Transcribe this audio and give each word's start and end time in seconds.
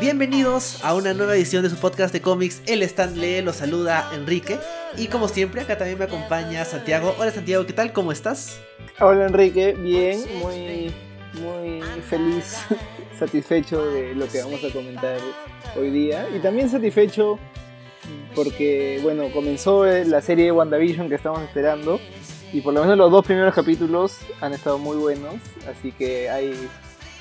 Bienvenidos 0.00 0.84
a 0.84 0.94
una 0.94 1.14
nueva 1.14 1.36
edición 1.36 1.62
de 1.62 1.70
su 1.70 1.76
podcast 1.76 2.12
de 2.12 2.20
cómics. 2.20 2.62
El 2.66 2.82
Stand 2.82 3.16
Lee, 3.16 3.42
los 3.42 3.56
saluda 3.56 4.10
Enrique. 4.12 4.58
Y 4.96 5.06
como 5.06 5.28
siempre 5.28 5.60
acá 5.60 5.78
también 5.78 5.98
me 5.98 6.06
acompaña 6.06 6.64
Santiago. 6.64 7.14
Hola 7.18 7.30
Santiago, 7.30 7.64
¿qué 7.64 7.72
tal? 7.72 7.92
¿Cómo 7.92 8.10
estás? 8.10 8.60
Hola 8.98 9.26
Enrique, 9.26 9.74
bien, 9.74 10.20
muy, 10.40 10.92
muy 11.34 11.80
feliz, 12.08 12.58
satisfecho 13.18 13.84
de 13.86 14.16
lo 14.16 14.26
que 14.26 14.42
vamos 14.42 14.64
a 14.64 14.72
comentar 14.72 15.18
hoy 15.76 15.90
día. 15.90 16.28
Y 16.34 16.40
también 16.40 16.68
satisfecho 16.68 17.38
porque 18.34 18.98
bueno, 19.02 19.30
comenzó 19.32 19.84
la 19.84 20.20
serie 20.20 20.46
de 20.46 20.52
WandaVision 20.52 21.08
que 21.08 21.14
estamos 21.14 21.40
esperando 21.42 22.00
y 22.52 22.60
por 22.60 22.74
lo 22.74 22.82
menos 22.82 22.98
los 22.98 23.10
dos 23.10 23.24
primeros 23.24 23.54
capítulos 23.54 24.18
han 24.40 24.52
estado 24.52 24.78
muy 24.78 24.96
buenos, 24.96 25.34
así 25.70 25.92
que 25.92 26.28
hay, 26.28 26.68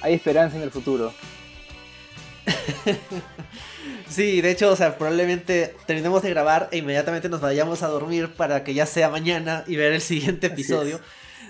hay 0.01 0.13
esperanza 0.13 0.57
en 0.57 0.63
el 0.63 0.71
futuro. 0.71 1.13
sí, 4.09 4.41
de 4.41 4.51
hecho, 4.51 4.71
o 4.71 4.75
sea, 4.75 4.97
probablemente 4.97 5.75
terminemos 5.85 6.21
de 6.21 6.31
grabar 6.31 6.67
e 6.71 6.77
inmediatamente 6.77 7.29
nos 7.29 7.39
vayamos 7.39 7.81
a 7.83 7.87
dormir 7.87 8.29
para 8.29 8.63
que 8.63 8.73
ya 8.73 8.85
sea 8.85 9.09
mañana 9.09 9.63
y 9.67 9.77
ver 9.77 9.93
el 9.93 10.01
siguiente 10.01 10.47
episodio 10.47 10.99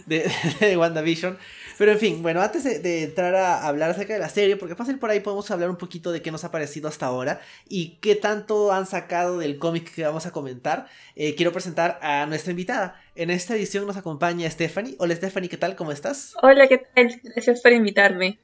de, 0.05 0.32
de, 0.59 0.77
WandaVision. 0.77 1.38
Pero 1.81 1.94
en 1.94 1.98
fin, 1.98 2.21
bueno, 2.21 2.44
antes 2.44 2.63
de, 2.63 3.03
entrar 3.05 3.34
a 3.34 3.66
hablar 3.66 3.90
acerca 3.90 4.13
de 4.13 4.20
la 4.20 4.30
serie, 4.30 4.55
porque 4.55 4.76
fácil 4.76 4.99
por 4.99 5.09
ahí 5.09 5.20
podemos 5.20 5.49
hablar 5.49 5.71
un 5.71 5.77
poquito 5.77 6.12
de 6.12 6.21
qué 6.21 6.30
nos 6.30 6.44
ha 6.44 6.52
parecido 6.52 6.88
hasta 6.88 7.07
ahora 7.07 7.41
y 7.67 7.98
qué 8.02 8.13
tanto 8.13 8.71
han 8.71 8.85
sacado 8.85 9.40
del 9.40 9.57
cómic 9.57 9.91
que 9.91 10.04
vamos 10.04 10.27
a 10.27 10.31
comentar, 10.31 10.85
eh, 11.16 11.34
quiero 11.34 11.52
presentar 11.52 11.98
a 12.04 12.27
nuestra 12.27 12.51
invitada. 12.51 13.01
En 13.15 13.32
esta 13.32 13.55
edición 13.55 13.88
nos 13.88 13.98
acompaña 13.98 14.48
Stephanie. 14.51 14.93
Hola 14.99 15.15
Stephanie, 15.15 15.49
¿qué 15.49 15.57
tal? 15.57 15.76
¿Cómo 15.76 15.91
estás? 15.91 16.35
Hola, 16.43 16.68
¿qué 16.68 16.77
tal? 16.77 17.20
Gracias 17.23 17.62
por 17.62 17.71
invitarme. 17.71 18.38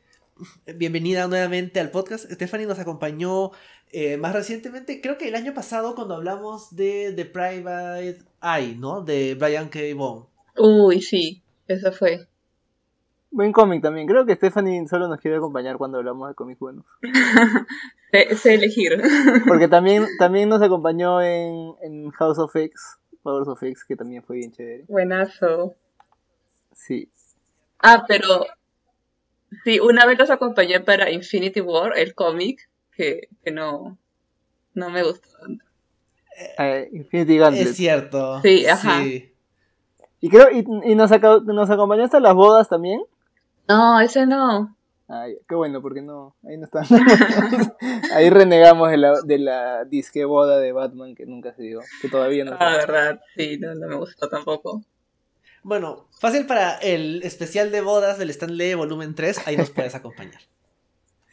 Bienvenida 0.75 1.27
nuevamente 1.27 1.79
al 1.79 1.91
podcast. 1.91 2.31
Stephanie 2.31 2.65
nos 2.65 2.79
acompañó 2.79 3.51
eh, 3.91 4.17
más 4.17 4.33
recientemente, 4.33 4.99
creo 4.99 5.19
que 5.19 5.27
el 5.27 5.35
año 5.35 5.53
pasado, 5.53 5.93
cuando 5.93 6.15
hablamos 6.15 6.75
de 6.75 7.13
The 7.15 7.25
Private 7.25 8.17
Eye, 8.41 8.75
¿no? 8.79 9.01
De 9.01 9.35
Brian 9.35 9.69
K. 9.69 9.77
Vaughan. 9.95 10.25
Uy, 10.57 11.03
sí, 11.03 11.43
eso 11.67 11.91
fue. 11.91 12.25
Buen 13.37 13.51
cómic 13.51 13.83
también. 13.83 14.07
Creo 14.07 14.25
que 14.25 14.33
Stephanie 14.33 14.87
solo 14.87 15.07
nos 15.07 15.21
quiere 15.21 15.37
acompañar 15.37 15.77
cuando 15.77 15.99
hablamos 15.99 16.27
de 16.27 16.33
cómics 16.33 16.59
buenos. 16.59 16.85
sé, 18.11 18.55
elegir. 18.55 18.99
Porque 19.47 19.67
también, 19.67 20.07
también 20.17 20.49
nos 20.49 20.59
acompañó 20.63 21.21
en, 21.21 21.75
en 21.83 22.09
House 22.09 22.39
of 22.39 22.55
X, 22.55 22.97
Powers 23.21 23.47
of 23.47 23.61
X, 23.61 23.85
que 23.85 23.95
también 23.95 24.23
fue 24.23 24.37
bien 24.37 24.51
chévere. 24.51 24.85
Buenazo. 24.87 25.75
Sí. 26.73 27.11
Ah, 27.77 28.05
pero 28.07 28.47
Sí, 29.63 29.79
una 29.79 30.07
vez 30.07 30.17
los 30.17 30.31
acompañé 30.31 30.79
para 30.79 31.11
Infinity 31.11 31.61
War, 31.61 31.95
el 31.95 32.15
cómic, 32.15 32.67
que, 32.91 33.29
que 33.43 33.51
no, 33.51 33.99
no 34.73 34.89
me 34.89 35.03
gustó 35.03 35.29
tanto. 35.39 35.63
Eh, 36.57 36.89
Infinity 36.91 37.37
Gauntlet. 37.37 37.67
Es 37.67 37.75
cierto. 37.75 38.41
Sí, 38.41 38.65
ajá. 38.65 39.03
Y 39.03 40.29
creo, 40.29 40.49
y, 40.49 40.65
y 40.91 40.95
nos, 40.95 41.11
nos 41.45 41.69
acompañaste 41.69 42.17
a 42.17 42.19
las 42.19 42.33
bodas 42.33 42.67
también. 42.67 42.99
No, 43.67 43.99
ese 43.99 44.25
no. 44.25 44.75
Ay, 45.09 45.37
qué 45.47 45.55
bueno, 45.55 45.81
porque 45.81 46.01
no, 46.01 46.35
ahí 46.43 46.57
no 46.57 46.65
está. 46.65 46.81
ahí 48.13 48.29
renegamos 48.29 48.89
de 48.89 48.97
la, 48.97 49.21
de 49.21 49.37
la 49.37 49.85
disque 49.85 50.25
boda 50.25 50.59
de 50.59 50.73
Batman 50.73 51.15
que 51.15 51.25
nunca 51.25 51.53
se 51.53 51.63
dio, 51.63 51.79
que 52.01 52.09
todavía 52.09 52.43
no. 52.43 52.57
Ah, 52.59 52.75
verdad, 52.75 53.21
sí, 53.35 53.57
no, 53.57 53.73
no 53.73 53.87
me 53.87 53.95
gustó 53.95 54.27
tampoco. 54.27 54.83
Bueno, 55.63 56.07
fácil 56.19 56.45
para 56.45 56.77
el 56.77 57.23
especial 57.23 57.71
de 57.71 57.81
bodas 57.81 58.17
del 58.17 58.29
Stanley 58.29 58.73
volumen 58.73 59.15
3, 59.15 59.47
ahí 59.47 59.57
nos 59.57 59.69
puedes 59.69 59.95
acompañar. 59.95 60.41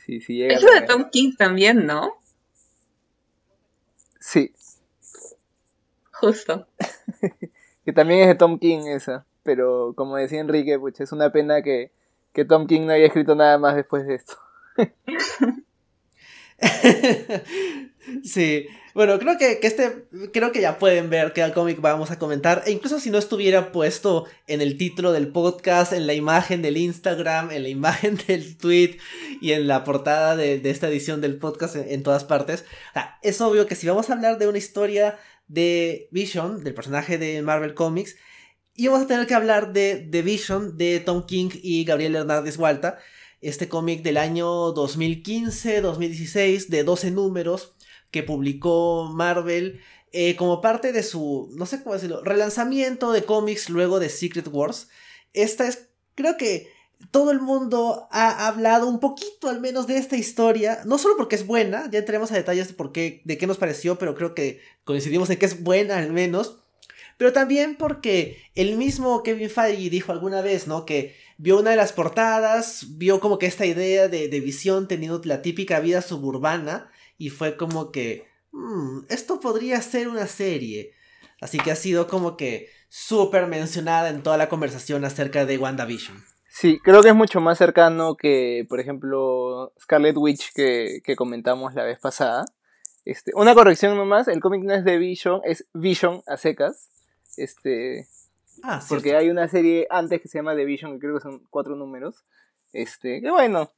Sí, 0.05 0.21
sí, 0.21 0.37
llega. 0.37 0.55
Eso 0.55 0.69
de 0.73 0.83
Tom 0.83 1.09
King 1.11 1.33
también, 1.37 1.87
¿no? 1.87 2.15
Sí. 4.21 4.53
Justo. 6.13 6.67
que 7.85 7.93
también 7.93 8.21
es 8.21 8.29
de 8.29 8.35
Tom 8.35 8.59
King 8.59 8.87
esa, 8.87 9.27
pero 9.43 9.95
como 9.97 10.17
decía 10.17 10.41
Enrique, 10.41 10.79
pues 10.79 11.01
es 11.01 11.13
una 11.13 11.31
pena 11.31 11.63
que, 11.63 11.93
que 12.35 12.45
Tom 12.45 12.67
King 12.67 12.83
no 12.83 12.93
haya 12.93 13.07
escrito 13.07 13.35
nada 13.35 13.59
más 13.59 13.77
después 13.77 14.07
de 14.07 14.17
esto. 14.17 14.37
sí, 18.25 18.67
bueno, 18.95 19.19
creo 19.19 19.37
que, 19.39 19.59
este, 19.63 20.07
creo 20.33 20.53
que 20.53 20.61
ya 20.61 20.79
pueden 20.79 21.11
ver 21.11 21.33
que 21.33 21.43
al 21.43 21.53
cómic 21.53 21.81
vamos 21.81 22.13
a 22.13 22.19
comentar, 22.19 22.63
e 22.67 22.71
incluso 22.71 23.01
si 23.01 23.11
no 23.11 23.19
estuviera 23.19 23.73
puesto 23.73 24.27
en 24.47 24.61
el 24.61 24.77
título 24.77 25.13
del 25.13 25.29
podcast, 25.29 25.93
en 25.93 26.07
la 26.07 26.15
imagen 26.15 26.63
del 26.63 26.77
Instagram, 26.77 27.51
en 27.51 27.65
la 27.65 27.69
imagen 27.69 28.19
del 28.29 28.57
tweet 28.57 28.99
y 29.41 29.53
en 29.53 29.67
la 29.67 29.83
portada 29.83 30.37
de, 30.37 30.61
esta 30.71 30.89
edición 30.89 31.21
del 31.21 31.39
podcast 31.39 31.77
en, 31.77 32.03
todas 32.03 32.25
partes, 32.25 32.65
es 33.23 33.41
obvio 33.41 33.67
que 33.67 33.75
si 33.75 33.89
vamos 33.89 34.11
a 34.11 34.13
hablar 34.13 34.39
de 34.39 34.49
una 34.49 34.59
historia 34.59 35.19
de 35.49 36.09
Vision, 36.13 36.63
del 36.63 36.75
personaje 36.75 37.19
de 37.19 37.43
Marvel 37.43 37.75
Comics, 37.75 38.17
y 38.77 38.89
vamos 38.89 39.05
a 39.05 39.07
tener 39.07 39.27
que 39.27 39.35
hablar 39.35 39.73
de, 39.73 40.09
The 40.11 40.23
Vision 40.23 40.77
de 40.77 41.01
Tom 41.01 41.27
King 41.27 41.51
y 41.63 41.85
Gabriel 41.85 42.17
Hernández 42.17 42.59
Walta, 42.59 42.99
este 43.41 43.69
cómic 43.69 44.03
del 44.03 44.17
año 44.17 44.75
2015-2016 44.75 46.69
de 46.69 46.83
12 46.83 47.11
números 47.11 47.75
que 48.11 48.23
publicó 48.23 49.11
Marvel 49.13 49.81
eh, 50.13 50.37
como 50.37 50.61
parte 50.61 50.93
de 50.93 51.03
su, 51.03 51.51
no 51.55 51.67
sé 51.67 51.83
cómo 51.83 51.95
decirlo, 51.95 52.23
relanzamiento 52.23 53.13
de 53.13 53.25
cómics 53.25 53.69
luego 53.69 54.01
de 54.01 54.09
Secret 54.09 54.49
Wars. 54.51 54.89
Esta 55.33 55.67
es, 55.67 55.89
creo 56.15 56.37
que 56.37 56.69
todo 57.11 57.31
el 57.33 57.41
mundo 57.41 58.09
ha 58.11 58.47
hablado 58.47 58.87
un 58.89 59.01
poquito 59.01 59.49
al 59.49 59.61
menos 59.61 59.87
de 59.87 59.99
esta 59.99 60.17
historia, 60.17 60.81
no 60.85 60.99
solo 60.99 61.17
porque 61.17 61.37
es 61.37 61.47
buena, 61.47 61.91
ya 61.91 61.99
entremos 61.99 62.33
a 62.33 62.37
detalles 62.37 62.69
de 62.69 62.75
por 62.75 62.93
qué, 62.93 63.23
de 63.25 63.37
qué 63.39 63.47
nos 63.47 63.59
pareció, 63.59 63.99
pero 63.99 64.15
creo 64.15 64.35
que 64.35 64.61
coincidimos 64.85 65.29
en 65.31 65.39
que 65.39 65.47
es 65.47 65.63
buena 65.63 65.99
al 65.99 66.13
menos, 66.13 66.64
pero 67.17 67.33
también 67.33 67.77
porque 67.77 68.39
el 68.55 68.77
mismo 68.77 69.23
Kevin 69.23 69.51
Feige 69.51 69.91
dijo 69.91 70.13
alguna 70.13 70.41
vez, 70.43 70.67
¿no? 70.67 70.85
Que 70.85 71.15
vio 71.39 71.59
una 71.59 71.71
de 71.71 71.77
las 71.77 71.93
portadas, 71.93 72.87
vio 72.97 73.21
como 73.21 73.39
que 73.39 73.47
esta 73.47 73.67
idea 73.67 74.09
de, 74.09 74.29
de 74.29 74.41
visión 74.41 74.89
teniendo 74.89 75.21
la 75.25 75.43
típica 75.43 75.81
vida 75.81 76.03
suburbana 76.03 76.91
y 77.19 77.31
fue 77.31 77.57
como 77.57 77.93
que, 77.93 78.27
mm, 78.53 79.07
esto 79.09 79.41
podría 79.41 79.81
ser 79.83 80.09
una 80.09 80.27
serie. 80.27 80.93
Así 81.41 81.59
que 81.59 81.71
ha 81.71 81.77
sido 81.77 82.09
como 82.09 82.37
que 82.37 82.71
súper 82.89 83.47
mencionada 83.47 84.09
en 84.09 84.23
toda 84.23 84.37
la 84.37 84.49
conversación 84.49 85.05
acerca 85.05 85.45
de 85.45 85.59
WandaVision. 85.59 86.25
Sí, 86.49 86.79
creo 86.79 87.03
que 87.03 87.09
es 87.09 87.15
mucho 87.17 87.41
más 87.41 87.59
cercano 87.59 88.17
que, 88.17 88.65
por 88.69 88.79
ejemplo, 88.79 89.73
Scarlet 89.81 90.17
Witch 90.17 90.53
que, 90.55 91.01
que 91.03 91.17
comentamos 91.17 91.75
la 91.75 91.83
vez 91.83 91.99
pasada. 91.99 92.45
Este, 93.05 93.33
una 93.35 93.55
corrección 93.55 93.97
nomás, 93.97 94.29
el 94.29 94.41
cómic 94.41 94.63
no 94.63 94.73
es 94.73 94.85
de 94.85 94.97
Vision, 94.99 95.41
es 95.45 95.67
Vision 95.75 96.23
a 96.27 96.37
secas. 96.37 96.91
Este, 97.39 98.07
ah, 98.63 98.81
porque 98.89 99.17
hay 99.17 99.31
una 99.31 99.49
serie 99.49 99.87
antes 99.91 100.21
que 100.21 100.29
se 100.29 100.39
llama 100.39 100.55
The 100.55 100.65
Vision, 100.65 100.93
que 100.93 101.01
creo 101.01 101.15
que 101.15 101.23
son 101.23 101.47
cuatro 101.51 101.77
números. 101.77 102.25
Este, 102.73 103.21
que 103.21 103.31
bueno, 103.31 103.71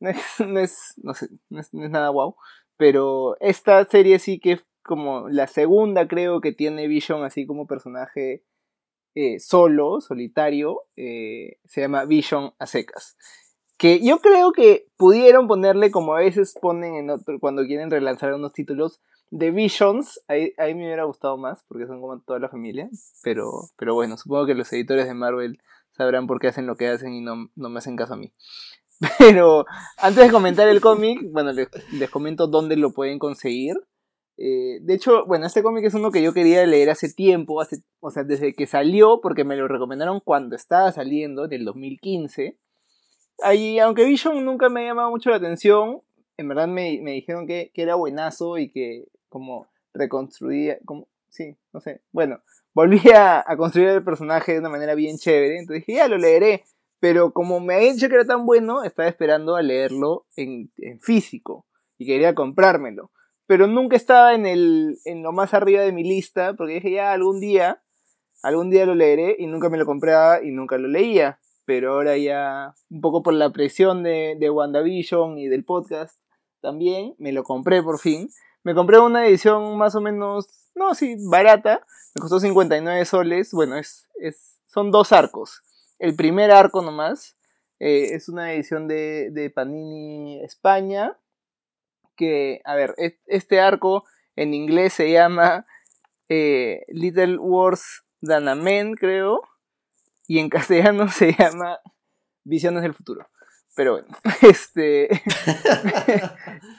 no 0.00 0.10
es, 0.10 0.16
no 0.46 0.60
es, 0.60 0.94
no 1.02 1.14
sé, 1.14 1.28
no 1.48 1.60
es, 1.60 1.72
no 1.72 1.84
es 1.84 1.90
nada 1.90 2.10
wow. 2.10 2.36
Pero 2.76 3.36
esta 3.40 3.84
serie 3.84 4.18
sí 4.18 4.40
que 4.40 4.52
es 4.52 4.62
como 4.82 5.28
la 5.28 5.46
segunda, 5.46 6.08
creo, 6.08 6.40
que 6.40 6.52
tiene 6.52 6.88
Vision 6.88 7.22
así 7.24 7.46
como 7.46 7.66
personaje 7.66 8.42
eh, 9.14 9.38
solo, 9.38 10.00
solitario. 10.00 10.84
Eh, 10.96 11.58
se 11.66 11.82
llama 11.82 12.04
Vision 12.06 12.54
a 12.58 12.66
secas. 12.66 13.16
Que 13.76 14.00
yo 14.04 14.18
creo 14.18 14.52
que 14.52 14.86
pudieron 14.96 15.46
ponerle 15.46 15.90
como 15.90 16.14
a 16.14 16.20
veces 16.20 16.54
ponen 16.60 16.96
en 16.96 17.10
otro, 17.10 17.38
cuando 17.40 17.64
quieren 17.64 17.90
relanzar 17.90 18.34
unos 18.34 18.52
títulos 18.52 19.00
de 19.30 19.50
Visions. 19.50 20.20
Ahí, 20.28 20.52
ahí 20.58 20.74
me 20.74 20.84
hubiera 20.84 21.04
gustado 21.04 21.36
más, 21.36 21.64
porque 21.68 21.86
son 21.86 22.00
como 22.00 22.20
toda 22.20 22.38
la 22.38 22.48
familia. 22.48 22.88
Pero, 23.22 23.50
pero 23.76 23.94
bueno, 23.94 24.16
supongo 24.16 24.46
que 24.46 24.54
los 24.54 24.72
editores 24.72 25.06
de 25.06 25.14
Marvel 25.14 25.58
sabrán 25.92 26.26
por 26.26 26.40
qué 26.40 26.48
hacen 26.48 26.66
lo 26.66 26.76
que 26.76 26.88
hacen 26.88 27.14
y 27.14 27.20
no, 27.20 27.50
no 27.54 27.68
me 27.68 27.78
hacen 27.78 27.96
caso 27.96 28.14
a 28.14 28.16
mí. 28.16 28.32
Pero 29.18 29.64
antes 29.98 30.24
de 30.24 30.30
comentar 30.30 30.68
el 30.68 30.80
cómic, 30.80 31.20
bueno, 31.30 31.52
les, 31.52 31.68
comento 32.10 32.46
dónde 32.46 32.76
lo 32.76 32.92
pueden 32.92 33.18
conseguir. 33.18 33.76
Eh, 34.36 34.78
de 34.82 34.94
hecho, 34.94 35.26
bueno, 35.26 35.46
este 35.46 35.62
cómic 35.62 35.84
es 35.84 35.94
uno 35.94 36.10
que 36.10 36.22
yo 36.22 36.32
quería 36.32 36.64
leer 36.66 36.90
hace 36.90 37.12
tiempo, 37.12 37.60
hace, 37.60 37.78
o 38.00 38.10
sea, 38.10 38.24
desde 38.24 38.54
que 38.54 38.66
salió, 38.66 39.20
porque 39.22 39.44
me 39.44 39.56
lo 39.56 39.68
recomendaron 39.68 40.20
cuando 40.20 40.56
estaba 40.56 40.92
saliendo, 40.92 41.48
del 41.48 41.64
2015. 41.64 42.58
Ahí, 43.42 43.78
aunque 43.78 44.04
Vision 44.04 44.44
nunca 44.44 44.68
me 44.68 44.82
ha 44.82 44.88
llamado 44.88 45.10
mucho 45.10 45.30
la 45.30 45.36
atención, 45.36 46.02
en 46.36 46.48
verdad 46.48 46.68
me, 46.68 47.00
me 47.02 47.12
dijeron 47.12 47.46
que, 47.46 47.70
que, 47.74 47.82
era 47.82 47.94
buenazo 47.94 48.58
y 48.58 48.70
que 48.70 49.04
como 49.30 49.68
reconstruía, 49.94 50.78
como, 50.84 51.08
sí, 51.30 51.56
no 51.72 51.80
sé, 51.80 52.02
bueno, 52.12 52.42
volvía 52.74 53.42
a 53.46 53.56
construir 53.56 53.88
el 53.88 54.04
personaje 54.04 54.52
de 54.52 54.58
una 54.58 54.68
manera 54.68 54.94
bien 54.94 55.16
chévere, 55.16 55.58
entonces 55.58 55.86
dije, 55.86 55.98
ya 55.98 56.08
lo 56.08 56.18
leeré. 56.18 56.64
Pero 57.00 57.32
como 57.32 57.60
me 57.60 57.74
ha 57.74 57.78
dicho 57.78 58.08
que 58.08 58.14
era 58.14 58.26
tan 58.26 58.44
bueno, 58.44 58.84
estaba 58.84 59.08
esperando 59.08 59.56
a 59.56 59.62
leerlo 59.62 60.26
en, 60.36 60.70
físico 61.00 61.66
y 61.96 62.04
quería 62.04 62.34
comprármelo. 62.34 63.10
Pero 63.46 63.66
nunca 63.66 63.96
estaba 63.96 64.34
en, 64.34 64.44
el, 64.44 64.98
en 65.06 65.22
lo 65.22 65.32
más 65.32 65.54
arriba 65.54 65.80
de 65.80 65.92
mi 65.92 66.04
lista 66.04 66.52
porque 66.54 66.74
dije 66.74 66.92
ya 66.92 67.12
algún 67.12 67.40
día, 67.40 67.82
algún 68.42 68.68
día 68.68 68.84
lo 68.84 68.94
leeré 68.94 69.34
y 69.38 69.46
nunca 69.46 69.70
me 69.70 69.78
lo 69.78 69.86
compraba 69.86 70.42
y 70.42 70.50
nunca 70.50 70.76
lo 70.76 70.88
leía. 70.88 71.40
pero 71.64 71.94
ahora 71.94 72.18
ya, 72.18 72.74
un 72.90 73.00
poco 73.00 73.22
por 73.22 73.32
la 73.32 73.50
presión 73.50 74.02
de, 74.02 74.36
de 74.38 74.50
WandaVision 74.50 75.38
y 75.38 75.48
del 75.48 75.64
podcast 75.64 76.20
también, 76.60 77.14
me 77.18 77.32
lo 77.32 77.44
compré 77.44 77.82
por 77.82 77.98
fin. 77.98 78.28
Me 78.62 78.74
compré 78.74 78.98
una 78.98 79.26
edición 79.26 79.78
más 79.78 79.94
o 79.94 80.00
menos, 80.00 80.70
no, 80.74 80.94
sí, 80.94 81.16
barata, 81.28 81.80
me 82.14 82.20
costó 82.20 82.40
59 82.40 83.04
soles, 83.04 83.52
bueno, 83.52 83.76
es, 83.76 84.08
es, 84.20 84.60
son 84.66 84.90
dos 84.90 85.12
arcos. 85.12 85.62
El 85.98 86.14
primer 86.14 86.50
arco 86.50 86.82
nomás, 86.82 87.36
eh, 87.78 88.14
es 88.14 88.28
una 88.28 88.52
edición 88.52 88.86
de, 88.86 89.52
Panini 89.54 90.42
España, 90.44 91.18
que, 92.16 92.60
a 92.64 92.74
ver, 92.74 92.94
este 93.26 93.60
arco 93.60 94.04
en 94.36 94.52
inglés 94.52 94.92
se 94.92 95.10
llama 95.10 95.66
eh, 96.28 96.84
Little 96.88 97.38
Wars 97.38 98.04
Than 98.20 98.94
creo, 98.96 99.42
y 100.26 100.38
en 100.38 100.48
castellano 100.50 101.08
se 101.08 101.32
llama 101.32 101.78
Visiones 102.44 102.82
del 102.82 102.94
Futuro. 102.94 103.26
Pero 103.76 103.92
bueno, 103.92 104.08
este. 104.42 105.08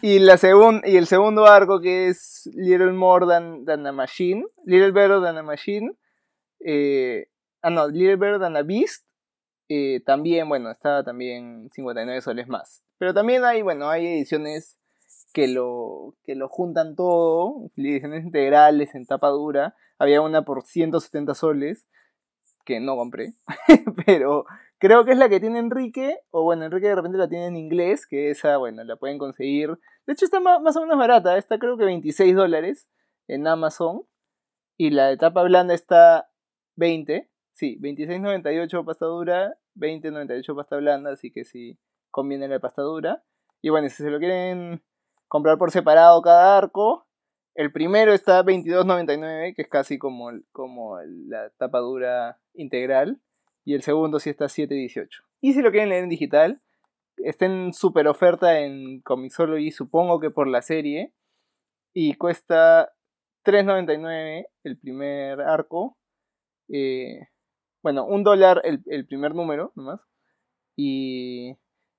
y, 0.01 0.19
la 0.19 0.39
y 0.85 0.97
el 0.97 1.07
segundo 1.07 1.45
arco 1.45 1.79
que 1.79 2.09
es 2.09 2.49
Little 2.53 2.93
More 2.93 3.25
Than, 3.25 3.87
a 3.87 3.91
Machine, 3.91 4.45
Little 4.65 4.91
Better 4.91 5.21
Than 5.21 5.37
a 5.37 5.43
Machine, 5.43 5.95
eh, 6.59 7.27
ah 7.61 7.69
no, 7.69 7.87
Little 7.87 8.17
Better 8.17 8.39
Than 8.39 8.57
a 8.57 8.63
Beast, 8.63 9.05
eh, 9.69 10.01
también, 10.05 10.49
bueno, 10.49 10.69
está 10.69 11.03
también 11.03 11.69
59 11.71 12.21
soles 12.21 12.47
más. 12.49 12.83
Pero 12.97 13.13
también 13.13 13.45
hay, 13.45 13.61
bueno, 13.61 13.89
hay 13.89 14.05
ediciones 14.05 14.77
que 15.33 15.47
lo, 15.47 16.15
que 16.23 16.35
lo 16.35 16.49
juntan 16.49 16.95
todo, 16.95 17.71
ediciones 17.77 18.25
integrales 18.25 18.93
en 18.95 19.05
tapa 19.05 19.29
dura. 19.29 19.75
Había 19.97 20.21
una 20.21 20.43
por 20.43 20.63
170 20.63 21.35
soles, 21.35 21.87
que 22.65 22.79
no 22.79 22.97
compré, 22.97 23.33
pero 24.05 24.45
creo 24.81 25.05
que 25.05 25.11
es 25.11 25.17
la 25.19 25.29
que 25.29 25.39
tiene 25.39 25.59
Enrique, 25.59 26.17
o 26.31 26.41
bueno, 26.41 26.65
Enrique 26.65 26.87
de 26.87 26.95
repente 26.95 27.19
la 27.19 27.29
tiene 27.29 27.45
en 27.45 27.55
inglés, 27.55 28.07
que 28.07 28.31
esa, 28.31 28.57
bueno, 28.57 28.83
la 28.83 28.95
pueden 28.95 29.19
conseguir. 29.19 29.69
De 30.07 30.13
hecho 30.13 30.25
está 30.25 30.39
más, 30.39 30.75
o 30.75 30.81
menos 30.81 30.97
barata, 30.97 31.37
está 31.37 31.59
creo 31.59 31.77
que 31.77 31.85
26 31.85 32.35
dólares 32.35 32.89
en 33.27 33.47
Amazon, 33.47 34.07
y 34.77 34.89
la 34.89 35.07
de 35.07 35.17
tapa 35.17 35.43
blanda 35.43 35.75
está 35.75 36.31
20, 36.77 37.29
sí, 37.53 37.77
26.98 37.79 38.83
pasta 38.83 39.05
dura 39.05 39.55
20.98 39.75 40.55
pasta 40.55 40.77
blanda, 40.77 41.11
así 41.11 41.31
que 41.31 41.45
sí 41.45 41.77
conviene 42.09 42.47
la 42.47 42.59
pasta 42.59 42.81
dura. 42.81 43.23
Y 43.61 43.69
bueno, 43.69 43.87
si 43.87 43.97
se 43.97 44.09
lo 44.09 44.17
quieren 44.17 44.83
comprar 45.27 45.59
por 45.59 45.69
separado 45.69 46.19
cada 46.23 46.57
arco, 46.57 47.05
el 47.53 47.71
primero 47.71 48.13
está 48.13 48.43
22.99, 48.43 49.55
que 49.55 49.61
es 49.61 49.67
casi 49.67 49.99
como, 49.99 50.31
como 50.51 50.97
la 51.03 51.51
tapa 51.51 51.77
dura 51.77 52.39
integral. 52.55 53.21
Y 53.65 53.73
el 53.75 53.81
segundo 53.81 54.19
sí 54.19 54.29
está 54.29 54.45
7.18. 54.45 55.07
Y 55.41 55.53
si 55.53 55.61
lo 55.61 55.71
quieren 55.71 55.89
leer 55.89 56.03
en 56.03 56.09
digital, 56.09 56.61
está 57.17 57.45
en 57.45 57.73
super 57.73 58.07
oferta 58.07 58.59
en 58.59 59.01
Comixology, 59.01 59.71
supongo 59.71 60.19
que 60.19 60.31
por 60.31 60.47
la 60.47 60.61
serie. 60.61 61.13
Y 61.93 62.15
cuesta 62.15 62.93
3.99 63.45 64.45
el 64.63 64.77
primer 64.77 65.41
arco. 65.41 65.97
Eh, 66.69 67.27
bueno, 67.83 68.05
un 68.05 68.23
dólar 68.23 68.61
el, 68.63 68.81
el 68.87 69.05
primer 69.05 69.35
número 69.35 69.71
nomás. 69.75 70.01
Y 70.75 71.57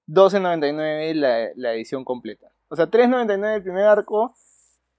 12.99 0.09 1.15
la, 1.15 1.49
la 1.55 1.75
edición 1.75 2.05
completa. 2.05 2.53
O 2.69 2.77
sea, 2.77 2.91
3.99 2.91 3.57
el 3.57 3.63
primer 3.63 3.85
arco, 3.85 4.35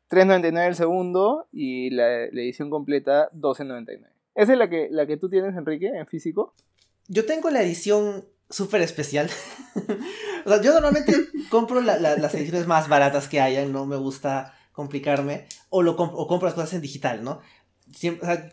3.99 0.10 0.68
el 0.68 0.76
segundo 0.76 1.48
y 1.52 1.90
la, 1.90 2.26
edición 2.26 2.70
completa 2.70 3.32
12.99. 3.32 4.13
¿Esa 4.36 4.54
es 4.54 4.58
la 4.58 4.70
que, 4.70 4.88
la 4.90 5.06
que 5.06 5.18
tú 5.18 5.30
tienes, 5.30 5.56
Enrique, 5.56 5.88
en 5.88 6.08
físico? 6.08 6.54
Yo 7.08 7.26
tengo 7.26 7.50
la 7.50 7.62
edición 7.62 8.26
súper 8.50 8.82
especial. 8.82 9.30
o 10.46 10.50
sea, 10.50 10.62
yo 10.62 10.74
normalmente 10.74 11.14
compro 11.50 11.82
las 11.82 12.34
ediciones 12.36 12.68
más 12.68 12.88
baratas 12.88 13.28
que 13.28 13.42
hayan, 13.42 13.72
no 13.72 13.86
me 13.86 13.98
gusta 13.98 14.54
complicarme, 14.72 15.46
o, 15.70 15.84
lo 15.84 15.92
o 15.92 16.28
compro 16.28 16.48
las 16.48 16.56
cosas 16.56 16.74
en 16.74 16.82
digital, 16.82 17.24
¿no? 17.24 17.42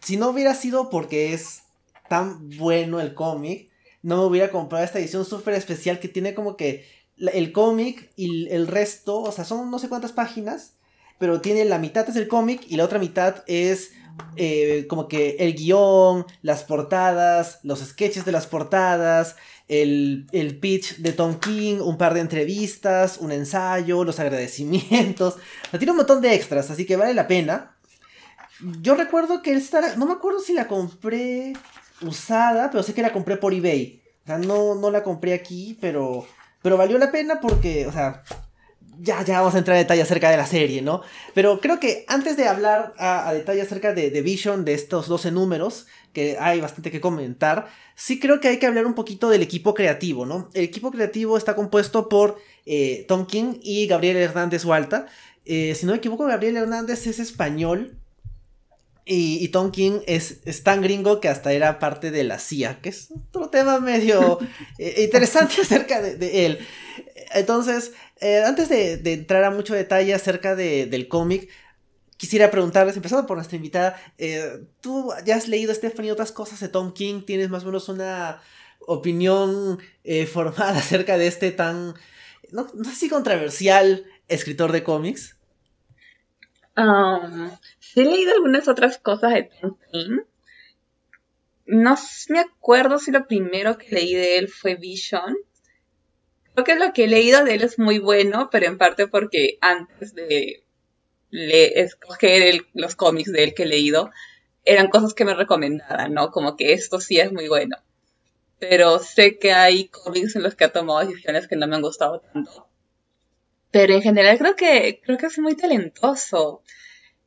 si 0.03 0.17
no 0.19 0.29
hubiera 0.29 0.55
sido 0.55 0.91
porque 0.91 1.33
es 1.33 1.63
tan 2.11 2.51
bueno 2.59 3.01
el 3.01 3.15
cómic, 3.15 3.71
no 4.03 4.19
me 4.19 4.25
hubiera 4.25 4.51
comprado 4.51 4.85
esta 4.85 4.99
edición 4.99 5.25
súper 5.25 5.55
especial 5.55 6.01
que 6.01 6.09
tiene 6.09 6.35
como 6.35 6.57
que 6.57 6.85
el 7.17 7.53
cómic 7.53 8.11
y 8.17 8.49
el 8.51 8.67
resto, 8.67 9.21
o 9.21 9.33
sea, 9.33 9.45
son 9.45 9.71
no 9.71 9.79
sé 9.79 9.89
cuántas 9.89 10.13
páginas, 10.13 10.75
pero 11.19 11.41
tiene 11.41 11.65
la 11.65 11.79
mitad 11.79 12.09
es 12.09 12.17
el 12.17 12.29
cómic 12.29 12.63
y 12.67 12.77
la 12.77 12.85
otra 12.85 12.99
mitad 12.99 13.45
es 13.47 13.93
eh, 14.37 14.87
como 14.89 15.09
que 15.09 15.37
el 15.39 15.55
guion, 15.55 16.27
las 16.43 16.65
portadas, 16.65 17.61
los 17.63 17.81
sketches 17.81 18.25
de 18.25 18.33
las 18.33 18.47
portadas, 18.47 19.37
el, 19.69 20.27
el, 20.33 20.59
pitch 20.59 20.97
de 20.97 21.13
Tom 21.13 21.39
King, 21.39 21.81
un 21.81 21.97
par 21.97 22.15
de 22.15 22.21
entrevistas, 22.21 23.19
un 23.19 23.33
ensayo, 23.33 24.05
los 24.05 24.19
agradecimientos. 24.19 25.37
Tiene 25.71 25.93
un 25.93 25.99
montón 25.99 26.21
de 26.21 26.35
extras, 26.35 26.71
así 26.71 26.87
que 26.87 26.97
vale 26.97 27.15
la 27.15 27.29
pena. 27.29 27.77
Yo 28.81 28.95
recuerdo 28.95 29.43
que 29.43 29.53
esta, 29.53 29.97
no 29.97 30.07
me 30.07 30.13
acuerdo 30.13 30.41
si 30.41 30.53
la 30.53 30.69
compré 30.69 31.55
usada, 32.03 32.71
pero 32.71 32.83
sé 32.83 32.95
que 32.95 33.03
la 33.03 33.13
compré 33.13 33.37
por 33.37 33.55
eBay. 33.55 34.03
O 34.25 34.27
sea, 34.27 34.39
no, 34.39 34.75
no 34.75 34.91
la 34.91 35.03
compré 35.03 35.35
aquí, 35.35 35.79
pero, 35.81 36.27
pero 36.63 36.77
valió 36.77 36.99
la 36.99 37.11
pena 37.11 37.41
porque, 37.41 37.87
o 37.87 37.93
sea, 37.93 38.23
ya, 39.03 39.25
ya 39.25 39.41
vamos 39.41 39.55
a 39.55 39.59
entrar 39.59 39.77
a 39.77 39.81
detalle 39.81 40.03
acerca 40.03 40.31
de 40.31 40.37
la 40.37 40.47
serie, 40.47 40.83
¿no? 40.83 41.03
Pero 41.35 41.61
creo 41.61 41.81
que 41.81 42.05
antes 42.09 42.37
de 42.37 42.47
hablar 42.47 42.95
a, 42.99 43.33
detalle 43.33 43.63
acerca 43.63 43.95
de, 43.95 44.11
de, 44.11 44.23
Vision, 44.23 44.65
de 44.65 44.75
estos 44.75 45.09
12 45.09 45.31
números, 45.31 45.87
que 46.13 46.37
hay 46.39 46.61
bastante 46.61 46.91
que 46.91 47.01
comentar, 47.01 47.69
sí 47.95 48.21
creo 48.21 48.41
que 48.41 48.49
hay 48.49 48.59
que 48.59 48.67
hablar 48.67 48.87
un 48.87 48.95
poquito 48.95 49.31
del 49.31 49.43
equipo 49.43 49.75
creativo, 49.75 50.27
¿no? 50.27 50.51
El 50.55 50.65
equipo 50.65 50.91
creativo 50.91 51.37
está 51.37 51.55
compuesto 51.55 52.09
por 52.09 52.39
eh, 52.67 53.05
Tom 53.09 53.27
King 53.27 53.55
y 53.63 53.87
Gabriel 53.87 54.17
Hernández 54.17 54.65
Hualta. 54.65 55.07
Eh, 55.45 55.75
si 55.75 55.87
no 55.87 55.93
me 55.93 55.99
equivoco, 55.99 56.27
Gabriel 56.27 56.57
Hernández 56.57 57.07
es 57.07 57.19
español 57.19 57.97
y, 59.05 59.49
Tom 59.49 59.71
King 59.73 60.01
es, 60.07 60.41
tan 60.63 60.83
gringo 60.83 61.21
que 61.21 61.29
hasta 61.29 61.53
era 61.53 61.79
parte 61.79 62.11
de 62.11 62.25
la 62.25 62.39
CIA, 62.39 62.81
que 62.81 62.91
es 62.91 63.09
otro 63.29 63.49
tema 63.49 63.81
medio 63.81 64.39
eh, 64.79 65.03
interesante 65.05 65.61
acerca 65.61 66.01
de, 66.01 66.47
él. 66.47 66.59
Entonces, 67.35 67.93
eh, 68.21 68.43
antes 68.47 68.69
de, 68.69 69.01
entrar 69.13 69.45
a 69.45 69.51
mucho 69.51 69.75
detalle 69.75 70.15
acerca 70.15 70.55
del 70.55 71.09
cómic, 71.09 71.49
quisiera 72.17 72.51
preguntarles, 72.51 72.97
empezando 72.97 73.27
por 73.27 73.37
nuestra 73.37 73.57
invitada, 73.57 74.01
eh, 74.19 74.65
¿tú 74.81 75.11
ya 75.25 75.37
has 75.37 75.49
leído, 75.49 75.75
Stephanie, 75.75 76.13
otras 76.13 76.33
cosas 76.33 76.61
de 76.61 76.69
Tom 76.69 76.93
King? 76.93 77.23
¿Tienes 77.27 77.51
más 77.51 77.63
o 77.65 77.67
menos 77.67 77.89
una 77.89 78.41
opinión 78.81 79.79
formada 80.33 80.71
acerca 80.79 81.19
de 81.19 81.27
este 81.27 81.51
tan, 81.51 81.95
no, 82.53 82.69
no 82.75 82.85
sé 82.85 82.95
si 82.95 83.09
controversial 83.09 84.05
escritor 84.29 84.73
de 84.73 84.85
cómics? 84.85 85.37
Um, 86.81 87.51
he 87.95 88.05
leído 88.05 88.33
algunas 88.33 88.67
otras 88.67 88.97
cosas 88.97 89.35
de 89.35 89.51
Tom 89.61 89.77
No 91.67 91.97
me 92.31 92.41
acuerdo 92.41 92.99
si 92.99 93.11
lo 93.11 93.27
primero 93.27 93.77
que 93.77 93.95
leí 93.95 94.15
de 94.15 94.39
él 94.39 94.49
fue 94.49 94.77
Vision. 94.77 95.37
Creo 96.55 96.65
que 96.65 96.75
lo 96.77 96.93
que 96.95 97.05
he 97.05 97.09
leído 97.09 97.45
de 97.45 97.55
él 97.55 97.63
es 97.63 97.79
muy 97.79 97.99
bueno, 97.99 98.49
pero 98.51 98.67
en 98.67 98.79
parte 98.79 99.07
porque 99.09 99.59
antes 99.61 100.15
de 100.15 100.65
escoger 101.31 102.63
los 102.73 102.97
cómics 102.97 103.31
de 103.31 103.45
él 103.45 103.55
que 103.55 103.65
he 103.65 103.67
leído, 103.67 104.11
eran 104.65 104.89
cosas 104.89 105.13
que 105.13 105.27
me 105.27 105.35
recomendaban, 105.35 106.15
¿no? 106.15 106.31
Como 106.31 106.57
que 106.57 106.73
esto 106.73 106.99
sí 106.99 107.21
es 107.21 107.31
muy 107.31 107.49
bueno. 107.49 107.77
Pero 108.59 108.99
sé 109.01 109.39
que 109.39 109.53
hay 109.53 109.89
cómics 109.89 110.35
en 110.37 110.43
los 110.43 110.55
que 110.55 110.65
ha 110.65 110.73
tomado 110.73 111.07
decisiones 111.07 111.47
que 111.47 111.57
no 111.57 111.67
me 111.67 111.77
han 111.77 111.83
gustado 111.83 112.21
tanto. 112.21 112.70
Pero 113.71 113.95
en 113.95 114.03
general 114.03 114.39
creo 114.39 114.57
que, 114.57 115.01
creo 115.05 115.19
que 115.19 115.27
es 115.27 115.39
muy 115.39 115.55
talentoso. 115.57 116.63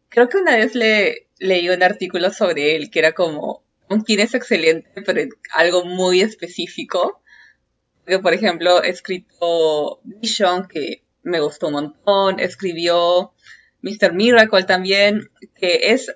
Creo 0.10 0.30
que 0.30 0.38
una 0.38 0.58
vez 0.58 0.76
le 0.76 1.30
leí 1.40 1.70
un 1.70 1.84
artículo 1.84 2.32
sobre 2.32 2.76
él 2.76 2.90
que 2.90 3.00
era 3.00 3.14
como, 3.14 3.64
un 3.90 4.02
quién 4.02 4.20
es 4.20 4.34
excelente, 4.34 5.02
pero 5.06 5.22
algo 5.54 5.86
muy 5.86 6.22
específico. 6.22 7.22
Que, 8.06 8.20
por 8.20 8.34
ejemplo, 8.34 8.84
escrito 8.84 10.02
Vision, 10.04 10.68
que 10.68 11.04
me 11.24 11.40
gustó 11.40 11.68
un 11.68 11.74
montón. 11.74 12.40
Escribió 12.40 13.34
Mr. 13.82 14.14
Miracle 14.14 14.64
también, 14.64 15.30
que 15.56 15.92
es 15.92 16.14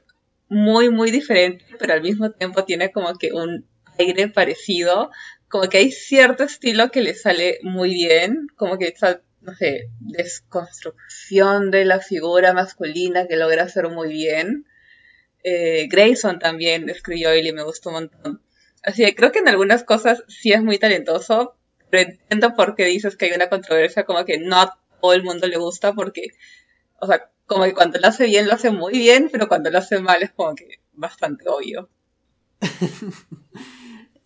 muy, 0.50 0.90
muy 0.90 1.12
diferente, 1.12 1.66
pero 1.80 1.94
al 1.94 2.02
mismo 2.02 2.32
tiempo 2.32 2.66
tiene 2.66 2.92
como 2.92 3.14
que 3.18 3.32
un 3.32 3.66
aire 3.98 4.28
parecido. 4.28 5.12
Como 5.48 5.70
que 5.70 5.78
hay 5.78 5.92
cierto 5.92 6.44
estilo 6.44 6.92
que 6.92 7.02
le 7.02 7.14
sale 7.14 7.60
muy 7.64 7.94
bien, 7.94 8.48
como 8.58 8.78
que 8.78 8.94
no 9.48 9.56
sé, 9.56 9.90
desconstrucción 10.00 11.72
de 11.72 11.86
la 11.86 12.02
figura 12.02 12.54
masculina 12.54 13.28
que 13.28 13.38
logra 13.38 13.64
hacer 13.64 13.88
muy 13.88 14.10
bien. 14.10 14.68
Eh, 15.42 15.88
Grayson 15.90 16.38
también 16.38 16.90
escribió 16.90 17.30
él 17.30 17.48
y 17.48 17.54
me 17.54 17.64
gustó 17.64 17.90
un 17.90 17.96
montón. 17.96 18.42
Así 18.84 19.06
que 19.06 19.16
creo 19.16 19.32
que 19.32 19.40
en 19.40 19.48
algunas 19.48 19.86
cosas 19.86 20.24
sí 20.28 20.52
es 20.52 20.62
muy 20.62 20.78
talentoso, 20.78 21.56
pero 21.90 22.10
entiendo 22.10 22.56
por 22.56 22.76
qué 22.76 22.86
dices 22.86 23.16
que 23.16 23.26
hay 23.26 23.32
una 23.32 23.48
controversia 23.48 24.04
como 24.04 24.26
que 24.26 24.38
no 24.38 24.60
a 24.60 24.78
todo 25.02 25.14
el 25.14 25.24
mundo 25.24 25.48
le 25.48 25.58
gusta 25.58 25.94
porque, 25.94 26.32
o 27.00 27.08
sea, 27.08 27.32
como 27.46 27.64
que 27.64 27.74
cuando 27.74 28.00
lo 28.00 28.08
hace 28.08 28.26
bien 28.26 28.48
lo 28.48 28.54
hace 28.54 28.72
muy 28.72 28.98
bien, 28.98 29.30
pero 29.32 29.48
cuando 29.48 29.70
lo 29.72 29.78
hace 29.78 30.00
mal 30.00 30.22
es 30.24 30.32
como 30.32 30.56
que 30.56 30.82
bastante 30.92 31.46
obvio. 31.48 31.90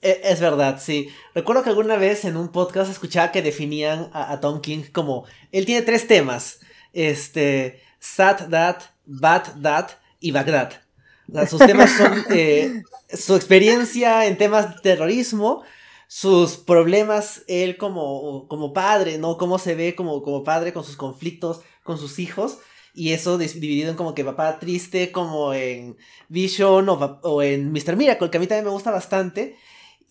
E, 0.01 0.21
es 0.23 0.39
verdad, 0.39 0.81
sí. 0.81 1.09
Recuerdo 1.35 1.63
que 1.63 1.69
alguna 1.69 1.95
vez 1.95 2.25
en 2.25 2.37
un 2.37 2.49
podcast 2.49 2.91
escuchaba 2.91 3.31
que 3.31 3.41
definían 3.41 4.09
a, 4.13 4.39
Tom 4.39 4.61
King 4.61 4.83
como. 4.91 5.25
Él 5.51 5.65
tiene 5.65 5.81
tres 5.81 6.07
temas: 6.07 6.59
este. 6.93 7.81
Sad 7.99 8.47
Dad, 8.47 8.77
Bad 9.05 9.55
Dad 9.57 9.91
y 10.19 10.31
Bagdad. 10.31 10.81
sus 11.47 11.59
temas 11.59 11.91
son 11.91 12.25
eh, 12.31 12.81
su 13.13 13.35
experiencia 13.35 14.25
en 14.25 14.37
temas 14.37 14.75
de 14.75 14.81
terrorismo, 14.81 15.61
sus 16.07 16.57
problemas, 16.57 17.43
él 17.47 17.77
como, 17.77 18.47
como 18.47 18.73
padre, 18.73 19.19
¿no? 19.19 19.37
Cómo 19.37 19.59
se 19.59 19.75
ve 19.75 19.93
como, 19.93 20.23
como 20.23 20.43
padre 20.43 20.73
con 20.73 20.83
sus 20.83 20.97
conflictos 20.97 21.61
con 21.83 21.97
sus 21.97 22.19
hijos. 22.19 22.59
Y 22.93 23.13
eso 23.13 23.37
dividido 23.37 23.89
en 23.89 23.95
como 23.95 24.13
que 24.13 24.25
papá 24.25 24.59
triste, 24.59 25.11
como 25.11 25.53
en 25.53 25.95
Vision 26.27 26.89
o, 26.89 27.19
o 27.23 27.41
en 27.41 27.71
Mr. 27.71 27.95
Miracle, 27.95 28.29
que 28.29 28.37
a 28.37 28.39
mí 28.39 28.47
también 28.47 28.65
me 28.65 28.71
gusta 28.71 28.91
bastante. 28.91 29.55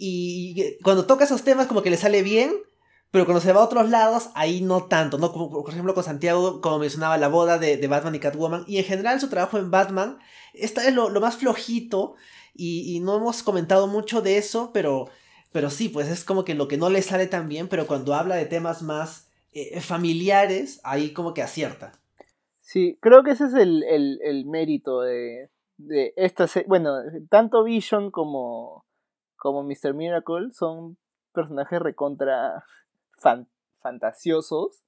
Y 0.02 0.78
cuando 0.83 1.04
toca 1.04 1.25
esos 1.25 1.42
temas 1.42 1.66
como 1.66 1.83
que 1.83 1.90
le 1.90 1.99
sale 1.99 2.23
bien, 2.23 2.54
pero 3.11 3.26
cuando 3.26 3.42
se 3.42 3.52
va 3.52 3.61
a 3.61 3.64
otros 3.64 3.90
lados, 3.90 4.30
ahí 4.35 4.62
no 4.62 4.85
tanto, 4.85 5.19
¿no? 5.19 5.30
Como 5.30 5.50
por 5.50 5.69
ejemplo 5.69 5.92
con 5.92 6.04
Santiago, 6.04 6.62
como 6.62 6.78
mencionaba, 6.78 7.19
la 7.19 7.28
boda 7.28 7.59
de, 7.59 7.87
Batman 7.87 8.14
y 8.14 8.19
Catwoman. 8.19 8.64
Y 8.66 8.78
en 8.78 8.85
general 8.85 9.21
su 9.21 9.28
trabajo 9.28 9.59
en 9.59 9.71
Batman, 9.71 10.19
esta 10.54 10.88
es 10.88 10.95
lo, 10.95 11.11
más 11.21 11.37
flojito. 11.37 12.14
Y, 12.54 12.99
no 13.00 13.19
hemos 13.19 13.42
comentado 13.42 13.88
mucho 13.88 14.23
de 14.23 14.38
eso, 14.38 14.71
pero, 14.73 15.11
pero 15.52 15.69
sí, 15.69 15.90
pues 15.90 16.09
es 16.09 16.25
como 16.25 16.45
que 16.45 16.54
lo 16.54 16.66
que 16.66 16.78
no 16.78 16.88
le 16.88 17.02
sale 17.02 17.26
tan 17.26 17.50
bien, 17.50 17.69
pero 17.69 17.87
cuando 17.87 18.14
habla 18.14 18.37
de 18.37 18.47
temas 18.47 18.80
más 18.80 19.28
eh, 19.52 19.83
familiares, 19.83 20.80
ahí 20.83 21.12
como 21.12 21.35
que 21.35 21.42
acierta. 21.42 21.92
Sí, 22.62 22.97
creo 23.02 23.23
que 23.23 23.33
ese 23.33 23.45
es 23.47 23.54
el, 23.54 24.45
mérito 24.47 25.02
de, 25.02 25.50
de 25.76 26.14
esta 26.16 26.49
Bueno, 26.66 26.95
tanto 27.28 27.64
Vision 27.64 28.11
como 28.11 28.87
como 29.40 29.64
Mr. 29.64 29.94
Miracle 29.94 30.52
son 30.52 30.97
personajes 31.32 31.80
recontra 31.80 32.64
fantasiosos 33.82 34.85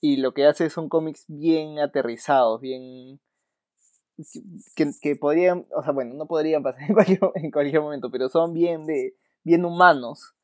y 0.00 0.18
lo 0.18 0.32
que 0.32 0.46
hace 0.46 0.70
son 0.70 0.88
cómics 0.88 1.24
bien 1.26 1.78
aterrizados, 1.78 2.60
bien... 2.60 3.20
Que, 4.74 5.16
podrían, 5.16 5.66
o 5.74 5.82
sea, 5.82 5.92
bueno, 5.92 6.14
no 6.14 6.26
podrían 6.26 6.62
pasar 6.62 6.82
en 7.34 7.50
cualquier, 7.50 7.80
momento, 7.80 8.10
pero 8.10 8.28
son 8.28 8.52
bien 8.52 8.84
de 8.84 9.16
bien 9.44 9.64
humanos. 9.64 10.34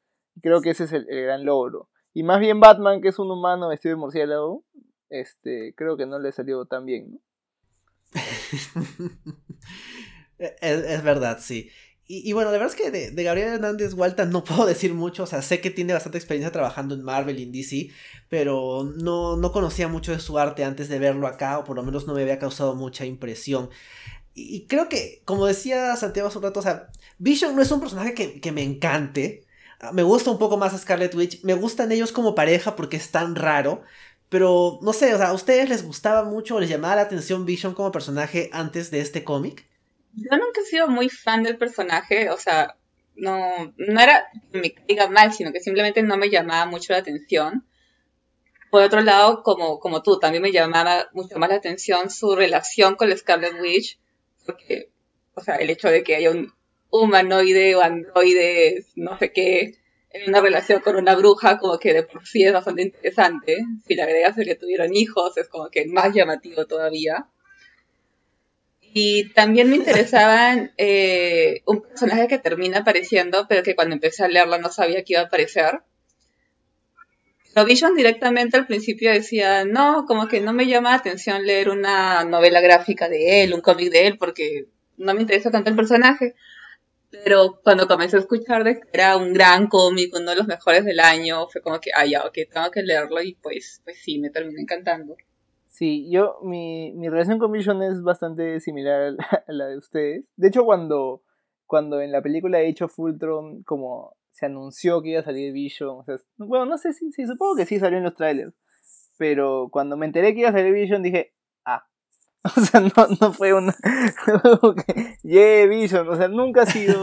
Creo 0.40 0.62
que 0.62 0.71
ese 0.71 0.85
es 0.85 0.93
el, 0.93 1.05
gran 1.05 1.45
logro. 1.45 1.90
Y 2.14 2.23
más 2.23 2.40
bien 2.40 2.59
Batman, 2.59 3.02
que 3.02 3.09
es 3.09 3.19
un 3.19 3.31
humano 3.31 3.69
vestido 3.69 3.95
de 3.95 4.00
murciélago, 4.00 4.64
este, 5.11 5.75
creo 5.76 5.99
que 5.99 6.07
no 6.07 6.19
le 6.19 6.33
salió 6.33 6.64
tan 6.64 6.87
bien, 6.87 7.21
es, 10.38 11.02
verdad, 11.02 11.38
sí. 11.40 11.71
Y, 12.09 12.33
bueno, 12.35 12.53
la 12.53 12.59
verdad 12.59 12.73
es 12.73 12.81
que 12.81 12.91
de, 12.93 13.23
Gabriel 13.25 13.55
Hernández 13.55 13.95
Walta 13.95 14.27
no 14.27 14.45
puedo 14.45 14.65
decir 14.65 14.95
mucho, 14.95 15.25
o 15.25 15.27
sea, 15.27 15.43
sé 15.43 15.61
que 15.61 15.71
tiene 15.71 15.93
bastante 15.93 16.19
experiencia 16.19 16.53
trabajando 16.53 16.95
en 16.95 17.03
Marvel 17.03 17.41
y 17.41 17.43
en 17.43 17.53
DC, 17.53 17.91
pero 18.29 18.85
no, 18.97 19.37
no 19.37 19.51
conocía 19.51 19.89
mucho 19.89 20.13
de 20.13 20.21
su 20.21 20.39
arte 20.39 20.63
antes 20.63 20.89
de 20.89 21.01
verlo 21.01 21.27
acá, 21.27 21.59
o 21.59 21.65
por 21.65 21.75
lo 21.75 21.83
menos 21.83 22.07
no 22.07 22.15
me 22.15 22.23
había 22.23 22.39
causado 22.39 22.77
mucha 22.77 23.05
impresión. 23.05 23.71
Y, 24.35 24.67
creo 24.67 24.89
que, 24.89 25.23
como 25.25 25.47
decía 25.47 25.97
Santiago 25.97 26.29
hace 26.29 26.39
un 26.39 26.45
rato, 26.45 26.61
o 26.61 26.63
sea, 26.63 26.91
Vision 27.19 27.57
no 27.57 27.63
es 27.63 27.71
un 27.73 27.81
personaje 27.81 28.15
que, 28.15 28.41
que 28.41 28.53
me 28.53 28.63
encante, 28.63 29.45
ah, 29.81 29.93
me 29.93 30.03
gusta 30.05 30.31
un 30.31 30.39
poco 30.39 30.57
más 30.59 30.79
Scarlet 30.81 31.15
Witch, 31.15 31.43
me 31.43 31.55
gustan 31.55 31.91
ellos 31.91 32.13
como 32.13 32.35
pareja 32.37 32.77
porque 32.77 32.99
es 32.99 33.11
tan 33.11 33.35
raro, 33.35 33.83
pero 34.29 34.79
no 34.83 34.93
sé, 34.93 35.15
o 35.15 35.19
sea, 35.19 35.29
¿a 35.29 35.33
ustedes 35.33 35.69
les 35.69 35.85
gustaba 35.85 36.25
mucho 36.25 36.57
o 36.57 36.61
les 36.61 36.71
llamaba 36.71 36.97
la 36.97 37.03
atención 37.03 37.47
Vision 37.47 37.75
como 37.75 37.93
personaje 37.93 38.51
antes 38.53 38.91
de 38.91 39.01
este 39.01 39.25
cómic? 39.25 39.67
Yo 40.17 40.37
nunca 40.37 40.63
he 40.63 40.65
sido 40.65 40.89
muy 40.89 41.09
fan 41.11 41.43
del 41.43 41.59
personaje, 41.59 42.31
o 42.31 42.39
sea, 42.39 42.77
no, 43.17 43.73
no 43.77 44.01
era 44.01 44.29
que 44.51 44.59
me 44.59 44.75
caiga 44.75 45.09
mal, 45.09 45.33
sino 45.33 45.53
que 45.53 45.61
simplemente 45.61 46.03
no 46.03 46.17
me 46.17 46.31
llamaba 46.31 46.67
mucho 46.67 46.93
la 46.93 47.01
atención. 47.01 47.67
Por 48.71 48.83
otro 48.83 49.01
lado, 49.03 49.43
como, 49.43 49.79
como 49.79 50.03
tú, 50.03 50.19
también 50.19 50.43
me 50.43 50.53
llamaba 50.53 51.09
mucho 51.13 51.39
más 51.39 51.49
la 51.49 51.57
atención 51.57 52.11
su 52.11 52.35
relación 52.35 52.97
con 52.97 53.11
la 53.11 53.17
Scarlet 53.17 53.61
Witch, 53.61 53.99
porque, 54.45 54.91
o 55.35 55.41
sea, 55.41 55.57
el 55.57 55.71
hecho 55.71 55.89
de 55.89 56.03
que 56.03 56.17
haya 56.17 56.31
un 56.31 56.53
humanoide 56.91 57.75
o 57.75 57.83
androide, 57.83 58.85
no 58.97 59.19
sé 59.19 59.33
qué, 59.33 59.79
en 60.11 60.29
una 60.29 60.41
relación 60.41 60.81
con 60.81 60.97
una 60.97 61.15
bruja, 61.15 61.59
como 61.59 61.79
que 61.79 61.93
de 61.93 62.03
por 62.03 62.27
sí 62.27 62.43
es 62.43 62.53
bastante 62.53 62.83
interesante. 62.83 63.59
Si 63.87 63.95
le 63.95 64.03
agregas 64.03 64.39
el 64.39 64.47
que 64.47 64.55
tuvieron 64.55 64.95
hijos, 64.95 65.37
es 65.37 65.49
como 65.49 65.69
que 65.69 65.87
más 65.87 66.15
llamativo 66.15 66.67
todavía. 66.67 67.29
Y 68.99 69.29
también 69.35 69.69
me 69.69 69.76
interesaba 69.76 70.71
eh, 70.79 71.61
un 71.67 71.83
personaje 71.83 72.29
que 72.29 72.38
termina 72.38 72.79
apareciendo, 72.79 73.45
pero 73.47 73.62
que 73.62 73.76
cuando 73.76 73.95
empecé 73.95 74.25
a 74.25 74.29
leerlo 74.29 74.57
no 74.57 74.71
sabía 74.71 75.05
que 75.05 75.12
iba 75.12 75.21
a 75.21 75.26
aparecer. 75.26 75.83
Lo 77.55 77.67
Vision 77.67 77.95
directamente 77.95 78.57
al 78.57 78.67
principio 78.67 79.12
decía, 79.12 79.67
no, 79.67 80.07
como 80.07 80.29
que 80.29 80.41
no 80.41 80.55
me 80.55 80.67
llama 80.67 80.93
la 80.93 80.97
atención 80.97 81.45
leer 81.45 81.69
una 81.69 82.25
novela 82.25 82.62
gráfica 82.62 83.11
de 83.11 83.43
él, 83.43 83.53
un 83.53 83.61
cómic 83.61 83.91
de 83.91 84.07
él, 84.07 84.17
porque 84.17 84.69
no 84.97 85.12
me 85.12 85.21
interesa 85.21 85.50
tanto 85.50 85.69
el 85.69 85.76
personaje. 85.76 86.35
Pero 87.11 87.61
cuando 87.62 87.87
comencé 87.87 88.17
a 88.17 88.21
escuchar 88.21 88.65
de 88.65 88.81
que 88.81 88.88
era 88.95 89.19
un 89.19 89.35
gran 89.35 89.67
cómic, 89.67 90.15
uno 90.15 90.31
de 90.31 90.37
los 90.37 90.47
mejores 90.47 90.87
del 90.87 91.00
año, 91.00 91.49
fue 91.49 91.61
como 91.61 91.79
que, 91.83 91.91
ah, 91.95 92.07
ya, 92.07 92.25
ok, 92.25 92.38
tengo 92.50 92.71
que 92.71 92.83
leerlo 92.83 93.21
y 93.21 93.35
pues, 93.35 93.83
pues 93.85 93.99
sí, 94.03 94.19
me 94.19 94.31
terminó 94.31 94.59
encantando. 94.59 95.19
Sí, 95.76 96.09
yo, 96.11 96.38
mi, 96.42 96.90
mi 96.95 97.11
relación 97.11 97.38
con 97.38 97.52
Vision 97.52 97.83
es 97.83 98.02
bastante 98.02 98.61
similar 98.61 99.14
a 99.47 99.52
la, 99.52 99.66
de 99.66 99.76
ustedes. 99.76 100.26
De 100.35 100.49
hecho, 100.49 100.64
cuando, 100.64 101.23
cuando 101.66 102.00
en 102.00 102.12
la 102.12 102.23
película 102.23 102.56
de 102.56 102.68
hecho 102.68 102.88
Fultron, 102.88 103.62
como 103.62 104.16
se 104.30 104.47
anunció 104.47 105.02
que 105.02 105.11
iba 105.11 105.21
a 105.21 105.25
salir 105.25 105.52
Vision, 105.52 105.99
o 105.99 106.02
sea, 106.02 106.16
bueno, 106.38 106.64
no 106.64 106.78
sé 106.78 106.95
si, 106.95 107.12
sí, 107.12 107.26
supongo 107.26 107.56
que 107.56 107.66
sí 107.66 107.78
salió 107.78 107.99
en 107.99 108.04
los 108.04 108.14
trailers, 108.14 108.54
pero 109.18 109.68
cuando 109.71 109.99
me 109.99 110.06
enteré 110.06 110.33
que 110.33 110.40
iba 110.40 110.49
a 110.49 110.52
salir 110.52 110.73
Vision 110.73 111.02
dije, 111.02 111.35
ah, 111.66 111.87
o 112.56 112.61
sea, 112.62 112.80
no, 112.80 113.06
no 113.21 113.35
fue 113.35 113.52
una, 113.52 113.75
yeah, 115.25 115.66
Vision, 115.66 116.09
o 116.09 116.16
sea, 116.16 116.28
nunca 116.28 116.62
ha 116.62 116.66
sido, 116.66 117.02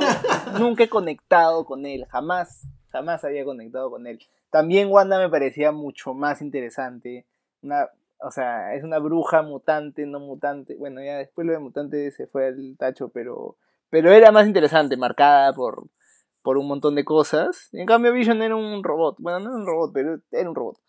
nunca 0.58 0.86
he 0.86 0.90
conectado 0.90 1.64
con 1.66 1.86
él, 1.86 2.08
jamás, 2.10 2.68
jamás 2.92 3.24
había 3.24 3.46
conectado 3.46 3.92
con 3.92 4.08
él. 4.08 4.18
También 4.50 4.90
Wanda 4.90 5.20
me 5.20 5.30
parecía 5.30 5.72
mucho 5.72 6.16
más 6.16 6.42
interesante, 6.42 7.28
una 7.62 7.88
o 8.24 8.32
sea, 8.32 8.74
es 8.76 8.84
una 8.84 9.00
bruja 9.00 9.42
mutante, 9.42 10.06
no 10.06 10.20
mutante. 10.20 10.76
Bueno, 10.76 11.04
ya 11.04 11.18
después 11.18 11.46
lo 11.46 11.54
de 11.54 11.60
mutante 11.60 12.12
se 12.12 12.28
fue 12.28 12.48
al 12.48 12.76
tacho, 12.78 13.10
pero, 13.10 13.58
pero 13.90 14.12
era 14.12 14.32
más 14.32 14.48
interesante, 14.48 14.98
marcada 14.98 15.54
por, 15.54 15.88
por 16.42 16.58
un 16.58 16.68
montón 16.68 16.96
de 16.96 17.06
cosas. 17.06 17.70
En 17.74 17.86
cambio, 17.86 18.14
Vision 18.14 18.42
era 18.42 18.56
un 18.56 18.84
robot. 18.84 19.18
Bueno, 19.20 19.40
no 19.40 19.50
era 19.50 19.58
un 19.58 19.66
robot, 19.66 19.92
pero 19.94 20.20
era 20.32 20.50
un 20.50 20.56
robot. 20.56 20.78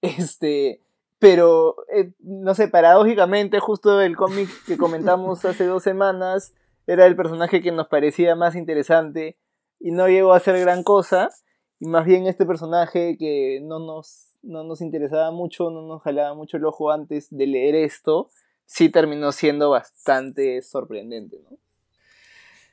Este, 0.00 0.82
pero, 1.18 1.76
eh, 1.90 2.12
no 2.18 2.54
sé, 2.54 2.68
paradójicamente, 2.68 3.58
justo 3.58 4.02
el 4.02 4.16
cómic 4.16 4.50
que 4.66 4.76
comentamos 4.76 5.42
hace 5.46 5.64
dos 5.64 5.82
semanas 5.82 6.52
era 6.86 7.06
el 7.06 7.16
personaje 7.16 7.62
que 7.62 7.72
nos 7.72 7.88
parecía 7.88 8.36
más 8.36 8.54
interesante 8.54 9.38
y 9.80 9.92
no 9.92 10.06
llegó 10.08 10.34
a 10.34 10.36
hacer 10.36 10.60
gran 10.60 10.82
cosa. 10.82 11.30
Y 11.78 11.86
más 11.86 12.04
bien 12.04 12.26
este 12.26 12.44
personaje 12.44 13.16
que 13.18 13.60
no 13.62 13.78
nos 13.78 14.33
no 14.44 14.64
nos 14.64 14.80
interesaba 14.80 15.30
mucho, 15.30 15.70
no 15.70 15.82
nos 15.82 16.02
jalaba 16.02 16.34
mucho 16.34 16.56
el 16.56 16.64
ojo 16.64 16.90
antes 16.90 17.28
de 17.30 17.46
leer 17.46 17.74
esto, 17.74 18.30
sí 18.66 18.88
terminó 18.88 19.32
siendo 19.32 19.70
bastante 19.70 20.62
sorprendente, 20.62 21.40
¿no? 21.48 21.58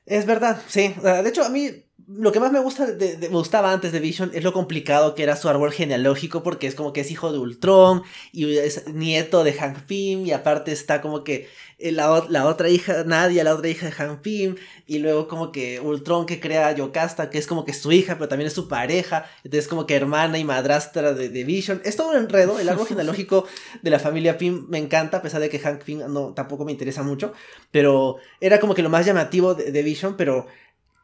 Es 0.05 0.25
verdad, 0.25 0.59
sí. 0.67 0.93
De 1.01 1.29
hecho, 1.29 1.43
a 1.43 1.49
mí 1.49 1.85
lo 2.07 2.31
que 2.31 2.39
más 2.39 2.51
me 2.51 2.59
gusta 2.59 2.85
de, 2.85 3.17
me 3.19 3.27
gustaba 3.27 3.71
antes 3.71 3.91
de 3.91 3.99
Vision 3.99 4.31
es 4.33 4.43
lo 4.43 4.53
complicado 4.53 5.15
que 5.15 5.23
era 5.23 5.35
su 5.35 5.49
árbol 5.49 5.71
genealógico 5.71 6.43
porque 6.43 6.67
es 6.67 6.75
como 6.75 6.93
que 6.93 7.01
es 7.01 7.11
hijo 7.11 7.31
de 7.31 7.39
Ultron 7.39 8.03
y 8.31 8.57
es 8.57 8.87
nieto 8.87 9.43
de 9.43 9.53
Hank 9.53 9.81
Pym 9.81 10.25
y 10.25 10.31
aparte 10.31 10.71
está 10.71 11.01
como 11.01 11.23
que 11.23 11.49
eh, 11.79 11.91
la, 11.91 12.25
la, 12.29 12.45
otra 12.45 12.69
hija, 12.69 13.03
Nadia, 13.05 13.43
la 13.43 13.55
otra 13.55 13.67
hija 13.67 13.87
de 13.87 13.91
Hank 13.91 14.21
Pym 14.21 14.55
y 14.87 14.99
luego 14.99 15.27
como 15.27 15.51
que 15.51 15.79
Ultron 15.79 16.25
que 16.25 16.39
crea 16.39 16.67
a 16.67 16.71
Yocasta 16.73 17.29
que 17.29 17.37
es 17.37 17.47
como 17.47 17.65
que 17.65 17.73
su 17.73 17.91
hija 17.91 18.15
pero 18.15 18.27
también 18.29 18.47
es 18.47 18.53
su 18.53 18.67
pareja, 18.67 19.25
entonces 19.43 19.67
como 19.67 19.85
que 19.85 19.95
hermana 19.95 20.37
y 20.37 20.43
madrastra 20.43 21.13
de, 21.13 21.29
de 21.29 21.43
Vision. 21.43 21.81
Es 21.83 21.95
todo 21.95 22.11
un 22.11 22.17
enredo, 22.17 22.59
el 22.59 22.69
árbol 22.69 22.87
genealógico 22.89 23.45
de 23.81 23.89
la 23.89 23.99
familia 23.99 24.37
Pym 24.37 24.67
me 24.69 24.77
encanta 24.77 25.17
a 25.17 25.21
pesar 25.21 25.41
de 25.41 25.49
que 25.49 25.59
Hank 25.59 25.83
Pym 25.83 26.01
no, 26.07 26.33
tampoco 26.33 26.65
me 26.65 26.71
interesa 26.71 27.03
mucho, 27.03 27.33
pero 27.71 28.17
era 28.39 28.59
como 28.59 28.75
que 28.75 28.81
lo 28.81 28.89
más 28.89 29.05
llamativo 29.05 29.55
de, 29.55 29.71
de 29.71 29.83
Vision, 29.83 30.15
pero 30.17 30.47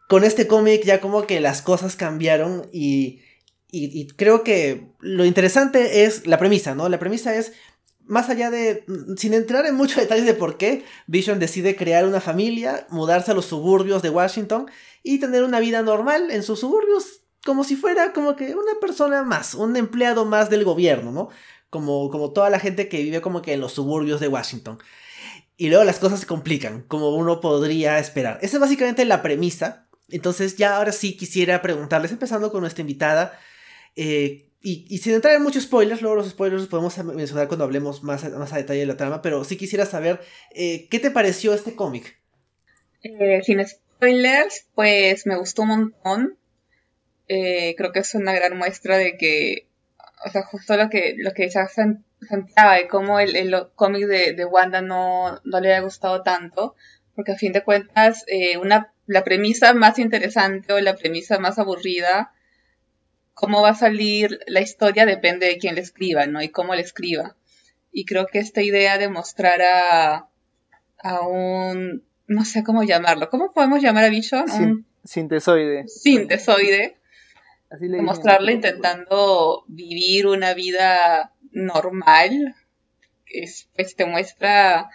con 0.08 0.24
este 0.24 0.48
cómic 0.48 0.84
ya 0.84 1.02
como 1.02 1.28
que 1.28 1.40
las 1.40 1.62
cosas 1.62 1.96
cambiaron 1.96 2.68
y, 2.72 3.22
y, 3.70 4.08
creo 4.08 4.44
que 4.44 4.88
lo 5.00 5.26
interesante 5.26 6.06
es 6.06 6.26
la 6.26 6.40
premisa, 6.40 6.74
¿no? 6.76 6.88
La 6.88 7.00
premisa 7.00 7.36
es, 7.36 7.54
más 8.06 8.30
allá 8.30 8.50
de, 8.50 8.86
sin 9.18 9.34
entrar 9.34 9.66
en 9.66 9.76
muchos 9.76 9.98
detalles 10.02 10.26
de 10.26 10.34
por 10.34 10.58
qué, 10.58 10.86
Vision 11.08 11.40
decide 11.40 11.76
crear 11.76 12.06
una 12.06 12.22
familia, 12.22 12.88
mudarse 12.90 13.32
a 13.32 13.34
los 13.34 13.46
suburbios 13.46 14.02
de 14.02 14.10
Washington 14.10 14.68
y 15.04 15.20
tener 15.20 15.44
una 15.44 15.60
vida 15.60 15.82
normal 15.82 16.32
en 16.32 16.44
sus 16.44 16.62
suburbios, 16.62 17.22
como 17.46 17.64
si 17.64 17.76
fuera 17.76 18.14
como 18.14 18.36
que 18.36 18.56
una 18.56 18.80
persona 18.80 19.24
más, 19.24 19.54
un 19.54 19.76
empleado 19.76 20.26
más 20.26 20.50
del 20.50 20.64
gobierno, 20.64 21.12
¿no? 21.12 21.30
Como, 21.70 22.10
como 22.10 22.32
toda 22.32 22.50
la 22.50 22.60
gente 22.60 22.88
que 22.88 23.04
vive 23.04 23.20
como 23.20 23.42
que 23.42 23.54
en 23.54 23.60
los 23.60 23.74
suburbios 23.74 24.22
de 24.22 24.30
Washington. 24.30 24.80
Y 25.58 25.70
luego 25.70 25.84
las 25.84 26.00
cosas 26.00 26.22
se 26.22 26.28
complican, 26.28 26.84
como 26.84 27.10
uno 27.10 27.42
podría 27.42 28.00
esperar. 28.00 28.40
Esa 28.42 28.58
es 28.58 28.62
básicamente 28.62 29.04
la 29.06 29.22
premisa 29.22 29.87
Entonces 30.10 30.56
ya 30.56 30.78
ahora 30.78 30.92
sí 30.92 31.18
quisiera 31.18 31.62
preguntarles, 31.62 32.12
empezando 32.12 32.52
con 32.52 32.62
nuestra 32.62 32.82
invitada, 32.82 33.40
eh, 33.96 34.44
y, 34.60 34.98
sin 34.98 35.14
entrar 35.14 35.34
en 35.34 35.44
muchos 35.44 35.64
spoilers, 35.64 36.02
luego 36.02 36.18
los 36.18 36.30
spoilers 36.30 36.62
los 36.62 36.70
podemos 36.70 36.98
mencionar 36.98 37.48
cuando 37.48 37.64
hablemos 37.64 38.04
más, 38.04 38.30
más 38.32 38.52
a 38.52 38.58
detalle 38.58 38.82
de 38.82 38.86
la 38.86 38.98
trama, 38.98 39.22
pero 39.22 39.44
sí 39.46 39.56
quisiera 39.56 39.86
saber, 39.86 40.20
eh, 40.54 40.88
¿qué 40.90 41.00
te 41.00 41.12
pareció 41.12 41.54
este 41.54 41.76
cómic? 41.76 42.20
Eh, 43.02 43.42
sin 43.44 43.66
spoilers, 43.66 44.68
pues 44.76 45.26
me 45.26 45.38
gustó 45.38 45.62
un 45.62 45.70
montón. 45.70 46.38
creo 47.28 47.92
que 47.94 48.00
es 48.00 48.14
una 48.16 48.34
gran 48.34 48.58
muestra 48.58 48.98
de 48.98 49.18
que, 49.18 49.68
o 50.26 50.30
sea, 50.32 50.44
justo 50.44 50.76
lo 50.76 50.90
que, 50.90 51.16
lo 51.18 51.32
que 51.32 51.44
decía 51.44 51.68
Santiago, 51.68 52.74
de 52.74 52.88
cómo 52.90 53.20
el, 53.20 53.36
el 53.36 53.56
cómic 53.76 54.06
de, 54.08 54.34
de, 54.34 54.46
Wanda 54.46 54.82
no, 54.82 55.40
no 55.46 55.60
le 55.62 55.70
había 55.70 55.82
gustado 55.82 56.24
tanto, 56.24 56.76
porque 57.18 57.34
a 57.34 57.38
fin 57.38 57.52
de 57.52 57.64
cuentas, 57.64 58.26
una, 58.62 58.94
la 59.08 59.26
premisa 59.26 59.74
más 59.74 60.00
interesante 60.00 60.72
o 60.72 60.80
la 60.80 60.96
premisa 60.96 61.40
más 61.40 61.60
aburrida 61.60 62.32
cómo 63.38 63.62
va 63.62 63.70
a 63.70 63.76
salir 63.76 64.40
la 64.48 64.62
historia 64.62 65.06
depende 65.06 65.46
de 65.46 65.60
quién 65.60 65.76
le 65.76 65.82
escriba, 65.82 66.26
¿no? 66.26 66.42
Y 66.42 66.50
cómo 66.50 66.74
le 66.74 66.82
escriba. 66.82 67.36
Y 67.92 68.06
creo 68.06 68.26
que 68.26 68.40
esta 68.40 68.64
idea 68.64 68.98
de 68.98 69.10
mostrar 69.10 69.62
a, 69.62 70.28
a 70.98 71.22
un, 71.22 72.04
no 72.26 72.46
sé 72.46 72.64
cómo 72.64 72.82
llamarlo, 72.82 73.30
¿cómo 73.30 73.54
podemos 73.54 73.80
llamar 73.80 74.06
a 74.06 74.10
Vision? 74.10 74.50
un 74.50 74.88
sintesoide. 75.04 75.88
Sintesoide. 75.88 76.98
Así 77.70 77.88
le 77.88 78.02
mostrarle 78.02 78.54
intentando 78.54 79.66
vivir 79.68 80.26
una 80.26 80.56
vida 80.56 81.34
normal, 81.52 82.56
es, 83.28 83.70
pues 83.76 83.96
te 83.96 84.06
muestra 84.06 84.90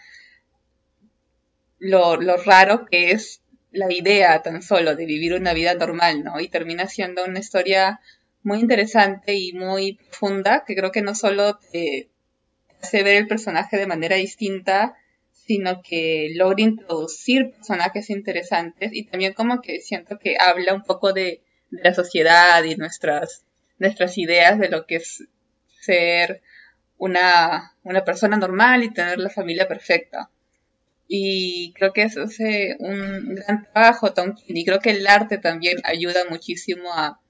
lo, 1.83 2.17
lo 2.17 2.37
raro 2.37 2.87
que 2.87 3.11
es 3.11 3.43
la 3.73 3.93
idea 3.93 4.41
tan 4.43 4.62
solo 4.62 4.95
de 4.95 5.05
vivir 5.05 5.35
una 5.35 5.53
vida 5.53 5.75
normal, 5.75 6.23
¿no? 6.23 6.39
Y 6.41 6.49
termina 6.49 6.87
siendo 6.87 7.25
una 7.25 7.41
historia 7.41 8.01
muy 8.43 8.61
interesante 8.61 9.35
y 9.35 9.53
muy 9.53 9.95
profunda, 9.95 10.65
que 10.65 10.77
creo 10.77 10.93
que 10.93 11.03
no 11.03 11.15
solo 11.15 11.59
te 11.73 12.09
hace 12.81 13.03
ver 13.03 13.17
el 13.17 13.27
personaje 13.27 13.79
de 13.79 13.87
manera 13.87 14.17
distinta, 14.17 14.97
sino 15.33 15.83
que 15.83 16.31
logra 16.37 16.62
introducir 16.62 17.51
personajes 17.51 18.11
interesantes 18.11 18.91
y 18.93 19.05
también 19.05 19.33
como 19.33 19.61
que 19.61 19.81
siento 19.81 20.19
que 20.19 20.37
habla 20.39 20.75
un 20.75 20.85
poco 20.85 21.12
de, 21.12 21.43
la 21.71 21.95
sociedad 21.95 22.62
y 22.65 22.77
nuestras, 22.77 23.45
nuestras 23.79 24.19
ideas 24.19 24.59
de 24.59 24.69
lo 24.69 24.87
que 24.87 24.97
es 24.97 25.25
ser 25.81 26.43
una, 26.99 27.75
una 27.83 28.05
persona 28.05 28.37
normal 28.37 28.85
y 28.85 28.93
tener 28.93 29.19
la 29.19 29.31
familia 29.31 29.67
perfecta. 29.67 30.31
Y 31.14 31.75
creo 31.75 31.92
que 31.92 32.04
eso 32.04 32.23
hace 32.23 32.75
un 32.78 33.35
gran 33.35 33.71
trabajo, 33.71 34.14
Tom 34.14 34.35
y 34.49 34.64
creo 34.64 34.81
que 34.81 34.92
el 34.92 35.07
arte 35.07 35.37
también 35.37 35.76
ayuda 35.85 36.25
muchísimo 36.31 36.90
a, 36.90 37.21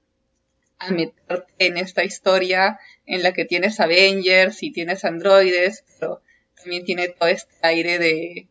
meterte 0.89 1.65
en 1.65 1.75
esta 1.75 2.05
historia 2.05 2.79
en 3.05 3.23
la 3.23 3.33
que 3.33 3.43
tienes 3.43 3.81
Avengers 3.81 4.63
y 4.63 4.71
tienes 4.71 5.03
androides, 5.03 5.83
pero 5.99 6.21
también 6.55 6.85
tiene 6.85 7.09
todo 7.09 7.27
este 7.27 7.53
aire 7.61 7.99
de, 7.99 8.47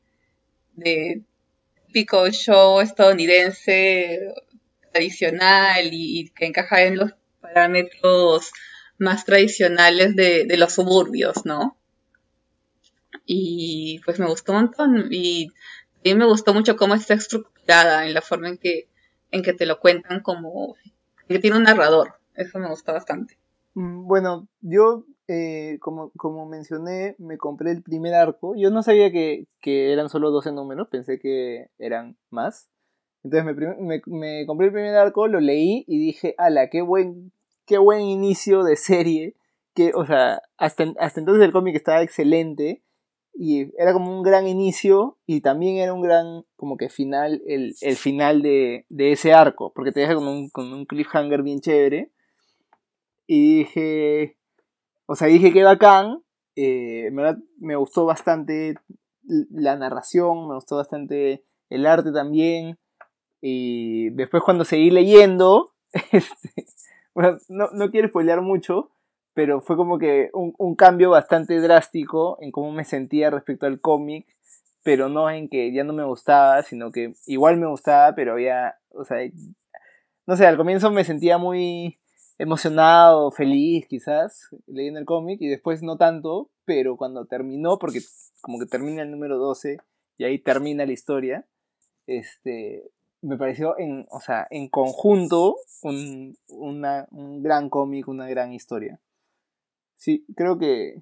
de 0.75 1.23
típico 1.87 2.29
show 2.31 2.83
estadounidense 2.83 4.35
tradicional 4.93 5.89
y, 5.93 6.31
que 6.37 6.45
encaja 6.45 6.83
en 6.83 6.99
los 6.99 7.13
parámetros 7.41 8.53
más 8.99 9.25
tradicionales 9.25 10.15
de, 10.15 10.45
los 10.59 10.75
suburbios, 10.75 11.47
¿no? 11.47 11.79
Y 13.25 14.01
pues 14.05 14.19
me 14.19 14.27
gustó 14.27 14.53
un 14.53 14.59
montón 14.63 15.09
y 15.11 15.49
también 15.97 16.19
me 16.19 16.27
gustó 16.27 16.53
mucho 16.53 16.77
cómo 16.77 16.95
está 16.95 17.15
estructurada 17.15 18.07
en 18.07 18.15
la 18.15 18.21
forma 18.21 18.49
en 18.49 18.59
que, 18.59 18.89
en 19.31 19.43
que 19.43 19.53
te 19.53 19.67
lo 19.67 19.79
cuentan 19.79 20.21
como 20.21 20.77
que 21.29 21.39
tiene 21.39 21.57
un 21.57 21.63
narrador. 21.63 22.15
Eso 22.35 22.59
me 22.59 22.69
gusta 22.69 22.93
bastante. 22.93 23.39
Mm, 23.75 24.07
bueno, 24.07 24.49
yo, 24.61 25.05
eh, 25.29 25.79
como, 25.81 26.11
como 26.17 26.47
mencioné, 26.47 27.15
me 27.19 27.39
compré 27.39 27.71
el 27.73 27.83
primer 27.83 28.15
arco. 28.15 28.55
Yo 28.57 28.71
no 28.71 28.83
sabía 28.83 29.11
que, 29.11 29.47
eran 29.65 30.09
solo 30.09 30.31
12 30.31 30.53
números, 30.53 30.89
pensé 30.89 31.19
que 31.19 31.69
eran 31.79 32.17
más. 32.31 32.69
Entonces 33.23 33.57
me, 33.79 34.03
me, 34.07 34.47
compré 34.47 34.67
el 34.67 34.73
primer 34.73 34.97
arco, 34.97 35.29
lo 35.29 35.41
leí 35.41 35.85
y 35.87 35.99
dije, 35.99 36.35
ala, 36.39 36.69
qué 36.69 36.83
buen, 36.83 37.33
qué 37.67 37.79
buen 37.79 38.01
inicio 38.01 38.65
de 38.65 38.77
serie. 38.77 39.37
Que, 39.75 39.93
o 39.95 40.05
sea, 40.05 40.43
hasta, 40.59 40.85
hasta 40.99 41.21
entonces 41.21 41.45
el 41.45 41.53
cómic 41.53 41.77
estaba 41.77 42.03
excelente 42.03 42.83
y 43.35 43.73
era 43.81 43.93
como 43.93 44.15
un 44.15 44.23
gran 44.23 44.47
inicio 44.47 45.19
y 45.27 45.41
también 45.41 45.77
era 45.77 45.95
un 45.95 46.03
gran 46.03 46.45
como 46.57 46.77
que 46.77 46.91
final 46.91 47.43
el, 47.47 47.75
final 47.97 48.43
de, 48.43 48.85
ese 48.91 49.33
arco 49.33 49.73
porque 49.75 49.93
te 49.93 50.01
deja 50.01 50.15
con 50.15 50.29
un, 50.29 50.51
con 50.51 50.73
un 50.73 50.85
cliffhanger 50.87 51.43
bien 51.43 51.61
chévere. 51.61 52.11
Y 53.27 53.59
dije, 53.59 54.37
o 55.07 55.15
sea, 55.15 55.29
dije 55.29 55.53
que 55.53 55.63
bacán, 55.63 56.23
eh, 56.57 57.11
me, 57.13 57.37
me 57.59 57.77
gustó 57.77 58.05
bastante 58.05 58.75
la 59.23 59.77
narración, 59.77 60.49
me 60.49 60.55
gustó 60.57 60.77
bastante 60.77 61.45
el 61.71 61.87
arte 61.87 62.13
también, 62.13 62.79
y 63.45 64.11
después 64.11 64.43
cuando 64.45 64.65
seguí 64.65 64.91
leyendo, 64.91 65.73
este, 66.13 66.67
bueno, 67.13 67.39
no, 67.49 67.69
no 67.73 67.91
quiero 67.91 68.09
spoilear 68.09 68.41
mucho, 68.41 68.91
pero 69.35 69.61
fue 69.61 69.77
como 69.77 69.99
que 69.99 70.31
un, 70.33 70.55
un, 70.59 70.75
cambio 70.75 71.11
bastante 71.11 71.59
drástico 71.61 72.39
en 72.41 72.51
cómo 72.51 72.73
me 72.73 72.85
sentía 72.85 73.31
respecto 73.31 73.67
al 73.67 73.81
cómic, 73.81 74.27
pero 74.83 75.09
no 75.09 75.31
en 75.31 75.49
que 75.49 75.73
ya 75.73 75.85
no 75.85 75.93
me 75.93 76.05
gustaba, 76.05 76.63
sino 76.63 76.91
que 76.91 77.15
igual 77.27 77.57
me 77.57 77.67
gustaba, 77.67 78.15
pero 78.15 78.33
había, 78.33 78.77
o 78.91 79.05
sea, 79.05 79.19
no 80.27 80.37
sé, 80.37 80.47
al 80.47 80.57
comienzo 80.57 80.91
me 80.91 81.05
sentía 81.05 81.39
muy 81.39 81.99
emocionado, 82.39 83.31
feliz 83.31 83.87
quizás, 83.87 84.49
leyendo 84.67 85.01
el 85.01 85.07
cómic 85.07 85.41
y 85.41 85.49
después 85.49 85.83
no 85.83 85.97
tanto, 85.97 86.51
pero 86.65 86.97
cuando 86.97 87.27
terminó, 87.27 87.79
porque 87.79 88.01
como 88.41 88.59
que 88.59 88.67
termina 88.67 89.03
el 89.03 89.11
número 89.11 89.39
12 89.39 89.79
y 90.19 90.25
ahí 90.25 90.39
termina 90.39 90.85
la 90.85 90.93
historia, 90.93 91.47
este, 92.07 92.91
me 93.21 93.39
pareció 93.39 93.79
en, 93.79 94.07
o 94.11 94.21
sea, 94.21 94.47
en 94.51 94.69
conjunto 94.69 95.57
un, 95.83 96.37
un 96.49 97.43
gran 97.43 97.71
cómic, 97.71 98.09
una 98.09 98.29
gran 98.29 98.53
historia. 98.53 99.01
Sí, 100.03 100.27
creo 100.35 100.59
que, 100.59 101.01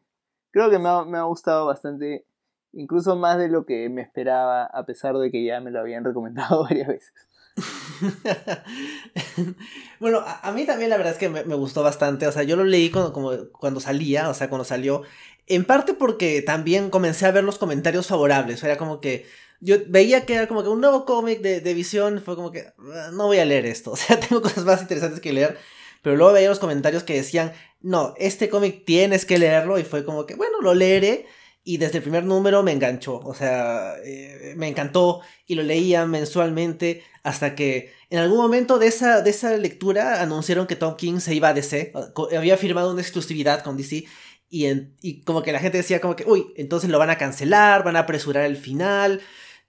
creo 0.51 0.69
que 0.69 0.79
me 0.79 0.91
ha, 0.91 1.07
me 1.07 1.17
ha 1.17 1.23
gustado 1.23 1.65
bastante, 1.65 2.27
incluso 2.75 3.17
más 3.17 3.39
de 3.39 3.49
lo 3.49 3.65
que 3.65 3.89
me 3.89 4.03
esperaba, 4.03 4.65
a 4.65 4.85
pesar 4.85 5.17
de 5.17 5.31
que 5.31 5.43
ya 5.43 5.59
me 5.63 5.71
lo 5.71 5.81
habían 5.81 6.05
recomendado 6.05 6.65
varias 6.65 6.89
veces. 6.89 7.15
bueno, 10.01 10.21
a, 10.23 10.53
mí 10.53 10.67
también 10.67 10.91
la 10.91 10.99
verdad 10.99 11.15
es 11.15 11.19
que 11.19 11.31
me, 11.31 11.55
gustó 11.55 11.83
bastante. 11.83 12.27
O 12.27 12.33
sea, 12.33 12.43
yo 12.43 12.57
lo 12.57 12.65
leí 12.65 12.91
cuando, 12.91 13.15
como, 13.15 13.31
cuando 13.59 13.81
salía, 13.81 14.29
o 14.29 14.35
sea, 14.35 14.51
cuando 14.51 14.67
salió. 14.67 15.03
En 15.47 15.65
parte 15.65 15.95
porque 15.95 16.43
también 16.43 16.91
comencé 16.91 17.25
a 17.25 17.31
ver 17.31 17.43
los 17.43 17.57
comentarios 17.57 18.07
favorables. 18.07 18.63
Era 18.63 18.77
como 18.77 19.01
que 19.01 19.25
yo 19.61 19.77
veía 19.89 20.27
que 20.27 20.35
era 20.35 20.47
como 20.47 20.63
que 20.63 20.69
un 20.69 20.83
nuevo 20.83 21.07
cómic 21.07 21.41
de, 21.41 21.63
de 21.63 21.75
visión. 21.75 22.21
Fue 22.21 22.37
como 22.37 22.53
que 22.53 22.75
ah, 22.79 23.11
no 23.15 23.29
voy 23.29 23.39
a 23.39 23.47
leer 23.47 23.65
esto. 23.65 23.91
O 23.93 23.97
sea, 23.97 24.21
tengo 24.21 24.43
cosas 24.43 24.67
más 24.67 24.83
interesantes 24.83 25.21
que 25.21 25.33
leer. 25.33 25.57
Pero 26.03 26.17
luego 26.17 26.33
veía 26.33 26.49
los 26.49 26.59
comentarios 26.59 27.03
que 27.03 27.15
decían, 27.15 27.53
no, 27.81 28.15
este 28.19 28.49
cómic 28.49 28.85
tienes 28.85 29.25
que 29.25 29.39
leerlo. 29.39 29.79
Y 29.79 29.85
fue 29.85 30.05
como 30.05 30.27
que, 30.27 30.35
bueno, 30.35 30.61
lo 30.61 30.75
leeré. 30.75 31.27
Y 31.63 31.77
desde 31.77 31.99
el 31.99 32.03
primer 32.03 32.25
número 32.25 32.63
me 32.63 32.73
enganchó, 32.73 33.19
o 33.19 33.35
sea, 33.35 33.95
eh, 34.03 34.55
me 34.57 34.67
encantó 34.67 35.21
y 35.47 35.57
lo 35.57 35.63
leía 35.63 36.07
mensualmente 36.07 37.05
hasta 37.23 37.55
que 37.55 37.93
en 38.09 38.19
algún 38.19 38.39
momento 38.39 38.79
de 38.79 38.87
esa, 38.87 39.21
de 39.21 39.29
esa 39.29 39.55
lectura 39.59 40.23
anunciaron 40.23 40.67
que 40.67 40.75
Tom 40.75 40.97
King 40.97 41.21
se 41.21 41.35
iba 41.35 41.49
a 41.49 41.55
DC, 41.55 41.93
había 42.35 42.57
firmado 42.57 42.91
una 42.91 43.03
exclusividad 43.03 43.63
con 43.63 43.77
DC 43.77 44.07
y, 44.49 44.67
y 45.03 45.21
como 45.23 45.43
que 45.43 45.53
la 45.53 45.61
gente 45.61 45.79
decía 45.79 46.01
como 46.01 46.17
que, 46.17 46.25
uy, 46.27 46.53
entonces 46.57 46.89
lo 46.89 46.99
van 46.99 47.11
a 47.11 47.19
cancelar, 47.19 47.85
van 47.85 47.97
a 47.97 48.01
apresurar 48.01 48.47
el 48.47 48.57
final. 48.57 49.21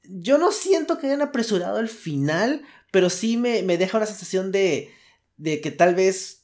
Yo 0.03 0.37
no 0.37 0.51
siento 0.51 0.97
que 0.97 1.07
hayan 1.07 1.21
apresurado 1.21 1.79
el 1.79 1.89
final, 1.89 2.63
pero 2.89 3.09
sí 3.09 3.35
me, 3.37 3.61
me 3.63 3.77
deja 3.77 3.97
una 3.97 4.07
sensación 4.07 4.51
de, 4.51 4.91
de 5.41 5.59
que 5.59 5.71
tal 5.71 5.95
vez 5.95 6.41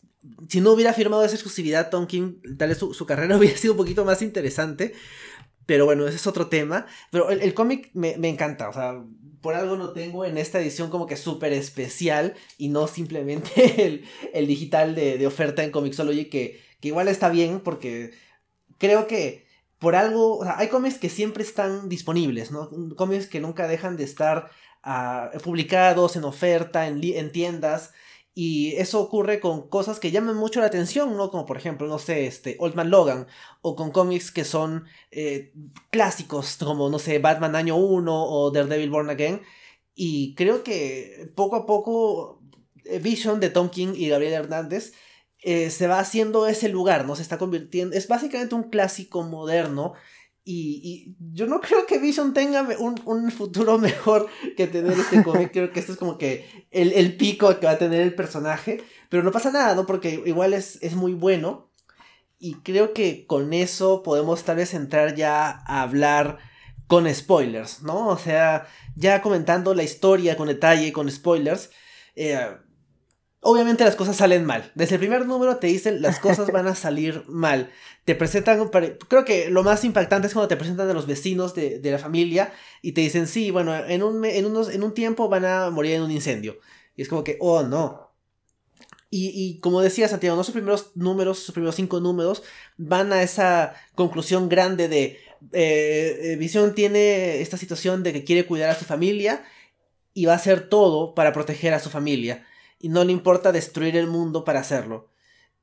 si 0.50 0.62
no 0.62 0.72
hubiera 0.72 0.94
firmado 0.94 1.24
esa 1.24 1.36
exclusividad, 1.36 1.90
Tom 1.90 2.08
King, 2.08 2.42
tal 2.58 2.70
vez 2.70 2.78
su, 2.78 2.94
su, 2.94 3.06
carrera 3.06 3.38
hubiera 3.38 3.58
sido 3.58 3.74
un 3.74 3.78
poquito 3.78 4.06
más 4.06 4.22
interesante. 4.22 4.94
Pero 5.66 5.86
bueno, 5.86 6.08
ese 6.08 6.16
es 6.16 6.28
otro 6.28 6.48
tema. 6.48 6.88
Pero 7.12 7.30
el, 7.30 7.54
cómic 7.54 7.92
me, 7.94 8.16
encanta. 8.28 8.70
O 8.70 8.74
sea, 8.74 9.04
por 9.42 9.54
algo 9.54 9.76
lo 9.76 9.94
tengo 9.94 10.26
en 10.26 10.38
esta 10.38 10.60
edición 10.60 10.90
como 10.90 11.08
que 11.08 11.18
súper 11.18 11.54
especial 11.54 12.36
y 12.58 12.70
no 12.70 12.88
simplemente 12.88 14.02
el, 14.34 14.48
digital 14.48 14.96
de, 14.96 15.26
oferta 15.28 15.64
en 15.64 15.72
Comixology 15.72 16.26
que, 16.26 16.62
que 16.80 16.88
igual 16.88 17.10
está 17.10 17.30
bien 17.30 17.60
porque 17.60 18.12
creo 18.78 19.08
que 19.08 19.46
por 19.78 19.96
algo, 19.96 20.38
o 20.38 20.44
sea, 20.44 20.58
hay 20.58 20.70
cómics 20.70 20.98
que 20.98 21.10
siempre 21.10 21.44
están 21.44 21.90
disponibles, 21.90 22.50
¿no? 22.50 22.70
Cómics 22.96 23.28
que 23.28 23.42
nunca 23.42 23.68
dejan 23.68 23.98
de 23.98 24.06
estar 24.06 24.50
ah, 24.84 25.32
publicados 25.44 26.16
en 26.16 26.24
oferta, 26.24 26.88
en 26.88 27.32
tiendas. 27.32 27.92
Y 28.40 28.76
eso 28.76 29.02
ocurre 29.02 29.40
con 29.40 29.68
cosas 29.68 30.00
que 30.00 30.12
llaman 30.12 30.36
mucho 30.36 30.60
la 30.60 30.68
atención, 30.68 31.18
¿no? 31.18 31.32
Como 31.32 31.48
por 31.48 31.58
ejemplo, 31.58 31.88
no 31.88 31.98
sé, 31.98 32.28
este, 32.28 32.56
Old 32.60 32.76
Man 32.76 32.92
Logan, 32.92 33.26
o 33.64 33.76
con 33.76 33.90
cómics 33.90 34.30
que 34.32 34.46
son 34.46 34.86
eh, 35.10 35.54
clásicos, 35.90 36.58
como, 36.58 36.88
no 36.88 37.00
sé, 37.00 37.18
Batman 37.18 37.56
Año 37.56 37.78
1 37.78 38.14
o 38.14 38.52
Daredevil 38.52 38.92
Born 38.92 39.10
Again. 39.10 39.42
Y 39.96 40.36
creo 40.36 40.64
que 40.64 41.32
poco 41.34 41.56
a 41.56 41.66
poco 41.66 42.44
eh, 42.86 43.00
Vision 43.00 43.40
de 43.40 43.50
Tom 43.50 43.70
King 43.70 43.94
y 43.96 44.10
Gabriel 44.10 44.34
Hernández 44.34 44.94
eh, 45.42 45.72
se 45.72 45.88
va 45.88 45.98
haciendo 45.98 46.46
ese 46.46 46.70
lugar, 46.70 47.08
¿no? 47.08 47.16
Se 47.16 47.24
está 47.24 47.40
convirtiendo, 47.40 47.96
es 47.96 48.08
básicamente 48.08 48.54
un 48.54 48.70
clásico 48.70 49.24
moderno. 49.24 49.94
Y, 50.50 51.18
yo 51.34 51.46
no 51.46 51.60
creo 51.60 51.86
que 51.86 52.00
Vision 52.00 52.34
tenga 52.34 52.66
un, 52.80 53.32
futuro 53.32 53.78
mejor 53.80 54.28
que 54.56 54.68
tener 54.68 54.98
este 54.98 55.22
cómic. 55.22 55.52
creo 55.52 55.74
que 55.74 55.82
esto 55.82 55.92
es 55.92 55.98
como 55.98 56.18
que 56.18 56.68
el, 56.72 57.18
pico 57.18 57.60
que 57.60 57.66
va 57.66 57.74
a 57.74 57.78
tener 57.78 58.00
el 58.00 58.16
personaje. 58.16 58.82
Pero 59.10 59.24
no 59.24 59.32
pasa 59.34 59.52
nada, 59.52 59.76
¿no? 59.76 59.86
Porque 59.86 60.24
igual 60.26 60.54
es, 60.54 60.80
es 60.82 60.96
muy 60.96 61.14
bueno. 61.14 61.70
Y 62.40 62.56
creo 62.62 62.94
que 62.94 63.26
con 63.26 63.52
eso 63.52 64.04
podemos 64.04 64.44
tal 64.44 64.58
vez 64.58 64.74
entrar 64.74 65.16
ya 65.16 65.50
a 65.66 65.82
hablar 65.82 66.38
con 66.88 67.14
spoilers, 67.14 67.84
¿no? 67.84 68.08
O 68.08 68.18
sea, 68.18 68.68
ya 68.96 69.22
comentando 69.22 69.74
la 69.74 69.84
historia 69.84 70.38
con 70.38 70.48
detalle, 70.48 70.94
con 70.94 71.12
spoilers. 71.12 71.72
Eh, 72.16 72.56
obviamente 73.50 73.86
las 73.86 73.96
cosas 73.96 74.18
salen 74.18 74.44
mal. 74.44 74.70
Desde 74.76 74.96
el 74.96 75.00
primer 75.00 75.26
número 75.26 75.56
te 75.56 75.68
dicen 75.68 76.02
las 76.02 76.20
cosas 76.20 76.52
van 76.52 76.68
a 76.68 76.76
salir 76.76 77.24
mal. 77.30 77.72
Te 78.04 78.14
presentan, 78.14 78.70
creo 79.08 79.24
que 79.24 79.50
lo 79.50 79.64
más 79.64 79.86
impactante 79.86 80.28
es 80.28 80.34
cuando 80.34 80.50
te 80.50 80.58
presentan 80.58 80.90
a 80.90 80.94
los 80.94 81.08
vecinos 81.08 81.56
de, 81.56 81.80
la 81.82 81.98
familia 81.98 82.52
y 82.82 82.92
te 82.92 83.00
dicen, 83.00 83.26
sí, 83.26 83.50
bueno, 83.50 83.74
en 83.74 84.04
un, 84.04 84.26
en, 84.26 84.46
unos, 84.46 84.70
en 84.70 84.84
un 84.84 84.94
tiempo 84.94 85.30
van 85.30 85.46
a 85.46 85.70
morir 85.70 85.94
en 85.94 86.02
un 86.02 86.12
incendio. 86.12 86.60
Y 86.98 87.04
es 87.04 87.08
como 87.08 87.24
que, 87.24 87.38
oh, 87.40 87.64
no. 87.64 88.12
Y, 89.10 89.60
como 89.62 89.80
decía 89.80 90.10
Santiago, 90.10 90.36
¿no? 90.36 90.44
sus 90.44 90.54
primeros 90.54 90.92
números, 90.96 91.40
sus 91.40 91.54
primeros 91.54 91.76
cinco 91.76 92.02
números, 92.02 92.44
van 92.76 93.14
a 93.14 93.24
esa 93.24 93.76
conclusión 93.96 94.50
grande 94.50 94.90
de 94.90 95.20
eh, 95.54 96.20
eh, 96.34 96.36
Visión 96.38 96.76
tiene 96.76 97.40
esta 97.40 97.56
situación 97.56 98.04
de 98.04 98.12
que 98.12 98.26
quiere 98.26 98.46
cuidar 98.46 98.70
a 98.70 98.76
su 98.76 98.84
familia 98.84 99.46
y 100.14 100.26
va 100.26 100.34
a 100.34 100.36
hacer 100.36 100.68
todo 100.68 101.16
para 101.16 101.32
proteger 101.32 101.74
a 101.74 101.80
su 101.80 101.90
familia 101.90 102.46
y 102.80 102.90
no 102.90 103.04
le 103.04 103.12
importa 103.12 103.52
destruir 103.52 103.98
el 103.98 104.08
mundo 104.08 104.44
para 104.44 104.60
hacerlo. 104.60 105.10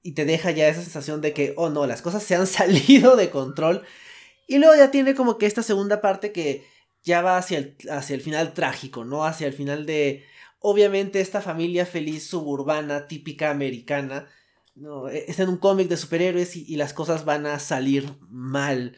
Y 0.02 0.12
te 0.12 0.24
deja 0.24 0.50
ya 0.50 0.68
esa 0.68 0.82
sensación 0.82 1.20
de 1.20 1.32
que, 1.32 1.54
oh 1.56 1.70
no, 1.70 1.86
las 1.86 2.02
cosas 2.02 2.22
se 2.22 2.34
han 2.34 2.46
salido 2.48 3.16
de 3.16 3.30
control. 3.30 3.82
Y 4.46 4.58
luego 4.58 4.74
ya 4.76 4.90
tiene 4.90 5.14
como 5.14 5.38
que 5.38 5.46
esta 5.46 5.62
segunda 5.62 6.00
parte 6.00 6.32
que 6.32 6.66
ya 7.02 7.22
va 7.22 7.38
hacia 7.38 7.58
el, 7.58 7.76
hacia 7.90 8.14
el 8.14 8.22
final 8.22 8.54
trágico, 8.54 9.04
¿no? 9.04 9.24
Hacia 9.24 9.46
el 9.46 9.52
final 9.52 9.86
de, 9.86 10.24
obviamente, 10.58 11.20
esta 11.20 11.40
familia 11.40 11.86
feliz 11.86 12.26
suburbana, 12.26 13.06
típica 13.06 13.50
americana. 13.50 14.28
No, 14.74 15.08
e, 15.08 15.24
está 15.28 15.44
en 15.44 15.50
un 15.50 15.58
cómic 15.58 15.88
de 15.88 15.96
superhéroes 15.96 16.56
y, 16.56 16.76
las 16.76 16.92
cosas 16.92 17.24
van 17.24 17.46
a 17.46 17.58
salir 17.58 18.10
mal. 18.28 18.96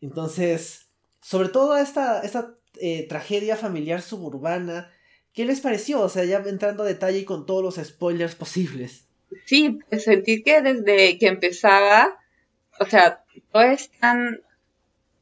Entonces, 0.00 0.88
sobre 1.20 1.48
todo 1.48 1.76
esta, 1.76 2.22
esta 2.22 2.56
eh, 2.80 3.06
tragedia 3.08 3.56
familiar 3.56 4.02
suburbana 4.02 4.90
¿Qué 5.34 5.44
les 5.44 5.60
pareció? 5.60 6.00
O 6.00 6.08
sea, 6.08 6.24
ya 6.24 6.38
entrando 6.38 6.82
a 6.82 6.86
detalle 6.86 7.18
y 7.18 7.24
con 7.24 7.46
todos 7.46 7.62
los 7.62 7.86
spoilers 7.86 8.34
posibles. 8.34 9.06
Sí, 9.44 9.78
pues 9.88 10.04
sentí 10.04 10.42
que 10.42 10.62
desde 10.62 11.18
que 11.18 11.26
empezaba, 11.26 12.18
o 12.80 12.86
sea, 12.86 13.24
todo 13.52 13.62
es 13.62 13.90
tan, 14.00 14.40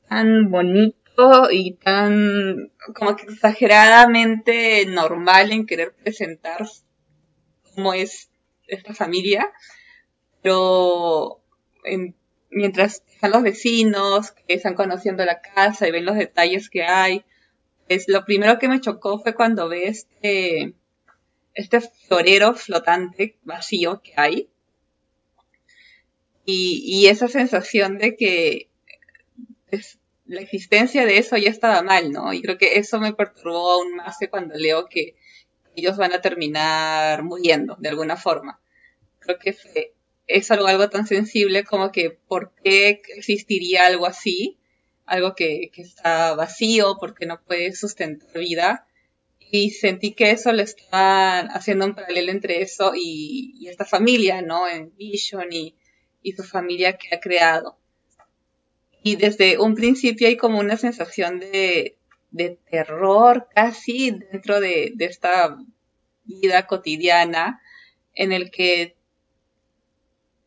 tan 0.08 0.50
bonito 0.50 1.50
y 1.50 1.72
tan 1.74 2.72
como 2.94 3.16
que 3.16 3.24
exageradamente 3.24 4.86
normal 4.86 5.52
en 5.52 5.66
querer 5.66 5.94
presentar 5.94 6.66
cómo 7.74 7.94
es 7.94 8.30
esta 8.66 8.94
familia, 8.94 9.52
pero 10.42 11.40
mientras 12.50 13.02
están 13.12 13.30
los 13.32 13.42
vecinos 13.42 14.32
que 14.32 14.54
están 14.54 14.74
conociendo 14.74 15.24
la 15.24 15.40
casa 15.40 15.86
y 15.86 15.92
ven 15.92 16.04
los 16.04 16.16
detalles 16.16 16.70
que 16.70 16.84
hay, 16.84 17.24
es 17.88 18.09
lo 18.09 18.25
primero 18.25 18.59
que 18.59 18.68
me 18.68 18.81
chocó 18.81 19.18
fue 19.18 19.35
cuando 19.35 19.68
ve 19.68 19.88
este, 19.88 20.75
este 21.55 21.81
florero 21.81 22.55
flotante 22.55 23.38
vacío 23.42 24.03
que 24.03 24.12
hay. 24.16 24.49
Y, 26.49 27.09
esa 27.09 27.27
sensación 27.27 27.99
de 27.99 28.16
que 28.16 28.68
la 30.27 30.40
existencia 30.40 31.05
de 31.05 31.18
eso 31.18 31.37
ya 31.37 31.51
estaba 31.51 31.83
mal, 31.83 32.12
¿no? 32.12 32.33
Y 32.33 32.40
creo 32.40 32.57
que 32.57 32.79
eso 32.79 33.01
me 33.01 33.12
perturbó 33.12 33.72
aún 33.72 33.96
más 33.96 34.16
cuando 34.31 34.55
leo 34.55 34.87
que 34.87 35.16
ellos 35.75 35.96
van 35.96 36.12
a 36.12 36.20
terminar 36.20 37.25
muriendo 37.25 37.77
de 37.81 37.88
alguna 37.88 38.16
forma. 38.16 38.61
Creo 39.18 39.38
que 39.40 39.57
es 40.29 40.51
algo, 40.53 40.68
algo 40.68 40.88
tan 40.88 41.09
sensible 41.09 41.64
como 41.64 41.90
que 41.90 42.11
por 42.11 42.53
qué 42.62 43.03
existiría 43.16 43.87
algo 43.87 44.07
así 44.07 44.57
algo 45.06 45.34
que, 45.34 45.70
está 45.76 46.34
vacío 46.34 46.96
porque 47.00 47.26
no 47.26 47.40
puede 47.42 47.74
sustentar 47.74 48.28
vida. 48.38 48.86
Y 49.38 49.70
sentí 49.70 50.12
que 50.12 50.32
eso 50.32 50.52
le 50.52 50.64
estaban 50.64 51.48
haciendo 51.50 51.86
un 51.86 51.94
paralelo 51.94 52.32
entre 52.32 52.62
eso 52.62 52.92
y, 52.96 53.66
esta 53.68 53.84
familia, 53.84 54.42
¿no? 54.42 54.68
En 54.68 54.94
Vision 54.96 55.52
y, 55.52 55.74
su 56.36 56.42
familia 56.42 56.98
que 56.98 57.14
ha 57.14 57.20
creado. 57.20 57.78
Y 59.02 59.14
desde 59.14 59.58
un 59.58 59.76
principio 59.76 60.26
hay 60.26 60.36
como 60.36 60.58
una 60.58 60.76
sensación 60.76 61.38
de, 61.38 61.96
terror 62.68 63.48
casi 63.54 64.10
dentro 64.10 64.60
de, 64.60 64.92
de 64.94 65.04
esta 65.06 65.56
vida 66.24 66.66
cotidiana 66.66 67.62
en 68.14 68.32
el 68.32 68.50
que 68.50 68.95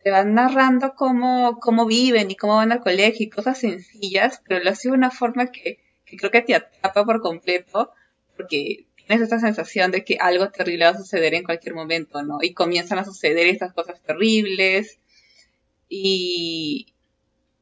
te 0.03 0.11
van 0.11 0.33
narrando 0.33 0.93
cómo, 0.95 1.59
cómo 1.59 1.85
viven 1.85 2.31
y 2.31 2.35
cómo 2.35 2.55
van 2.55 2.71
al 2.71 2.81
colegio 2.81 3.25
y 3.25 3.29
cosas 3.29 3.59
sencillas, 3.59 4.41
pero 4.47 4.63
lo 4.63 4.69
hace 4.69 4.89
de 4.89 4.93
una 4.93 5.11
forma 5.11 5.51
que, 5.51 5.79
creo 6.05 6.31
que 6.31 6.41
te 6.41 6.55
atrapa 6.55 7.05
por 7.05 7.21
completo, 7.21 7.91
porque 8.37 8.87
tienes 8.95 9.21
esta 9.21 9.39
sensación 9.39 9.91
de 9.91 10.05
que 10.05 10.17
algo 10.19 10.49
terrible 10.49 10.85
va 10.85 10.91
a 10.91 10.97
suceder 10.97 11.33
en 11.33 11.43
cualquier 11.43 11.75
momento, 11.75 12.23
¿no? 12.23 12.37
Y 12.41 12.53
comienzan 12.53 12.99
a 12.99 13.05
suceder 13.05 13.47
estas 13.47 13.73
cosas 13.73 14.01
terribles 14.01 14.99
y, 15.89 16.93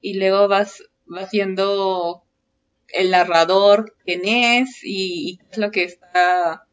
y 0.02 0.20
luego 0.20 0.48
vas, 0.48 0.84
vas 1.06 1.32
viendo 1.32 2.24
el 2.90 3.12
narrador 3.12 3.96
quién 4.06 4.26
es 4.26 4.84
y, 4.84 5.32
y 5.32 5.38
qué 5.38 5.46
es 5.52 5.58
lo 5.58 5.72
que 5.72 5.84
está 5.84 6.68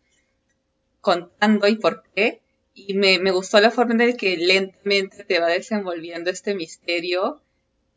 contando 1.01 1.69
y 1.69 1.77
por 1.77 2.03
qué 2.15 2.44
y 2.75 2.95
me, 2.95 3.21
me 3.21 3.31
gustó 3.31 3.61
la 3.61 3.71
forma 3.71 3.93
en 3.93 4.11
la 4.11 4.17
que 4.17 4.37
lentamente 4.37 5.25
te 5.25 5.39
va 5.39 5.47
desenvolviendo 5.47 6.31
este 6.31 6.55
misterio 6.55 7.41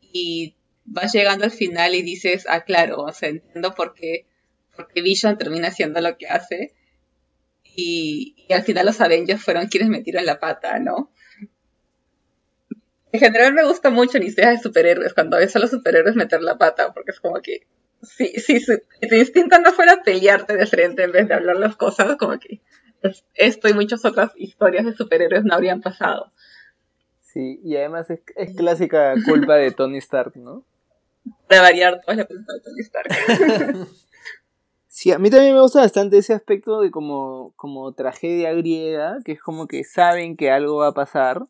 y 0.00 0.54
vas 0.84 1.12
llegando 1.12 1.44
al 1.44 1.50
final 1.50 1.94
y 1.94 2.02
dices, 2.02 2.46
ah, 2.48 2.64
claro, 2.64 3.02
o 3.02 3.12
sea, 3.12 3.28
entiendo 3.28 3.74
por 3.74 3.92
qué, 3.92 4.26
por 4.74 4.88
Vision 4.94 5.36
termina 5.36 5.68
haciendo 5.68 6.00
lo 6.00 6.16
que 6.16 6.28
hace. 6.28 6.74
Y, 7.64 8.34
y, 8.48 8.52
al 8.52 8.62
final 8.62 8.86
los 8.86 9.00
Avengers 9.00 9.42
fueron 9.42 9.66
quienes 9.66 9.88
metieron 9.88 10.24
la 10.24 10.40
pata, 10.40 10.78
¿no? 10.78 11.12
En 13.10 13.20
general 13.20 13.54
me 13.54 13.64
gusta 13.64 13.90
mucho 13.90 14.18
en 14.18 14.24
historias 14.24 14.56
de 14.56 14.62
superhéroes, 14.62 15.14
cuando 15.14 15.38
ves 15.38 15.54
a 15.56 15.58
los 15.58 15.70
superhéroes 15.70 16.16
meter 16.16 16.42
la 16.42 16.58
pata, 16.58 16.92
porque 16.92 17.12
es 17.12 17.20
como 17.20 17.40
que, 17.40 17.66
si, 18.02 18.28
si, 18.40 18.60
si 18.60 18.76
tu 19.08 19.14
instinto 19.14 19.58
no 19.60 19.72
fuera 19.72 20.02
pelearte 20.02 20.56
de 20.56 20.66
frente 20.66 21.04
en 21.04 21.12
vez 21.12 21.26
de 21.26 21.34
hablar 21.34 21.56
las 21.56 21.76
cosas, 21.76 22.16
como 22.16 22.38
que 22.38 22.60
esto 23.34 23.68
y 23.68 23.74
muchas 23.74 24.04
otras 24.04 24.32
historias 24.36 24.84
de 24.84 24.94
superhéroes 24.94 25.44
no 25.44 25.54
habrían 25.54 25.80
pasado. 25.80 26.32
Sí, 27.20 27.60
y 27.62 27.76
además 27.76 28.08
es, 28.10 28.56
clásica 28.56 29.14
culpa 29.26 29.56
de 29.56 29.70
Tony 29.70 29.98
Stark, 29.98 30.36
¿no? 30.36 30.64
De 31.48 31.58
variar, 31.58 32.00
toda 32.00 32.16
la 32.16 32.24
culpa 32.24 32.52
de 32.54 32.60
Tony 32.60 32.80
Stark. 32.80 33.08
sí, 34.88 35.12
a 35.12 35.18
mí 35.18 35.30
también 35.30 35.54
me 35.54 35.60
gusta 35.60 35.80
bastante 35.80 36.18
ese 36.18 36.32
aspecto 36.32 36.80
de 36.80 36.90
como, 36.90 37.52
como 37.56 37.92
tragedia 37.92 38.52
griega, 38.54 39.18
que 39.24 39.32
es 39.32 39.42
como 39.42 39.68
que 39.68 39.84
saben 39.84 40.36
que 40.36 40.50
algo 40.50 40.78
va 40.78 40.88
a 40.88 40.94
pasar, 40.94 41.42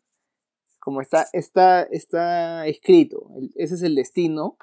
como 0.79 1.01
está, 1.01 1.27
está, 1.33 1.83
está 1.83 2.67
escrito, 2.67 3.29
ese 3.55 3.75
es 3.75 3.81
el 3.81 3.95
destino, 3.95 4.57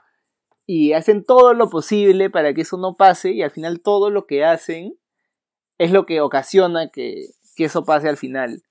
y 0.66 0.92
hacen 0.92 1.24
todo 1.24 1.54
lo 1.54 1.70
posible 1.70 2.28
para 2.28 2.52
que 2.52 2.60
eso 2.60 2.76
no 2.76 2.94
pase, 2.94 3.30
y 3.30 3.42
al 3.42 3.50
final 3.50 3.80
todo 3.80 4.10
lo 4.10 4.26
que 4.26 4.44
hacen 4.44 4.98
es 5.78 5.92
lo 5.92 6.06
que 6.06 6.20
ocasiona 6.20 6.90
que, 6.90 7.26
eso 7.58 7.84
pase 7.84 8.08
al 8.08 8.16
final. 8.16 8.62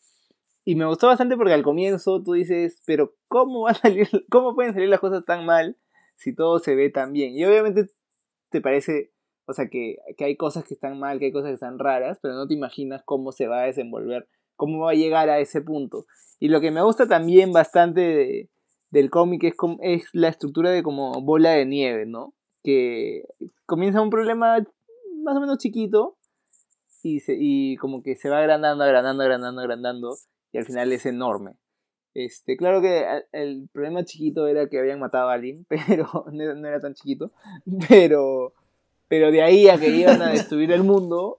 Y 0.63 0.76
me 0.76 0.86
gustó 0.86 1.08
bastante 1.08 1.38
porque 1.38 1.54
al 1.54 1.63
comienzo 1.63 2.24
tú 2.24 2.34
dices, 2.34 2.82
pero 2.86 3.15
¿cómo 3.28 3.62
va 3.62 3.72
a 3.72 3.76
salir, 3.76 4.08
cómo 4.30 4.54
pueden 4.54 4.74
salir 4.74 4.89
las 4.89 5.00
cosas 5.00 5.26
tan 5.26 5.46
mal 5.46 5.78
si 6.15 6.34
todo 6.34 6.60
se 6.60 6.76
ve 6.76 6.89
tan 6.89 7.13
bien? 7.13 7.36
Y 7.36 7.46
obviamente 7.46 7.89
te 8.50 8.62
parece, 8.62 9.12
o 9.46 9.54
sea, 9.54 9.68
que, 9.68 9.98
hay 10.20 10.38
cosas 10.38 10.65
que 10.65 10.74
están 10.74 11.00
mal, 11.00 11.20
que 11.20 11.26
hay 11.26 11.32
cosas 11.32 11.50
que 11.50 11.56
están 11.56 11.80
raras, 11.80 12.20
pero 12.22 12.36
no 12.36 12.48
te 12.48 12.54
imaginas 12.54 13.02
cómo 13.06 13.32
se 13.32 13.48
va 13.48 13.62
a 13.62 13.65
desenvolver, 13.65 14.28
cómo 14.56 14.86
va 14.86 14.91
a 14.91 14.96
llegar 14.96 15.30
a 15.30 15.39
ese 15.39 15.62
punto. 15.62 16.06
Y 16.39 16.50
lo 16.50 16.62
que 16.62 16.72
me 16.72 16.84
gusta 16.84 17.08
también 17.08 17.52
bastante 17.52 18.50
del 18.91 19.10
cómic 19.10 19.44
es, 19.44 19.56
es 19.82 20.04
la 20.13 20.30
estructura 20.30 20.72
de 20.72 20.84
como 20.84 21.22
bola 21.22 21.52
de 21.52 21.65
nieve, 21.65 22.06
¿no? 22.06 22.34
Que 22.63 23.24
comienza 23.65 24.02
un 24.02 24.10
problema 24.10 24.60
más 25.24 25.38
o 25.38 25.41
menos 25.41 25.58
chiquito, 25.58 26.18
y, 27.06 27.22
y 27.28 27.78
como 27.78 28.02
que 28.02 28.15
se 28.15 28.30
va 28.30 28.39
agrandando, 28.39 28.84
agrandando, 28.84 29.24
agrandando, 29.24 29.62
agrandando 29.62 30.15
y 30.52 30.58
al 30.58 30.65
final 30.65 30.91
es 30.91 31.06
enorme. 31.06 31.54
Este, 32.15 32.58
claro 32.58 32.82
que 32.82 33.06
el 33.32 33.70
problema 33.72 34.06
chiquito 34.06 34.48
era 34.48 34.68
que 34.68 34.80
habían 34.80 35.00
matado 35.00 35.30
a 35.30 35.34
alguien, 35.34 35.65
pero 35.88 36.26
no 36.32 36.68
era 36.68 36.80
tan 36.80 36.96
chiquito, 36.96 37.32
pero, 37.88 38.54
pero 39.08 39.32
de 39.32 39.44
ahí 39.44 39.70
a 39.70 39.78
que 39.78 39.89
iban 39.89 40.22
a 40.22 40.32
destruir 40.32 40.72
el 40.72 40.84
mundo, 40.84 41.38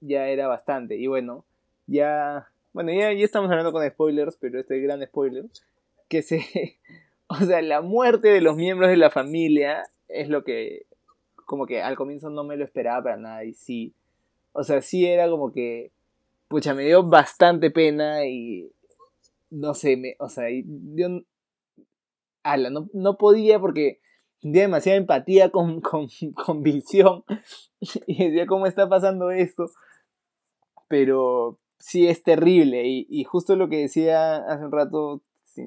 ya 0.00 0.26
era 0.26 0.48
bastante. 0.48 0.96
Y 0.96 1.06
bueno, 1.06 1.44
ya, 1.86 2.48
bueno, 2.72 2.92
ya, 2.92 3.12
ya 3.12 3.24
estamos 3.24 3.50
hablando 3.50 3.70
con 3.70 3.88
spoilers, 3.88 4.36
pero 4.36 4.58
este 4.58 4.80
gran 4.80 5.04
spoiler, 5.06 5.44
que 6.08 6.22
se, 6.22 6.40
o 7.28 7.36
sea, 7.36 7.62
la 7.62 7.82
muerte 7.82 8.28
de 8.28 8.40
los 8.40 8.56
miembros 8.56 8.90
de 8.90 8.96
la 8.96 9.10
familia 9.10 9.84
es 10.08 10.28
lo 10.28 10.42
que, 10.42 10.86
como 11.46 11.66
que 11.66 11.82
al 11.82 11.94
comienzo 11.94 12.30
no 12.30 12.42
me 12.42 12.56
lo 12.56 12.64
esperaba 12.64 13.04
para 13.04 13.16
nada 13.16 13.44
y 13.44 13.54
sí, 13.54 13.94
o 14.54 14.64
sea, 14.64 14.80
sí 14.80 15.04
era 15.04 15.28
como 15.28 15.52
que, 15.52 15.92
pucha, 16.48 16.72
me 16.72 16.84
dio 16.84 17.02
bastante 17.02 17.70
pena 17.70 18.26
y, 18.26 18.72
no 19.50 19.74
sé, 19.74 19.96
me, 19.96 20.16
o 20.18 20.28
sea, 20.28 20.46
yo, 20.50 21.08
ala, 22.42 22.70
no, 22.70 22.88
no 22.94 23.18
podía 23.18 23.60
porque 23.60 24.00
sentía 24.40 24.62
demasiada 24.62 24.96
empatía 24.96 25.50
con, 25.50 25.80
con, 25.82 26.08
con 26.34 26.62
visión 26.62 27.24
y 28.06 28.24
decía, 28.24 28.46
¿cómo 28.46 28.66
está 28.66 28.88
pasando 28.88 29.30
esto? 29.30 29.66
Pero 30.88 31.58
sí 31.78 32.08
es 32.08 32.22
terrible 32.22 32.86
y, 32.86 33.06
y 33.10 33.24
justo 33.24 33.56
lo 33.56 33.68
que 33.68 33.76
decía 33.76 34.36
hace 34.36 34.64
un 34.64 34.72
rato 34.72 35.22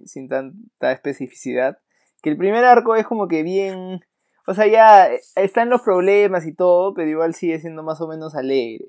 sin, 0.05 0.27
tanta 0.27 0.91
especificidad. 0.91 1.79
Que 2.21 2.29
el 2.29 2.37
primer 2.37 2.65
arco 2.65 2.95
es 2.95 3.05
como 3.05 3.27
que 3.27 3.43
bien. 3.43 4.01
O 4.47 4.53
sea, 4.53 4.65
ya 4.65 5.09
están 5.35 5.69
los 5.69 5.81
problemas 5.81 6.47
y 6.47 6.53
todo, 6.53 6.93
pero 6.93 7.09
igual 7.09 7.33
sigue 7.33 7.59
siendo 7.59 7.83
más 7.83 7.99
o 7.99 8.07
menos 8.07 8.33
alegre. 8.33 8.85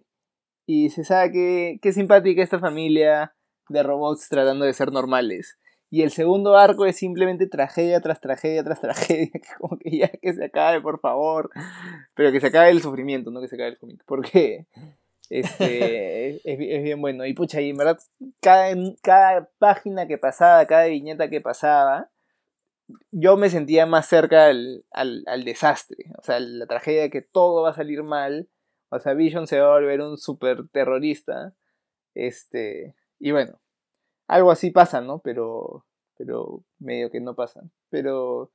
Y 0.67 0.91
se 0.91 1.03
sabe 1.03 1.33
que, 1.33 1.79
qué 1.83 1.93
simpática 1.93 2.43
esta 2.43 2.61
familia 2.61 3.35
de 3.69 3.83
robots 3.83 4.29
tratando 4.29 4.65
de 4.65 4.73
ser 4.73 4.93
normales. 4.93 5.59
Y 5.91 6.03
el 6.03 6.13
segundo 6.13 6.57
arco 6.57 6.87
es 6.87 6.97
simplemente 6.97 7.49
tragedia 7.49 8.01
tras 8.01 8.21
tragedia 8.21 8.63
tras 8.63 8.81
tragedia. 8.81 9.31
Que 9.33 9.41
como 9.59 9.79
que 9.79 9.99
ya 9.99 10.09
que 10.09 10.33
se 10.33 10.45
acabe, 10.45 10.81
por 10.81 11.01
favor. 11.01 11.51
Pero 12.15 12.31
que 12.31 12.41
se 12.41 12.49
acabe 12.49 12.71
el 12.71 12.81
sufrimiento, 12.81 13.31
no 13.33 13.41
que 13.41 13.49
se 13.49 13.57
acabe 13.57 13.71
el 13.71 13.79
cómic. 13.79 14.03
Porque 14.07 14.67
este, 15.29 16.37
es, 16.45 16.83
bien 16.83 17.01
bueno. 17.01 17.27
Y 17.27 17.35
pucha, 17.35 17.61
y 17.61 17.71
en 17.71 17.77
verdad, 17.77 17.99
cada, 18.41 18.75
cada 19.03 19.49
página 19.59 20.07
que 20.07 20.19
pasaba, 20.19 20.67
cada 20.67 20.85
viñeta 20.87 21.29
que 21.29 21.41
pasaba, 21.41 22.11
yo 23.11 23.37
me 23.37 23.51
sentía 23.51 23.87
más 23.87 24.07
cerca 24.07 24.47
al, 24.47 24.85
al, 24.91 25.45
desastre. 25.45 26.13
O 26.19 26.23
sea, 26.23 26.41
la 26.41 26.67
tragedia 26.67 27.03
de 27.03 27.11
que 27.11 27.23
todo 27.23 27.63
va 27.63 27.71
a 27.71 27.75
salir 27.75 28.03
mal. 28.03 28.49
O 28.91 28.99
sea, 28.99 29.15
Vision 29.15 29.47
se 29.47 29.61
va 29.61 29.67
a 29.67 29.79
volver 29.79 30.01
un 30.01 30.17
super 30.17 30.69
terrorista. 30.71 31.55
Este, 32.15 32.95
y 33.19 33.33
bueno, 33.33 33.61
algo 34.27 34.51
así 34.51 34.71
pasa, 34.71 35.01
¿no? 35.01 35.21
Pero, 35.21 35.87
pero 36.17 36.65
medio 36.79 37.11
que 37.11 37.21
no 37.21 37.35
pasa. 37.35 37.63
Pero, 37.91 38.53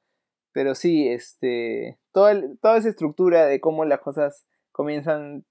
pero 0.51 0.75
sí, 0.75 1.07
este, 1.07 1.99
toda, 2.11 2.39
toda 2.61 2.77
esa 2.77 2.89
estructura 2.89 3.45
de 3.45 3.59
cómo 3.59 3.85
las 3.85 4.01
cosas 4.01 4.45
comienzan 4.71 5.45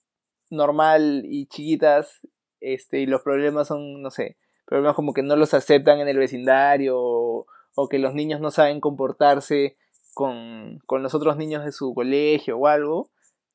normal 0.50 1.22
y 1.24 1.46
chiquitas, 1.46 2.20
este, 2.60 3.00
y 3.00 3.06
los 3.06 3.22
problemas 3.22 3.68
son, 3.68 4.02
no 4.02 4.10
sé, 4.10 4.36
problemas 4.66 4.94
como 4.94 5.12
que 5.12 5.22
no 5.22 5.36
los 5.36 5.54
aceptan 5.54 6.00
en 6.00 6.08
el 6.08 6.18
vecindario 6.18 7.46
que 7.90 7.98
los 7.98 8.14
niños 8.14 8.40
no 8.40 8.50
saben 8.50 8.80
comportarse 8.80 9.76
con, 10.14 10.78
con, 10.86 11.02
los 11.02 11.14
otros 11.14 11.36
niños 11.36 11.64
de 11.64 11.72
su 11.72 11.94
colegio 11.94 12.58
o 12.58 12.66
algo, 12.66 13.10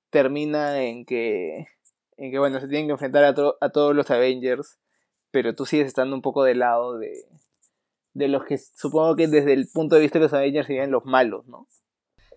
termina 0.10 0.84
en 0.84 1.06
que, 1.06 1.68
en 2.18 2.32
que 2.32 2.40
bueno, 2.40 2.60
se 2.60 2.68
tienen 2.68 2.88
que 2.88 2.94
enfrentar 2.94 3.24
a, 3.24 3.36
a 3.62 3.70
todos 3.70 3.96
los 3.96 4.10
Avengers, 4.10 4.78
pero 5.32 5.56
tú 5.56 5.66
sigues 5.66 5.88
estando 5.88 6.16
un 6.16 6.22
poco 6.22 6.44
del 6.44 6.60
lado 6.60 6.98
de, 6.98 7.26
de 8.14 8.28
los 8.28 8.46
que 8.46 8.58
supongo 8.58 9.16
que 9.16 9.28
desde 9.28 9.54
el 9.54 9.68
punto 9.72 9.96
de 9.96 10.02
vista 10.02 10.20
de 10.20 10.26
los 10.26 10.34
Avengers 10.34 10.68
serían 10.68 10.92
los 10.92 11.06
malos, 11.06 11.46
¿no? 11.48 11.68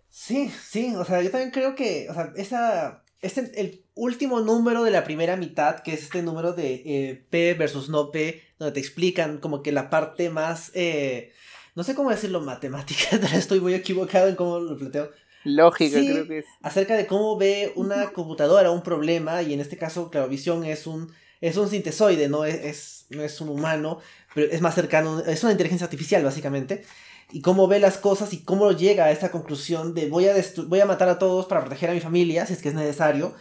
Sí, 0.08 0.48
sí, 0.48 0.94
o 0.96 1.04
sea, 1.04 1.22
yo 1.22 1.30
también 1.30 1.52
creo 1.52 1.74
que, 1.74 2.08
o 2.10 2.14
sea, 2.14 2.32
esa 2.36 3.04
este, 3.22 3.60
el 3.60 3.84
último 3.94 4.40
número 4.40 4.82
de 4.82 4.90
la 4.90 5.04
primera 5.04 5.36
mitad, 5.36 5.80
que 5.80 5.92
es 5.92 6.04
este 6.04 6.22
número 6.22 6.54
de 6.54 6.82
eh, 6.84 7.26
P 7.28 7.54
versus 7.54 7.88
no 7.90 8.10
P, 8.10 8.42
donde 8.58 8.72
te 8.72 8.80
explican 8.80 9.38
como 9.38 9.62
que 9.62 9.72
la 9.72 9.90
parte 9.90 10.30
más, 10.30 10.70
eh, 10.74 11.32
no 11.80 11.84
sé 11.84 11.94
cómo 11.94 12.10
decirlo, 12.10 12.42
matemática, 12.42 13.16
estoy 13.34 13.58
muy 13.58 13.72
equivocado 13.72 14.28
en 14.28 14.34
cómo 14.34 14.58
lo 14.58 14.76
planteo. 14.76 15.10
Lógica, 15.44 15.98
creo 15.98 16.28
que 16.28 16.40
es. 16.40 16.44
Acerca 16.60 16.94
de 16.94 17.06
cómo 17.06 17.38
ve 17.38 17.72
una 17.74 18.10
computadora 18.12 18.70
un 18.70 18.82
problema, 18.82 19.40
y 19.40 19.54
en 19.54 19.60
este 19.60 19.78
caso, 19.78 20.10
claro, 20.10 20.28
visión 20.28 20.62
es 20.66 20.86
un, 20.86 21.10
es 21.40 21.56
un 21.56 21.70
sintesoide, 21.70 22.28
¿no? 22.28 22.44
Es, 22.44 23.06
no 23.08 23.22
es 23.22 23.40
un 23.40 23.48
humano, 23.48 23.98
pero 24.34 24.52
es 24.52 24.60
más 24.60 24.74
cercano, 24.74 25.20
es 25.20 25.42
una 25.42 25.52
inteligencia 25.52 25.86
artificial, 25.86 26.22
básicamente 26.22 26.84
y 27.32 27.40
cómo 27.40 27.66
ve 27.66 27.78
las 27.78 27.96
cosas 27.96 28.32
y 28.34 28.42
cómo 28.42 28.72
llega 28.72 29.04
a 29.04 29.10
esta 29.12 29.30
conclusión 29.30 29.94
de 29.94 30.08
voy 30.08 30.26
a, 30.28 30.34
voy 30.66 30.80
a 30.80 30.86
matar 30.86 31.08
a 31.08 31.18
todos 31.18 31.46
para 31.46 31.62
proteger 31.62 31.88
a 31.88 31.94
mi 31.94 32.00
familia, 32.00 32.44
si 32.44 32.52
es 32.52 32.60
que 32.60 32.68
es 32.68 32.74
necesario. 32.74 33.34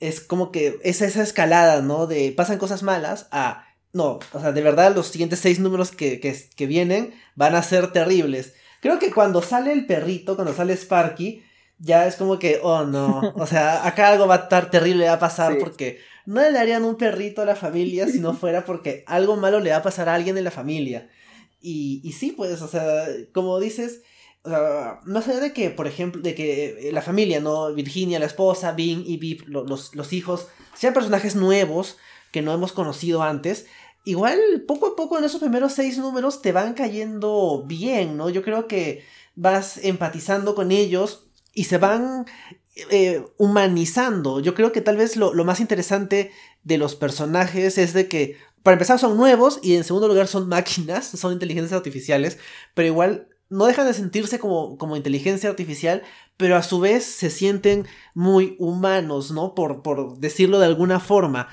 Es 0.00 0.20
como 0.20 0.50
que 0.50 0.80
es 0.82 1.02
esa 1.02 1.22
escalada, 1.22 1.82
¿no? 1.82 2.08
De 2.08 2.32
pasan 2.36 2.58
cosas 2.58 2.82
malas 2.82 3.28
a... 3.30 3.66
No, 3.92 4.20
o 4.32 4.40
sea, 4.40 4.52
de 4.52 4.62
verdad 4.62 4.94
los 4.94 5.08
siguientes 5.08 5.40
seis 5.40 5.58
números 5.58 5.90
que, 5.90 6.20
que, 6.20 6.66
vienen 6.66 7.14
van 7.34 7.54
a 7.54 7.62
ser 7.62 7.92
terribles. 7.92 8.54
Creo 8.80 8.98
que 8.98 9.10
cuando 9.10 9.42
sale 9.42 9.72
el 9.72 9.86
perrito, 9.86 10.36
cuando 10.36 10.54
sale 10.54 10.76
Sparky, 10.76 11.42
ya 11.78 12.06
es 12.06 12.16
como 12.16 12.38
que, 12.38 12.60
oh 12.62 12.84
no, 12.84 13.20
o 13.36 13.46
sea, 13.46 13.86
acá 13.86 14.08
algo 14.08 14.26
va 14.26 14.34
a 14.36 14.38
estar 14.44 14.70
terrible, 14.70 15.06
va 15.06 15.14
a 15.14 15.18
pasar 15.18 15.58
porque 15.58 15.98
no 16.24 16.40
le 16.40 16.52
darían 16.52 16.84
un 16.84 16.96
perrito 16.96 17.42
a 17.42 17.46
la 17.46 17.56
familia 17.56 18.06
si 18.06 18.20
no 18.20 18.34
fuera 18.34 18.64
porque 18.64 19.02
algo 19.06 19.36
malo 19.36 19.58
le 19.60 19.70
va 19.70 19.78
a 19.78 19.82
pasar 19.82 20.08
a 20.08 20.14
alguien 20.14 20.38
en 20.38 20.44
la 20.44 20.50
familia. 20.50 21.10
Y, 21.60 22.00
y 22.04 22.12
sí, 22.12 22.32
pues, 22.32 22.62
o 22.62 22.68
sea, 22.68 23.06
como 23.32 23.58
dices, 23.58 24.02
más 24.44 25.28
allá 25.28 25.40
de 25.40 25.52
que, 25.52 25.70
por 25.70 25.86
ejemplo, 25.86 26.22
de 26.22 26.34
que 26.34 26.88
eh, 26.88 26.92
la 26.92 27.02
familia, 27.02 27.40
¿no? 27.40 27.72
Virginia, 27.74 28.18
la 28.18 28.26
esposa, 28.26 28.72
Bing 28.72 29.04
y 29.06 29.18
Vip, 29.18 29.42
los, 29.46 29.94
los 29.94 30.12
hijos, 30.12 30.48
sean 30.74 30.94
personajes 30.94 31.36
nuevos 31.36 31.98
que 32.32 32.42
no 32.42 32.54
hemos 32.54 32.72
conocido 32.72 33.22
antes, 33.22 33.66
igual 34.04 34.38
poco 34.66 34.88
a 34.88 34.96
poco 34.96 35.18
en 35.18 35.24
esos 35.24 35.40
primeros 35.40 35.72
seis 35.72 35.98
números 35.98 36.42
te 36.42 36.52
van 36.52 36.74
cayendo 36.74 37.64
bien, 37.66 38.16
¿no? 38.16 38.30
Yo 38.30 38.42
creo 38.42 38.66
que 38.66 39.04
vas 39.34 39.78
empatizando 39.82 40.54
con 40.54 40.72
ellos 40.72 41.26
y 41.54 41.64
se 41.64 41.78
van 41.78 42.26
eh, 42.90 43.24
humanizando. 43.36 44.40
Yo 44.40 44.54
creo 44.54 44.72
que 44.72 44.80
tal 44.80 44.96
vez 44.96 45.16
lo, 45.16 45.34
lo, 45.34 45.44
más 45.44 45.60
interesante 45.60 46.30
de 46.62 46.78
los 46.78 46.94
personajes 46.94 47.78
es 47.78 47.92
de 47.92 48.08
que 48.08 48.36
para 48.62 48.74
empezar 48.74 48.98
son 48.98 49.16
nuevos 49.16 49.58
y 49.62 49.76
en 49.76 49.84
segundo 49.84 50.08
lugar 50.08 50.28
son 50.28 50.48
máquinas, 50.50 51.06
son 51.06 51.32
inteligencias 51.32 51.76
artificiales, 51.76 52.38
pero 52.74 52.88
igual 52.88 53.28
no 53.48 53.66
dejan 53.66 53.86
de 53.86 53.94
sentirse 53.94 54.38
como, 54.38 54.78
como 54.78 54.96
inteligencia 54.96 55.50
artificial, 55.50 56.02
pero 56.36 56.56
a 56.56 56.62
su 56.62 56.78
vez 56.78 57.04
se 57.04 57.30
sienten 57.30 57.86
muy 58.14 58.56
humanos, 58.58 59.32
¿no? 59.32 59.54
Por, 59.54 59.82
por 59.82 60.18
decirlo 60.18 60.60
de 60.60 60.66
alguna 60.66 61.00
forma. 61.00 61.48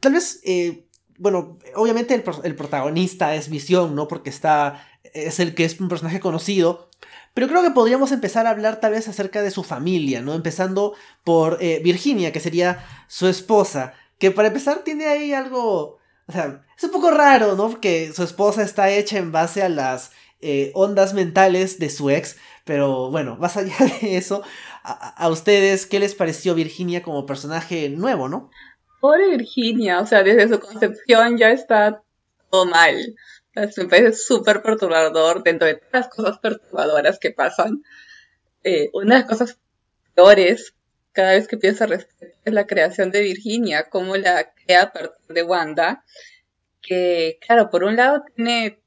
Tal 0.00 0.12
vez, 0.12 0.40
eh, 0.44 0.86
bueno, 1.18 1.58
obviamente 1.74 2.14
el, 2.14 2.54
protagonista 2.54 3.34
es 3.34 3.48
Visión, 3.50 3.94
¿no? 3.94 4.08
Porque 4.08 4.30
está, 4.30 4.86
es 5.14 5.40
el 5.40 5.54
que 5.54 5.64
es 5.64 5.80
un 5.80 5.88
personaje 5.88 6.20
conocido, 6.20 6.88
pero 7.34 7.48
creo 7.48 7.62
que 7.62 7.70
podríamos 7.70 8.12
empezar 8.12 8.46
a 8.46 8.50
hablar 8.50 8.80
tal 8.80 8.92
vez 8.92 9.08
acerca 9.08 9.42
de 9.42 9.50
su 9.50 9.62
familia, 9.62 10.22
¿no? 10.22 10.34
Empezando 10.34 10.94
por 11.24 11.58
eh, 11.60 11.80
Virginia, 11.84 12.32
que 12.32 12.40
sería 12.40 12.84
su 13.08 13.28
esposa, 13.28 13.94
que 14.18 14.30
para 14.30 14.48
empezar 14.48 14.78
tiene 14.84 15.06
ahí 15.06 15.32
algo 15.32 15.98
o 16.28 16.32
sea, 16.32 16.62
es 16.76 16.84
un 16.84 16.90
poco 16.90 17.10
raro, 17.10 17.56
¿no? 17.56 17.70
Porque 17.70 18.12
su 18.14 18.22
esposa 18.22 18.62
está 18.62 18.90
hecha 18.90 19.16
en 19.16 19.32
base 19.32 19.62
a 19.62 19.70
las 19.70 20.12
eh, 20.42 20.70
ondas 20.74 21.14
mentales 21.14 21.78
de 21.78 21.88
su 21.88 22.10
ex. 22.10 22.36
Pero 22.64 23.10
bueno, 23.10 23.36
más 23.36 23.56
allá 23.56 23.74
de 24.02 24.18
eso, 24.18 24.42
a, 24.82 25.28
ustedes, 25.30 25.86
¿qué 25.86 25.98
les 25.98 26.14
pareció 26.14 26.54
Virginia 26.54 27.02
como 27.02 27.24
personaje 27.24 27.88
nuevo, 27.88 28.28
no? 28.28 28.50
Pobre 29.00 29.28
Virginia, 29.28 30.00
o 30.00 30.06
sea, 30.06 30.22
desde 30.22 30.48
su 30.48 30.60
concepción 30.60 31.38
ya 31.38 31.50
está 31.50 32.02
todo 32.50 32.66
mal. 32.66 33.14
me 33.54 33.84
parece 33.86 34.12
súper 34.12 34.62
perturbador 34.62 35.42
dentro 35.42 35.66
de 35.66 35.74
todas 35.74 35.92
las 35.92 36.08
cosas 36.08 36.38
perturbadoras 36.38 37.18
que 37.18 37.30
pasan. 37.30 37.82
Eh, 38.64 38.90
una 38.92 39.16
de 39.16 39.20
las 39.20 39.28
cosas 39.28 39.58
peores 40.14 40.74
cada 41.12 41.32
vez 41.32 41.48
que 41.48 41.56
pienso 41.56 41.86
respecto 41.86 42.40
es 42.44 42.52
la 42.52 42.66
creación 42.66 43.10
de 43.10 43.22
Virginia, 43.22 43.88
cómo 43.90 44.16
la 44.16 44.52
crea 44.52 44.82
a 44.82 44.92
partir 44.92 45.34
de 45.34 45.42
Wanda, 45.42 46.04
que 46.80 47.38
claro, 47.44 47.70
por 47.70 47.84
un 47.84 47.96
lado 47.96 48.24
tiene 48.34 48.80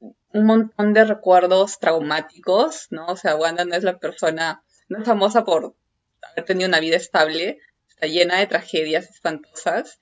un 0.00 0.46
montón 0.46 0.94
de 0.94 1.04
recuerdos 1.04 1.78
traumáticos, 1.78 2.86
¿no? 2.90 3.06
O 3.06 3.16
sea, 3.16 3.36
Wanda 3.36 3.64
no 3.64 3.74
es 3.74 3.84
la 3.84 3.98
persona, 3.98 4.62
no 4.88 5.00
es 5.00 5.04
famosa 5.04 5.44
por 5.44 5.74
haber 6.22 6.44
tenido 6.44 6.68
una 6.68 6.80
vida 6.80 6.96
estable, 6.96 7.58
llena 8.06 8.38
de 8.38 8.46
tragedias 8.46 9.10
espantosas, 9.10 10.00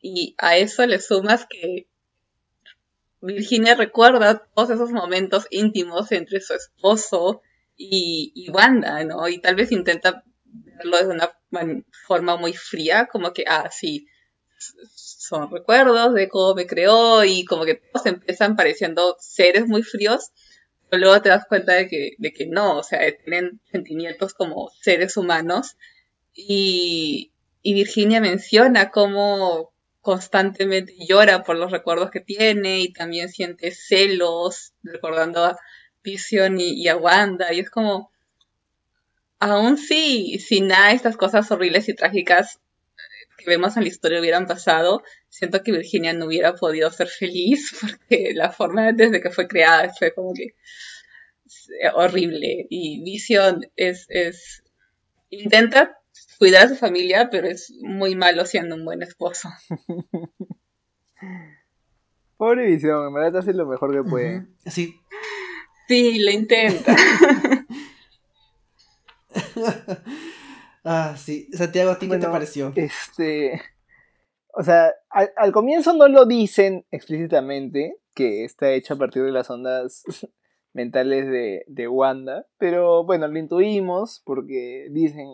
y 0.00 0.34
a 0.38 0.56
eso 0.56 0.86
le 0.86 1.00
sumas 1.00 1.46
que 1.48 1.86
Virginia 3.20 3.76
recuerda 3.76 4.46
todos 4.54 4.70
esos 4.70 4.90
momentos 4.90 5.46
íntimos 5.50 6.10
entre 6.10 6.40
su 6.40 6.54
esposo 6.54 7.40
y, 7.76 8.32
y 8.34 8.50
Wanda, 8.50 9.04
¿no? 9.04 9.28
Y 9.28 9.38
tal 9.38 9.54
vez 9.54 9.70
intenta 9.70 10.24
verlo 10.44 10.98
de 10.98 11.06
una 11.06 11.30
forma 12.06 12.36
muy 12.36 12.52
fría, 12.52 13.06
como 13.06 13.32
que, 13.32 13.44
ah, 13.46 13.70
sí, 13.70 14.06
son 14.94 15.50
recuerdos 15.50 16.14
de 16.14 16.28
cómo 16.28 16.54
me 16.54 16.66
creó 16.66 17.24
y 17.24 17.44
como 17.44 17.64
que 17.64 17.76
todos 17.76 18.06
empiezan 18.06 18.56
pareciendo 18.56 19.16
seres 19.20 19.66
muy 19.66 19.82
fríos, 19.82 20.30
pero 20.88 21.02
luego 21.02 21.22
te 21.22 21.30
das 21.30 21.46
cuenta 21.46 21.74
de 21.74 21.88
que, 21.88 22.14
de 22.18 22.32
que 22.32 22.46
no, 22.46 22.78
o 22.78 22.82
sea, 22.82 23.00
tienen 23.24 23.60
sentimientos 23.70 24.34
como 24.34 24.70
seres 24.80 25.16
humanos 25.16 25.76
y, 26.34 27.31
y 27.62 27.74
Virginia 27.74 28.20
menciona 28.20 28.90
cómo 28.90 29.72
constantemente 30.00 30.94
llora 30.98 31.44
por 31.44 31.56
los 31.56 31.70
recuerdos 31.70 32.10
que 32.10 32.20
tiene 32.20 32.80
y 32.80 32.92
también 32.92 33.28
siente 33.28 33.70
celos 33.70 34.74
recordando 34.82 35.44
a 35.44 35.58
Vision 36.02 36.58
y, 36.58 36.88
a 36.88 36.96
Wanda. 36.96 37.52
Y 37.52 37.60
es 37.60 37.70
como 37.70 38.10
aún 39.38 39.78
si, 39.78 40.40
si 40.40 40.60
nada 40.60 40.88
de 40.88 40.96
estas 40.96 41.16
cosas 41.16 41.50
horribles 41.52 41.88
y 41.88 41.94
trágicas 41.94 42.58
que 43.38 43.48
vemos 43.48 43.76
en 43.76 43.84
la 43.84 43.88
historia 43.88 44.20
hubieran 44.20 44.46
pasado, 44.46 45.04
siento 45.28 45.62
que 45.62 45.72
Virginia 45.72 46.12
no 46.12 46.26
hubiera 46.26 46.54
podido 46.54 46.90
ser 46.90 47.08
feliz 47.08 47.72
porque 47.80 48.32
la 48.34 48.50
forma 48.50 48.92
desde 48.92 49.20
que 49.20 49.30
fue 49.30 49.46
creada 49.46 49.92
fue 49.96 50.12
como 50.12 50.34
que 50.34 50.56
horrible. 51.94 52.66
Y 52.70 53.02
Vision 53.04 53.70
es, 53.76 54.06
es 54.08 54.64
intenta 55.30 56.01
cuidar 56.38 56.66
a 56.66 56.68
su 56.68 56.76
familia, 56.76 57.28
pero 57.30 57.48
es 57.48 57.72
muy 57.80 58.14
malo 58.16 58.44
siendo 58.46 58.74
un 58.76 58.84
buen 58.84 59.02
esposo. 59.02 59.48
Pobre 62.36 62.66
Visión, 62.66 63.06
en 63.06 63.14
verdad 63.14 63.36
hace 63.36 63.54
lo 63.54 63.66
mejor 63.66 63.92
que 63.92 64.02
puede. 64.08 64.46
Sí. 64.66 64.96
Sí, 65.86 66.18
lo 66.24 66.30
intenta. 66.32 66.96
ah, 70.84 71.14
sí. 71.16 71.48
Santiago, 71.52 71.92
¿a 71.92 71.98
ti 71.98 72.08
qué 72.08 72.18
te 72.18 72.26
pareció? 72.26 72.72
Este. 72.74 73.62
O 74.54 74.62
sea, 74.62 74.92
al, 75.08 75.52
comienzo 75.52 75.92
no 75.94 76.08
lo 76.08 76.26
dicen 76.26 76.84
explícitamente 76.90 77.96
que 78.14 78.44
está 78.44 78.72
hecho 78.72 78.94
a 78.94 78.98
partir 78.98 79.22
de 79.22 79.30
las 79.30 79.48
ondas 79.48 80.02
mentales 80.72 81.26
de, 81.26 81.64
de 81.68 81.88
Wanda, 81.88 82.46
pero 82.58 83.04
bueno, 83.04 83.28
lo 83.28 83.38
intuimos 83.38 84.20
porque 84.24 84.88
dicen 84.90 85.28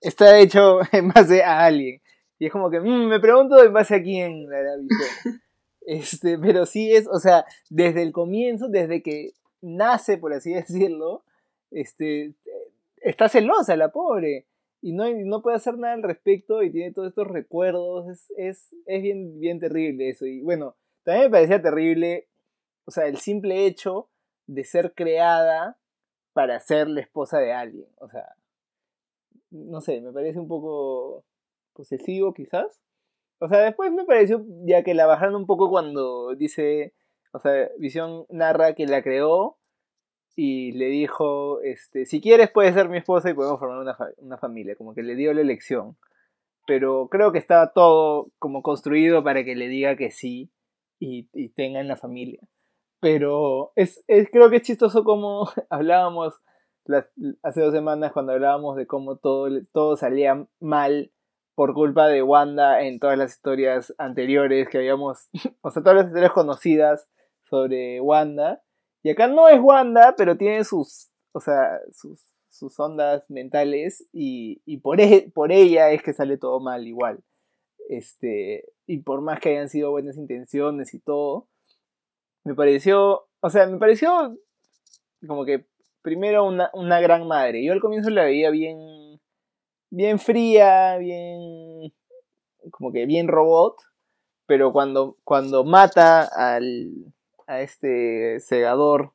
está 0.00 0.38
hecho 0.38 0.80
en 0.92 1.08
base 1.08 1.42
a 1.42 1.64
alguien. 1.64 2.00
Y 2.38 2.46
es 2.46 2.52
como 2.52 2.70
que, 2.70 2.80
mm, 2.80 3.08
me 3.08 3.20
pregunto 3.20 3.62
en 3.62 3.72
base 3.72 3.96
a 3.96 4.02
quién 4.02 4.48
la 4.48 4.58
Este, 5.80 6.38
pero 6.38 6.66
sí 6.66 6.94
es, 6.94 7.08
o 7.08 7.18
sea, 7.18 7.46
desde 7.70 8.02
el 8.02 8.12
comienzo, 8.12 8.68
desde 8.68 9.02
que 9.02 9.32
nace, 9.62 10.18
por 10.18 10.34
así 10.34 10.52
decirlo, 10.54 11.24
este, 11.70 12.34
está 12.96 13.28
celosa 13.28 13.76
la 13.76 13.90
pobre. 13.90 14.46
Y 14.80 14.92
no, 14.92 15.10
no 15.10 15.42
puede 15.42 15.56
hacer 15.56 15.76
nada 15.76 15.94
al 15.94 16.04
respecto 16.04 16.62
y 16.62 16.70
tiene 16.70 16.92
todos 16.92 17.08
estos 17.08 17.26
recuerdos. 17.26 18.08
Es, 18.08 18.32
es, 18.36 18.74
es 18.86 19.02
bien, 19.02 19.40
bien 19.40 19.58
terrible 19.58 20.10
eso. 20.10 20.26
Y 20.26 20.40
bueno, 20.42 20.76
también 21.02 21.26
me 21.26 21.30
parecía 21.30 21.60
terrible, 21.60 22.28
o 22.84 22.90
sea, 22.90 23.06
el 23.06 23.16
simple 23.16 23.66
hecho 23.66 24.08
de 24.46 24.64
ser 24.64 24.92
creada 24.94 25.78
para 26.32 26.60
ser 26.60 26.86
la 26.86 27.00
esposa 27.00 27.38
de 27.38 27.52
alguien. 27.52 27.88
O 27.96 28.08
sea, 28.08 28.36
no 29.50 29.80
sé, 29.80 30.00
me 30.00 30.12
parece 30.12 30.38
un 30.38 30.48
poco 30.48 31.24
posesivo 31.72 32.34
quizás. 32.34 32.80
O 33.40 33.48
sea, 33.48 33.60
después 33.60 33.92
me 33.92 34.04
pareció 34.04 34.44
ya 34.64 34.82
que 34.82 34.94
la 34.94 35.06
bajaron 35.06 35.36
un 35.36 35.46
poco 35.46 35.70
cuando 35.70 36.34
dice, 36.34 36.94
o 37.32 37.38
sea, 37.38 37.70
Visión 37.78 38.26
narra 38.30 38.74
que 38.74 38.86
la 38.86 39.02
creó 39.02 39.58
y 40.34 40.72
le 40.72 40.86
dijo, 40.86 41.60
este, 41.62 42.06
si 42.06 42.20
quieres 42.20 42.50
puedes 42.50 42.74
ser 42.74 42.88
mi 42.88 42.98
esposa 42.98 43.30
y 43.30 43.34
podemos 43.34 43.58
formar 43.58 43.78
una, 43.78 43.96
una 44.18 44.38
familia, 44.38 44.76
como 44.76 44.94
que 44.94 45.02
le 45.02 45.14
dio 45.16 45.32
la 45.32 45.40
elección. 45.40 45.96
Pero 46.66 47.08
creo 47.08 47.32
que 47.32 47.38
estaba 47.38 47.72
todo 47.72 48.30
como 48.38 48.62
construido 48.62 49.24
para 49.24 49.44
que 49.44 49.56
le 49.56 49.68
diga 49.68 49.96
que 49.96 50.10
sí 50.10 50.50
y, 51.00 51.28
y 51.32 51.50
tengan 51.50 51.88
la 51.88 51.96
familia. 51.96 52.40
Pero 53.00 53.72
es, 53.76 54.04
es, 54.08 54.28
creo 54.30 54.50
que 54.50 54.56
es 54.56 54.62
chistoso 54.62 55.04
como 55.04 55.48
hablábamos 55.70 56.34
hace 57.42 57.60
dos 57.60 57.72
semanas 57.72 58.12
cuando 58.12 58.32
hablábamos 58.32 58.76
de 58.76 58.86
cómo 58.86 59.16
todo, 59.16 59.48
todo 59.72 59.96
salía 59.96 60.46
mal 60.60 61.12
por 61.54 61.74
culpa 61.74 62.06
de 62.06 62.22
Wanda 62.22 62.82
en 62.82 63.00
todas 63.00 63.18
las 63.18 63.32
historias 63.32 63.92
anteriores 63.98 64.68
que 64.68 64.78
habíamos, 64.78 65.28
o 65.60 65.70
sea, 65.70 65.82
todas 65.82 65.96
las 65.96 66.06
historias 66.06 66.32
conocidas 66.32 67.08
sobre 67.50 68.00
Wanda. 68.00 68.62
Y 69.02 69.10
acá 69.10 69.26
no 69.26 69.48
es 69.48 69.60
Wanda, 69.60 70.14
pero 70.16 70.36
tiene 70.36 70.64
sus, 70.64 71.10
o 71.32 71.40
sea, 71.40 71.80
sus, 71.92 72.24
sus 72.48 72.78
ondas 72.78 73.24
mentales 73.28 74.06
y, 74.12 74.62
y 74.66 74.78
por, 74.78 75.00
e, 75.00 75.30
por 75.34 75.52
ella 75.52 75.90
es 75.90 76.02
que 76.02 76.12
sale 76.12 76.38
todo 76.38 76.60
mal 76.60 76.86
igual. 76.86 77.22
Este, 77.88 78.66
y 78.86 78.98
por 78.98 79.22
más 79.22 79.40
que 79.40 79.50
hayan 79.50 79.68
sido 79.68 79.90
buenas 79.90 80.16
intenciones 80.16 80.94
y 80.94 81.00
todo, 81.00 81.48
me 82.44 82.54
pareció, 82.54 83.28
o 83.40 83.50
sea, 83.50 83.66
me 83.66 83.78
pareció 83.78 84.36
como 85.26 85.44
que 85.44 85.66
primero 86.08 86.46
una, 86.46 86.70
una 86.72 87.00
gran 87.00 87.28
madre. 87.28 87.62
Yo 87.62 87.74
al 87.74 87.80
comienzo 87.80 88.08
la 88.08 88.24
veía 88.24 88.50
bien, 88.50 89.20
bien 89.90 90.18
fría, 90.18 90.96
bien, 90.96 91.92
como 92.70 92.92
que 92.92 93.04
bien 93.04 93.28
robot, 93.28 93.76
pero 94.46 94.72
cuando, 94.72 95.18
cuando 95.22 95.64
mata 95.64 96.22
al, 96.24 97.12
a 97.46 97.60
este 97.60 98.40
segador 98.40 99.12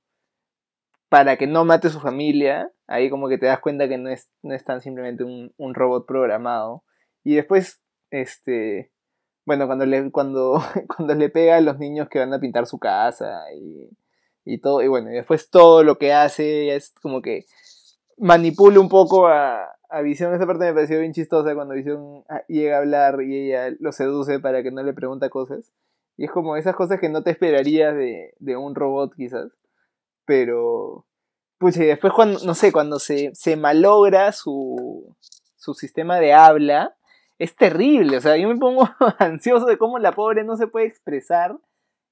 para 1.10 1.36
que 1.36 1.48
no 1.48 1.66
mate 1.66 1.88
a 1.88 1.92
su 1.92 2.00
familia, 2.00 2.72
ahí 2.86 3.10
como 3.10 3.28
que 3.28 3.40
te 3.40 3.48
das 3.48 3.60
cuenta 3.60 3.88
que 3.88 3.98
no 3.98 4.10
es, 4.10 4.30
no 4.44 4.54
es 4.54 4.64
tan 4.64 4.82
simplemente 4.82 5.24
un, 5.24 5.52
un 5.58 5.74
robot 5.74 6.06
programado. 6.06 6.84
Y 7.24 7.34
después, 7.36 7.82
este, 8.12 8.92
bueno, 9.48 9.66
cuando 9.66 9.88
le, 9.88 10.12
cuando, 10.12 10.62
cuando 10.96 11.16
le 11.16 11.30
pega 11.30 11.58
a 11.58 11.62
los 11.62 11.80
niños 11.80 12.08
que 12.08 12.20
van 12.20 12.34
a 12.34 12.40
pintar 12.40 12.68
su 12.68 12.78
casa 12.78 13.52
y 13.56 13.90
y 14.46 14.60
todo, 14.60 14.82
y 14.82 14.88
bueno, 14.88 15.10
después 15.10 15.50
todo 15.50 15.84
lo 15.84 15.98
que 15.98 16.14
hace 16.14 16.76
es 16.76 16.94
como 17.02 17.22
que 17.22 17.46
manipula 18.18 18.80
un 18.80 18.90
poco 18.90 19.28
a, 19.28 19.70
a 19.90 20.02
Visión. 20.02 20.34
Esa 20.34 20.46
parte 20.46 20.66
me 20.66 20.74
pareció 20.74 21.00
bien 21.00 21.14
chistosa 21.14 21.56
cuando 21.56 21.76
Visión 21.76 22.24
ah, 22.30 22.44
llega 22.48 22.78
a 22.78 22.80
hablar 22.80 23.22
y 23.22 23.50
ella 23.50 23.76
lo 23.80 23.92
seduce 23.92 24.40
para 24.40 24.64
que 24.64 24.72
no 24.72 24.84
le 24.84 24.94
pregunta 24.94 25.30
cosas. 25.30 25.72
Y 26.18 26.26
es 26.26 26.32
como 26.32 26.58
esas 26.58 26.76
cosas 26.76 27.00
que 27.00 27.10
no 27.10 27.24
te 27.24 27.32
esperarías 27.32 27.96
de, 27.96 28.34
de 28.40 28.58
un 28.58 28.76
robot 28.76 29.14
quizás. 29.16 29.52
Pero, 30.26 31.06
pucha, 31.58 31.82
después 31.82 32.14
cuando, 32.14 32.40
no 32.46 32.56
sé, 32.56 32.72
cuando 32.72 33.00
se, 33.00 33.32
se 33.34 33.56
malogra 33.56 34.32
su, 34.32 35.16
su 35.56 35.74
sistema 35.74 36.20
de 36.20 36.34
habla, 36.34 36.96
es 37.38 37.56
terrible. 37.56 38.18
O 38.18 38.22
sea, 38.22 38.38
yo 38.38 38.48
me 38.48 38.58
pongo 38.58 38.88
ansioso 39.20 39.66
de 39.66 39.78
cómo 39.78 40.00
la 40.00 40.14
pobre 40.14 40.44
no 40.44 40.56
se 40.56 40.68
puede 40.68 40.88
expresar 40.88 41.58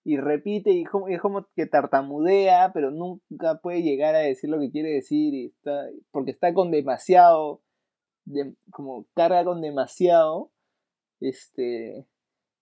y 0.03 0.17
repite 0.17 0.71
y 0.71 0.83
es 1.09 1.21
como 1.21 1.47
que 1.55 1.65
tartamudea, 1.67 2.71
pero 2.73 2.91
nunca 2.91 3.59
puede 3.61 3.83
llegar 3.83 4.15
a 4.15 4.19
decir 4.19 4.49
lo 4.49 4.59
que 4.59 4.71
quiere 4.71 4.89
decir 4.89 5.51
está, 5.51 5.85
porque 6.11 6.31
está 6.31 6.53
con 6.53 6.71
demasiado, 6.71 7.61
como 8.71 9.05
carga 9.13 9.43
con 9.43 9.61
demasiado, 9.61 10.51
este, 11.19 12.07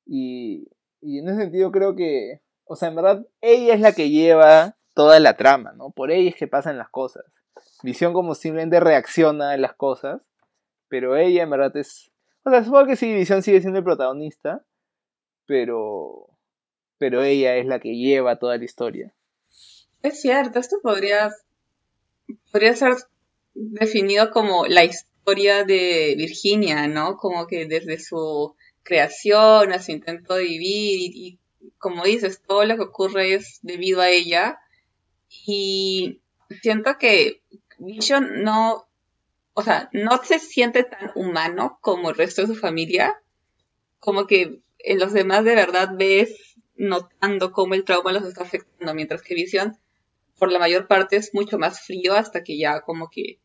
y, 0.05 0.67
y 1.01 1.19
en 1.19 1.29
ese 1.29 1.43
sentido 1.43 1.71
creo 1.71 1.95
que, 1.95 2.41
o 2.65 2.75
sea, 2.75 2.89
en 2.89 2.95
verdad 2.95 3.25
ella 3.41 3.73
es 3.73 3.79
la 3.79 3.93
que 3.93 4.09
lleva 4.09 4.75
toda 4.93 5.19
la 5.19 5.37
trama, 5.37 5.71
¿no? 5.71 5.91
Por 5.91 6.11
ella 6.11 6.29
es 6.29 6.35
que 6.35 6.47
pasan 6.47 6.77
las 6.77 6.89
cosas. 6.89 7.23
Visión 7.83 8.11
como 8.11 8.35
simplemente 8.35 8.81
reacciona 8.81 9.51
a 9.51 9.57
las 9.57 9.73
cosas, 9.73 10.21
pero 10.89 11.15
ella 11.15 11.43
en 11.43 11.49
verdad 11.49 11.75
es, 11.77 12.11
o 12.43 12.49
sea, 12.49 12.65
supongo 12.65 12.87
que 12.87 12.97
sí, 12.97 13.13
Visión 13.13 13.41
sigue 13.43 13.61
siendo 13.61 13.79
el 13.79 13.85
protagonista, 13.85 14.65
pero 15.45 16.28
pero 16.99 17.23
ella 17.23 17.55
es 17.55 17.65
la 17.65 17.79
que 17.79 17.95
lleva 17.95 18.37
toda 18.37 18.57
la 18.57 18.65
historia. 18.65 19.13
Es 20.03 20.21
cierto, 20.21 20.59
esto 20.59 20.77
podría, 20.83 21.31
podría 22.51 22.75
ser 22.75 22.95
definido 23.53 24.29
como 24.31 24.67
la 24.67 24.83
historia 24.83 25.63
de 25.63 26.13
Virginia, 26.17 26.87
¿no? 26.87 27.17
Como 27.17 27.47
que 27.47 27.65
desde 27.65 27.99
su 27.99 28.55
creación, 28.83 29.71
a 29.73 29.81
su 29.81 29.91
intento 29.91 30.35
de 30.35 30.43
vivir 30.43 31.11
y, 31.15 31.39
como 31.77 32.03
dices, 32.03 32.41
todo 32.45 32.65
lo 32.65 32.75
que 32.75 32.83
ocurre 32.83 33.33
es 33.33 33.59
debido 33.61 34.01
a 34.01 34.09
ella. 34.09 34.59
Y 35.29 36.21
siento 36.61 36.97
que 36.97 37.41
Vision 37.77 38.43
no, 38.43 38.87
o 39.53 39.63
sea, 39.63 39.89
no 39.93 40.21
se 40.23 40.39
siente 40.39 40.83
tan 40.83 41.11
humano 41.15 41.77
como 41.81 42.09
el 42.09 42.15
resto 42.15 42.41
de 42.41 42.47
su 42.47 42.55
familia. 42.55 43.21
Como 43.99 44.27
que 44.27 44.61
en 44.79 44.99
los 44.99 45.13
demás 45.13 45.43
de 45.43 45.55
verdad 45.55 45.89
ves 45.95 46.48
notando 46.79 47.51
cómo 47.51 47.75
el 47.75 47.83
trauma 47.83 48.13
los 48.13 48.23
está 48.23 48.43
afectando, 48.43 48.93
mientras 48.95 49.21
que 49.21 49.35
Vision, 49.35 49.77
por 50.37 50.51
la 50.51 50.59
mayor 50.59 50.87
parte, 50.87 51.17
es 51.17 51.33
mucho 51.33 51.59
más 51.59 51.81
frío 51.81 52.15
hasta 52.15 52.43
que 52.43 52.57
ya 52.57 52.81
como 52.81 53.09
que, 53.09 53.39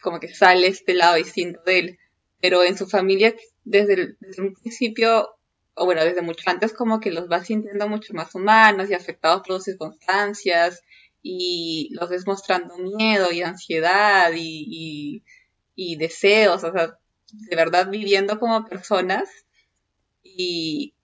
como 0.00 0.18
que 0.18 0.34
sale 0.34 0.66
este 0.66 0.94
lado 0.94 1.16
distinto 1.16 1.60
de 1.64 1.78
él. 1.78 1.98
Pero 2.40 2.64
en 2.64 2.76
su 2.76 2.88
familia, 2.88 3.36
desde, 3.64 4.16
un 4.38 4.54
principio, 4.54 5.36
o 5.74 5.84
bueno, 5.84 6.02
desde 6.04 6.22
mucho 6.22 6.42
antes, 6.46 6.72
como 6.72 6.98
que 6.98 7.12
los 7.12 7.30
va 7.30 7.44
sintiendo 7.44 7.86
mucho 7.86 8.14
más 8.14 8.34
humanos 8.34 8.90
y 8.90 8.94
afectados 8.94 9.42
por 9.42 9.56
las 9.56 9.64
circunstancias, 9.64 10.82
y 11.22 11.90
los 11.92 12.08
ves 12.08 12.26
mostrando 12.26 12.76
miedo 12.78 13.30
y 13.30 13.42
ansiedad 13.42 14.32
y, 14.34 15.22
y 15.76 15.96
deseos, 15.96 16.64
o 16.64 16.72
sea, 16.72 16.98
de 17.32 17.56
verdad 17.56 17.90
viviendo 17.90 18.40
como 18.40 18.64
personas. 18.64 19.28
Y, 20.24 20.94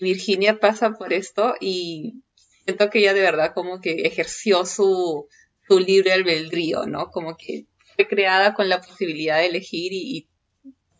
Virginia 0.00 0.58
pasa 0.58 0.92
por 0.92 1.12
esto 1.12 1.54
y 1.60 2.22
siento 2.64 2.90
que 2.90 2.98
ella 3.00 3.14
de 3.14 3.20
verdad 3.20 3.52
como 3.54 3.80
que 3.80 4.02
ejerció 4.02 4.66
su, 4.66 5.28
su 5.66 5.78
libre 5.78 6.12
albedrío, 6.12 6.86
¿no? 6.86 7.10
Como 7.10 7.36
que 7.36 7.66
fue 7.94 8.06
creada 8.06 8.54
con 8.54 8.68
la 8.68 8.80
posibilidad 8.80 9.38
de 9.38 9.46
elegir 9.46 9.92
y, 9.92 10.28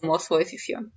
tomó 0.00 0.18
su 0.18 0.36
decisión. 0.36 0.92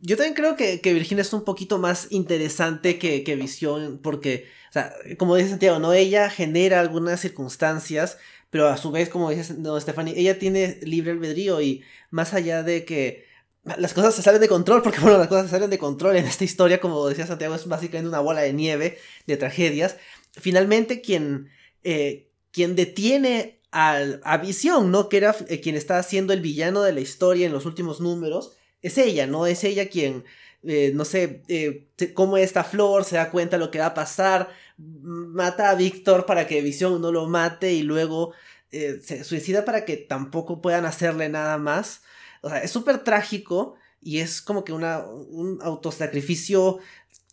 Yo 0.00 0.16
también 0.16 0.34
creo 0.34 0.56
que, 0.56 0.80
que, 0.80 0.92
Virginia 0.92 1.22
es 1.22 1.32
un 1.32 1.44
poquito 1.44 1.78
más 1.78 2.08
interesante 2.10 2.98
que, 2.98 3.22
que 3.22 3.36
Visión, 3.36 4.00
porque, 4.02 4.48
o 4.70 4.72
sea, 4.72 4.92
como 5.18 5.36
dice 5.36 5.50
Santiago, 5.50 5.78
¿no? 5.78 5.92
Ella 5.92 6.28
genera 6.30 6.80
algunas 6.80 7.20
circunstancias, 7.20 8.18
pero 8.50 8.66
a 8.66 8.76
su 8.76 8.90
vez, 8.90 9.08
como 9.08 9.30
dice 9.30 9.54
no, 9.54 9.80
Stephanie, 9.80 10.18
ella 10.18 10.38
tiene 10.38 10.80
libre 10.82 11.12
albedrío 11.12 11.60
y 11.60 11.84
más 12.10 12.34
allá 12.34 12.64
de 12.64 12.84
que 12.84 13.29
las 13.64 13.92
cosas 13.92 14.14
se 14.14 14.22
salen 14.22 14.40
de 14.40 14.48
control, 14.48 14.82
porque 14.82 15.00
bueno, 15.00 15.18
las 15.18 15.28
cosas 15.28 15.46
se 15.46 15.50
salen 15.50 15.70
de 15.70 15.78
control 15.78 16.16
en 16.16 16.26
esta 16.26 16.44
historia, 16.44 16.80
como 16.80 17.06
decía 17.08 17.26
Santiago, 17.26 17.54
es 17.54 17.66
básicamente 17.66 18.08
una 18.08 18.20
bola 18.20 18.40
de 18.40 18.52
nieve 18.52 18.98
de 19.26 19.36
tragedias. 19.36 19.96
Finalmente, 20.32 21.00
quien, 21.00 21.50
eh, 21.84 22.30
quien 22.52 22.76
detiene 22.76 23.60
al, 23.70 24.20
a 24.24 24.38
Visión, 24.38 24.90
¿no? 24.90 25.08
Que 25.08 25.18
era 25.18 25.36
eh, 25.48 25.60
quien 25.60 25.76
está 25.76 25.98
haciendo 25.98 26.32
el 26.32 26.40
villano 26.40 26.82
de 26.82 26.92
la 26.92 27.00
historia 27.00 27.46
en 27.46 27.52
los 27.52 27.66
últimos 27.66 28.00
números, 28.00 28.56
es 28.82 28.98
ella, 28.98 29.26
¿no? 29.26 29.46
Es 29.46 29.64
ella 29.64 29.88
quien, 29.88 30.24
eh, 30.62 30.92
no 30.94 31.04
sé, 31.04 31.42
eh, 31.48 31.88
cómo 32.14 32.36
esta 32.36 32.64
flor 32.64 33.04
se 33.04 33.16
da 33.16 33.30
cuenta 33.30 33.56
de 33.56 33.64
lo 33.64 33.70
que 33.70 33.78
va 33.78 33.86
a 33.86 33.94
pasar, 33.94 34.48
mata 34.78 35.70
a 35.70 35.74
Víctor 35.74 36.26
para 36.26 36.46
que 36.46 36.62
Visión 36.62 37.00
no 37.00 37.12
lo 37.12 37.28
mate 37.28 37.72
y 37.72 37.82
luego 37.82 38.32
eh, 38.72 39.00
se 39.02 39.24
suicida 39.24 39.64
para 39.64 39.84
que 39.84 39.96
tampoco 39.96 40.60
puedan 40.62 40.86
hacerle 40.86 41.28
nada 41.28 41.58
más. 41.58 42.02
O 42.40 42.48
sea, 42.48 42.58
es 42.58 42.70
súper 42.70 43.04
trágico 43.04 43.74
y 44.00 44.18
es 44.18 44.40
como 44.40 44.64
que 44.64 44.72
una, 44.72 45.04
un 45.06 45.58
autosacrificio 45.62 46.78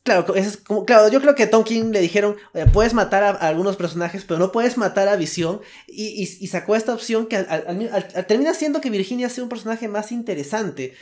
Claro, 0.04 0.36
es 0.36 0.56
como, 0.56 0.86
claro, 0.86 1.10
yo 1.10 1.20
creo 1.20 1.36
que 1.36 1.44
a 1.44 1.50
Tom 1.50 1.66
King 1.66 1.92
le 1.92 2.00
dijeron, 2.00 2.38
puedes 2.72 2.94
matar 2.94 3.24
a, 3.24 3.32
algunos 3.32 3.76
personajes, 3.76 4.24
pero 4.24 4.40
no 4.40 4.54
puedes 4.54 4.78
matar 4.78 5.10
a 5.10 5.18
Visión. 5.18 5.60
Y, 5.86 6.26
sacó 6.48 6.78
esta 6.78 6.94
opción 6.94 7.28
que 7.28 7.44
termina 8.26 8.54
siendo 8.54 8.80
que 8.80 8.90
Virginia 8.90 9.28
sea 9.28 9.44
un 9.44 9.50
personaje 9.50 9.90
más 9.90 10.14
interesante 10.14 10.94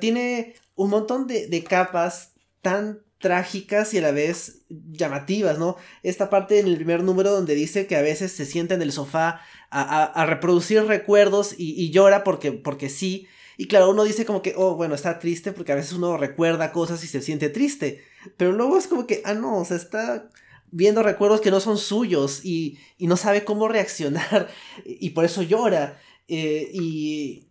tiene 0.00 0.54
un 0.74 0.90
montón 0.90 1.26
de, 1.26 1.64
capas 1.64 2.32
tan 2.60 3.00
trágicas 3.22 3.94
y 3.94 3.98
a 3.98 4.02
la 4.02 4.10
vez 4.10 4.66
llamativas, 4.68 5.58
¿no? 5.58 5.76
Esta 6.02 6.28
parte 6.28 6.58
en 6.58 6.66
el 6.66 6.76
primer 6.76 7.02
número 7.02 7.30
donde 7.30 7.54
dice 7.54 7.86
que 7.86 7.96
a 7.96 8.02
veces 8.02 8.32
se 8.32 8.44
sienta 8.44 8.74
en 8.74 8.82
el 8.82 8.92
sofá 8.92 9.40
a, 9.70 10.26
reproducir 10.26 10.84
recuerdos 10.84 11.54
y, 11.56 11.90
llora 11.90 12.24
porque, 12.24 12.52
porque 12.52 12.90
sí. 12.90 13.26
Y 13.56 13.68
claro, 13.68 13.90
uno 13.90 14.04
dice 14.04 14.26
como 14.26 14.42
que, 14.42 14.52
oh, 14.56 14.76
bueno, 14.76 14.94
está 14.94 15.18
triste 15.18 15.52
porque 15.52 15.72
a 15.72 15.76
veces 15.76 15.94
uno 15.94 16.18
recuerda 16.18 16.72
cosas 16.72 17.02
y 17.04 17.06
se 17.06 17.22
siente 17.22 17.48
triste. 17.48 18.04
Pero 18.36 18.52
luego 18.52 18.76
es 18.76 18.86
como 18.86 19.06
que, 19.06 19.22
ah, 19.24 19.32
no, 19.32 19.60
o 19.60 19.64
sea, 19.64 19.78
está 19.78 20.28
viendo 20.70 21.02
recuerdos 21.02 21.40
que 21.40 21.50
no 21.50 21.60
son 21.60 21.78
suyos 21.78 22.44
y, 22.44 22.78
no 22.98 23.16
sabe 23.16 23.44
cómo 23.44 23.68
reaccionar 23.68 24.48
y 24.84 25.10
por 25.10 25.24
eso 25.24 25.40
llora. 25.40 25.98
Eh, 26.28 26.70
y 26.74 27.48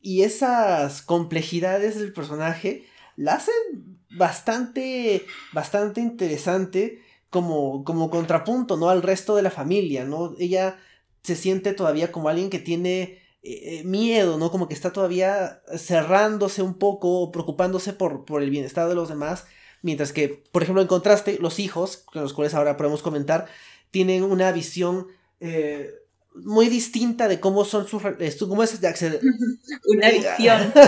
y 0.00 0.22
esas 0.22 1.02
complejidades 1.02 1.98
del 1.98 2.12
personaje 2.12 2.86
la 3.16 3.34
hacen 3.34 3.97
bastante, 4.10 5.26
bastante 5.52 6.00
interesante 6.00 7.02
como, 7.30 7.84
como 7.84 8.10
contrapunto, 8.10 8.76
¿no? 8.76 8.88
Al 8.88 9.02
resto 9.02 9.36
de 9.36 9.42
la 9.42 9.50
familia, 9.50 10.04
¿no? 10.04 10.34
Ella 10.38 10.78
se 11.22 11.36
siente 11.36 11.72
todavía 11.72 12.10
como 12.10 12.28
alguien 12.28 12.50
que 12.50 12.58
tiene 12.58 13.18
eh, 13.42 13.80
eh, 13.80 13.84
miedo, 13.84 14.38
¿no? 14.38 14.50
Como 14.50 14.68
que 14.68 14.74
está 14.74 14.92
todavía 14.92 15.60
cerrándose 15.76 16.62
un 16.62 16.74
poco, 16.74 17.30
preocupándose 17.32 17.92
por, 17.92 18.24
por 18.24 18.42
el 18.42 18.50
bienestar 18.50 18.88
de 18.88 18.94
los 18.94 19.08
demás, 19.08 19.46
mientras 19.82 20.12
que, 20.12 20.42
por 20.52 20.62
ejemplo, 20.62 20.82
en 20.82 20.88
contraste, 20.88 21.38
los 21.40 21.58
hijos, 21.58 21.98
con 22.12 22.22
los 22.22 22.32
cuales 22.32 22.54
ahora 22.54 22.76
podemos 22.76 23.02
comentar, 23.02 23.46
tienen 23.90 24.22
una 24.22 24.52
visión 24.52 25.08
eh, 25.40 25.90
muy 26.34 26.68
distinta 26.68 27.28
de 27.28 27.40
cómo 27.40 27.64
son 27.64 27.86
sus... 27.86 28.02
¿Cómo 28.40 28.62
es 28.62 28.84
acceder? 28.84 29.20
Una 29.96 30.10
visión. 30.10 30.72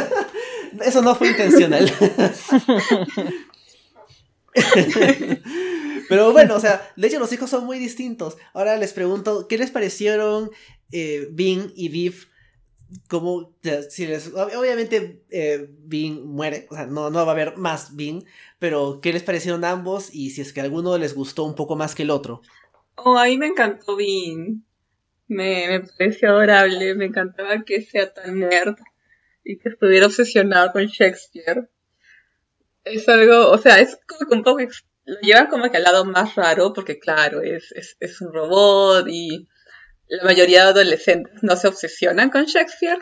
Eso 0.84 1.02
no 1.02 1.14
fue 1.14 1.28
intencional. 1.28 1.92
Pero 6.08 6.32
bueno, 6.32 6.56
o 6.56 6.60
sea, 6.60 6.90
de 6.96 7.06
hecho 7.06 7.18
los 7.18 7.32
hijos 7.32 7.50
son 7.50 7.64
muy 7.66 7.78
distintos. 7.78 8.36
Ahora 8.52 8.76
les 8.76 8.92
pregunto, 8.92 9.46
¿qué 9.48 9.58
les 9.58 9.70
parecieron 9.70 10.50
eh, 10.92 11.28
Bing 11.30 11.72
y 11.76 11.88
Viv? 11.88 12.28
Como, 13.08 13.54
si 13.88 14.06
les, 14.06 14.32
obviamente 14.34 15.22
eh, 15.30 15.68
Bing 15.84 16.24
muere, 16.24 16.66
o 16.70 16.74
sea, 16.74 16.86
no, 16.86 17.10
no 17.10 17.24
va 17.24 17.28
a 17.32 17.34
haber 17.34 17.56
más 17.56 17.94
Bing, 17.94 18.24
pero 18.58 19.00
¿qué 19.00 19.12
les 19.12 19.22
parecieron 19.22 19.64
ambos? 19.64 20.12
Y 20.12 20.30
si 20.30 20.40
es 20.40 20.52
que 20.52 20.60
alguno 20.60 20.98
les 20.98 21.14
gustó 21.14 21.44
un 21.44 21.54
poco 21.54 21.76
más 21.76 21.94
que 21.94 22.02
el 22.02 22.10
otro. 22.10 22.42
Oh, 22.96 23.16
a 23.16 23.26
mí 23.26 23.38
me 23.38 23.46
encantó 23.46 23.94
Bing 23.94 24.64
me, 25.30 25.68
me 25.68 25.80
pareció 25.80 26.30
adorable, 26.30 26.94
me 26.96 27.06
encantaba 27.06 27.62
que 27.64 27.82
sea 27.82 28.12
tan 28.12 28.40
nerd 28.40 28.76
y 29.44 29.58
que 29.58 29.70
estuviera 29.70 30.06
obsesionado 30.06 30.72
con 30.72 30.86
Shakespeare. 30.86 31.68
Es 32.84 33.08
algo, 33.08 33.50
o 33.50 33.58
sea, 33.58 33.78
es 33.78 33.98
como 34.06 34.28
que 34.28 34.36
un 34.36 34.42
poco, 34.42 34.60
lo 35.04 35.20
llevan 35.20 35.48
como 35.48 35.70
que 35.70 35.76
al 35.76 35.82
lado 35.82 36.04
más 36.04 36.34
raro, 36.34 36.72
porque 36.72 36.98
claro, 36.98 37.42
es, 37.42 37.72
es, 37.72 37.96
es 38.00 38.20
un 38.20 38.32
robot 38.32 39.06
y 39.08 39.48
la 40.08 40.24
mayoría 40.24 40.64
de 40.64 40.70
adolescentes 40.70 41.42
no 41.42 41.56
se 41.56 41.68
obsesionan 41.68 42.30
con 42.30 42.46
Shakespeare, 42.46 42.98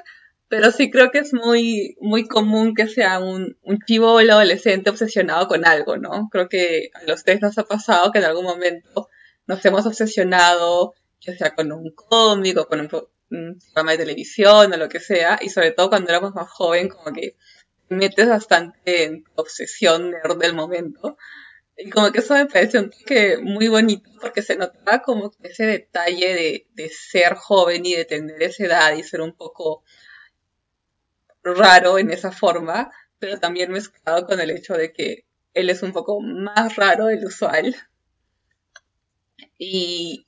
pero 0.48 0.70
sí 0.72 0.90
creo 0.90 1.10
que 1.10 1.18
es 1.18 1.32
muy, 1.32 1.96
muy 2.00 2.26
común 2.26 2.74
que 2.74 2.88
sea 2.88 3.18
un, 3.18 3.58
un 3.62 3.78
chivo 3.86 4.20
el 4.20 4.30
adolescente 4.30 4.90
obsesionado 4.90 5.46
con 5.46 5.66
algo, 5.66 5.96
¿no? 5.96 6.28
Creo 6.30 6.48
que 6.48 6.90
a 6.94 7.04
los 7.04 7.24
tres 7.24 7.40
nos 7.40 7.58
ha 7.58 7.64
pasado 7.64 8.10
que 8.12 8.18
en 8.18 8.24
algún 8.24 8.44
momento 8.44 9.08
nos 9.46 9.64
hemos 9.64 9.86
obsesionado 9.86 10.94
ya 11.20 11.36
sea 11.36 11.54
con 11.54 11.72
un 11.72 11.90
cómic 11.90 12.58
o 12.58 12.66
con 12.66 12.80
un, 12.80 12.88
programa 13.28 13.92
de 13.92 13.98
televisión 13.98 14.72
o 14.72 14.76
lo 14.76 14.88
que 14.88 15.00
sea, 15.00 15.38
y 15.40 15.50
sobre 15.50 15.72
todo 15.72 15.90
cuando 15.90 16.10
éramos 16.10 16.34
más 16.34 16.48
joven, 16.50 16.88
como 16.88 17.14
que 17.14 17.36
metes 17.88 18.28
bastante 18.28 19.04
en 19.04 19.24
obsesión 19.34 20.10
nerd 20.10 20.38
del 20.38 20.54
momento. 20.54 21.16
Y 21.76 21.90
como 21.90 22.10
que 22.10 22.18
eso 22.18 22.34
me 22.34 22.46
parece 22.46 22.78
un 22.80 22.90
toque 22.90 23.38
muy 23.38 23.68
bonito 23.68 24.10
porque 24.20 24.42
se 24.42 24.56
notaba 24.56 25.00
como 25.00 25.32
ese 25.42 25.64
detalle 25.64 26.34
de, 26.34 26.66
de 26.74 26.88
ser 26.88 27.34
joven 27.34 27.86
y 27.86 27.94
de 27.94 28.04
tener 28.04 28.42
esa 28.42 28.64
edad 28.64 28.96
y 28.96 29.04
ser 29.04 29.20
un 29.20 29.32
poco 29.32 29.84
raro 31.42 31.98
en 31.98 32.10
esa 32.10 32.32
forma, 32.32 32.90
pero 33.18 33.38
también 33.38 33.70
mezclado 33.70 34.26
con 34.26 34.40
el 34.40 34.50
hecho 34.50 34.74
de 34.74 34.92
que 34.92 35.24
él 35.54 35.70
es 35.70 35.82
un 35.82 35.92
poco 35.92 36.20
más 36.20 36.76
raro 36.76 37.06
del 37.06 37.24
usual. 37.24 37.74
Y, 39.58 40.26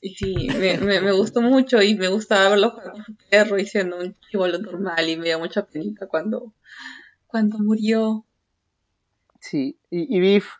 y 0.00 0.14
sí, 0.14 0.48
me, 0.58 0.78
me, 0.78 1.12
gustó 1.12 1.40
mucho 1.40 1.82
y 1.82 1.94
me 1.96 2.08
gustaba 2.08 2.50
verlo 2.50 2.74
con 2.74 3.04
su 3.04 3.16
perro 3.30 3.58
y 3.58 3.66
siendo 3.66 3.98
un 3.98 4.16
chivolo 4.30 4.58
normal 4.58 5.08
y 5.08 5.16
me 5.16 5.26
dio 5.26 5.38
mucha 5.38 5.66
penita 5.66 6.06
cuando, 6.06 6.52
cuando 7.26 7.58
murió. 7.58 8.24
Sí, 9.40 9.78
y, 9.90 10.16
y 10.16 10.20
Biff. 10.20 10.50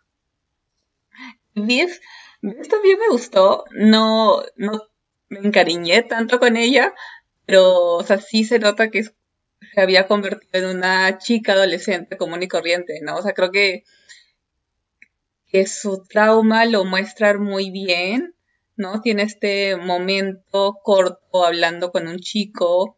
Biff, 1.55 2.01
también 2.41 2.99
me 2.99 3.09
gustó, 3.11 3.65
no, 3.73 4.43
no 4.57 4.83
me 5.29 5.41
encariñé 5.41 6.03
tanto 6.03 6.39
con 6.39 6.57
ella, 6.57 6.95
pero 7.47 7.95
o 7.95 8.03
sea, 8.05 8.21
sí 8.21 8.45
se 8.45 8.59
nota 8.59 8.91
que 8.91 9.05
se 9.05 9.13
había 9.81 10.07
convertido 10.07 10.71
en 10.71 10.77
una 10.77 11.19
chica 11.19 11.53
adolescente 11.53 12.17
común 12.17 12.43
y 12.43 12.49
corriente, 12.49 13.01
¿no? 13.03 13.17
O 13.17 13.23
sea, 13.23 13.35
creo 13.35 13.51
que, 13.51 13.85
que 15.49 15.67
su 15.67 16.05
trauma 16.05 16.65
lo 16.65 16.85
muestra 16.85 17.37
muy 17.39 17.71
bien 17.71 18.35
¿no? 18.79 19.01
Tiene 19.03 19.25
este 19.25 19.77
momento 19.77 20.79
corto 20.83 21.45
hablando 21.45 21.93
con 21.93 22.09
un 22.09 22.19
chico 22.19 22.97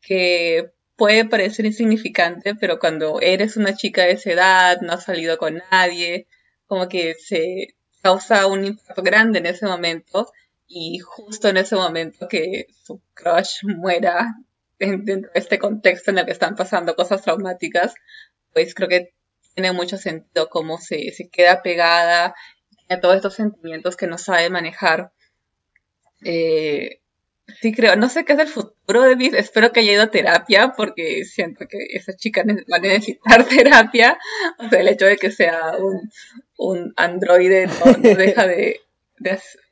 que 0.00 0.70
puede 0.96 1.24
parecer 1.24 1.66
insignificante, 1.66 2.54
pero 2.54 2.78
cuando 2.78 3.20
eres 3.20 3.56
una 3.56 3.74
chica 3.74 4.02
de 4.02 4.12
esa 4.12 4.32
edad, 4.32 4.80
no 4.82 4.92
has 4.92 5.04
salido 5.04 5.38
con 5.38 5.62
nadie, 5.70 6.26
como 6.66 6.88
que 6.88 7.14
se 7.14 7.74
causa 8.02 8.46
un 8.46 8.64
impacto 8.64 9.02
grande 9.02 9.38
en 9.38 9.46
ese 9.46 9.66
momento 9.66 10.30
y 10.66 10.98
justo 10.98 11.48
en 11.48 11.56
ese 11.56 11.74
momento 11.74 12.28
que 12.28 12.66
su 12.84 13.00
crush 13.14 13.64
muera 13.64 14.36
dentro 14.78 15.30
de 15.32 15.40
este 15.40 15.58
contexto 15.58 16.10
en 16.10 16.18
el 16.18 16.26
que 16.26 16.32
están 16.32 16.54
pasando 16.54 16.94
cosas 16.94 17.22
traumáticas, 17.22 17.94
pues 18.52 18.74
creo 18.74 18.88
que 18.88 19.14
tiene 19.54 19.72
mucho 19.72 19.98
sentido 19.98 20.48
cómo 20.48 20.78
se, 20.78 21.12
se 21.12 21.28
queda 21.28 21.62
pegada 21.62 22.34
todos 22.98 23.16
estos 23.16 23.34
sentimientos 23.34 23.96
que 23.96 24.06
no 24.06 24.18
sabe 24.18 24.50
manejar. 24.50 25.12
Eh, 26.24 27.00
sí 27.60 27.72
creo, 27.72 27.96
no 27.96 28.08
sé 28.08 28.24
qué 28.24 28.34
es 28.34 28.38
el 28.38 28.48
futuro 28.48 29.02
de 29.02 29.14
Viv, 29.14 29.34
espero 29.34 29.72
que 29.72 29.80
haya 29.80 29.92
ido 29.92 30.02
a 30.02 30.10
terapia 30.10 30.72
porque 30.76 31.24
siento 31.24 31.66
que 31.68 31.78
esa 31.90 32.14
chica 32.14 32.44
va 32.44 32.76
a 32.76 32.80
necesitar 32.80 33.44
terapia, 33.48 34.18
o 34.58 34.68
sea, 34.68 34.80
el 34.80 34.88
hecho 34.88 35.06
de 35.06 35.16
que 35.16 35.30
sea 35.30 35.76
un, 35.78 36.10
un 36.58 36.92
androide 36.96 37.66
no, 37.66 37.92
deja 38.16 38.46
de, 38.46 38.80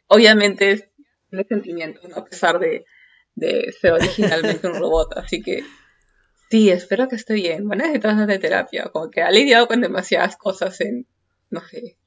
obviamente 0.08 0.90
tiene 1.30 1.44
sentimientos, 1.44 2.16
a 2.16 2.24
pesar 2.24 2.58
de, 2.58 2.84
de 3.34 3.72
ser 3.78 3.92
originalmente 3.92 4.66
un 4.66 4.74
robot, 4.80 5.16
así 5.18 5.42
que 5.42 5.62
sí, 6.50 6.70
espero 6.70 7.08
que 7.08 7.16
esté 7.16 7.34
bien, 7.34 7.68
va 7.68 7.74
a 7.74 7.78
necesitar 7.78 8.26
de 8.26 8.38
terapia, 8.38 8.88
como 8.92 9.10
que 9.10 9.22
ha 9.22 9.30
lidiado 9.30 9.68
con 9.68 9.80
demasiadas 9.80 10.36
cosas 10.36 10.80
en, 10.80 11.06
no 11.50 11.60
sé, 11.60 11.97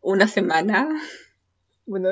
una 0.00 0.26
semana. 0.26 0.88
Bueno, 1.86 2.10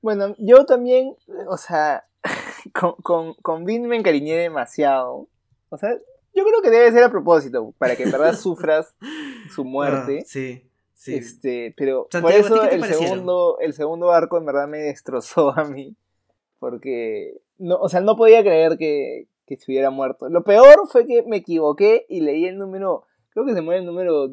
bueno, 0.00 0.34
yo 0.38 0.64
también, 0.64 1.14
o 1.48 1.56
sea, 1.56 2.04
con, 2.78 2.94
con, 3.02 3.34
con 3.34 3.64
Vin 3.64 3.86
me 3.86 3.96
encariñé 3.96 4.36
demasiado. 4.36 5.28
O 5.68 5.76
sea, 5.76 5.90
yo 6.34 6.44
creo 6.44 6.62
que 6.62 6.70
debe 6.70 6.92
ser 6.92 7.04
a 7.04 7.10
propósito, 7.10 7.74
para 7.78 7.96
que 7.96 8.04
en 8.04 8.12
verdad 8.12 8.34
sufras 8.36 8.94
su 9.54 9.64
muerte. 9.64 10.20
Ah, 10.20 10.26
sí, 10.26 10.64
sí. 10.94 11.14
Este, 11.14 11.74
pero 11.76 12.08
por 12.10 12.32
Santiago, 12.32 12.46
¿a 12.46 12.50
ti 12.50 12.66
eso 12.66 12.70
el 12.70 12.80
parecieron? 12.80 13.14
segundo, 13.14 13.58
el 13.60 13.72
segundo 13.74 14.10
arco 14.10 14.38
en 14.38 14.46
verdad 14.46 14.68
me 14.68 14.78
destrozó 14.78 15.50
a 15.50 15.64
mí. 15.64 15.96
Porque, 16.58 17.40
no, 17.58 17.76
o 17.76 17.88
sea, 17.88 18.00
no 18.00 18.16
podía 18.16 18.42
creer 18.42 18.76
que, 18.76 19.26
que 19.46 19.56
se 19.56 19.70
hubiera 19.70 19.90
muerto. 19.90 20.28
Lo 20.28 20.44
peor 20.44 20.88
fue 20.88 21.06
que 21.06 21.22
me 21.22 21.38
equivoqué 21.38 22.06
y 22.08 22.20
leí 22.20 22.46
el 22.46 22.58
número, 22.58 23.04
creo 23.30 23.46
que 23.46 23.54
se 23.54 23.62
muere 23.62 23.80
el 23.80 23.86
número 23.86 24.30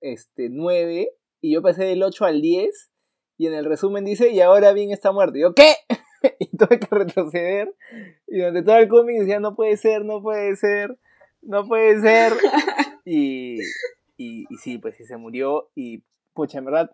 este, 0.00 0.48
9 0.48 1.12
y 1.40 1.52
yo 1.54 1.62
pasé 1.62 1.84
del 1.84 2.02
8 2.02 2.24
al 2.24 2.40
10 2.40 2.90
y 3.38 3.46
en 3.46 3.54
el 3.54 3.64
resumen 3.64 4.04
dice, 4.04 4.30
y 4.30 4.40
ahora 4.40 4.72
bien 4.72 4.90
está 4.90 5.12
muerto. 5.12 5.38
Y 5.38 5.42
yo, 5.42 5.54
¿qué? 5.54 5.74
y 6.38 6.56
tuve 6.56 6.78
que 6.78 6.88
retroceder 6.90 7.74
y 8.26 8.38
durante 8.38 8.62
todo 8.62 8.76
el 8.76 8.88
cómic 8.88 9.20
decía, 9.20 9.40
no 9.40 9.54
puede 9.54 9.76
ser, 9.76 10.04
no 10.04 10.22
puede 10.22 10.56
ser, 10.56 10.98
no 11.42 11.66
puede 11.66 12.00
ser. 12.00 12.32
Y, 13.06 13.58
y, 14.18 14.44
y 14.50 14.56
sí, 14.62 14.76
pues 14.78 14.94
sí 14.94 15.04
se 15.04 15.16
murió 15.16 15.70
y 15.74 16.04
pucha, 16.34 16.58
en 16.58 16.66
verdad, 16.66 16.90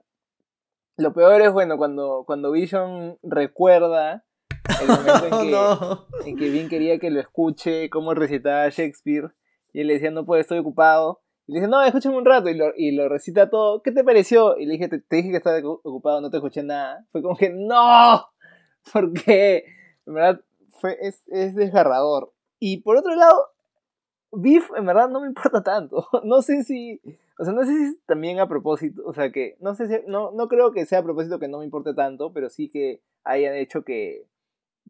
lo 0.96 1.12
peor 1.12 1.42
es, 1.42 1.52
bueno, 1.52 1.76
cuando, 1.76 2.24
cuando 2.26 2.52
Vision 2.52 3.18
recuerda 3.22 4.24
el 4.80 4.88
momento 4.88 5.26
en 5.26 5.30
que, 5.46 5.50
no. 5.50 6.06
en 6.24 6.36
que 6.36 6.48
Vin 6.48 6.68
quería 6.68 6.98
que 6.98 7.10
lo 7.10 7.20
escuche, 7.20 7.90
cómo 7.90 8.14
recitaba 8.14 8.68
Shakespeare, 8.68 9.30
y 9.72 9.80
él 9.80 9.88
le 9.88 9.94
decía, 9.94 10.10
no 10.10 10.24
puedo, 10.24 10.40
estoy 10.40 10.58
ocupado. 10.58 11.20
Y 11.46 11.52
le 11.52 11.60
dice, 11.60 11.68
no, 11.70 11.82
escúchame 11.82 12.16
un 12.16 12.24
rato, 12.24 12.48
y 12.48 12.54
lo, 12.54 12.72
y 12.76 12.92
lo 12.92 13.08
recita 13.08 13.48
todo. 13.50 13.82
¿Qué 13.82 13.92
te 13.92 14.04
pareció? 14.04 14.58
Y 14.58 14.66
le 14.66 14.72
dije, 14.74 14.88
te, 14.88 15.02
dije 15.16 15.30
que 15.30 15.36
estaba 15.36 15.58
ocu- 15.58 15.80
ocupado, 15.84 16.20
no 16.20 16.30
te 16.30 16.38
escuché 16.38 16.62
nada. 16.62 17.06
Fue 17.12 17.22
como 17.22 17.36
que, 17.36 17.50
no, 17.50 18.26
porque, 18.92 19.64
en 20.06 20.14
verdad, 20.14 20.40
fue, 20.80 20.98
es, 21.00 21.22
es 21.28 21.54
desgarrador. 21.54 22.32
Y 22.58 22.78
por 22.82 22.96
otro 22.96 23.14
lado, 23.14 23.50
Beef, 24.32 24.70
en 24.76 24.86
verdad, 24.86 25.08
no 25.08 25.20
me 25.20 25.28
importa 25.28 25.62
tanto. 25.62 26.06
No 26.24 26.42
sé 26.42 26.64
si, 26.64 27.00
o 27.38 27.44
sea, 27.44 27.52
no 27.54 27.64
sé 27.64 27.72
si 27.76 27.84
es 27.84 27.96
también 28.06 28.38
a 28.40 28.48
propósito, 28.48 29.02
o 29.06 29.12
sea, 29.14 29.30
que, 29.32 29.56
no 29.60 29.74
sé 29.74 29.88
si, 29.88 29.94
no, 30.08 30.32
no 30.32 30.48
creo 30.48 30.72
que 30.72 30.86
sea 30.86 31.00
a 31.00 31.04
propósito 31.04 31.38
que 31.38 31.48
no 31.48 31.58
me 31.58 31.64
importe 31.64 31.94
tanto, 31.94 32.32
pero 32.32 32.48
sí 32.50 32.68
que 32.68 33.02
hayan 33.24 33.54
hecho 33.54 33.82
que, 33.84 34.26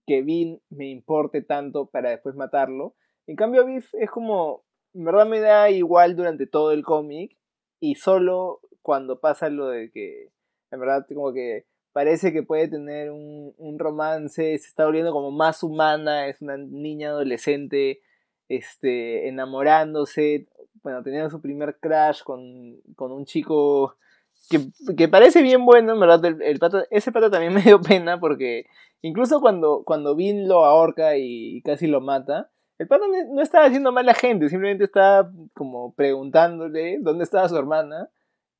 que 0.07 0.23
Vin 0.23 0.63
me 0.71 0.89
importe 0.91 1.43
tanto 1.43 1.87
para 1.87 2.11
después 2.11 2.37
matarlo. 2.37 2.95
En 3.29 3.37
cambio, 3.37 3.67
Beef 3.67 3.95
es 3.95 4.11
como, 4.11 4.65
en 4.97 5.05
verdad 5.05 5.27
me 5.27 5.41
da 5.41 5.71
igual 5.71 6.17
durante 6.17 6.47
todo 6.47 6.73
el 6.73 6.85
cómic 6.85 7.37
y 7.81 7.97
solo 7.97 8.61
cuando 8.83 9.21
pasa 9.21 9.51
lo 9.51 9.69
de 9.69 9.91
que, 9.91 10.31
en 10.71 10.81
verdad, 10.81 11.07
como 11.09 11.33
que 11.33 11.67
parece 11.93 12.33
que 12.33 12.43
puede 12.43 12.69
tener 12.69 13.11
un, 13.11 13.55
un 13.59 13.79
romance, 13.79 14.59
se 14.59 14.69
está 14.69 14.87
volviendo 14.87 15.13
como 15.13 15.31
más 15.31 15.63
humana, 15.63 16.29
es 16.29 16.41
una 16.41 16.57
niña 16.57 17.11
adolescente, 17.11 18.01
este, 18.49 19.29
enamorándose, 19.29 20.47
bueno, 20.83 21.03
teniendo 21.03 21.31
su 21.31 21.41
primer 21.41 21.79
crush 21.81 22.23
con, 22.23 22.81
con 22.95 23.13
un 23.13 23.25
chico 23.25 23.97
que, 24.49 24.61
que 24.97 25.09
parece 25.09 25.43
bien 25.43 25.65
bueno, 25.65 25.95
en 25.95 26.01
verdad, 26.01 26.25
el, 26.25 26.61
ese 26.91 27.13
pata 27.13 27.31
también 27.31 27.53
me 27.55 27.63
dio 27.63 27.81
pena 27.81 28.21
porque 28.21 28.67
incluso 29.03 29.41
cuando, 29.41 29.83
cuando 29.85 30.15
Vin 30.15 30.49
lo 30.49 30.65
ahorca 30.65 31.17
y, 31.17 31.61
casi 31.63 31.87
lo 31.87 32.01
mata, 32.01 32.51
el 32.79 32.89
pata 32.89 33.05
no, 33.29 33.43
estaba 33.43 33.67
haciendo 33.67 33.93
mala 33.93 34.15
gente, 34.15 34.49
simplemente 34.49 34.85
estaba 34.85 35.31
como 35.55 35.95
preguntándole 35.95 36.99
dónde 37.01 37.25
estaba 37.25 37.49
su 37.49 37.57
hermana, 37.57 38.11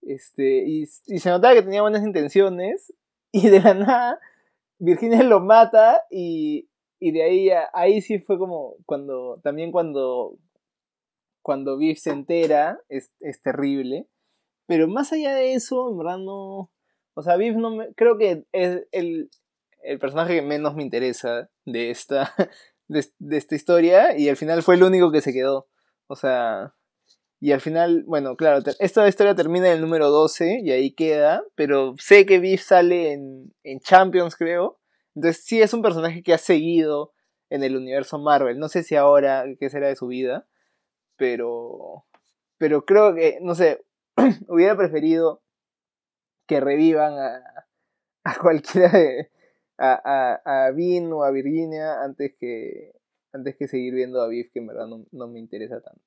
este, 0.03 0.65
y, 0.67 0.87
se 0.87 1.31
notaba 1.31 1.55
que 1.55 1.63
tenía 1.63 1.83
buenas 1.83 2.05
intenciones, 2.05 2.93
y 3.33 3.49
de 3.49 3.61
la 3.61 3.75
nada 3.75 4.21
Virginia 4.79 5.23
lo 5.23 5.41
mata 5.41 6.03
y, 6.11 6.69
y 7.01 7.13
de 7.13 7.23
ahí, 7.23 7.51
a- 7.51 7.71
ahí 7.73 8.01
sí 8.01 8.19
fue 8.19 8.39
como 8.39 8.77
cuando, 8.87 9.41
también 9.43 9.73
cuando, 9.73 10.39
cuando 11.43 11.77
Viv 11.77 11.97
se 11.99 12.11
entera, 12.11 12.81
es, 12.89 13.13
es 13.21 13.41
terrible. 13.41 14.07
Pero 14.67 14.89
más 14.89 15.13
allá 15.13 15.35
de 15.35 15.55
eso, 15.55 15.91
en 15.91 15.99
verdad 15.99 16.19
no. 16.19 16.71
O 17.15 17.23
sea, 17.23 17.37
Viv 17.37 17.57
no 17.57 17.71
me. 17.71 17.95
Creo 17.95 18.19
que 18.19 18.45
es 18.53 18.87
el, 18.93 19.31
el 19.83 19.99
personaje 19.99 20.35
que 20.35 20.43
menos 20.43 20.75
me 20.75 20.83
interesa 20.83 21.49
de 21.65 21.91
esta, 21.91 22.33
de, 22.89 23.07
esta 23.37 23.55
historia. 23.55 24.17
Y 24.17 24.29
al 24.29 24.37
final 24.37 24.63
fue 24.63 24.77
el 24.77 24.83
único 24.83 25.13
que 25.13 25.21
se 25.21 25.33
quedó. 25.33 25.69
O 26.07 26.17
sea. 26.17 26.75
Y 27.39 27.53
al 27.53 27.61
final, 27.61 28.03
bueno, 28.07 28.35
claro, 28.35 28.65
esta 28.79 29.07
historia 29.07 29.35
termina 29.35 29.67
en 29.67 29.75
el 29.75 29.81
número 29.83 30.11
12 30.11 30.61
y 30.65 30.71
ahí 30.71 30.93
queda. 30.93 31.45
Pero 31.55 31.95
sé 31.99 32.25
que 32.25 32.39
Viv 32.39 32.61
sale 32.61 33.13
en, 33.13 33.55
en 33.63 33.81
Champions, 33.81 34.37
creo. 34.37 34.81
Entonces 35.15 35.45
sí 35.45 35.61
es 35.61 35.75
un 35.75 35.83
personaje 35.83 36.23
que 36.23 36.33
ha 36.33 36.39
seguido 36.39 37.13
en 37.51 37.63
el 37.63 37.77
universo 37.77 38.19
Marvel. 38.19 38.59
No 38.59 38.69
sé 38.69 38.83
si 38.83 38.97
ahora 38.97 39.45
qué 39.59 39.69
será 39.71 39.89
de 39.89 39.97
su 39.97 40.07
vida. 40.07 40.47
Pero. 41.17 42.05
Pero 42.59 42.87
creo 42.87 43.15
que, 43.15 43.39
no 43.43 43.55
sé, 43.55 43.85
hubiera 44.49 44.77
preferido 44.77 45.43
que 46.47 46.61
revivan 46.61 47.19
a, 47.19 47.43
a 48.25 48.39
cualquiera 48.39 48.91
de. 48.91 49.31
A, 49.79 50.41
a, 50.45 50.67
a 50.67 50.71
Vin 50.73 51.13
o 51.13 51.25
a 51.25 51.31
Virginia 51.31 52.03
antes 52.03 52.33
que. 52.39 52.93
Antes 53.33 53.57
que 53.57 53.69
seguir 53.69 53.95
viendo 53.95 54.23
a 54.23 54.29
Viv, 54.29 54.51
que 54.51 54.61
en 54.61 54.67
verdad 54.69 54.87
no, 54.87 55.05
no 55.13 55.29
me 55.29 55.39
interesa 55.39 55.81
tanto. 55.83 56.01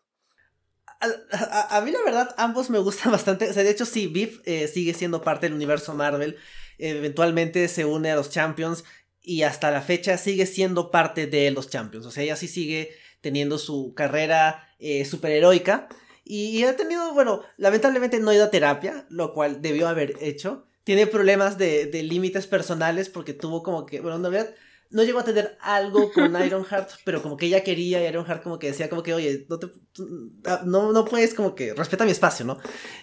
A, 1.32 1.78
a- 1.78 1.82
mí 1.82 1.92
la 1.92 2.02
verdad 2.04 2.34
ambos 2.38 2.70
me 2.70 2.80
gustan 2.80 3.12
bastante. 3.18 3.50
O 3.50 3.54
sea, 3.54 3.64
de 3.64 3.70
hecho 3.70 3.86
sí, 3.86 4.08
Viv 4.08 4.42
eh, 4.46 4.68
sigue 4.68 4.94
siendo 4.94 5.22
parte 5.22 5.46
del 5.46 5.54
universo 5.54 5.94
Marvel. 5.94 6.38
Eventualmente 6.78 7.68
se 7.68 7.86
une 7.86 8.12
a 8.12 8.16
los 8.16 8.30
Champions 8.30 8.84
y 9.22 9.44
hasta 9.44 9.70
la 9.72 9.82
fecha 9.82 10.18
sigue 10.18 10.46
siendo 10.46 10.92
parte 10.92 11.28
de 11.28 11.52
los 11.52 11.70
Champions. 11.70 12.06
O 12.06 12.12
sea, 12.12 12.24
ella 12.24 12.36
sí 12.36 12.48
sigue 12.48 12.92
teniendo 13.22 13.58
su 13.58 13.94
carrera 13.96 14.68
eh, 14.80 15.06
superheroica. 15.06 15.88
Y 16.24 16.64
ha 16.64 16.76
tenido, 16.76 17.14
bueno, 17.14 17.42
lamentablemente 17.58 18.20
no 18.20 18.30
ha 18.32 18.36
ido 18.36 18.46
a 18.46 18.52
terapia, 18.52 19.06
lo 19.10 19.34
cual 19.34 19.62
debió 19.62 19.88
haber 19.88 20.16
hecho. 20.22 20.68
Tiene 20.90 21.06
problemas 21.06 21.60
de, 21.60 21.86
de 21.86 22.02
límites 22.02 22.48
personales 22.48 23.10
porque 23.10 23.36
tuvo 23.36 23.62
como 23.62 23.86
que, 23.86 24.00
bueno, 24.00 24.18
en 24.18 24.24
realidad 24.24 24.56
no 24.90 25.04
llegó 25.04 25.20
a 25.20 25.24
tener 25.24 25.56
algo 25.62 26.12
con 26.12 26.36
Ironheart, 26.44 26.90
pero 27.04 27.22
como 27.22 27.38
que 27.38 27.46
ella 27.46 27.64
quería 27.64 28.02
y 28.02 28.08
Ironheart 28.08 28.42
como 28.42 28.58
que 28.58 28.72
decía 28.72 28.90
como 28.90 29.04
que, 29.04 29.14
oye, 29.14 29.46
no, 29.50 29.60
te, 29.60 29.68
ah, 30.46 30.64
no, 30.66 30.92
no 30.92 31.06
puedes 31.06 31.36
como 31.36 31.54
que, 31.54 31.76
respeta 31.76 32.06
mi 32.06 32.12
espacio, 32.12 32.44
¿no? 32.44 32.58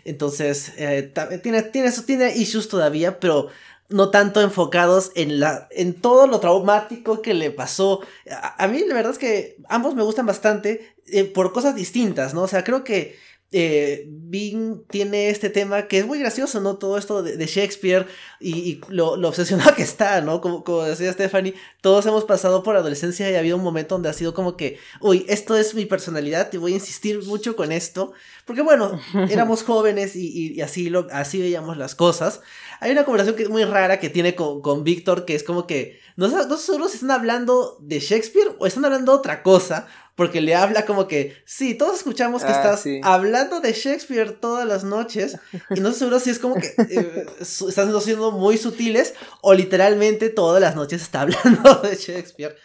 Entonces, 0.05 0.73
eh, 0.79 1.13
tiene, 1.45 1.63
tiene, 1.63 1.93
tiene 1.93 2.37
issues 2.37 2.69
todavía, 2.69 3.21
pero 3.21 3.51
no 3.89 4.11
tanto 4.11 4.41
enfocados 4.41 5.13
en, 5.15 5.39
la, 5.39 5.69
en 5.71 5.95
todo 5.95 6.27
lo 6.27 6.41
traumático 6.41 7.23
que 7.23 7.35
le 7.35 7.53
pasó. 7.53 8.01
A, 8.29 8.65
a 8.65 8.67
mí 8.67 8.83
la 8.85 8.97
verdad 8.97 9.13
es 9.13 9.19
que 9.19 9.59
ambos 9.69 9.95
me 9.95 10.03
gustan 10.03 10.27
bastante 10.27 10.97
eh, 11.07 11.23
por 11.23 11.53
cosas 11.53 11.77
distintas, 11.77 12.35
¿no? 12.35 12.43
O 12.43 12.49
sea, 12.49 12.65
creo 12.65 12.83
que 12.83 13.15
eh, 13.53 14.07
Bing 14.09 14.83
tiene 14.91 15.31
este 15.31 15.51
tema 15.51 15.87
que 15.87 15.99
es 15.99 16.07
muy 16.07 16.19
gracioso, 16.19 16.61
¿no? 16.61 16.77
Todo 16.77 16.99
esto 16.99 17.23
de, 17.23 17.37
de 17.37 17.47
Shakespeare 17.47 18.07
y, 18.41 18.59
y 18.59 18.81
lo, 18.89 19.17
lo 19.17 19.29
obsesionado 19.29 19.75
que 19.77 19.83
está, 19.83 20.21
¿no? 20.21 20.41
Como, 20.41 20.65
como 20.65 20.83
decía 20.83 21.13
Stephanie, 21.13 21.55
todos 21.81 22.05
hemos 22.07 22.25
pasado 22.25 22.63
por 22.63 22.77
adolescencia 22.77 23.31
y 23.31 23.35
ha 23.35 23.39
habido 23.39 23.57
un 23.57 23.63
momento 23.63 23.95
donde 23.95 24.09
ha 24.09 24.13
sido 24.13 24.35
como 24.35 24.57
que, 24.57 24.79
uy, 25.01 25.25
esto 25.29 25.57
es 25.57 25.75
mi 25.75 25.87
personalidad 25.87 26.53
y 26.53 26.57
voy 26.57 26.73
a 26.73 26.77
insistir 26.77 27.23
mucho 27.25 27.55
con 27.57 27.71
esto. 27.73 28.13
Porque 28.45 28.63
bueno, 28.63 29.01
éramos 29.31 29.63
jóvenes 29.63 30.17
y, 30.17 30.27
y- 30.27 30.53
y 30.57 30.61
así, 30.61 30.91
lo, 30.91 31.07
así 31.13 31.41
veíamos 31.41 31.77
las 31.77 31.95
cosas. 31.95 32.41
Hay 32.81 32.91
una 32.93 33.05
conversación 33.05 33.37
que 33.37 33.45
es 33.45 33.49
muy 33.49 33.65
rara 33.65 34.01
que 34.01 34.11
tiene 34.11 34.35
con, 34.35 34.61
con 34.61 34.85
Víctor, 34.85 35.25
que 35.25 35.35
es 35.35 35.43
como 35.45 35.67
que 35.67 35.99
no, 36.17 36.29
no 36.29 36.87
están 36.87 37.11
hablando 37.11 37.79
de 37.81 38.01
Shakespeare 38.01 38.55
o 38.59 38.67
están 38.67 38.85
hablando 38.85 39.13
de 39.13 39.19
otra 39.19 39.43
cosa, 39.43 39.87
porque 40.17 40.41
le 40.41 40.55
habla 40.57 40.85
como 40.87 41.07
que, 41.07 41.37
sí, 41.45 41.75
todos 41.75 41.99
escuchamos 41.99 42.43
que 42.43 42.49
Ah, 42.51 42.57
estás 42.57 42.83
sí. 42.83 43.01
hablando 43.05 43.61
de 43.61 43.73
Shakespeare 43.73 44.33
todas 44.33 44.67
las 44.67 44.83
noches, 44.83 45.39
y 45.71 45.81
no 45.81 45.93
sé 45.93 45.99
seguro 46.01 46.19
si 46.19 46.31
es 46.31 46.39
como 46.41 46.55
que 46.57 46.69
eh, 46.91 47.27
están 47.41 48.01
siendo 48.01 48.33
muy 48.33 48.57
sutiles 48.59 49.15
o 49.43 49.55
literalmente 49.55 50.31
todas 50.31 50.61
las 50.61 50.75
noches 50.75 51.03
está 51.03 51.21
hablando 51.23 51.75
de 51.83 51.95
Shakespeare. 51.95 52.57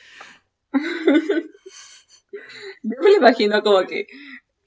Yo 2.84 2.96
me 3.02 3.10
lo 3.12 3.18
imagino 3.18 3.62
como 3.62 3.86
que 3.86 4.08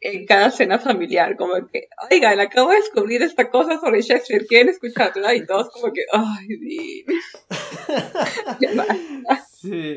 en 0.00 0.26
cada 0.26 0.50
cena 0.50 0.78
familiar, 0.78 1.34
como 1.38 1.54
que, 1.72 1.88
oigan, 2.10 2.38
acabo 2.38 2.70
de 2.70 2.76
descubrir 2.76 3.22
esta 3.22 3.48
cosa 3.50 3.80
sobre 3.80 4.02
Shakespeare, 4.02 4.46
¿quieren 4.46 4.68
escucharla? 4.68 5.34
Y 5.34 5.46
todos 5.46 5.70
como 5.70 5.90
que, 5.92 6.02
ay, 6.12 7.04
basta. 8.76 9.46
Sí. 9.58 9.96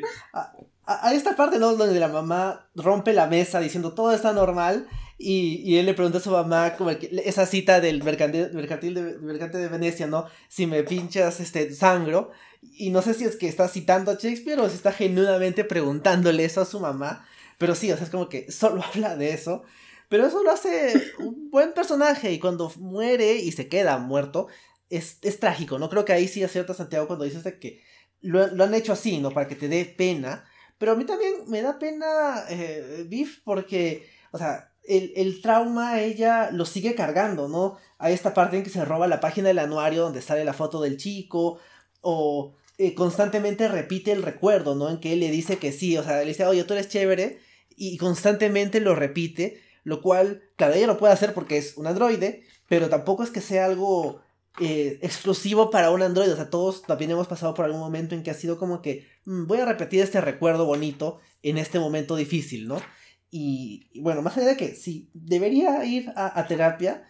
A 0.89 1.13
esta 1.13 1.35
parte, 1.35 1.59
¿no? 1.59 1.75
Donde 1.75 1.99
la 1.99 2.07
mamá 2.07 2.69
rompe 2.73 3.11
la 3.11 3.27
mesa 3.27 3.59
diciendo 3.59 3.93
todo 3.93 4.13
está 4.13 4.31
normal. 4.31 4.87
Y, 5.17 5.61
y 5.65 5.77
él 5.79 5.85
le 5.85 5.93
pregunta 5.93 6.19
a 6.19 6.21
su 6.21 6.31
mamá, 6.31 6.75
como 6.77 6.91
esa 6.91 7.45
cita 7.45 7.81
del 7.81 8.03
mercantil 8.03 8.93
de, 8.93 9.17
mercante 9.19 9.57
de 9.57 9.67
Venecia, 9.67 10.07
¿no? 10.07 10.27
Si 10.47 10.65
me 10.65 10.83
pinchas 10.83 11.41
este 11.41 11.73
sangro. 11.73 12.31
Y 12.61 12.91
no 12.91 13.01
sé 13.01 13.13
si 13.13 13.25
es 13.25 13.35
que 13.35 13.49
está 13.49 13.67
citando 13.67 14.11
a 14.11 14.15
Shakespeare 14.15 14.59
o 14.59 14.69
si 14.69 14.75
está 14.75 14.93
genuinamente 14.93 15.65
preguntándole 15.65 16.45
eso 16.45 16.61
a 16.61 16.65
su 16.65 16.79
mamá. 16.79 17.27
Pero 17.57 17.75
sí, 17.75 17.91
o 17.91 17.95
sea, 17.97 18.05
es 18.05 18.11
como 18.11 18.29
que 18.29 18.51
solo 18.51 18.81
habla 18.93 19.17
de 19.17 19.33
eso. 19.33 19.63
Pero 20.07 20.25
eso 20.25 20.41
lo 20.41 20.51
hace 20.51 21.11
un 21.19 21.49
buen 21.49 21.73
personaje. 21.73 22.31
Y 22.31 22.39
cuando 22.39 22.71
muere 22.77 23.35
y 23.35 23.51
se 23.51 23.67
queda 23.67 23.97
muerto, 23.97 24.47
es, 24.89 25.17
es 25.21 25.39
trágico, 25.39 25.79
¿no? 25.79 25.89
Creo 25.89 26.05
que 26.05 26.13
ahí 26.13 26.27
sí 26.29 26.43
acierta 26.43 26.73
Santiago 26.73 27.07
cuando 27.07 27.25
dices 27.25 27.43
de 27.43 27.59
que 27.59 27.81
lo, 28.21 28.47
lo 28.47 28.63
han 28.63 28.73
hecho 28.73 28.93
así, 28.93 29.19
¿no? 29.19 29.31
Para 29.31 29.47
que 29.47 29.55
te 29.55 29.67
dé 29.67 29.83
pena. 29.83 30.45
Pero 30.77 30.91
a 30.91 30.95
mí 30.95 31.05
también 31.05 31.33
me 31.47 31.61
da 31.61 31.79
pena 31.79 32.45
eh, 32.49 33.05
Biff 33.07 33.41
porque, 33.43 34.07
o 34.31 34.37
sea, 34.37 34.71
el, 34.83 35.11
el, 35.15 35.41
trauma 35.41 36.01
ella 36.01 36.49
lo 36.51 36.65
sigue 36.65 36.95
cargando, 36.95 37.47
¿no? 37.47 37.77
Hay 37.97 38.13
esta 38.13 38.33
parte 38.33 38.57
en 38.57 38.63
que 38.63 38.69
se 38.69 38.85
roba 38.85 39.07
la 39.07 39.19
página 39.19 39.49
del 39.49 39.59
anuario 39.59 40.03
donde 40.03 40.21
sale 40.21 40.45
la 40.45 40.53
foto 40.53 40.81
del 40.81 40.97
chico, 40.97 41.59
o 42.01 42.55
eh, 42.77 42.93
constantemente 42.93 43.67
repite 43.67 44.11
el 44.11 44.23
recuerdo, 44.23 44.75
¿no? 44.75 44.89
En 44.89 44.99
que 44.99 45.13
él 45.13 45.19
le 45.19 45.31
dice 45.31 45.57
que 45.57 45.71
sí, 45.71 45.97
o 45.97 46.03
sea, 46.03 46.19
le 46.19 46.25
dice, 46.25 46.45
oye, 46.45 46.63
tú 46.63 46.73
eres 46.73 46.89
chévere, 46.89 47.39
y 47.75 47.97
constantemente 47.97 48.79
lo 48.79 48.95
repite, 48.95 49.61
lo 49.83 50.01
cual, 50.01 50.43
claro, 50.55 50.73
ella 50.73 50.87
lo 50.87 50.97
puede 50.97 51.13
hacer 51.13 51.33
porque 51.33 51.57
es 51.57 51.75
un 51.77 51.87
androide, 51.87 52.43
pero 52.67 52.89
tampoco 52.89 53.23
es 53.23 53.29
que 53.31 53.41
sea 53.41 53.65
algo 53.65 54.21
eh, 54.59 54.99
exclusivo 55.01 55.69
para 55.69 55.91
un 55.91 56.01
androide, 56.01 56.33
o 56.33 56.35
sea, 56.35 56.49
todos 56.49 56.81
también 56.81 57.11
hemos 57.11 57.27
pasado 57.27 57.53
por 57.53 57.65
algún 57.65 57.79
momento 57.79 58.15
en 58.15 58.23
que 58.23 58.31
ha 58.31 58.33
sido 58.33 58.57
como 58.57 58.81
que, 58.81 59.07
mm, 59.25 59.45
voy 59.45 59.59
a 59.59 59.65
repetir 59.65 60.01
este 60.01 60.19
recuerdo 60.19 60.65
bonito 60.65 61.19
en 61.43 61.57
este 61.57 61.79
momento 61.79 62.15
difícil, 62.15 62.67
¿no? 62.67 62.81
Y, 63.29 63.89
bueno, 64.01 64.21
más 64.21 64.37
allá 64.37 64.47
de 64.47 64.57
que 64.57 64.73
sí, 64.73 65.09
debería 65.13 65.83
ir 65.85 66.11
a, 66.15 66.45
terapia, 66.47 67.03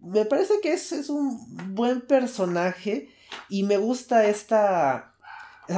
me 0.00 0.24
parece 0.24 0.54
que 0.62 0.72
es, 0.72 0.92
es 0.92 1.10
un 1.10 1.74
buen 1.74 2.00
personaje 2.00 3.08
y 3.48 3.64
me 3.64 3.76
gusta 3.76 4.26
esta 4.26 5.14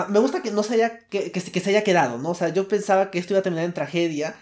me 0.08 0.18
gusta 0.18 0.42
que 0.42 0.50
no 0.50 0.62
se 0.62 0.74
haya, 0.74 0.98
que, 1.08 1.30
que, 1.30 1.40
se 1.40 1.70
haya 1.70 1.84
quedado, 1.84 2.18
¿no? 2.18 2.30
O 2.30 2.34
sea, 2.34 2.48
yo 2.48 2.66
pensaba 2.68 3.10
que 3.10 3.18
esto 3.18 3.34
iba 3.34 3.40
a 3.40 3.42
terminar 3.42 3.64
en 3.64 3.74
tragedia, 3.74 4.34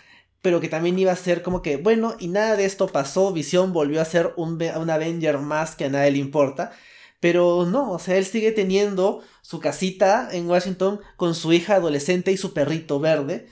pero 0.44 0.60
que 0.60 0.68
también 0.68 0.98
iba 0.98 1.10
a 1.10 1.16
ser 1.16 1.42
como 1.42 1.62
que, 1.62 1.78
bueno, 1.78 2.16
y 2.20 2.28
nada 2.28 2.54
de 2.54 2.66
esto 2.66 2.86
pasó, 2.86 3.32
Visión 3.32 3.72
volvió 3.72 4.02
a 4.02 4.04
ser 4.04 4.34
un, 4.36 4.60
Avenger 4.62 5.38
más 5.38 5.74
que 5.74 5.86
a 5.86 5.88
nadie 5.88 6.10
le 6.10 6.18
importa. 6.18 6.70
Pero 7.18 7.64
no, 7.64 7.92
o 7.92 7.98
sea, 7.98 8.18
él 8.18 8.26
sigue 8.26 8.52
teniendo 8.52 9.22
su 9.40 9.58
casita 9.58 10.28
en 10.30 10.46
Washington 10.46 11.00
con 11.16 11.34
su 11.34 11.54
hija 11.54 11.76
adolescente 11.76 12.30
y 12.30 12.36
su 12.36 12.52
perrito 12.52 13.00
verde. 13.00 13.46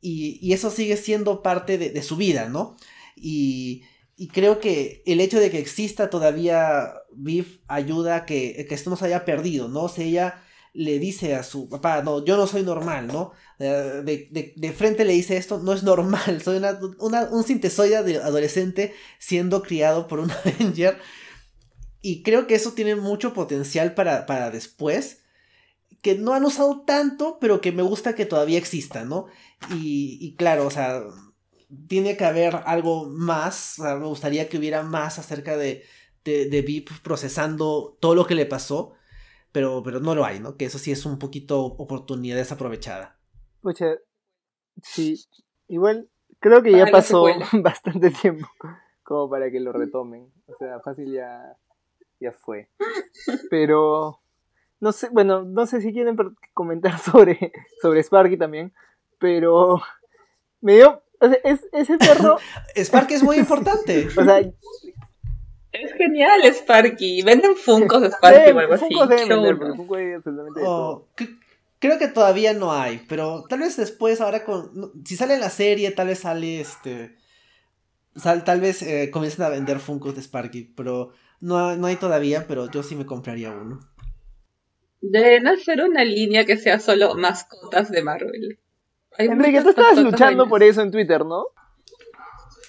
Y, 0.00 0.38
y 0.40 0.52
eso 0.52 0.70
sigue 0.70 0.96
siendo 0.96 1.42
parte 1.42 1.78
de, 1.78 1.90
de 1.90 2.02
su 2.04 2.14
vida, 2.16 2.48
¿no? 2.48 2.76
Y, 3.16 3.82
y, 4.16 4.28
creo 4.28 4.60
que 4.60 5.02
el 5.04 5.20
hecho 5.20 5.40
de 5.40 5.50
que 5.50 5.58
exista 5.58 6.10
todavía 6.10 6.92
Viv 7.12 7.60
ayuda 7.66 8.18
a 8.18 8.24
que, 8.24 8.66
que 8.68 8.74
esto 8.76 8.88
no 8.90 8.94
se 8.94 9.06
haya 9.06 9.24
perdido, 9.24 9.66
¿no? 9.66 9.82
O 9.82 9.88
sea, 9.88 10.04
ella 10.04 10.42
le 10.76 10.98
dice 10.98 11.34
a 11.34 11.42
su 11.42 11.68
papá, 11.70 12.02
no, 12.02 12.22
yo 12.24 12.36
no 12.36 12.46
soy 12.46 12.62
normal, 12.62 13.06
¿no? 13.06 13.32
De, 13.58 14.52
de, 14.54 14.72
frente 14.72 15.06
le 15.06 15.14
dice 15.14 15.38
esto, 15.38 15.58
no 15.58 15.72
es 15.72 15.82
normal, 15.82 16.42
soy 16.44 16.58
una, 16.58 17.24
un 17.30 17.44
sintesoide 17.44 18.02
de 18.02 18.18
adolescente 18.18 18.94
siendo 19.18 19.62
criado 19.62 20.06
por 20.06 20.20
un 20.20 20.30
Avenger. 20.44 20.98
Y 22.02 22.22
creo 22.22 22.46
que 22.46 22.54
eso 22.54 22.72
tiene 22.72 22.94
mucho 22.94 23.32
potencial 23.32 23.94
para, 23.94 24.26
para 24.26 24.50
después, 24.50 25.22
que 26.02 26.14
no 26.14 26.34
han 26.34 26.44
usado 26.44 26.82
tanto, 26.82 27.38
pero 27.40 27.62
que 27.62 27.72
me 27.72 27.82
gusta 27.82 28.14
que 28.14 28.26
todavía 28.26 28.58
exista, 28.58 29.04
¿no? 29.04 29.26
Y, 29.70 30.18
y 30.20 30.36
claro, 30.36 30.66
o 30.66 30.70
sea, 30.70 31.02
tiene 31.88 32.18
que 32.18 32.26
haber 32.26 32.54
algo 32.66 33.08
más, 33.08 33.78
o 33.78 33.82
sea, 33.82 33.96
me 33.96 34.06
gustaría 34.06 34.50
que 34.50 34.58
hubiera 34.58 34.82
más 34.82 35.18
acerca 35.18 35.56
de, 35.56 35.84
de, 36.22 36.50
de 36.50 36.62
Vip 36.62 36.90
procesando 37.02 37.96
todo 37.98 38.14
lo 38.14 38.26
que 38.26 38.34
le 38.34 38.44
pasó 38.44 38.95
pero, 39.52 39.82
pero 39.82 40.00
no 40.00 40.14
lo 40.14 40.24
hay, 40.24 40.40
¿no? 40.40 40.56
Que 40.56 40.66
eso 40.66 40.78
sí 40.78 40.92
es 40.92 41.06
un 41.06 41.18
poquito 41.18 41.64
oportunidad 41.64 42.36
desaprovechada. 42.36 43.18
Pucha, 43.62 43.96
sí, 44.82 45.24
igual 45.68 46.08
creo 46.40 46.62
que 46.62 46.72
ya 46.72 46.86
pasó 46.86 47.24
bastante 47.62 48.10
tiempo 48.10 48.46
como 49.06 49.30
para 49.30 49.50
que 49.50 49.60
lo 49.60 49.72
retomen. 49.72 50.30
O 50.46 50.56
sea, 50.58 50.80
fácil 50.80 51.12
ya, 51.12 51.56
ya 52.20 52.32
fue. 52.32 52.68
Pero, 53.48 54.20
no 54.80 54.92
sé, 54.92 55.08
bueno, 55.10 55.44
no 55.44 55.66
sé 55.66 55.80
si 55.80 55.92
quieren 55.92 56.16
comentar 56.52 56.98
sobre, 56.98 57.52
sobre 57.80 58.02
Sparky 58.02 58.36
también, 58.36 58.74
pero 59.18 59.80
me 60.60 60.74
dio, 60.74 61.02
o 61.20 61.28
sea, 61.28 61.38
es, 61.44 61.66
ese 61.72 61.96
perro... 61.96 62.36
Sparky 62.76 63.14
es 63.14 63.22
muy 63.22 63.36
importante. 63.36 64.08
o 64.08 64.24
sea, 64.24 64.40
es 65.82 65.92
genial 65.94 66.42
Sparky. 66.44 67.22
Venden 67.22 67.56
Funkos 67.56 68.02
de 68.02 68.10
Sparky 68.10 68.50
o 68.52 68.58
algo 68.58 68.74
así. 68.74 68.86
Oh, 70.64 71.06
creo 71.78 71.98
que 71.98 72.08
todavía 72.08 72.52
no 72.52 72.72
hay, 72.72 73.02
pero 73.08 73.44
tal 73.48 73.60
vez 73.60 73.76
después, 73.76 74.20
ahora 74.20 74.44
con. 74.44 74.92
Si 75.04 75.16
sale 75.16 75.38
la 75.38 75.50
serie, 75.50 75.90
tal 75.90 76.08
vez 76.08 76.20
sale 76.20 76.60
este. 76.60 77.16
tal 78.44 78.60
vez 78.60 78.82
eh, 78.82 79.10
comiencen 79.10 79.44
a 79.44 79.48
vender 79.48 79.78
Funkos 79.78 80.14
de 80.14 80.22
Sparky, 80.22 80.72
pero 80.76 81.12
no, 81.40 81.76
no 81.76 81.86
hay 81.86 81.96
todavía, 81.96 82.46
pero 82.46 82.70
yo 82.70 82.82
sí 82.82 82.96
me 82.96 83.06
compraría 83.06 83.50
uno. 83.50 83.80
Deben 85.00 85.46
hacer 85.46 85.82
una 85.82 86.04
línea 86.04 86.44
que 86.44 86.56
sea 86.56 86.78
solo 86.78 87.14
mascotas 87.14 87.90
de 87.90 88.02
Marvel. 88.02 88.58
Enrique, 89.18 89.62
tú 89.62 89.70
estabas 89.70 89.98
luchando 89.98 90.48
por 90.48 90.62
eso 90.62 90.82
en 90.82 90.90
Twitter, 90.90 91.24
¿no? 91.24 91.46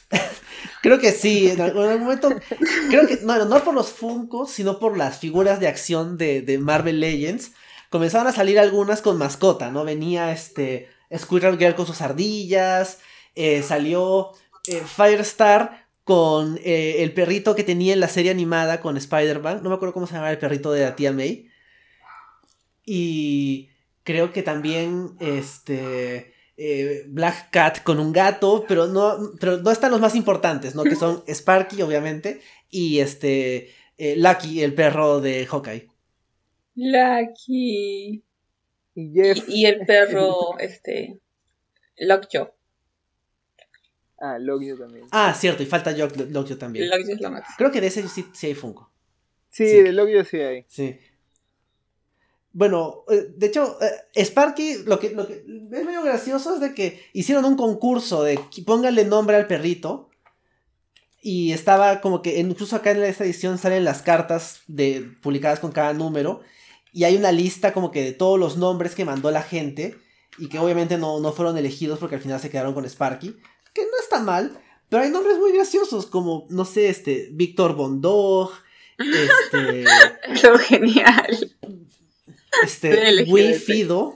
Creo 0.82 0.99
que 0.99 1.11
sí, 1.11 1.49
en 1.49 1.61
algún 1.61 1.99
momento. 1.99 2.30
Creo 2.89 3.07
que, 3.07 3.19
no, 3.23 3.45
no 3.45 3.63
por 3.63 3.73
los 3.73 3.89
Funkos, 3.91 4.51
sino 4.51 4.80
por 4.80 4.97
las 4.97 5.19
figuras 5.19 5.59
de 5.59 5.67
acción 5.67 6.17
de, 6.17 6.59
Marvel 6.61 6.99
Legends. 6.99 7.53
Comenzaban 7.89 8.28
a 8.28 8.32
salir 8.32 8.59
algunas 8.59 9.01
con 9.01 9.17
mascota, 9.17 9.71
¿no? 9.71 9.84
Venía 9.84 10.32
este. 10.32 10.89
Squirrel 11.15 11.57
Girl 11.57 11.75
con 11.75 11.88
sus 11.88 12.01
ardillas. 12.01 12.99
Eh, 13.36 13.63
salió 13.63 14.32
eh, 14.67 14.82
Firestar 14.86 15.88
con 16.03 16.59
eh, 16.63 17.03
el 17.03 17.13
perrito 17.13 17.55
que 17.55 17.63
tenía 17.63 17.93
en 17.93 17.99
la 17.99 18.07
serie 18.07 18.32
animada 18.32 18.82
con 18.82 18.97
Spider-Man. 18.97 19.61
No 19.63 19.69
me 19.69 19.75
acuerdo 19.75 19.93
cómo 19.93 20.07
se 20.07 20.13
llamaba 20.13 20.32
el 20.32 20.38
perrito 20.38 20.71
de 20.71 20.82
la 20.82 20.95
tía 20.95 21.11
May. 21.11 21.49
Y 22.86 23.69
creo 24.03 24.32
que 24.32 24.43
también 24.43 25.15
este 25.19 26.34
eh, 26.58 27.03
Black 27.08 27.51
Cat 27.51 27.84
con 27.84 27.99
un 27.99 28.12
gato, 28.12 28.66
pero 28.68 28.88
no, 28.88 29.32
pero 29.39 29.58
no 29.58 29.72
están 29.72 29.91
los 29.91 30.01
más 30.01 30.16
importantes, 30.16 30.74
¿no? 30.74 30.84
Que 30.84 30.95
son 30.95 31.24
Sparky, 31.28 31.84
obviamente, 31.84 32.41
y 32.70 32.99
este 32.99 33.70
eh, 33.97 34.16
Lucky, 34.18 34.64
el 34.64 34.74
perro 34.74 35.22
de 35.22 35.45
Hawkeye. 35.45 35.88
Lucky. 36.76 38.24
Y, 38.95 39.66
el 39.66 39.86
perro, 39.86 40.58
este, 40.60 41.20
Lockjaw. 41.97 42.51
Ah, 44.20 44.39
Lockjaw 44.39 44.78
también. 44.78 45.05
Ah, 45.12 45.36
cierto, 45.36 45.62
y 45.62 45.68
falta 45.68 45.91
Lockjaw 45.91 46.58
también. 46.58 46.89
Lockjaw 46.89 47.14
es 47.14 47.22
la. 47.22 47.43
Creo 47.58 47.72
que 47.72 47.82
de 47.82 47.88
ese 47.88 48.08
sí, 48.08 48.26
sí 48.34 48.47
hay 48.47 48.55
Funko. 48.55 48.91
Sí, 49.49 49.66
de 49.66 49.91
Lockjaw 49.91 50.26
sí 50.26 50.38
hay. 50.38 50.66
Sí. 50.68 50.97
Bueno, 52.54 53.04
eh, 53.10 53.28
de 53.36 53.48
hecho, 53.48 53.78
eh, 53.82 54.24
Sparky, 54.26 54.84
lo 54.86 55.00
que, 55.00 55.12
lo 55.12 55.28
que 55.28 55.34
es 55.34 55.86
medio 55.86 56.02
gracioso 56.02 56.56
es 56.56 56.60
de 56.60 56.74
que 56.74 57.06
hicieron 57.14 57.45
un 57.45 57.56
concurso 57.56 58.24
de 58.24 58.39
póngale 58.66 59.06
nombre 59.06 59.36
al 59.36 59.48
perrito. 59.48 60.10
Y 61.22 61.52
estaba 61.52 62.00
como 62.02 62.22
que, 62.22 62.39
incluso 62.39 62.76
acá 62.76 62.91
en 62.91 63.04
esta 63.04 63.26
edición 63.26 63.58
salen 63.58 63.84
las 63.84 64.02
cartas 64.02 64.62
de, 64.68 65.12
publicadas 65.22 65.60
con 65.60 65.72
cada 65.72 65.93
número. 65.93 66.41
Y 66.93 67.04
hay 67.04 67.16
una 67.16 67.32
lista 67.32 67.74
como 67.74 67.91
que 67.91 68.04
de 68.04 68.14
todos 68.14 68.39
los 68.39 68.58
nombres 68.58 68.95
que 68.95 69.06
mandó 69.06 69.30
la 69.30 69.43
gente. 69.43 69.98
Y 70.39 70.50
que 70.50 70.60
obviamente 70.60 70.98
no, 70.98 71.20
no 71.20 71.34
fueron 71.34 71.58
elegidos 71.58 72.00
porque 72.00 72.16
al 72.16 72.22
final 72.22 72.39
se 72.39 72.50
quedaron 72.50 72.74
con 72.74 72.86
Sparky. 72.86 73.36
Que 73.74 73.82
no 73.82 74.00
está 74.02 74.20
mal. 74.20 74.60
Pero 74.89 75.04
hay 75.04 75.10
nombres 75.10 75.38
muy 75.38 75.52
graciosos 75.52 76.06
como, 76.06 76.48
no 76.50 76.66
sé, 76.66 76.89
este, 76.89 77.30
Víctor 77.32 77.76
Bondog. 77.76 78.52
Este. 78.98 79.86
Lo 80.43 80.58
genial. 80.58 81.56
Este, 82.64 83.26
Wi-Fido. 83.28 84.16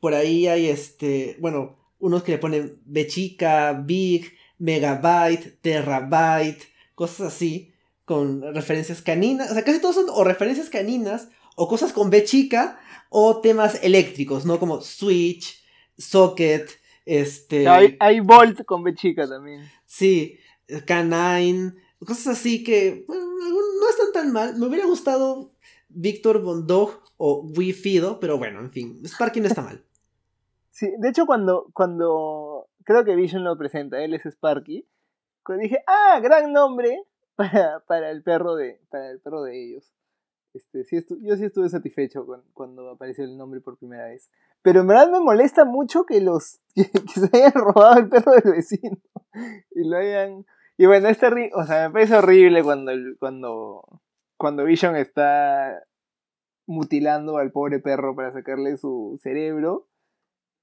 Por 0.00 0.14
ahí 0.14 0.46
hay 0.46 0.68
este, 0.68 1.36
bueno, 1.40 1.76
unos 1.98 2.22
que 2.22 2.32
le 2.32 2.38
ponen 2.38 2.80
Bechica, 2.84 3.72
Big, 3.72 4.32
Megabyte, 4.58 5.60
Terabyte, 5.60 6.62
cosas 6.94 7.34
así, 7.34 7.72
con 8.04 8.54
referencias 8.54 9.02
caninas. 9.02 9.50
O 9.50 9.54
sea, 9.54 9.64
casi 9.64 9.80
todos 9.80 9.96
son 9.96 10.06
o 10.10 10.24
referencias 10.24 10.70
caninas, 10.70 11.28
o 11.56 11.68
cosas 11.68 11.92
con 11.92 12.10
B 12.10 12.24
chica, 12.24 12.80
o 13.10 13.40
temas 13.40 13.82
eléctricos, 13.82 14.44
¿no? 14.44 14.58
Como 14.58 14.80
Switch, 14.80 15.62
Socket, 15.96 16.70
este. 17.04 17.66
Hay, 17.66 17.96
hay 17.98 18.20
Volt 18.20 18.64
con 18.64 18.82
B 18.82 18.94
chica 18.94 19.28
también. 19.28 19.68
Sí, 19.86 20.38
Canine, 20.84 21.72
cosas 22.04 22.38
así 22.38 22.62
que 22.62 23.04
bueno, 23.08 23.24
no 23.80 23.90
están 23.90 24.12
tan 24.12 24.32
mal. 24.32 24.56
Me 24.56 24.66
hubiera 24.66 24.86
gustado 24.86 25.52
Víctor 26.00 26.42
Bondog 26.42 27.02
o 27.16 27.42
Wifido, 27.56 28.20
pero 28.20 28.38
bueno, 28.38 28.60
en 28.60 28.70
fin, 28.70 29.02
Sparky 29.04 29.40
no 29.40 29.48
está 29.48 29.62
mal. 29.62 29.84
Sí, 30.70 30.92
de 30.96 31.08
hecho 31.08 31.26
cuando, 31.26 31.70
cuando 31.72 32.68
creo 32.84 33.04
que 33.04 33.16
Vision 33.16 33.42
lo 33.42 33.58
presenta, 33.58 34.00
él 34.04 34.14
es 34.14 34.22
Sparky, 34.24 34.86
cuando 35.42 35.62
dije, 35.62 35.82
ah, 35.88 36.20
gran 36.22 36.52
nombre 36.52 37.02
para, 37.34 37.80
para 37.80 38.12
el 38.12 38.22
perro 38.22 38.54
de, 38.54 38.80
para 38.88 39.10
el 39.10 39.18
perro 39.18 39.42
de 39.42 39.60
ellos. 39.60 39.92
Este, 40.54 40.84
sí 40.84 41.04
yo 41.20 41.36
sí 41.36 41.44
estuve 41.44 41.68
satisfecho 41.68 42.24
cuando 42.54 42.90
apareció 42.90 43.24
el 43.24 43.36
nombre 43.36 43.60
por 43.60 43.76
primera 43.76 44.04
vez. 44.04 44.30
Pero 44.62 44.82
en 44.82 44.86
verdad 44.86 45.10
me 45.10 45.18
molesta 45.18 45.64
mucho 45.64 46.04
que 46.04 46.20
los 46.20 46.60
que, 46.76 46.84
se 46.84 47.28
hayan 47.32 47.54
robado 47.54 47.98
el 47.98 48.08
perro 48.08 48.32
del 48.32 48.52
vecino 48.52 48.98
y 49.72 49.82
lo 49.82 49.96
hayan 49.96 50.46
y 50.76 50.86
bueno, 50.86 51.08
es 51.08 51.18
terrible, 51.18 51.50
o 51.56 51.64
sea, 51.64 51.88
me 51.88 51.92
parece 51.92 52.14
horrible 52.14 52.62
cuando 52.62 52.92
cuando 53.18 53.82
cuando 54.36 54.64
Vision 54.64 54.94
está 54.94 55.82
mutilando 56.68 57.38
al 57.38 57.50
pobre 57.50 57.80
perro 57.80 58.14
para 58.14 58.32
sacarle 58.32 58.76
su 58.76 59.18
cerebro. 59.22 59.88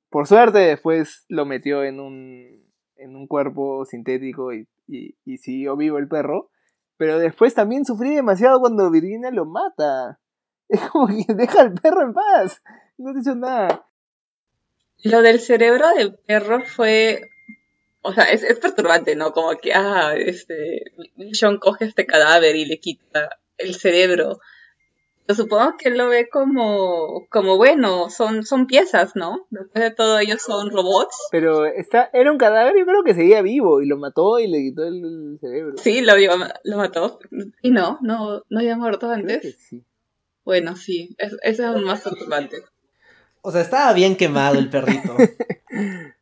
por 0.10 0.28
suerte 0.28 0.60
después 0.60 1.26
lo 1.28 1.46
metió 1.46 1.84
en 1.84 2.00
un, 2.00 2.64
en 2.96 3.16
un 3.16 3.28
cuerpo 3.28 3.86
sintético 3.86 4.54
y, 4.54 4.68
y, 4.88 5.18
y 5.26 5.38
siguió 5.40 5.76
vivo 5.76 5.98
el 5.98 6.08
perro. 6.08 6.52
Pero 6.98 7.20
después 7.20 7.54
también 7.54 7.84
sufrí 7.84 8.16
demasiado 8.16 8.62
cuando 8.62 8.90
Virginia 8.90 9.32
lo 9.32 9.46
mata. 9.46 10.20
Es 10.70 10.82
como 10.90 11.08
que 11.08 11.34
deja 11.34 11.62
al 11.62 11.74
perro 11.74 12.04
en 12.04 12.14
paz. 12.14 12.62
No 12.98 13.14
te 13.14 13.20
hecho 13.20 13.36
nada. 13.36 13.88
Lo 15.04 15.22
del 15.22 15.40
cerebro 15.40 15.88
del 15.96 16.16
perro 16.16 16.64
fue. 16.66 17.30
O 18.02 18.14
sea, 18.14 18.24
es, 18.26 18.42
es 18.44 18.60
perturbante, 18.60 19.16
¿no? 19.16 19.32
Como 19.32 19.56
que, 19.58 19.74
ah, 19.74 20.16
este. 20.16 20.86
John 21.40 21.60
coge 21.60 21.86
este 21.86 22.06
cadáver 22.06 22.56
y 22.56 22.66
le 22.66 22.80
quita 22.80 23.30
el 23.58 23.76
cerebro. 23.76 24.40
Yo 25.28 25.34
supongo 25.34 25.76
que 25.78 25.90
él 25.90 25.98
lo 25.98 26.08
ve 26.08 26.30
como, 26.30 27.26
como 27.30 27.58
bueno, 27.58 28.10
son, 28.12 28.44
son 28.44 28.68
piezas, 28.68 29.16
¿no? 29.16 29.48
Después 29.50 29.84
de 29.84 29.92
todo, 29.92 30.20
ellos 30.20 30.42
son 30.42 30.70
robots. 30.70 31.16
Pero 31.32 31.66
está, 31.66 32.12
era 32.14 32.32
un 32.32 32.38
cadáver, 32.38 32.76
yo 32.78 32.86
creo 32.86 33.04
que 33.04 33.16
seguía 33.16 33.42
vivo 33.42 33.82
y 33.82 33.88
lo 33.88 33.98
mató 33.98 34.38
y 34.38 34.48
le 34.48 34.60
quitó 34.60 34.84
el, 34.86 35.38
cerebro. 35.42 35.78
Sí, 35.78 36.02
lo, 36.02 36.16
vio- 36.16 36.32
lo 36.64 36.78
mató. 36.78 37.20
Y 37.64 37.72
no, 37.72 37.98
no, 38.02 38.44
no 38.50 38.60
había 38.60 38.78
muerto 38.78 39.10
Creo 39.12 39.26
que 39.26 39.34
antes. 39.34 39.58
sí. 39.58 39.84
Bueno, 40.44 40.76
sí, 40.76 41.16
es, 41.18 41.34
ese 41.42 41.50
es 41.50 41.60
aún 41.62 41.86
más 41.86 42.02
perturbante. 42.02 42.64
O 43.42 43.52
sea, 43.52 43.62
estaba 43.62 43.94
bien 43.94 44.16
quemado 44.16 44.60
el 44.60 44.70
perrito. 44.70 45.18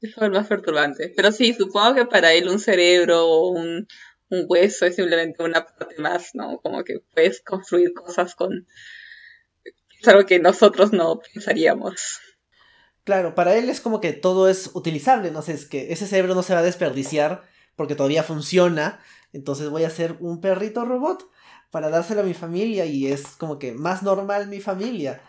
Es 0.00 0.18
aún 0.18 0.32
más 0.32 0.46
perturbante. 0.48 1.10
Pero 1.16 1.32
sí, 1.32 1.54
supongo 1.54 1.94
que 1.94 2.04
para 2.04 2.34
él 2.34 2.48
un 2.50 2.58
cerebro 2.58 3.26
o 3.26 3.48
un, 3.48 3.88
un 4.34 4.46
hueso 4.48 4.86
es 4.86 4.96
simplemente 4.96 5.42
una 5.42 5.66
parte 5.66 6.00
más, 6.00 6.30
¿no? 6.34 6.60
Como 6.60 6.84
que 6.84 7.00
puedes 7.14 7.40
construir 7.42 7.92
cosas 7.92 8.34
con... 8.34 8.66
Es 10.00 10.08
algo 10.08 10.26
que 10.26 10.38
nosotros 10.38 10.92
no 10.92 11.20
pensaríamos. 11.32 12.20
Claro, 13.04 13.34
para 13.34 13.56
él 13.56 13.68
es 13.68 13.80
como 13.80 14.00
que 14.00 14.12
todo 14.12 14.48
es 14.48 14.70
utilizable, 14.74 15.30
no 15.30 15.42
sé, 15.42 15.52
es 15.52 15.66
que 15.66 15.92
ese 15.92 16.06
cerebro 16.06 16.34
no 16.34 16.42
se 16.42 16.54
va 16.54 16.60
a 16.60 16.64
desperdiciar 16.64 17.42
porque 17.76 17.94
todavía 17.94 18.22
funciona, 18.22 19.00
entonces 19.32 19.68
voy 19.68 19.84
a 19.84 19.88
hacer 19.88 20.16
un 20.20 20.40
perrito 20.40 20.84
robot 20.86 21.28
para 21.70 21.90
dárselo 21.90 22.22
a 22.22 22.24
mi 22.24 22.34
familia 22.34 22.86
y 22.86 23.08
es 23.08 23.26
como 23.36 23.58
que 23.58 23.72
más 23.72 24.02
normal 24.02 24.48
mi 24.48 24.60
familia. 24.60 25.20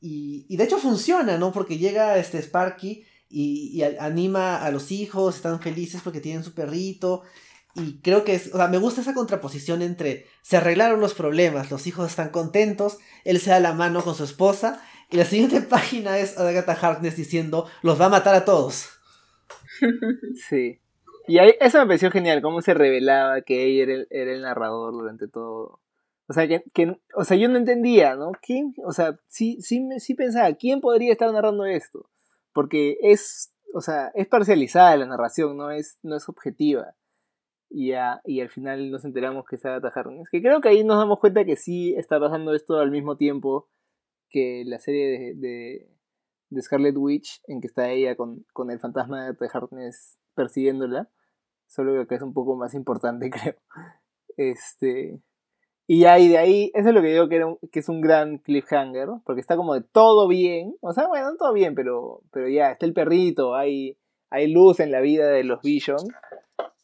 Y, 0.00 0.44
y 0.48 0.56
de 0.58 0.64
hecho 0.64 0.78
funciona, 0.78 1.38
¿no? 1.38 1.50
Porque 1.52 1.78
llega 1.78 2.18
este 2.18 2.42
Sparky 2.42 3.06
y, 3.30 3.70
y 3.72 3.82
anima 3.82 4.62
a 4.62 4.70
los 4.70 4.90
hijos, 4.90 5.36
están 5.36 5.60
felices 5.60 6.02
porque 6.04 6.20
tienen 6.20 6.44
su 6.44 6.52
perrito. 6.52 7.22
Y 7.76 8.00
creo 8.02 8.24
que 8.24 8.34
es, 8.34 8.54
o 8.54 8.56
sea, 8.56 8.68
me 8.68 8.78
gusta 8.78 9.00
esa 9.00 9.14
contraposición 9.14 9.82
entre 9.82 10.26
se 10.42 10.56
arreglaron 10.56 11.00
los 11.00 11.14
problemas, 11.14 11.70
los 11.70 11.86
hijos 11.86 12.08
están 12.08 12.30
contentos, 12.30 12.98
él 13.24 13.40
se 13.40 13.50
da 13.50 13.58
la 13.60 13.72
mano 13.72 14.02
con 14.04 14.14
su 14.14 14.22
esposa 14.24 14.80
y 15.10 15.16
la 15.16 15.24
siguiente 15.24 15.60
página 15.68 16.18
es 16.18 16.38
Agatha 16.38 16.72
Harkness 16.80 17.16
diciendo, 17.16 17.66
los 17.82 18.00
va 18.00 18.06
a 18.06 18.10
matar 18.10 18.34
a 18.34 18.44
todos. 18.44 18.90
Sí. 20.48 20.78
Y 21.26 21.38
ahí, 21.38 21.54
eso 21.60 21.78
me 21.80 21.86
pareció 21.86 22.10
genial, 22.10 22.42
cómo 22.42 22.60
se 22.60 22.74
revelaba 22.74 23.40
que 23.42 23.64
ella 23.64 23.84
era 23.84 23.92
el, 23.94 24.06
era 24.10 24.32
el 24.32 24.42
narrador 24.42 24.92
durante 24.92 25.26
todo. 25.26 25.80
O 26.26 26.32
sea, 26.32 26.46
que, 26.46 26.62
que- 26.74 26.98
o 27.14 27.24
sea, 27.24 27.36
yo 27.36 27.48
no 27.48 27.56
entendía, 27.58 28.14
¿no? 28.14 28.32
¿Quién? 28.42 28.74
O 28.84 28.92
sea, 28.92 29.18
sí, 29.28 29.58
sí, 29.60 29.86
sí 29.98 30.14
pensaba, 30.14 30.52
¿quién 30.54 30.80
podría 30.80 31.12
estar 31.12 31.32
narrando 31.32 31.64
esto? 31.64 32.08
Porque 32.52 32.98
es, 33.02 33.52
o 33.74 33.80
sea, 33.80 34.10
es 34.14 34.26
parcializada 34.28 34.96
la 34.96 35.06
narración, 35.06 35.56
no 35.56 35.70
es, 35.70 35.98
no 36.02 36.16
es 36.16 36.28
objetiva. 36.28 36.94
Y, 37.70 37.92
a- 37.92 38.20
y 38.24 38.40
al 38.40 38.50
final 38.50 38.90
nos 38.90 39.04
enteramos 39.04 39.44
que 39.46 39.56
Agatha 39.56 39.88
Harkness. 39.94 40.28
Que 40.30 40.40
creo 40.42 40.60
que 40.60 40.68
ahí 40.68 40.84
nos 40.84 40.98
damos 40.98 41.18
cuenta 41.18 41.44
que 41.44 41.56
sí 41.56 41.94
está 41.96 42.20
pasando 42.20 42.54
esto 42.54 42.78
al 42.78 42.90
mismo 42.90 43.16
tiempo 43.16 43.68
que 44.30 44.64
la 44.66 44.78
serie 44.78 45.34
de, 45.36 45.86
de, 46.50 46.60
Scarlet 46.62 46.96
Witch, 46.96 47.40
en 47.46 47.60
que 47.60 47.66
está 47.66 47.90
ella 47.90 48.16
con, 48.16 48.44
con 48.52 48.70
el 48.70 48.78
fantasma 48.80 49.32
de 49.32 49.48
Harkness 49.52 50.18
persiguiéndola. 50.34 51.08
Solo 51.66 51.92
que 51.94 52.00
acá 52.00 52.16
es 52.16 52.22
un 52.22 52.34
poco 52.34 52.56
más 52.56 52.74
importante, 52.74 53.30
creo. 53.30 53.54
Este. 54.36 55.20
Y 55.86 56.04
ahí 56.06 56.28
de 56.28 56.38
ahí, 56.38 56.70
eso 56.74 56.88
es 56.88 56.94
lo 56.94 57.02
que 57.02 57.08
digo 57.08 57.28
que, 57.28 57.44
un- 57.44 57.58
que 57.70 57.80
es 57.80 57.88
un 57.88 58.00
gran 58.00 58.38
cliffhanger, 58.38 59.08
porque 59.24 59.40
está 59.40 59.56
como 59.56 59.74
de 59.74 59.82
todo 59.82 60.28
bien. 60.28 60.76
O 60.80 60.92
sea, 60.92 61.08
bueno, 61.08 61.36
todo 61.36 61.52
bien, 61.52 61.74
pero, 61.74 62.22
pero 62.32 62.48
ya, 62.48 62.70
está 62.70 62.86
el 62.86 62.94
perrito, 62.94 63.54
hay, 63.54 63.98
hay 64.30 64.50
luz 64.52 64.80
en 64.80 64.90
la 64.92 65.00
vida 65.00 65.28
de 65.28 65.44
los 65.44 65.60
Vision. 65.62 65.98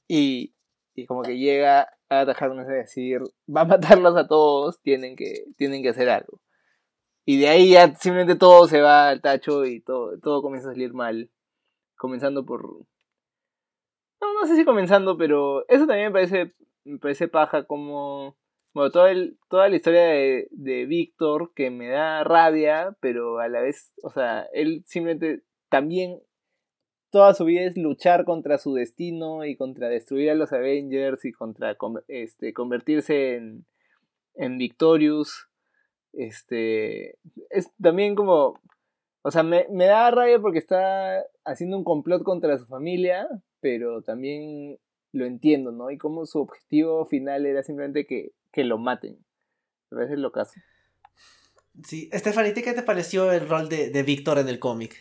Y, 0.08 0.52
y 1.00 1.06
como 1.06 1.22
que 1.22 1.38
llega 1.38 1.88
a 2.10 2.20
Harkness 2.20 2.68
a 2.68 2.72
decir, 2.72 3.20
va 3.48 3.62
a 3.62 3.64
matarlos 3.64 4.16
a 4.16 4.26
todos, 4.26 4.80
tienen 4.82 5.16
que, 5.16 5.44
tienen 5.56 5.82
que 5.82 5.90
hacer 5.90 6.10
algo. 6.10 6.40
Y 7.24 7.40
de 7.40 7.48
ahí 7.48 7.70
ya 7.70 7.94
simplemente 7.94 8.34
todo 8.34 8.66
se 8.66 8.80
va 8.80 9.08
al 9.08 9.20
tacho 9.20 9.64
y 9.64 9.80
todo, 9.80 10.18
todo 10.18 10.42
comienza 10.42 10.68
a 10.68 10.72
salir 10.72 10.92
mal. 10.92 11.30
Comenzando 11.96 12.44
por. 12.44 12.64
No, 14.20 14.34
no 14.40 14.46
sé 14.46 14.56
si 14.56 14.64
comenzando, 14.64 15.16
pero 15.16 15.66
eso 15.68 15.86
también 15.86 16.08
me 16.08 16.12
parece, 16.12 16.54
me 16.84 16.98
parece 16.98 17.28
paja 17.28 17.64
como. 17.64 18.36
Bueno, 18.72 18.90
todo 18.90 19.06
el, 19.06 19.38
toda 19.48 19.68
la 19.68 19.76
historia 19.76 20.02
de, 20.02 20.48
de 20.50 20.86
Víctor 20.86 21.52
que 21.54 21.70
me 21.70 21.88
da 21.88 22.24
rabia, 22.24 22.96
pero 23.00 23.38
a 23.38 23.48
la 23.48 23.60
vez, 23.60 23.92
o 24.02 24.10
sea, 24.10 24.46
él 24.52 24.84
simplemente 24.86 25.42
también 25.68 26.20
toda 27.10 27.34
su 27.34 27.44
vida 27.44 27.62
es 27.62 27.76
luchar 27.76 28.24
contra 28.24 28.58
su 28.58 28.74
destino 28.74 29.44
y 29.44 29.56
contra 29.56 29.88
destruir 29.88 30.30
a 30.30 30.34
los 30.34 30.52
Avengers 30.52 31.24
y 31.24 31.32
contra 31.32 31.74
con- 31.74 32.02
este, 32.08 32.52
convertirse 32.52 33.36
en, 33.36 33.64
en 34.34 34.58
Victorious. 34.58 35.48
Este, 36.12 37.16
es 37.50 37.70
también 37.80 38.14
como, 38.14 38.60
o 39.22 39.30
sea, 39.30 39.42
me, 39.42 39.66
me 39.70 39.86
da 39.86 40.10
rabia 40.10 40.40
porque 40.40 40.58
está 40.58 41.24
haciendo 41.44 41.76
un 41.76 41.84
complot 41.84 42.22
contra 42.22 42.58
su 42.58 42.66
familia, 42.66 43.28
pero 43.60 44.02
también 44.02 44.78
lo 45.12 45.26
entiendo, 45.26 45.72
¿no? 45.72 45.90
Y 45.90 45.98
como 45.98 46.26
su 46.26 46.40
objetivo 46.40 47.04
final 47.04 47.46
era 47.46 47.62
simplemente 47.62 48.06
que, 48.06 48.32
que 48.52 48.64
lo 48.64 48.78
maten. 48.78 49.18
Me 49.90 49.98
parece 49.98 50.16
lo 50.16 50.32
caso. 50.32 50.52
Sí, 51.84 52.10
Stephanie, 52.12 52.52
¿qué 52.54 52.72
te 52.72 52.82
pareció 52.82 53.32
el 53.32 53.48
rol 53.48 53.68
de, 53.68 53.90
de 53.90 54.02
Víctor 54.02 54.38
en 54.38 54.48
el 54.48 54.58
cómic? 54.58 54.96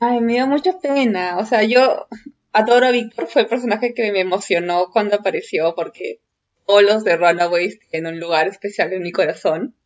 Ay, 0.00 0.20
me 0.20 0.32
dio 0.34 0.46
mucha 0.48 0.78
pena. 0.80 1.38
O 1.38 1.46
sea, 1.46 1.62
yo 1.62 2.08
adoro 2.52 2.86
a 2.86 2.90
Víctor, 2.90 3.28
fue 3.28 3.42
el 3.42 3.48
personaje 3.48 3.94
que 3.94 4.10
me 4.12 4.20
emocionó 4.20 4.90
cuando 4.92 5.16
apareció 5.16 5.74
porque 5.76 6.20
todos 6.66 6.82
los 6.82 7.04
de 7.04 7.16
Runaways 7.16 7.78
tienen 7.90 8.14
un 8.14 8.20
lugar 8.20 8.48
especial 8.48 8.92
en 8.92 9.02
mi 9.02 9.12
corazón. 9.12 9.76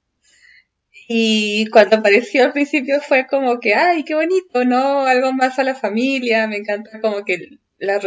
Y 1.09 1.67
cuando 1.71 1.97
apareció 1.97 2.45
al 2.45 2.53
principio 2.53 3.01
fue 3.01 3.27
como 3.27 3.61
que, 3.61 3.75
ay, 3.75 4.05
qué 4.05 4.15
bonito, 4.15 4.65
¿no? 4.65 5.01
Algo 5.07 5.33
más 5.33 5.59
a 5.59 5.65
la 5.65 5.75
familia, 5.75 6.47
me 6.49 6.57
encanta 6.57 7.01
como 7.01 7.25
que 7.25 7.59
las 7.79 8.03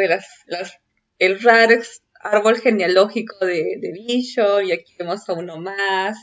las, 0.48 0.80
el 1.20 1.40
raro 1.42 1.76
árbol 2.22 2.60
genealógico 2.60 3.46
de, 3.46 3.78
de 3.80 3.92
Vision 3.92 4.66
y 4.66 4.72
aquí 4.72 4.96
vemos 4.98 5.28
a 5.30 5.34
uno 5.34 5.58
más 5.58 6.18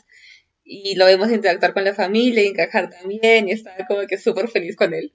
y 0.64 0.96
lo 0.96 1.06
vemos 1.06 1.30
interactuar 1.30 1.74
con 1.74 1.84
la 1.84 1.94
familia 1.94 2.42
y 2.42 2.48
encajar 2.48 2.90
también 2.90 3.48
y 3.48 3.52
estaba 3.52 3.86
como 3.86 4.06
que 4.06 4.18
súper 4.18 4.48
feliz 4.48 4.76
con 4.76 4.94
él. 4.94 5.12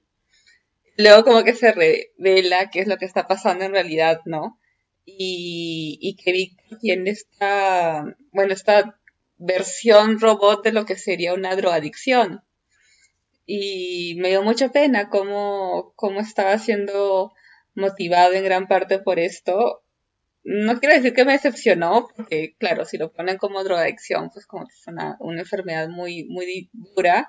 Luego 1.02 1.24
como 1.24 1.44
que 1.44 1.54
se 1.54 1.72
revela 1.72 2.68
qué 2.70 2.80
es 2.80 2.86
lo 2.86 2.98
que 2.98 3.06
está 3.06 3.26
pasando 3.26 3.64
en 3.64 3.72
realidad, 3.72 4.20
¿no? 4.26 4.58
Y, 5.06 6.16
que 6.22 6.32
Víctor 6.32 6.78
tiene 6.78 7.10
esta, 7.10 8.04
bueno, 8.32 8.52
esta 8.52 8.98
versión 9.38 10.20
robot 10.20 10.62
de 10.62 10.72
lo 10.72 10.84
que 10.84 10.96
sería 10.96 11.32
una 11.32 11.56
drogadicción. 11.56 12.42
Y 13.46 14.16
me 14.20 14.28
dio 14.28 14.42
mucha 14.42 14.68
pena 14.68 15.08
cómo, 15.08 15.94
cómo 15.96 16.20
estaba 16.20 16.58
siendo 16.58 17.32
motivado 17.74 18.34
en 18.34 18.44
gran 18.44 18.68
parte 18.68 18.98
por 18.98 19.18
esto. 19.18 19.82
No 20.44 20.78
quiero 20.80 20.94
decir 20.94 21.14
que 21.14 21.24
me 21.24 21.32
decepcionó, 21.32 22.08
porque 22.14 22.54
claro, 22.58 22.84
si 22.84 22.98
lo 22.98 23.10
ponen 23.10 23.38
como 23.38 23.64
drogadicción, 23.64 24.30
pues 24.30 24.46
como 24.46 24.66
que 24.66 24.74
es 24.74 24.86
una, 24.86 25.16
una 25.18 25.40
enfermedad 25.40 25.88
muy, 25.88 26.24
muy 26.24 26.68
dura, 26.72 27.26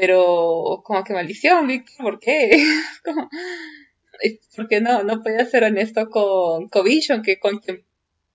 pero 0.00 0.82
como 0.84 1.04
que 1.04 1.12
maldición, 1.12 1.66
Víctor, 1.66 1.96
¿por 2.04 2.20
qué? 2.20 2.50
Como, 3.04 3.28
porque 4.56 4.80
no, 4.80 5.02
no 5.02 5.22
podía 5.22 5.44
ser 5.44 5.64
honesto 5.64 6.08
con, 6.10 6.68
con 6.68 6.84
Vision, 6.84 7.22
que 7.22 7.38
con 7.38 7.58
quien 7.58 7.84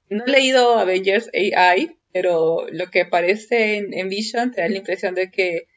no 0.10 0.26
he 0.26 0.30
leído 0.32 0.78
Avengers 0.78 1.30
AI, 1.34 1.98
pero 2.14 2.66
lo 2.72 2.88
que 2.88 3.02
aparece 3.02 3.78
en, 3.78 3.94
en 3.94 4.10
Vision 4.10 4.52
te 4.52 4.62
da 4.62 4.70
la 4.70 4.78
impresión 4.78 5.16
de 5.16 5.32
que 5.32 5.68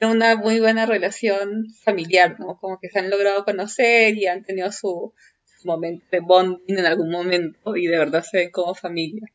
era 0.00 0.10
una 0.10 0.36
muy 0.36 0.60
buena 0.60 0.86
relación 0.86 1.66
familiar, 1.82 2.38
¿no? 2.38 2.58
Como 2.60 2.78
que 2.80 2.88
se 2.88 2.98
han 3.00 3.10
logrado 3.10 3.44
conocer 3.44 4.16
y 4.16 4.26
han 4.26 4.44
tenido 4.44 4.70
su, 4.72 5.12
su 5.44 5.66
momento 5.66 6.06
de 6.12 6.20
bonding 6.20 6.78
en 6.78 6.86
algún 6.86 7.10
momento 7.10 7.76
y 7.76 7.86
de 7.88 7.98
verdad 7.98 8.22
se 8.22 8.38
ven 8.38 8.50
como 8.50 8.74
familia. 8.74 9.26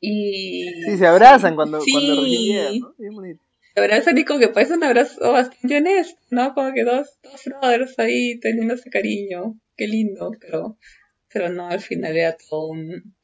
Y 0.00 0.82
Sí, 0.84 0.98
se 0.98 1.06
abrazan 1.06 1.54
cuando, 1.54 1.80
Sí. 1.80 1.92
cuando 1.92 2.14
¿no? 2.22 2.94
Bien 2.98 3.14
bonito. 3.14 3.45
Abrazan 3.76 4.18
y 4.18 4.24
como 4.24 4.40
que 4.40 4.48
parece 4.48 4.74
un 4.74 4.84
abrazo 4.84 5.32
bastante 5.32 5.76
honesto, 5.76 6.20
¿no? 6.30 6.54
Como 6.54 6.72
que 6.72 6.84
dos, 6.84 7.18
dos 7.22 7.42
brothers 7.44 7.98
ahí 7.98 8.38
teniéndose 8.40 8.90
cariño. 8.90 9.58
Qué 9.76 9.86
lindo, 9.86 10.32
pero, 10.40 10.78
pero 11.32 11.50
no, 11.50 11.68
al 11.68 11.80
final 11.80 12.16
era 12.16 12.36
todo 12.36 12.68
un 12.68 13.14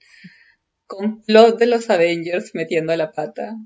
complot 0.86 1.58
de 1.58 1.66
los 1.66 1.88
Avengers 1.88 2.54
metiendo 2.54 2.94
la 2.94 3.12
pata. 3.12 3.56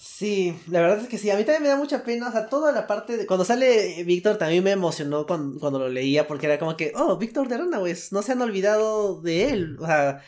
Sí, 0.00 0.54
la 0.68 0.80
verdad 0.80 1.00
es 1.00 1.08
que 1.08 1.18
sí, 1.18 1.28
a 1.30 1.36
mí 1.36 1.42
también 1.42 1.64
me 1.64 1.68
da 1.70 1.76
mucha 1.76 2.04
pena, 2.04 2.28
o 2.28 2.32
sea, 2.32 2.48
toda 2.48 2.70
la 2.70 2.86
parte 2.86 3.16
de... 3.16 3.26
Cuando 3.26 3.44
sale 3.44 4.04
Víctor 4.04 4.38
también 4.38 4.62
me 4.62 4.70
emocionó 4.70 5.26
cuando, 5.26 5.58
cuando 5.58 5.80
lo 5.80 5.88
leía 5.88 6.28
porque 6.28 6.46
era 6.46 6.58
como 6.58 6.76
que, 6.76 6.92
oh, 6.94 7.16
Víctor 7.16 7.48
de 7.48 7.58
Runaways, 7.58 8.12
no 8.12 8.22
se 8.22 8.32
han 8.32 8.42
olvidado 8.42 9.20
de 9.22 9.48
él, 9.48 9.76
o 9.80 9.86
sea, 9.86 10.22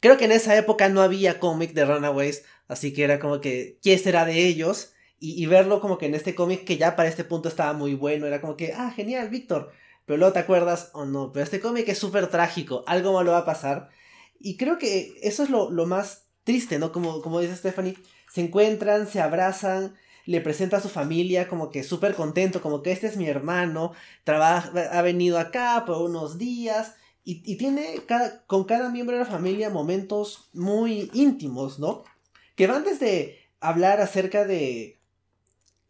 creo 0.00 0.16
que 0.16 0.24
en 0.24 0.32
esa 0.32 0.56
época 0.56 0.88
no 0.88 1.02
había 1.02 1.38
cómic 1.38 1.74
de 1.74 1.84
Runaways, 1.84 2.44
así 2.70 2.92
que 2.92 3.04
era 3.04 3.18
como 3.18 3.40
que, 3.40 3.78
¿quién 3.82 3.98
será 3.98 4.24
de 4.24 4.46
ellos? 4.46 4.92
Y, 5.18 5.42
y 5.42 5.46
verlo 5.46 5.80
como 5.80 5.98
que 5.98 6.06
en 6.06 6.14
este 6.14 6.34
cómic 6.34 6.64
que 6.64 6.78
ya 6.78 6.96
para 6.96 7.08
este 7.08 7.24
punto 7.24 7.48
estaba 7.48 7.72
muy 7.74 7.94
bueno, 7.94 8.26
era 8.26 8.40
como 8.40 8.56
que, 8.56 8.72
ah, 8.72 8.90
genial, 8.94 9.28
Víctor, 9.28 9.72
pero 10.06 10.18
luego 10.18 10.32
te 10.32 10.38
acuerdas, 10.38 10.90
o 10.94 11.00
oh, 11.00 11.04
no, 11.06 11.32
pero 11.32 11.44
este 11.44 11.60
cómic 11.60 11.88
es 11.88 11.98
súper 11.98 12.28
trágico, 12.28 12.84
algo 12.86 13.12
malo 13.12 13.32
va 13.32 13.38
a 13.38 13.44
pasar, 13.44 13.90
y 14.38 14.56
creo 14.56 14.78
que 14.78 15.14
eso 15.22 15.42
es 15.42 15.50
lo, 15.50 15.70
lo 15.70 15.86
más 15.86 16.26
triste, 16.44 16.78
¿no? 16.78 16.92
Como, 16.92 17.20
como 17.20 17.40
dice 17.40 17.56
Stephanie 17.56 17.96
se 18.32 18.40
encuentran, 18.42 19.08
se 19.08 19.20
abrazan, 19.20 19.94
le 20.24 20.40
presenta 20.40 20.76
a 20.76 20.80
su 20.80 20.88
familia 20.88 21.48
como 21.48 21.70
que 21.70 21.82
súper 21.82 22.14
contento, 22.14 22.62
como 22.62 22.82
que 22.82 22.92
este 22.92 23.08
es 23.08 23.16
mi 23.16 23.26
hermano, 23.26 23.92
trabaja, 24.24 24.70
ha 24.92 25.02
venido 25.02 25.38
acá 25.38 25.82
por 25.86 26.02
unos 26.02 26.38
días 26.38 26.94
y, 27.24 27.56
tiene 27.56 28.02
con 28.46 28.64
cada 28.64 28.90
miembro 28.90 29.16
de 29.16 29.24
la 29.24 29.30
familia 29.30 29.70
momentos 29.70 30.48
muy 30.52 31.10
íntimos, 31.12 31.78
¿no? 31.78 32.04
Que 32.60 32.66
van 32.66 32.84
desde 32.84 33.38
hablar 33.58 34.02
acerca 34.02 34.44
de, 34.44 35.00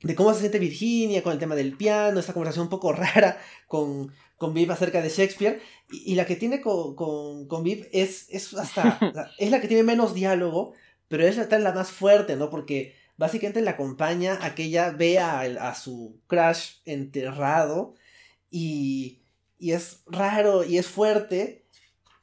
de 0.05 0.15
cómo 0.15 0.33
se 0.33 0.39
siente 0.39 0.61
Virginia 0.61 1.21
con 1.21 1.33
el 1.33 1.41
tema 1.41 1.57
del 1.57 1.77
piano, 1.77 2.21
esta 2.21 2.33
conversación 2.33 2.67
un 2.67 2.71
poco 2.71 2.93
rara 2.93 3.41
con, 3.67 4.13
con 4.37 4.55
Viv 4.55 4.71
acerca 4.71 5.03
de 5.03 5.09
Shakespeare, 5.09 5.61
y, 5.91 6.15
la 6.15 6.27
que 6.27 6.37
tiene 6.37 6.61
con, 6.61 6.95
con, 6.95 7.49
con 7.49 7.65
Viv 7.65 7.89
es, 7.91 8.29
es 8.31 8.55
hasta, 8.55 9.01
es 9.39 9.51
la 9.51 9.61
que 9.61 9.67
tiene 9.67 9.83
menos 9.83 10.15
diálogo, 10.15 10.75
pero 11.09 11.27
ella 11.27 11.43
está 11.43 11.59
la 11.59 11.73
más 11.73 11.91
fuerte, 11.91 12.37
¿no? 12.37 12.51
Porque 12.51 12.95
básicamente 13.17 13.63
la 13.63 13.73
acompaña 13.73 14.39
a 14.41 14.55
que 14.55 14.63
ella 14.63 14.91
vea 14.91 15.41
a, 15.41 15.75
su 15.75 16.21
crush 16.29 16.75
enterrado 16.85 17.97
y, 18.49 19.23
y 19.59 19.73
es 19.73 20.05
raro 20.07 20.63
y 20.63 20.79
es 20.79 20.87
fuerte. 20.87 21.65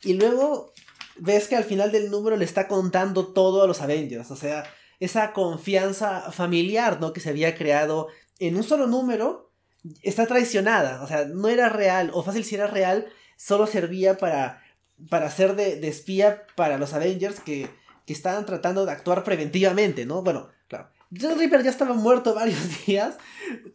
Y 0.03 0.13
luego 0.13 0.71
ves 1.19 1.47
que 1.47 1.55
al 1.55 1.63
final 1.63 1.91
del 1.91 2.09
número 2.11 2.37
le 2.37 2.45
está 2.45 2.67
contando 2.67 3.27
todo 3.27 3.63
a 3.63 3.67
los 3.67 3.81
Avengers, 3.81 4.31
o 4.31 4.35
sea, 4.35 4.63
esa 4.99 5.33
confianza 5.33 6.31
familiar, 6.31 6.99
¿no? 6.99 7.13
Que 7.13 7.19
se 7.19 7.29
había 7.29 7.55
creado 7.55 8.07
en 8.39 8.55
un 8.55 8.63
solo 8.63 8.87
número 8.87 9.51
está 10.01 10.25
traicionada, 10.25 11.01
o 11.03 11.07
sea, 11.07 11.25
no 11.25 11.47
era 11.47 11.69
real, 11.69 12.11
o 12.13 12.23
fácil 12.23 12.43
si 12.43 12.55
era 12.55 12.67
real, 12.67 13.07
solo 13.37 13.67
servía 13.67 14.17
para, 14.17 14.63
para 15.09 15.29
ser 15.29 15.55
de, 15.55 15.87
espía 15.87 16.45
para 16.55 16.77
los 16.77 16.93
Avengers 16.93 17.39
que 17.39 17.69
que 18.07 18.13
estaban 18.13 18.45
tratando 18.45 18.85
de 18.85 18.93
actuar 18.93 19.23
preventivamente, 19.23 20.05
¿no? 20.05 20.23
Bueno, 20.23 20.47
claro. 20.69 20.89
John 21.11 21.37
Reaper 21.37 21.61
ya 21.61 21.69
estaba 21.69 21.93
muerto 21.93 22.33
varios 22.33 22.85
días, 22.87 23.17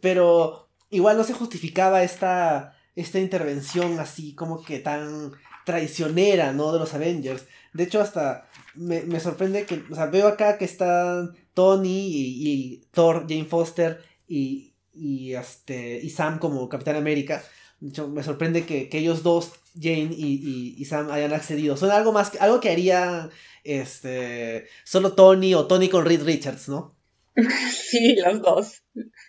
pero 0.01 0.67
igual 0.89 1.17
no 1.17 1.23
se 1.23 1.33
justificaba 1.33 2.03
esta, 2.03 2.75
esta 2.95 3.19
intervención 3.19 3.99
así 3.99 4.33
como 4.33 4.63
que 4.63 4.79
tan 4.79 5.31
traicionera, 5.65 6.53
¿no? 6.53 6.71
De 6.71 6.79
los 6.79 6.93
Avengers. 6.93 7.45
De 7.73 7.83
hecho, 7.83 8.01
hasta 8.01 8.47
me, 8.75 9.19
sorprende 9.19 9.65
que, 9.65 9.83
o 9.89 9.95
sea, 9.95 10.07
veo 10.07 10.27
acá 10.27 10.57
que 10.57 10.65
están 10.65 11.35
Tony 11.53 12.07
y, 12.07 12.87
Thor, 12.91 13.25
Jane 13.27 13.45
Foster 13.45 14.03
y, 14.27 14.73
y, 14.93 15.33
este, 15.33 15.99
y 16.01 16.09
Sam 16.09 16.39
como 16.39 16.69
Capitán 16.69 16.95
América. 16.95 17.43
De 17.79 17.89
hecho, 17.89 18.07
me 18.07 18.23
sorprende 18.23 18.65
que, 18.65 18.89
ellos 18.91 19.23
dos, 19.23 19.51
Jane 19.75 20.09
y, 20.15 20.75
y, 20.77 20.85
Sam, 20.85 21.11
hayan 21.11 21.33
accedido. 21.33 21.77
Son 21.77 21.91
algo 21.91 22.11
más, 22.11 22.31
algo 22.39 22.59
que 22.59 22.69
haría 22.69 23.29
este, 23.63 24.67
solo 24.83 25.13
Tony 25.13 25.53
o 25.53 25.67
Tony 25.67 25.89
con 25.89 26.05
Reed 26.05 26.23
Richards, 26.23 26.69
¿no? 26.69 26.95
Sí, 27.71 28.15
los 28.15 28.41
dos, 28.41 28.83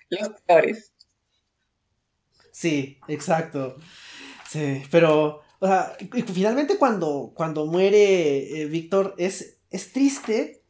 los 0.08 0.28
peores. 0.46 0.92
Sí, 2.50 2.98
exacto. 3.08 3.76
Sí, 4.48 4.82
pero, 4.90 5.43
o 5.60 5.66
sea, 5.66 5.96
finalmente 6.32 6.78
cuando, 6.78 7.32
cuando 7.34 7.66
muere 7.66 8.62
eh, 8.62 8.66
Víctor 8.66 9.14
es, 9.18 9.58
es 9.70 9.92
triste, 9.92 10.62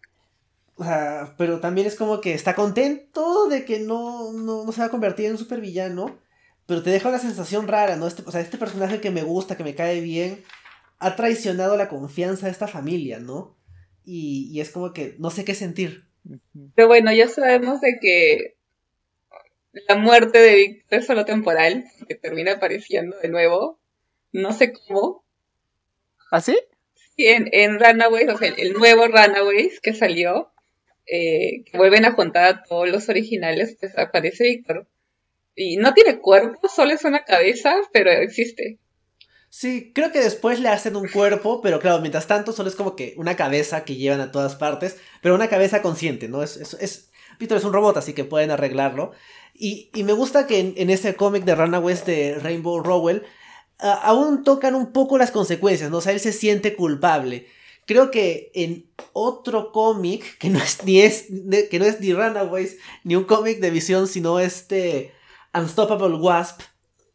o 0.76 0.85
sea, 0.85 1.35
pero 1.39 1.61
también 1.61 1.87
es 1.87 1.95
como 1.95 2.20
que 2.20 2.35
está 2.35 2.55
contento 2.55 3.49
de 3.49 3.64
que 3.64 3.80
no, 3.80 4.32
no, 4.32 4.70
se 4.72 4.80
va 4.80 4.87
a 4.87 4.91
convertir 4.91 5.26
en 5.26 5.32
un 5.32 5.39
supervillano, 5.39 6.18
pero 6.66 6.82
te 6.82 6.91
deja 6.91 7.09
una 7.09 7.18
sensación 7.18 7.68
rara, 7.68 7.97
¿no? 7.97 8.07
Este, 8.07 8.22
o 8.26 8.30
sea, 8.30 8.41
este 8.41 8.59
personaje 8.59 9.01
que 9.01 9.11
me 9.11 9.22
gusta, 9.22 9.57
que 9.57 9.64
me 9.64 9.74
cae 9.74 10.01
bien, 10.01 10.43
ha 10.99 11.16
traicionado 11.16 11.76
la 11.76 11.89
confianza 11.89 12.47
de 12.47 12.53
esta 12.53 12.66
familia, 12.66 13.20
¿no? 13.20 13.57
Y, 14.05 14.61
es 14.61 14.70
como 14.70 14.93
que 14.93 15.14
no 15.18 15.30
sé 15.30 15.45
qué 15.45 15.55
sentir. 15.55 16.09
Pero 16.74 16.89
bueno, 16.89 17.12
ya 17.12 17.28
sabemos 17.28 17.80
de 17.80 17.99
que 18.01 18.57
la 19.89 19.97
muerte 19.97 20.39
de 20.39 20.55
Víctor 20.57 20.99
es 20.99 21.07
solo 21.07 21.24
temporal, 21.24 21.85
que 22.09 22.14
termina 22.14 22.53
apareciendo 22.53 23.16
de 23.18 23.28
nuevo. 23.28 23.78
No 24.35 24.53
sé 24.53 24.72
cómo. 24.72 25.24
¿Ah, 26.32 26.41
sí? 26.41 26.59
Sí, 27.16 27.28
en, 27.28 27.49
en 27.53 27.78
Runaways, 27.78 28.28
o 28.28 28.37
sea, 28.37 28.53
el, 28.57 28.72
nuevo 28.72 29.07
Runaways 29.07 29.80
que 29.80 29.95
salió, 29.95 30.53
eh, 31.07 31.62
que 31.64 31.78
vuelven 31.78 32.05
a 32.05 32.12
juntar 32.12 32.45
a 32.45 32.62
todos 32.64 32.89
los 32.89 33.09
originales, 33.09 33.76
pues 33.78 33.97
aparece 33.97 34.43
Víctor. 34.43 34.89
Y 35.55 35.76
no 35.76 35.95
tiene 35.95 36.18
cuerpo, 36.18 36.68
solo 36.68 36.93
es 36.93 37.05
una 37.05 37.24
cabeza, 37.24 37.76
pero 37.93 38.11
existe. 38.11 38.80
Sí, 39.51 39.93
creo 39.95 40.11
que 40.11 40.18
después 40.18 40.59
le 40.59 40.68
hacen 40.68 40.97
un 40.97 41.07
cuerpo, 41.07 41.61
pero 41.62 41.78
claro, 41.78 42.01
mientras 42.01 42.26
tanto 42.26 42.53
solo 42.53 42.68
es 42.68 42.74
como 42.74 42.97
que 42.97 43.14
una 43.16 43.37
cabeza 43.37 43.85
que 43.85 43.95
llevan 43.95 44.20
a 44.20 44.32
todas 44.32 44.57
partes, 44.57 44.97
pero 45.22 45.37
una 45.37 45.49
cabeza 45.49 45.80
consciente, 45.80 46.26
¿no? 46.26 46.43
Es, 46.43 46.57
es, 46.57 46.74
es 46.80 47.12
Peter 47.39 47.57
es 47.57 47.64
un 47.64 47.72
robot, 47.72 47.97
así 47.99 48.14
que 48.14 48.24
pueden 48.24 48.51
arreglarlo. 48.51 49.12
Y, 49.55 49.91
y 49.95 50.03
me 50.03 50.12
gusta 50.12 50.49
que 50.49 50.74
en, 50.76 50.91
ese 50.91 51.14
cómic 51.14 51.45
de 51.45 51.55
Runaways 51.55 52.05
de 52.05 52.37
Rainbow 52.41 52.82
Rowell 52.82 53.22
aún 53.79 54.45
tocan 54.45 54.75
un 54.75 54.93
poco 54.93 55.18
las 55.18 55.31
consecuencias, 55.31 55.91
¿no? 55.91 55.99
O 55.99 56.01
sea, 56.01 56.12
él 56.12 56.20
se 56.20 56.33
siente 56.33 56.75
culpable. 56.75 57.47
Creo 57.87 58.11
que 58.11 58.51
en 58.55 58.87
otro 59.12 59.72
cómic, 59.72 60.39
que 60.39 60.49
no 60.49 60.59
es 60.59 60.83
ni 60.85 61.01
es, 61.01 61.27
que 61.70 61.79
no 61.79 61.85
es 61.85 62.01
ni 62.01 62.12
Runaways, 62.12 62.79
ni 63.03 63.16
un 63.16 63.25
cómic 63.25 63.61
de 63.61 63.70
visión, 63.70 64.09
sino 64.09 64.41
este 64.41 65.12
Unstoppable 65.53 66.16
Wasp, 66.16 66.61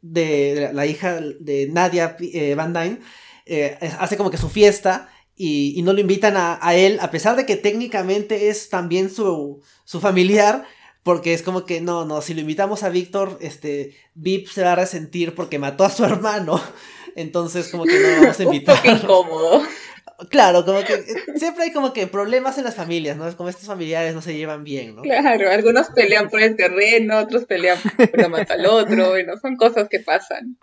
de 0.02 0.70
la 0.74 0.86
hija 0.86 1.20
de 1.40 1.68
Nadia 1.70 2.16
eh, 2.20 2.56
Van 2.56 2.74
Dyne, 2.74 3.00
eh, 3.46 3.78
hace 4.00 4.16
como 4.16 4.32
que 4.32 4.38
su 4.38 4.50
fiesta 4.50 5.10
y, 5.36 5.82
no 5.84 5.94
lo 5.94 6.02
invitan 6.02 6.36
a, 6.38 6.76
él, 6.76 7.00
a 7.02 7.12
pesar 7.12 7.38
de 7.38 7.46
que 7.46 7.56
técnicamente 7.56 8.50
es 8.50 8.70
también 8.70 9.10
su, 9.10 9.62
su 9.86 10.02
familiar, 10.02 10.66
porque 11.04 11.34
es 11.34 11.42
como 11.42 11.66
que 11.66 11.82
no, 11.82 12.06
no, 12.06 12.22
si 12.22 12.34
lo 12.34 12.42
invitamos 12.42 12.84
a 12.84 12.90
Víctor, 12.90 13.38
este, 13.42 13.96
Vip 14.16 14.48
se 14.48 14.64
va 14.64 14.74
a 14.74 14.76
resentir 14.76 15.36
porque 15.36 15.60
mató 15.60 15.84
a 15.84 15.90
su 15.90 16.04
hermano, 16.06 16.62
entonces 17.16 17.70
como 17.70 17.86
que 17.86 18.00
no 18.00 18.08
lo 18.08 18.22
vamos 18.22 18.40
a 18.40 18.44
invitar. 18.44 18.80
Un 18.86 18.98
incómodo. 18.98 19.64
Claro, 20.30 20.66
como 20.66 20.84
que 20.84 20.96
eh, 20.96 21.06
siempre 21.38 21.64
hay 21.64 21.72
como 21.72 21.94
que 21.94 22.06
problemas 22.06 22.58
en 22.58 22.66
las 22.66 22.76
familias, 22.76 23.16
¿no? 23.16 23.26
Es 23.26 23.36
como 23.36 23.48
estos 23.48 23.68
familiares 23.68 24.14
no 24.14 24.22
se 24.22 24.36
llevan 24.36 24.66
bien, 24.66 24.96
¿no? 24.96 25.02
Claro, 25.02 25.50
algunos 25.50 25.90
pelean 25.92 26.30
por 26.30 26.42
el 26.42 26.58
terreno, 26.58 27.20
otros 27.20 27.46
pelean 27.46 27.78
por 27.96 28.30
matar 28.30 28.60
al 28.60 28.66
otro, 28.66 29.18
y 29.18 29.26
no 29.26 29.38
son 29.38 29.56
cosas 29.56 29.88
que 29.88 30.02
pasan. 30.02 30.58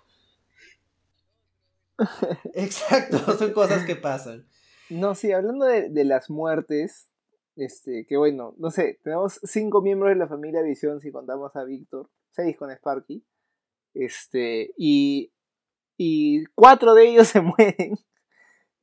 Exacto, 2.54 3.38
son 3.38 3.52
cosas 3.52 3.84
que 3.84 3.96
pasan. 3.96 4.46
No, 4.90 5.14
sí, 5.14 5.32
hablando 5.32 5.64
de, 5.64 5.88
de, 5.88 6.04
las 6.04 6.28
muertes, 6.28 7.08
este, 7.56 8.06
que 8.06 8.16
bueno, 8.16 8.54
no 8.58 8.70
sé, 8.70 9.00
tenemos 9.02 9.40
cinco 9.42 9.82
miembros 9.82 10.10
de 10.10 10.16
la 10.16 10.28
familia 10.28 10.62
Visión 10.62 11.00
si 11.00 11.10
contamos 11.10 11.56
a 11.56 11.64
Víctor, 11.64 12.08
seis 12.30 12.56
con 12.56 12.70
Sparky, 12.70 13.24
este, 13.94 14.72
y, 14.76 15.32
y 15.96 16.44
cuatro 16.54 16.94
de 16.94 17.08
ellos 17.08 17.28
se 17.28 17.40
mueren 17.40 17.96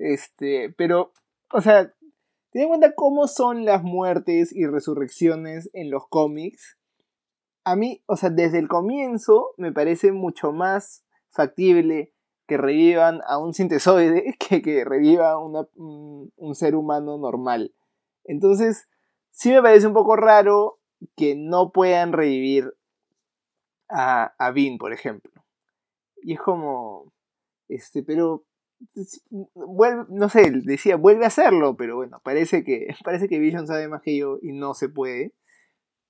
este, 0.03 0.73
pero, 0.77 1.13
o 1.51 1.61
sea, 1.61 1.93
ten 2.51 2.63
en 2.63 2.67
cuenta 2.67 2.93
cómo 2.93 3.27
son 3.27 3.65
las 3.65 3.83
muertes 3.83 4.53
y 4.53 4.65
resurrecciones 4.65 5.69
en 5.73 5.91
los 5.91 6.07
cómics. 6.09 6.77
A 7.63 7.75
mí, 7.75 8.03
o 8.05 8.17
sea, 8.17 8.29
desde 8.29 8.59
el 8.59 8.67
comienzo 8.67 9.53
me 9.57 9.71
parece 9.71 10.11
mucho 10.11 10.51
más 10.51 11.05
factible 11.29 12.13
que 12.47 12.57
revivan 12.57 13.21
a 13.25 13.37
un 13.37 13.53
sintesoide 13.53 14.35
que 14.39 14.61
que 14.61 14.83
reviva 14.83 15.37
un, 15.39 16.55
ser 16.55 16.75
humano 16.75 17.17
normal. 17.17 17.73
Entonces, 18.25 18.87
sí 19.31 19.51
me 19.51 19.61
parece 19.61 19.87
un 19.87 19.93
poco 19.93 20.15
raro 20.15 20.79
que 21.15 21.35
no 21.35 21.71
puedan 21.71 22.13
revivir 22.13 22.73
a, 23.89 24.33
a 24.37 24.51
Bean, 24.51 24.77
por 24.77 24.93
ejemplo. 24.93 25.31
Y 26.21 26.33
es 26.33 26.39
como, 26.39 27.11
este, 27.67 28.03
pero 28.03 28.45
vuelve, 29.53 30.05
no 30.09 30.29
sé, 30.29 30.51
decía, 30.51 30.95
vuelve 30.95 31.25
a 31.25 31.27
hacerlo, 31.27 31.75
pero 31.77 31.95
bueno, 31.95 32.19
parece 32.23 32.63
que, 32.63 32.87
parece 33.03 33.27
que 33.27 33.39
Vision 33.39 33.67
sabe 33.67 33.87
más 33.87 34.01
que 34.01 34.17
yo 34.17 34.39
y 34.41 34.51
no 34.51 34.73
se 34.73 34.89
puede. 34.89 35.33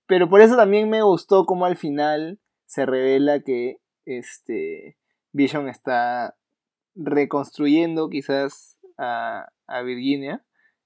Pero 0.05 0.29
por 0.29 0.41
eso 0.41 0.55
también 0.55 0.89
me 0.89 1.01
gustó 1.01 1.45
como 1.45 1.65
al 1.65 1.77
final 1.77 2.39
se 2.65 2.85
revela 2.85 3.39
que 3.39 3.77
este 4.05 4.97
Vision 5.31 5.69
está 5.69 6.35
reconstruyendo 6.95 8.09
quizás 8.09 8.79
a, 8.97 9.47
a 9.67 9.81
Virginia. 9.81 10.43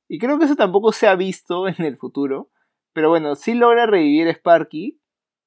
Y 0.07 0.19
creo 0.19 0.39
que 0.39 0.45
eso 0.45 0.55
tampoco 0.55 0.91
se 0.91 1.07
ha 1.07 1.15
visto 1.15 1.67
en 1.67 1.83
el 1.83 1.97
futuro. 1.97 2.49
Pero 2.93 3.09
bueno, 3.09 3.35
sí 3.35 3.53
logra 3.53 3.85
revivir 3.85 4.27
a 4.27 4.31
Sparky 4.31 4.99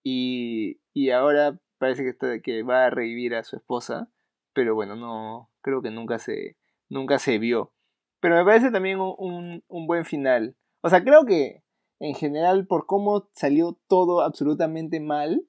y, 0.04 0.80
y 0.92 1.10
ahora 1.10 1.58
parece 1.78 2.02
que, 2.02 2.10
está, 2.10 2.40
que 2.40 2.62
va 2.62 2.86
a 2.86 2.90
revivir 2.90 3.34
a 3.34 3.42
su 3.42 3.56
esposa, 3.56 4.10
pero 4.52 4.74
bueno, 4.74 4.96
no 4.96 5.50
creo 5.62 5.82
que 5.82 5.90
nunca 5.90 6.18
se, 6.18 6.56
nunca 6.88 7.18
se 7.18 7.38
vio. 7.38 7.72
Pero 8.20 8.36
me 8.36 8.44
parece 8.44 8.70
también 8.70 9.00
un, 9.00 9.64
un 9.66 9.86
buen 9.86 10.04
final. 10.04 10.56
O 10.82 10.90
sea, 10.90 11.02
creo 11.02 11.24
que 11.24 11.64
en 11.98 12.14
general 12.14 12.66
por 12.66 12.86
cómo 12.86 13.28
salió 13.32 13.78
todo 13.88 14.22
absolutamente 14.22 15.00
mal, 15.00 15.46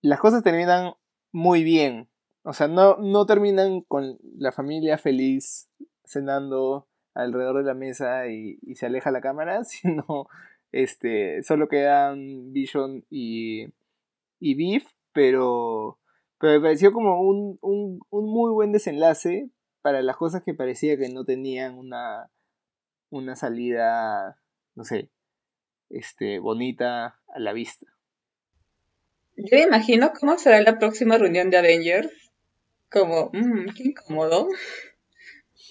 las 0.00 0.20
cosas 0.20 0.42
terminan 0.42 0.94
muy 1.30 1.62
bien. 1.62 2.10
O 2.42 2.52
sea, 2.52 2.68
no, 2.68 2.96
no 2.96 3.26
terminan 3.26 3.82
con 3.82 4.18
la 4.36 4.52
familia 4.52 4.98
feliz 4.98 5.70
cenando 6.04 6.88
alrededor 7.14 7.58
de 7.58 7.64
la 7.64 7.74
mesa 7.74 8.28
y, 8.28 8.58
se 8.74 8.86
aleja 8.86 9.10
la 9.10 9.20
cámara, 9.20 9.64
sino 9.64 10.28
este, 10.72 11.42
solo 11.42 11.68
quedan 11.68 12.52
Vision 12.52 13.04
y, 13.10 13.66
y 14.40 14.54
Beef, 14.54 14.86
pero, 15.12 15.98
pero 16.38 16.54
me 16.54 16.60
pareció 16.60 16.92
como 16.92 17.20
un, 17.20 17.58
un, 17.60 18.00
un, 18.10 18.24
muy 18.24 18.52
buen 18.52 18.72
desenlace 18.72 19.50
para 19.82 20.02
las 20.02 20.16
cosas 20.16 20.42
que 20.42 20.54
parecía 20.54 20.96
que 20.96 21.08
no 21.08 21.24
tenían 21.24 21.76
una, 21.76 22.30
una 23.10 23.36
salida, 23.36 24.38
no 24.74 24.84
sé, 24.84 25.10
este, 25.90 26.38
bonita 26.38 27.20
a 27.28 27.38
la 27.38 27.52
vista. 27.52 27.86
Yo 29.36 29.56
me 29.56 29.62
imagino 29.62 30.12
cómo 30.18 30.38
será 30.38 30.60
la 30.60 30.78
próxima 30.78 31.18
reunión 31.18 31.50
de 31.50 31.58
Avengers. 31.58 32.10
Como, 32.90 33.30
mmm, 33.32 33.72
qué 33.74 33.84
incómodo. 33.84 34.48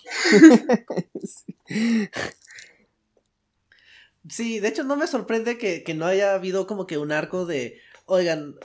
sí. 4.29 4.59
de 4.59 4.67
hecho 4.67 4.83
no 4.83 4.95
me 4.95 5.07
sorprende 5.07 5.57
que, 5.57 5.83
no 5.93 6.05
haya 6.05 6.33
habido 6.33 6.67
como 6.67 6.87
que 6.87 6.97
un 6.97 7.11
arco 7.11 7.45
de, 7.45 7.79
oigan, 8.05 8.55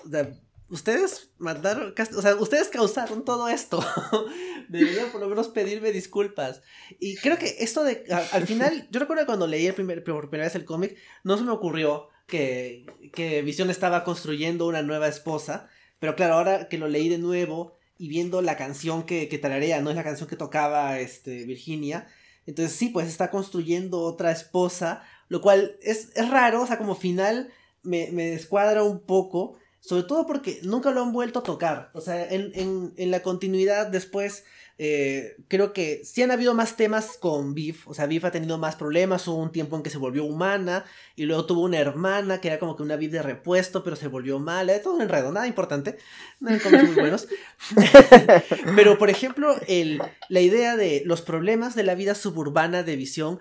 ustedes 0.69 1.31
mandaron, 1.39 1.95
o 2.17 2.23
sea, 2.23 2.35
ustedes 2.37 2.69
causaron 2.69 3.25
todo 3.25 3.49
esto. 3.49 3.85
Deberían 4.69 5.11
por 5.11 5.21
lo 5.21 5.29
menos 5.29 5.49
pedirme 5.49 5.93
disculpas. 5.93 6.63
Y 6.99 7.17
creo 7.17 7.39
que 7.39 7.57
esto 7.61 7.85
de, 7.85 8.05
al 8.33 8.47
final, 8.47 8.89
yo 8.91 9.01
recuerdo 9.01 9.27
cuando 9.27 9.47
leí 9.47 9.67
el 9.67 9.75
primer, 9.75 10.03
por 10.03 10.29
primera 10.29 10.47
vez 10.47 10.57
el 10.57 10.65
cómic, 10.65 10.97
no 11.23 11.39
se 11.39 11.45
me 11.45 11.53
ocurrió 11.53 12.09
que, 12.27 12.87
que 13.13 13.43
Visión 13.43 13.71
estaba 13.71 14.05
construyendo 14.05 14.67
una 14.67 14.83
nueva 14.83 15.09
esposa. 15.09 15.69
Pero 15.99 16.17
claro, 16.17 16.35
ahora 16.35 16.69
que 16.69 16.79
lo 16.79 16.89
leí 16.89 17.09
de 17.09 17.19
nuevo 17.19 17.76
y 17.99 18.09
viendo 18.09 18.43
la 18.43 18.57
canción 18.57 19.05
que, 19.05 19.29
que 19.29 19.39
tararea, 19.39 19.81
no 19.81 19.91
es 19.91 19.97
la 19.97 20.05
canción 20.05 20.29
que 20.29 20.37
tocaba 20.37 20.99
este, 20.99 21.45
Virginia. 21.45 22.07
Entonces 22.47 22.77
sí, 22.77 22.89
pues 22.91 23.09
está 23.09 23.31
construyendo 23.31 24.01
otra 24.01 24.31
esposa, 24.31 25.03
lo 25.29 25.41
cual 25.41 25.77
es, 25.83 26.11
es 26.15 26.29
raro, 26.31 26.63
o 26.63 26.67
sea, 26.67 26.79
como 26.79 26.95
final 26.95 27.51
me, 27.83 28.11
me 28.13 28.27
descuadra 28.27 28.83
un 28.83 29.01
poco, 29.01 29.59
sobre 29.81 30.05
todo 30.05 30.27
porque 30.27 30.61
nunca 30.63 30.91
lo 30.91 31.03
han 31.03 31.13
vuelto 31.13 31.41
a 31.41 31.45
tocar. 31.45 31.91
O 31.95 32.01
sea, 32.01 32.29
en, 32.29 32.53
en, 32.55 32.93
en 32.97 33.11
la 33.11 33.23
continuidad 33.23 33.87
después 33.89 34.45
eh, 34.79 35.37
creo 35.49 35.73
que 35.73 36.03
sí 36.05 36.23
han 36.23 36.31
habido 36.31 36.55
más 36.55 36.77
temas 36.77 37.17
con 37.19 37.55
Beef. 37.55 37.89
O 37.89 37.95
sea, 37.95 38.07
Beef 38.07 38.25
ha 38.25 38.31
tenido 38.31 38.59
más 38.59 38.77
problemas. 38.77 39.27
Hubo 39.27 39.43
un 39.43 39.51
tiempo 39.51 39.77
en 39.77 39.83
que 39.83 39.91
se 39.91 39.99
volvió 39.99 40.25
humana. 40.25 40.85
Y 41.15 41.25
luego 41.25 41.47
tuvo 41.47 41.63
una 41.63 41.79
hermana 41.79 42.41
que 42.41 42.49
era 42.49 42.59
como 42.59 42.77
que 42.77 42.83
una 42.83 42.97
Beef 42.97 43.13
de 43.13 43.23
repuesto, 43.23 43.83
pero 43.83 43.97
se 43.97 44.09
volvió 44.09 44.39
mala. 44.39 44.81
Todo 44.83 44.95
un 44.95 45.03
enredo, 45.03 45.33
nada 45.33 45.47
importante. 45.47 45.97
No 46.41 46.51
muy 46.51 46.95
buenos. 46.95 47.27
pero, 48.77 48.99
por 48.99 49.09
ejemplo, 49.09 49.57
el, 49.67 50.01
la 50.29 50.41
idea 50.41 50.77
de 50.77 51.03
los 51.07 51.23
problemas 51.23 51.75
de 51.75 51.85
la 51.85 51.95
vida 51.95 52.15
suburbana 52.15 52.83
de 52.83 52.97
Visión. 52.97 53.41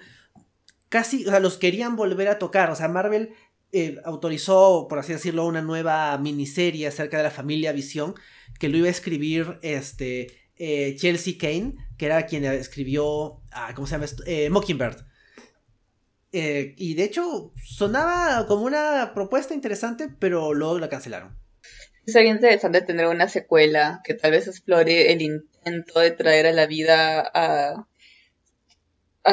Casi, 0.88 1.26
o 1.26 1.32
sea, 1.32 1.42
los 1.42 1.58
querían 1.58 1.98
volver 1.98 2.30
a 2.30 2.40
tocar. 2.40 2.72
O 2.72 2.76
sea, 2.76 2.88
Marvel 2.88 3.34
eh, 3.74 3.98
autorizó, 4.06 4.88
por 4.88 5.00
así 5.00 5.12
decirlo, 5.12 5.46
una 5.46 5.62
nueva 5.62 6.18
miniserie 6.18 6.88
acerca 6.88 7.18
de 7.18 7.24
la 7.24 7.32
familia 7.32 7.74
Visión. 7.74 8.16
Que 8.58 8.70
lo 8.70 8.78
iba 8.78 8.88
a 8.88 8.92
escribir 8.92 9.60
este 9.62 10.45
eh, 10.58 10.96
Chelsea 10.98 11.36
Kane, 11.40 11.76
que 11.98 12.06
era 12.06 12.26
quien 12.26 12.46
escribió, 12.46 13.42
ah, 13.52 13.74
¿cómo 13.76 13.88
se 13.88 13.96
llama? 13.96 14.06
Eh, 14.26 14.50
Mockingbird. 14.50 15.06
Eh, 16.32 16.74
y 16.78 16.96
de 16.96 17.04
hecho 17.04 17.54
sonaba 17.64 18.46
como 18.48 18.66
una 18.66 19.14
propuesta 19.14 19.54
interesante, 19.54 20.10
pero 20.20 20.54
luego 20.54 20.80
la 20.80 20.90
cancelaron. 20.90 21.38
Sería 22.06 22.32
interesante 22.32 22.82
tener 22.82 23.08
una 23.08 23.28
secuela 23.30 24.02
que 24.04 24.14
tal 24.14 24.32
vez 24.32 24.48
explore 24.48 25.12
el 25.12 25.22
intento 25.22 26.00
de 26.00 26.12
traer 26.12 26.46
a 26.46 26.52
la 26.52 26.68
vida 26.68 27.22
a, 27.22 27.86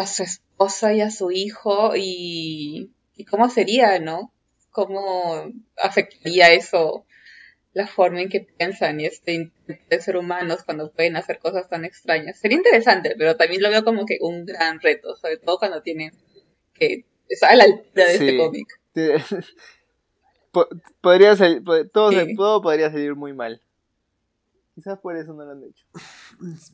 su 0.07 0.23
esposa 0.23 0.95
y 0.95 1.01
a 1.03 1.11
su 1.11 1.31
hijo 1.31 1.93
y 1.97 2.91
cómo 3.29 3.51
sería, 3.51 3.99
¿no? 3.99 4.33
¿Cómo 4.71 5.53
afectaría 5.77 6.53
eso 6.53 7.05
la 7.75 7.87
forma 7.87 8.21
en 8.21 8.29
que 8.29 8.41
piensan 8.41 9.01
y 9.01 9.07
este 9.07 9.33
intento 9.33 9.85
de 9.89 10.01
ser 10.01 10.17
humanos 10.17 10.63
cuando 10.65 10.93
pueden 10.93 11.17
hacer 11.17 11.39
cosas 11.39 11.69
tan 11.69 11.85
extrañas. 11.85 12.39
Sería 12.39 12.59
interesante, 12.59 13.15
pero 13.17 13.37
también 13.37 13.63
lo 13.63 13.71
veo 13.71 13.85
como 13.85 14.05
que 14.05 14.19
un 14.21 14.45
gran 14.45 14.81
reto, 14.81 15.17
sobre 15.17 15.39
todo 15.39 15.59
cuando 15.59 15.83
tienen 15.83 16.13
que 16.75 17.07
estar 17.29 17.53
a 17.53 17.57
la 17.57 17.65
altura 17.65 18.07
de 18.07 18.15
este 18.15 18.37
cómic. 18.37 18.69
podría 21.01 21.35
ser, 21.37 21.63
todo, 21.93 22.63
podría 22.63 22.91
salir 22.91 23.15
muy 23.15 23.33
mal. 23.33 23.63
Quizás 24.75 24.99
por 25.01 25.17
eso 25.17 25.35
no 25.35 25.45
lo 25.45 25.53
han 25.53 25.65
hecho. 25.65 25.85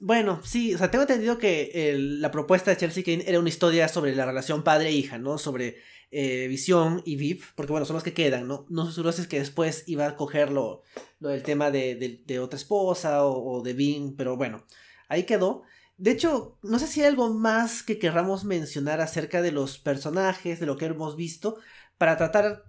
Bueno, 0.00 0.40
sí, 0.44 0.74
o 0.74 0.78
sea, 0.78 0.90
tengo 0.90 1.02
entendido 1.02 1.38
que 1.38 1.94
la 1.96 2.30
propuesta 2.30 2.70
de 2.70 2.76
Chelsea 2.76 3.04
Kane 3.04 3.24
era 3.26 3.40
una 3.40 3.48
historia 3.48 3.88
sobre 3.88 4.14
la 4.14 4.24
relación 4.24 4.62
padre-hija, 4.62 5.18
¿no? 5.18 5.36
Sobre 5.36 5.76
eh, 6.10 6.46
Visión 6.48 7.02
y 7.04 7.16
Viv, 7.16 7.44
porque 7.54 7.72
bueno, 7.72 7.84
son 7.84 7.94
los 7.94 8.02
que 8.02 8.14
quedan, 8.14 8.48
¿no? 8.48 8.64
No 8.70 8.90
seguro 8.90 9.12
si 9.12 9.22
es 9.22 9.28
que 9.28 9.38
después 9.38 9.84
iba 9.86 10.06
a 10.06 10.16
coger 10.16 10.50
lo, 10.50 10.82
del 11.20 11.42
tema 11.42 11.70
de, 11.70 12.22
de, 12.24 12.40
otra 12.40 12.56
esposa 12.56 13.24
o, 13.24 13.62
de 13.62 13.74
Vin, 13.74 14.16
pero 14.16 14.36
bueno, 14.36 14.64
ahí 15.08 15.24
quedó. 15.24 15.62
De 15.98 16.12
hecho, 16.12 16.56
no 16.62 16.78
sé 16.78 16.86
si 16.86 17.00
hay 17.00 17.08
algo 17.08 17.28
más 17.34 17.82
que 17.82 17.98
querramos 17.98 18.44
mencionar 18.44 19.00
acerca 19.00 19.42
de 19.42 19.52
los 19.52 19.78
personajes, 19.78 20.60
de 20.60 20.66
lo 20.66 20.76
que 20.78 20.86
hemos 20.86 21.16
visto, 21.16 21.58
para 21.98 22.16
tratar, 22.16 22.64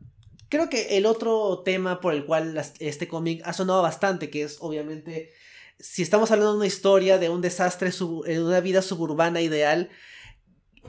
creo 0.50 0.70
que 0.70 0.98
el 0.98 1.06
otro 1.06 1.62
tema 1.64 2.02
por 2.02 2.14
el 2.14 2.26
cual 2.26 2.62
este 2.80 3.08
cómic 3.08 3.42
ha 3.46 3.54
sonado 3.54 3.82
bastante, 3.82 4.30
que 4.30 4.44
es 4.44 4.58
obviamente, 4.60 5.32
si 5.80 6.02
estamos 6.02 6.32
hablando 6.32 6.54
de 6.54 6.58
una 6.58 6.68
historia, 6.68 7.20
de 7.20 7.30
un 7.30 7.42
desastre, 7.42 7.92
de 7.92 8.44
una 8.44 8.60
vida 8.60 8.82
suburbana 8.82 9.42
ideal, 9.42 9.90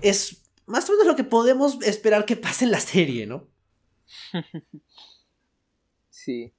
es 0.03 0.50
más 0.71 0.89
o 0.89 0.93
menos 0.93 1.07
lo 1.07 1.17
que 1.17 1.25
podemos 1.25 1.83
esperar 1.83 2.25
que 2.25 2.37
pase 2.37 2.65
en 2.65 2.71
la 2.71 2.81
serie, 2.81 3.27
¿no? 3.27 3.49
sí. 6.11 6.53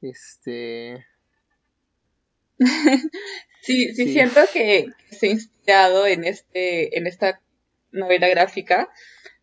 Este. 0.00 1.06
sí, 3.62 3.94
sí, 3.94 4.12
siento 4.12 4.40
que 4.52 4.86
se 5.10 5.26
ha 5.26 5.30
inspirado 5.30 6.06
en 6.06 6.24
este, 6.24 6.98
en 6.98 7.06
esta 7.06 7.40
novela 7.92 8.28
gráfica, 8.28 8.88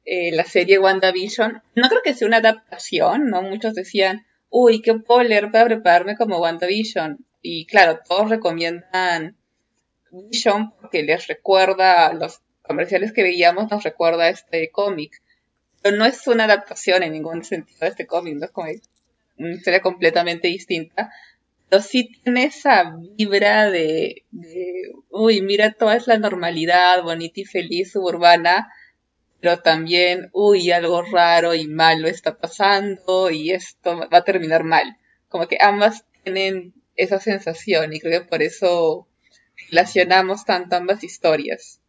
eh, 0.03 0.31
la 0.31 0.45
serie 0.45 0.79
WandaVision. 0.79 1.61
No 1.75 1.89
creo 1.89 2.01
que 2.03 2.13
sea 2.13 2.27
una 2.27 2.37
adaptación, 2.37 3.29
¿no? 3.29 3.41
Muchos 3.41 3.75
decían, 3.75 4.25
uy, 4.49 4.81
¿qué 4.81 4.95
puedo 4.95 5.23
leer 5.23 5.51
para 5.51 5.65
prepararme 5.65 6.17
como 6.17 6.39
WandaVision? 6.39 7.25
Y 7.41 7.65
claro, 7.67 7.99
todos 8.07 8.29
recomiendan 8.29 9.37
Vision 10.11 10.71
porque 10.79 11.03
les 11.03 11.27
recuerda 11.27 12.13
los 12.13 12.41
comerciales 12.67 13.13
que 13.13 13.23
veíamos 13.23 13.69
nos 13.69 13.83
recuerda 13.83 14.25
a 14.25 14.29
este 14.29 14.69
cómic. 14.71 15.21
Pero 15.81 15.97
no 15.97 16.05
es 16.05 16.25
una 16.27 16.45
adaptación 16.45 17.03
en 17.03 17.13
ningún 17.13 17.43
sentido 17.43 17.79
de 17.81 17.87
este 17.87 18.07
cómic, 18.07 18.35
no 18.35 18.45
es 18.45 18.51
como 18.51 18.67
una 19.37 19.53
historia 19.53 19.81
completamente 19.81 20.47
distinta. 20.47 21.11
Pero 21.69 21.81
sí 21.81 22.09
tiene 22.23 22.45
esa 22.45 22.95
vibra 23.17 23.69
de, 23.71 24.23
uy, 25.09 25.41
mira, 25.41 25.73
toda 25.73 25.95
es 25.95 26.07
la 26.07 26.17
normalidad, 26.17 27.03
bonita 27.03 27.41
y 27.41 27.45
feliz 27.45 27.91
suburbana, 27.91 28.71
pero 29.41 29.59
también, 29.59 30.29
uy, 30.31 30.71
algo 30.71 31.01
raro 31.03 31.53
y 31.53 31.67
malo 31.67 32.07
está 32.07 32.37
pasando 32.37 33.29
y 33.29 33.51
esto 33.51 34.07
va 34.11 34.19
a 34.19 34.23
terminar 34.23 34.63
mal. 34.63 34.97
Como 35.27 35.47
que 35.47 35.57
ambas 35.59 36.05
tienen 36.23 36.73
esa 36.95 37.19
sensación 37.19 37.93
y 37.93 37.99
creo 37.99 38.21
que 38.21 38.27
por 38.27 38.41
eso 38.41 39.07
relacionamos 39.69 40.45
tanto 40.45 40.75
ambas 40.75 41.03
historias. 41.03 41.79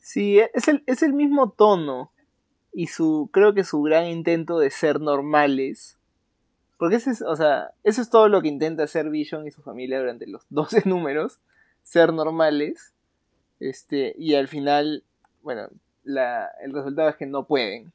Sí, 0.00 0.40
es 0.54 0.66
el, 0.66 0.82
es 0.86 1.02
el 1.02 1.12
mismo 1.12 1.50
tono. 1.50 2.10
Y 2.72 2.86
su, 2.86 3.28
creo 3.32 3.54
que 3.54 3.64
su 3.64 3.82
gran 3.82 4.06
intento 4.06 4.58
de 4.58 4.70
ser 4.70 5.00
normales. 5.00 5.98
Porque 6.78 6.96
ese 6.96 7.10
es, 7.10 7.22
o 7.22 7.36
sea, 7.36 7.72
eso 7.84 8.00
es 8.00 8.10
todo 8.10 8.28
lo 8.28 8.40
que 8.40 8.48
intenta 8.48 8.84
hacer 8.84 9.10
Vision 9.10 9.46
y 9.46 9.50
su 9.50 9.62
familia 9.62 9.98
durante 9.98 10.26
los 10.26 10.46
12 10.50 10.82
números. 10.86 11.40
Ser 11.82 12.12
normales. 12.12 12.94
Este, 13.60 14.14
y 14.16 14.34
al 14.34 14.48
final, 14.48 15.04
bueno, 15.42 15.68
la, 16.02 16.50
el 16.62 16.72
resultado 16.72 17.10
es 17.10 17.16
que 17.16 17.26
no 17.26 17.46
pueden. 17.46 17.92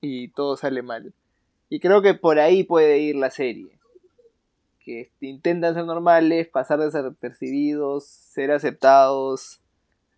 Y 0.00 0.28
todo 0.28 0.56
sale 0.56 0.82
mal. 0.82 1.12
Y 1.68 1.80
creo 1.80 2.00
que 2.00 2.14
por 2.14 2.38
ahí 2.38 2.62
puede 2.62 3.00
ir 3.00 3.16
la 3.16 3.30
serie. 3.30 3.78
Que 4.84 5.10
intentan 5.20 5.74
ser 5.74 5.84
normales, 5.84 6.48
pasar 6.48 6.78
desapercibidos, 6.78 8.04
ser 8.04 8.50
aceptados 8.50 9.60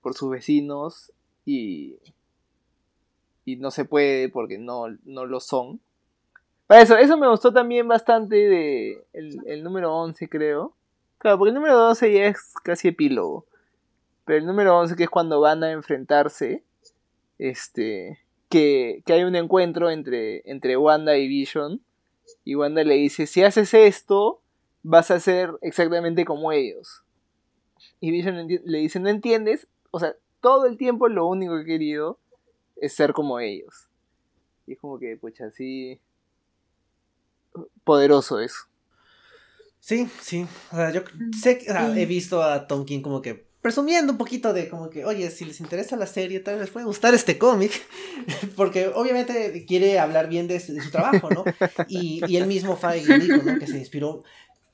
por 0.02 0.14
sus 0.14 0.30
vecinos 0.30 1.12
y, 1.44 1.98
y 3.44 3.56
no 3.56 3.70
se 3.70 3.84
puede 3.84 4.28
porque 4.28 4.58
no, 4.58 4.86
no 5.04 5.26
lo 5.26 5.40
son. 5.40 5.80
Para 6.66 6.82
eso, 6.82 6.96
eso 6.96 7.16
me 7.16 7.28
gustó 7.28 7.52
también 7.52 7.86
bastante 7.88 8.36
de 8.36 9.04
el, 9.12 9.62
número 9.62 9.94
11 9.94 10.28
creo. 10.28 10.74
Claro, 11.18 11.38
porque 11.38 11.50
el 11.50 11.54
número 11.54 11.76
12 11.76 12.12
ya 12.12 12.26
es 12.26 12.54
casi 12.62 12.88
epílogo. 12.88 13.46
Pero 14.24 14.38
el 14.38 14.46
número 14.46 14.78
11 14.78 14.96
que 14.96 15.04
es 15.04 15.10
cuando 15.10 15.40
van 15.40 15.62
a 15.64 15.72
enfrentarse, 15.72 16.62
este, 17.38 18.20
que, 18.48 19.02
que 19.04 19.12
hay 19.12 19.24
un 19.24 19.36
encuentro 19.36 19.90
entre, 19.90 20.48
entre 20.50 20.76
Wanda 20.76 21.16
y 21.16 21.28
Vision. 21.28 21.80
Y 22.44 22.54
Wanda 22.54 22.84
le 22.84 22.94
dice, 22.94 23.26
si 23.26 23.42
haces 23.42 23.74
esto, 23.74 24.40
vas 24.82 25.10
a 25.10 25.20
ser 25.20 25.50
exactamente 25.60 26.24
como 26.24 26.52
ellos. 26.52 27.02
Y 28.00 28.10
Vision 28.10 28.46
le 28.48 28.78
dice, 28.78 29.00
¿no 29.00 29.08
entiendes? 29.08 29.68
O 29.90 29.98
sea, 30.00 30.14
todo 30.42 30.66
el 30.66 30.76
tiempo 30.76 31.08
lo 31.08 31.26
único 31.26 31.54
que 31.54 31.62
he 31.62 31.64
querido 31.64 32.18
es 32.76 32.92
ser 32.92 33.14
como 33.14 33.40
ellos. 33.40 33.88
Y 34.66 34.74
es 34.74 34.78
como 34.78 34.98
que, 34.98 35.16
pucha, 35.16 35.46
así... 35.46 35.98
Poderoso 37.84 38.40
eso. 38.40 38.66
Sí, 39.80 40.08
sí. 40.20 40.46
O 40.70 40.76
sea, 40.76 40.90
yo 40.90 41.02
sé 41.40 41.58
que 41.58 41.66
he 41.70 42.06
visto 42.06 42.42
a 42.42 42.66
Tom 42.66 42.84
King 42.84 43.00
como 43.00 43.22
que 43.22 43.46
presumiendo 43.62 44.12
un 44.12 44.18
poquito 44.18 44.52
de 44.52 44.68
como 44.68 44.90
que, 44.90 45.04
oye, 45.04 45.30
si 45.30 45.44
les 45.44 45.60
interesa 45.60 45.96
la 45.96 46.06
serie, 46.06 46.40
tal 46.40 46.54
vez 46.54 46.62
les 46.62 46.70
puede 46.70 46.84
gustar 46.84 47.14
este 47.14 47.38
cómic, 47.38 47.72
porque 48.56 48.88
obviamente 48.88 49.64
quiere 49.66 49.98
hablar 49.98 50.28
bien 50.28 50.48
de, 50.48 50.58
su 50.58 50.90
trabajo, 50.90 51.30
¿no? 51.30 51.44
Y, 51.88 52.20
y 52.26 52.36
él 52.36 52.46
mismo 52.46 52.76
Feige 52.76 53.18
dijo, 53.18 53.42
¿no? 53.42 53.58
Que 53.58 53.66
se 53.68 53.78
inspiró. 53.78 54.24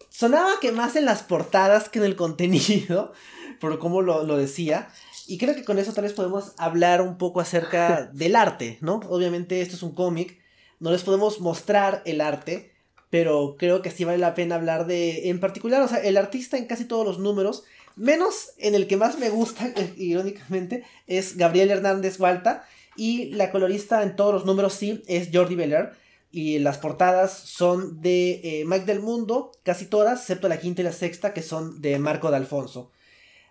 Sonaba 0.09 0.59
que 0.61 0.73
más 0.73 0.97
en 0.97 1.05
las 1.05 1.23
portadas 1.23 1.91
que 1.91 1.99
en 1.99 2.07
el 2.07 2.16
contenido, 2.16 3.12
por 3.61 3.79
cómo 3.79 4.03
lo, 4.03 4.25
lo 4.25 4.37
decía. 4.37 4.89
Y 5.29 5.39
creo 5.39 5.55
que 5.55 5.64
con 5.64 5.79
eso 5.79 5.93
tal 5.93 6.05
vez 6.05 6.14
podemos 6.14 6.55
hablar 6.57 7.03
un 7.03 7.18
poco 7.18 7.41
acerca 7.41 8.07
del 8.12 8.35
arte, 8.35 8.79
¿no? 8.81 9.01
Obviamente 9.09 9.61
esto 9.61 9.76
es 9.76 9.85
un 9.85 9.95
cómic, 9.95 10.39
no 10.81 10.91
les 10.91 11.05
podemos 11.05 11.41
mostrar 11.41 12.03
el 12.05 12.20
arte, 12.20 12.72
pero 13.11 13.57
creo 13.57 13.81
que 13.81 13.93
sí 13.93 14.05
vale 14.05 14.18
la 14.18 14.35
pena 14.35 14.57
hablar 14.57 14.87
de, 14.87 15.29
en 15.29 15.39
particular, 15.39 15.83
o 15.83 15.89
sea, 15.89 15.99
el 15.99 16.16
artista 16.16 16.57
en 16.57 16.66
casi 16.66 16.85
todos 16.85 17.07
los 17.07 17.18
números 17.20 17.64
Menos 17.99 18.53
en 18.59 18.76
el 18.76 18.87
que 18.87 18.97
más 18.97 19.18
me 19.18 19.29
gusta, 19.29 19.74
irónicamente, 19.97 20.85
es 21.09 21.37
Gabriel 21.37 21.70
Hernández 21.70 22.20
Walta. 22.20 22.64
Y 22.97 23.31
la 23.31 23.51
colorista 23.51 24.03
en 24.05 24.14
todos 24.14 24.33
los 24.33 24.45
números 24.45 24.72
sí 24.72 25.03
es 25.09 25.31
Jordi 25.33 25.57
Beller. 25.57 25.93
Y 26.31 26.61
las 26.61 26.79
portadas 26.79 27.33
son 27.33 28.01
de 28.01 28.41
eh, 28.45 28.64
Mike 28.66 28.85
del 28.85 29.01
Mundo, 29.01 29.51
casi 29.64 29.87
todas, 29.87 30.20
excepto 30.20 30.49
la 30.49 30.61
quinta 30.61 30.83
y 30.83 30.85
la 30.85 30.93
sexta, 30.93 31.33
que 31.35 31.43
son 31.43 31.81
de 31.81 31.99
Marco 31.99 32.31
de 32.31 32.37
Alfonso. 32.37 32.93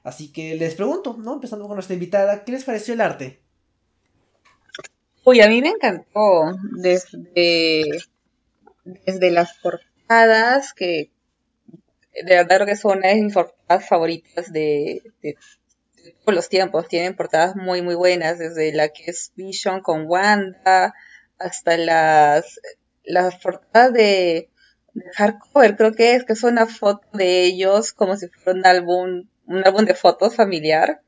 Así 0.07 0.31
que 0.31 0.55
les 0.55 0.73
pregunto, 0.75 1.17
¿no? 1.19 1.33
Empezando 1.33 1.67
con 1.67 1.75
nuestra 1.75 1.93
invitada, 1.93 2.45
¿qué 2.45 2.53
les 2.53 2.63
pareció 2.63 2.93
el 2.93 3.01
arte? 3.01 3.41
Uy, 5.25 5.41
a 5.41 5.49
mí 5.49 5.61
me 5.61 5.67
encantó 5.67 6.57
desde, 6.77 7.83
desde 8.85 9.31
las 9.31 9.57
portadas 9.57 10.73
que 10.73 11.11
de 12.23 12.35
verdad 12.35 12.65
que 12.65 12.77
son 12.77 12.99
una 12.99 13.09
de 13.09 13.21
mis 13.21 13.33
portadas 13.33 13.85
favoritas 13.85 14.53
de, 14.53 15.01
todos 16.23 16.35
los 16.35 16.47
tiempos. 16.47 16.87
Tienen 16.87 17.17
portadas 17.17 17.57
muy, 17.57 17.81
muy 17.81 17.95
buenas, 17.95 18.39
desde 18.39 18.71
la 18.71 18.87
que 18.87 19.11
es 19.11 19.33
Vision 19.35 19.81
con 19.81 20.05
Wanda 20.07 20.93
hasta 21.37 21.75
las, 21.75 22.61
las 23.03 23.35
portadas 23.39 23.91
de, 23.91 24.49
de 24.93 25.03
hardcover, 25.15 25.75
creo 25.75 25.91
que 25.91 26.15
es 26.15 26.23
que 26.23 26.31
es 26.31 26.43
una 26.43 26.65
foto 26.65 27.05
de 27.11 27.43
ellos 27.43 27.91
como 27.91 28.15
si 28.15 28.29
fuera 28.29 28.57
un 28.57 28.65
álbum, 28.65 29.27
un 29.47 29.65
álbum 29.65 29.85
de 29.85 29.95
fotos 29.95 30.35
familiar. 30.35 31.01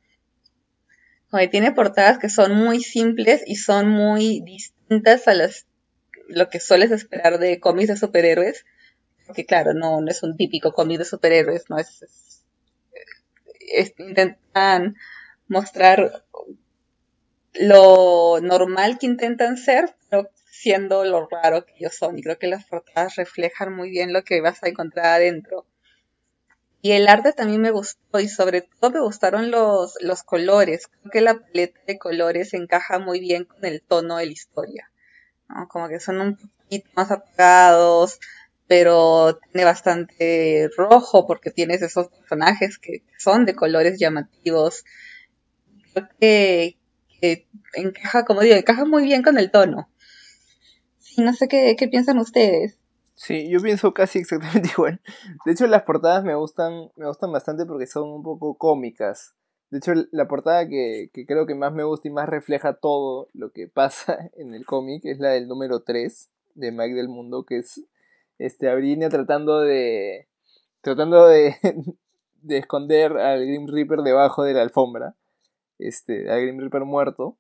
tiene 1.52 1.72
portadas 1.72 2.18
que 2.18 2.30
son 2.30 2.56
muy 2.56 2.82
simples 2.82 3.44
y 3.46 3.56
son 3.56 3.90
muy 3.90 4.42
distintas 4.42 5.28
a 5.28 5.34
las 5.34 5.68
lo 6.28 6.50
que 6.50 6.60
sueles 6.60 6.92
esperar 6.92 7.40
de 7.40 7.60
cómics 7.60 7.90
de 7.90 7.98
superhéroes 7.98 8.66
porque 9.30 9.46
claro, 9.46 9.76
no, 9.76 10.02
no 10.02 10.10
es 10.10 10.24
un 10.24 10.36
típico 10.36 10.74
cómic 10.74 10.98
de 10.98 11.06
superhéroes, 11.06 11.70
no 11.70 11.78
es, 11.78 12.44
intentan 14.00 14.96
mostrar 15.48 16.26
lo 17.54 18.40
normal 18.42 18.98
que 18.98 19.06
intentan 19.06 19.58
ser, 19.58 19.94
pero 20.10 20.32
siendo 20.50 21.06
lo 21.06 21.28
raro 21.28 21.64
que 21.64 21.74
ellos 21.78 21.96
son. 21.96 22.18
Y 22.18 22.24
creo 22.24 22.40
que 22.40 22.48
las 22.48 22.66
portadas 22.66 23.18
reflejan 23.18 23.72
muy 23.72 23.92
bien 23.92 24.14
lo 24.14 24.24
que 24.24 24.42
vas 24.42 24.64
a 24.64 24.68
encontrar 24.68 25.06
adentro. 25.06 25.68
Y 26.82 26.92
el 26.92 27.08
arte 27.10 27.34
también 27.34 27.62
me 27.62 27.72
gustó 27.72 28.20
y 28.20 28.30
sobre 28.30 28.62
todo 28.62 28.92
me 28.92 29.02
gustaron 29.02 29.52
los, 29.52 29.96
los 30.02 30.24
colores. 30.24 30.88
Creo 30.88 31.12
que 31.12 31.22
la 31.22 31.40
paleta 31.40 31.80
de 31.86 32.00
colores 32.00 32.54
encaja 32.54 33.00
muy 33.00 33.20
bien 33.20 33.44
con 33.44 33.66
el 33.66 33.82
tono 33.82 34.18
de 34.18 34.28
la 34.28 34.32
historia. 34.32 34.92
Como 35.68 35.90
que 35.90 36.00
son 36.00 36.22
un 36.22 36.38
poquito 36.38 36.90
más 36.96 37.12
apagados, 37.12 38.20
pero 38.68 39.40
tiene 39.52 39.66
bastante 39.66 40.70
rojo 40.78 41.28
porque 41.28 41.52
tienes 41.52 41.82
esos 41.82 42.08
personajes 42.08 42.78
que 42.78 43.04
son 43.18 43.46
de 43.46 43.56
colores 43.56 44.00
llamativos. 44.00 44.86
Creo 45.94 46.08
que, 46.20 46.78
encaja, 47.74 48.24
como 48.24 48.42
digo, 48.42 48.56
encaja 48.56 48.86
muy 48.86 49.04
bien 49.04 49.22
con 49.22 49.38
el 49.38 49.52
tono. 49.52 49.90
no 51.18 51.34
sé 51.34 51.50
qué, 51.50 51.76
qué 51.78 51.90
piensan 51.90 52.20
ustedes. 52.20 52.79
Sí, 53.22 53.50
yo 53.50 53.60
pienso 53.60 53.94
casi 53.94 54.20
exactamente 54.20 54.70
igual. 54.70 55.02
De 55.46 55.52
hecho, 55.52 55.68
las 55.68 55.84
portadas 55.84 56.24
me 56.24 56.36
gustan, 56.36 56.90
me 56.96 57.06
gustan 57.06 57.34
bastante 57.34 57.66
porque 57.66 57.86
son 57.86 58.10
un 58.10 58.24
poco 58.24 58.58
cómicas. 58.58 59.36
De 59.70 59.80
hecho, 59.80 59.92
la 60.12 60.28
portada 60.30 60.68
que, 60.70 61.10
que 61.14 61.26
creo 61.26 61.46
que 61.46 61.54
más 61.54 61.74
me 61.74 61.84
gusta 61.84 62.08
y 62.08 62.12
más 62.12 62.30
refleja 62.30 62.76
todo 62.76 63.28
lo 63.34 63.52
que 63.52 63.68
pasa 63.68 64.30
en 64.38 64.54
el 64.54 64.66
cómic 64.66 65.04
es 65.04 65.20
la 65.20 65.32
del 65.32 65.50
número 65.50 65.82
3 65.82 66.30
de 66.56 66.72
Mike 66.72 66.96
del 66.96 67.10
Mundo, 67.10 67.44
que 67.44 67.58
es 67.58 67.84
este, 68.38 68.70
Abrinia 68.70 69.10
tratando 69.10 69.60
de, 69.60 70.30
tratando 70.80 71.28
de, 71.28 71.58
de 72.42 72.58
esconder 72.58 73.18
al 73.18 73.46
Grim 73.46 73.68
Reaper 73.68 74.00
debajo 74.00 74.44
de 74.44 74.54
la 74.54 74.62
alfombra, 74.62 75.16
este, 75.78 76.32
al 76.32 76.42
Grim 76.44 76.60
Reaper 76.62 76.86
muerto, 76.86 77.38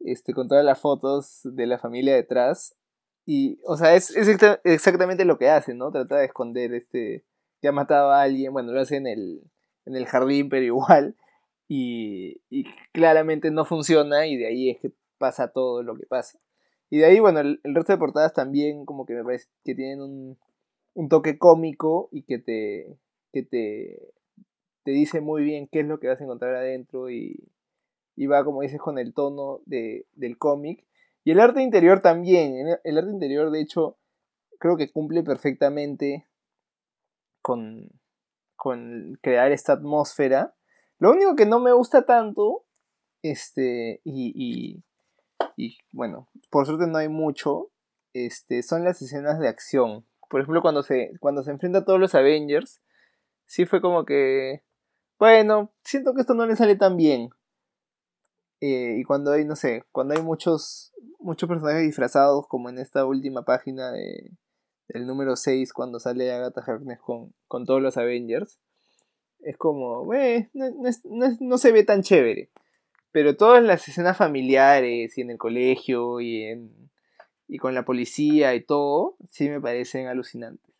este, 0.00 0.34
con 0.34 0.46
todas 0.46 0.64
las 0.64 0.78
fotos 0.78 1.40
de 1.42 1.66
la 1.66 1.78
familia 1.78 2.14
detrás. 2.14 2.76
Y, 3.26 3.60
o 3.66 3.76
sea, 3.76 3.94
es, 3.94 4.16
es 4.16 4.28
exactamente 4.64 5.24
lo 5.24 5.36
que 5.36 5.50
hace, 5.50 5.74
¿no? 5.74 5.90
Trata 5.90 6.18
de 6.18 6.26
esconder 6.26 6.72
este, 6.72 7.24
ha 7.68 7.72
matado 7.72 8.10
a 8.10 8.22
alguien, 8.22 8.52
bueno, 8.52 8.72
lo 8.72 8.80
hace 8.80 8.96
en 8.96 9.06
el, 9.06 9.42
en 9.84 9.96
el 9.96 10.06
jardín, 10.06 10.48
pero 10.48 10.64
igual. 10.64 11.16
Y, 11.68 12.40
y 12.48 12.64
claramente 12.92 13.50
no 13.50 13.64
funciona 13.64 14.26
y 14.26 14.36
de 14.36 14.46
ahí 14.46 14.70
es 14.70 14.78
que 14.78 14.92
pasa 15.18 15.52
todo 15.52 15.82
lo 15.82 15.96
que 15.96 16.06
pasa. 16.06 16.38
Y 16.90 16.98
de 16.98 17.06
ahí, 17.06 17.18
bueno, 17.18 17.40
el, 17.40 17.60
resto 17.64 17.92
de 17.92 17.98
portadas 17.98 18.32
también 18.32 18.84
como 18.86 19.06
que 19.06 19.14
me 19.14 19.24
parece 19.24 19.48
que 19.64 19.74
tienen 19.74 20.00
un, 20.00 20.38
un 20.94 21.08
toque 21.08 21.38
cómico 21.38 22.08
y 22.12 22.22
que 22.22 22.38
te, 22.38 22.96
que 23.32 23.42
te, 23.42 24.12
te 24.84 24.92
dice 24.92 25.20
muy 25.20 25.42
bien 25.42 25.66
qué 25.66 25.80
es 25.80 25.86
lo 25.86 25.98
que 25.98 26.06
vas 26.06 26.20
a 26.20 26.24
encontrar 26.24 26.54
adentro 26.54 27.10
y, 27.10 27.48
y 28.14 28.26
va, 28.26 28.44
como 28.44 28.62
dices, 28.62 28.78
con 28.78 28.98
el 28.98 29.12
tono 29.12 29.60
de, 29.66 30.06
del 30.14 30.38
cómic. 30.38 30.86
Y 31.26 31.32
el 31.32 31.40
arte 31.40 31.60
interior 31.60 32.02
también. 32.02 32.78
El 32.84 32.98
arte 32.98 33.10
interior, 33.10 33.50
de 33.50 33.60
hecho, 33.60 33.98
creo 34.60 34.76
que 34.76 34.92
cumple 34.92 35.24
perfectamente 35.24 36.24
con, 37.42 37.90
con 38.54 39.18
crear 39.20 39.50
esta 39.50 39.72
atmósfera. 39.72 40.54
Lo 41.00 41.10
único 41.10 41.34
que 41.34 41.44
no 41.44 41.58
me 41.58 41.72
gusta 41.72 42.06
tanto, 42.06 42.64
este, 43.22 44.00
y, 44.04 44.84
y 45.56 45.78
bueno, 45.90 46.28
por 46.48 46.64
suerte 46.64 46.86
no 46.86 46.98
hay 46.98 47.08
mucho, 47.08 47.72
este, 48.12 48.62
son 48.62 48.84
las 48.84 49.02
escenas 49.02 49.40
de 49.40 49.48
acción. 49.48 50.06
Por 50.30 50.42
ejemplo, 50.42 50.62
cuando 50.62 50.84
se, 50.84 51.10
cuando 51.18 51.42
se 51.42 51.50
enfrenta 51.50 51.78
a 51.78 51.84
todos 51.84 51.98
los 51.98 52.14
Avengers, 52.14 52.80
sí 53.46 53.66
fue 53.66 53.80
como 53.80 54.04
que, 54.04 54.62
bueno, 55.18 55.72
siento 55.82 56.14
que 56.14 56.20
esto 56.20 56.34
no 56.34 56.46
le 56.46 56.54
sale 56.54 56.76
tan 56.76 56.96
bien. 56.96 57.30
Eh, 58.68 58.96
y 58.98 59.04
cuando 59.04 59.30
hay, 59.30 59.44
no 59.44 59.54
sé, 59.54 59.84
cuando 59.92 60.14
hay 60.14 60.22
muchos, 60.22 60.92
muchos 61.20 61.48
personajes 61.48 61.82
disfrazados, 61.82 62.48
como 62.48 62.68
en 62.68 62.78
esta 62.78 63.04
última 63.04 63.44
página 63.44 63.92
de, 63.92 64.32
del 64.88 65.06
número 65.06 65.36
6, 65.36 65.72
cuando 65.72 66.00
sale 66.00 66.32
Agatha 66.32 66.64
Harkness 66.66 66.98
con, 66.98 67.32
con 67.46 67.64
todos 67.64 67.80
los 67.80 67.96
Avengers, 67.96 68.58
es 69.40 69.56
como, 69.56 70.12
eh, 70.14 70.50
no, 70.52 70.66
no 71.38 71.58
se 71.58 71.70
ve 71.70 71.84
tan 71.84 72.02
chévere. 72.02 72.50
Pero 73.12 73.36
todas 73.36 73.62
las 73.62 73.86
escenas 73.86 74.16
familiares 74.16 75.16
y 75.16 75.20
en 75.20 75.30
el 75.30 75.38
colegio 75.38 76.20
y, 76.20 76.42
en, 76.42 76.90
y 77.46 77.58
con 77.58 77.72
la 77.72 77.84
policía 77.84 78.56
y 78.56 78.64
todo, 78.64 79.16
sí 79.30 79.48
me 79.48 79.60
parecen 79.60 80.08
alucinantes. 80.08 80.74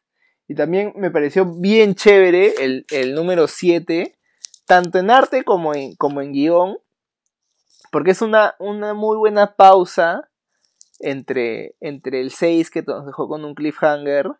Y 0.48 0.56
también 0.56 0.92
me 0.96 1.12
pareció 1.12 1.44
bien 1.46 1.94
chévere 1.94 2.64
el, 2.64 2.84
el 2.90 3.14
número 3.14 3.46
7, 3.46 4.12
tanto 4.66 4.98
en 4.98 5.10
arte 5.10 5.44
como 5.44 5.72
en, 5.72 5.94
como 5.94 6.20
en 6.20 6.32
guion, 6.32 6.78
porque 7.96 8.10
es 8.10 8.20
una, 8.20 8.54
una 8.58 8.92
muy 8.92 9.16
buena 9.16 9.56
pausa 9.56 10.28
entre, 10.98 11.76
entre 11.80 12.20
el 12.20 12.30
6 12.30 12.68
que 12.70 12.82
nos 12.82 13.06
dejó 13.06 13.26
con 13.26 13.42
un 13.42 13.54
cliffhanger 13.54 14.32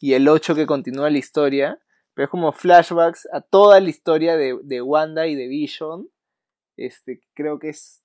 y 0.00 0.14
el 0.14 0.28
8 0.28 0.56
que 0.56 0.66
continúa 0.66 1.08
la 1.08 1.18
historia, 1.18 1.78
pero 2.14 2.24
es 2.24 2.30
como 2.32 2.50
flashbacks 2.50 3.28
a 3.32 3.40
toda 3.40 3.78
la 3.78 3.88
historia 3.88 4.36
de, 4.36 4.58
de 4.64 4.82
Wanda 4.82 5.28
y 5.28 5.36
de 5.36 5.46
Vision 5.46 6.08
este, 6.76 7.20
creo 7.34 7.60
que 7.60 7.68
es 7.68 8.02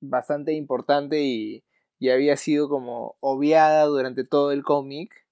bastante 0.00 0.54
importante 0.54 1.22
y, 1.22 1.64
y 2.00 2.10
había 2.10 2.36
sido 2.36 2.68
como 2.68 3.16
obviada 3.20 3.84
durante 3.84 4.24
todo 4.24 4.50
el 4.50 4.64
cómic. 4.64 5.24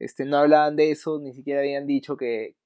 Este, 0.00 0.24
no 0.24 0.38
hablaban 0.38 0.74
de 0.74 0.90
eso, 0.90 1.20
ni 1.20 1.34
siquiera 1.34 1.60
habían 1.60 1.86
dicho 1.86 2.16
que, 2.16 2.56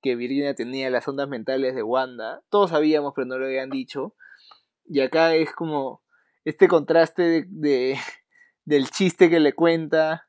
que 0.00 0.16
Virginia 0.16 0.54
tenía 0.54 0.88
las 0.88 1.06
ondas 1.06 1.28
mentales 1.28 1.74
de 1.74 1.82
Wanda. 1.82 2.42
Todos 2.48 2.70
sabíamos, 2.70 3.12
pero 3.14 3.26
no 3.26 3.36
lo 3.36 3.44
habían 3.44 3.68
dicho. 3.68 4.14
Y 4.92 5.00
acá 5.02 5.36
es 5.36 5.52
como 5.52 6.02
este 6.44 6.66
contraste 6.66 7.46
de, 7.48 7.96
del 8.64 8.90
chiste 8.90 9.30
que 9.30 9.38
le 9.38 9.54
cuenta 9.54 10.28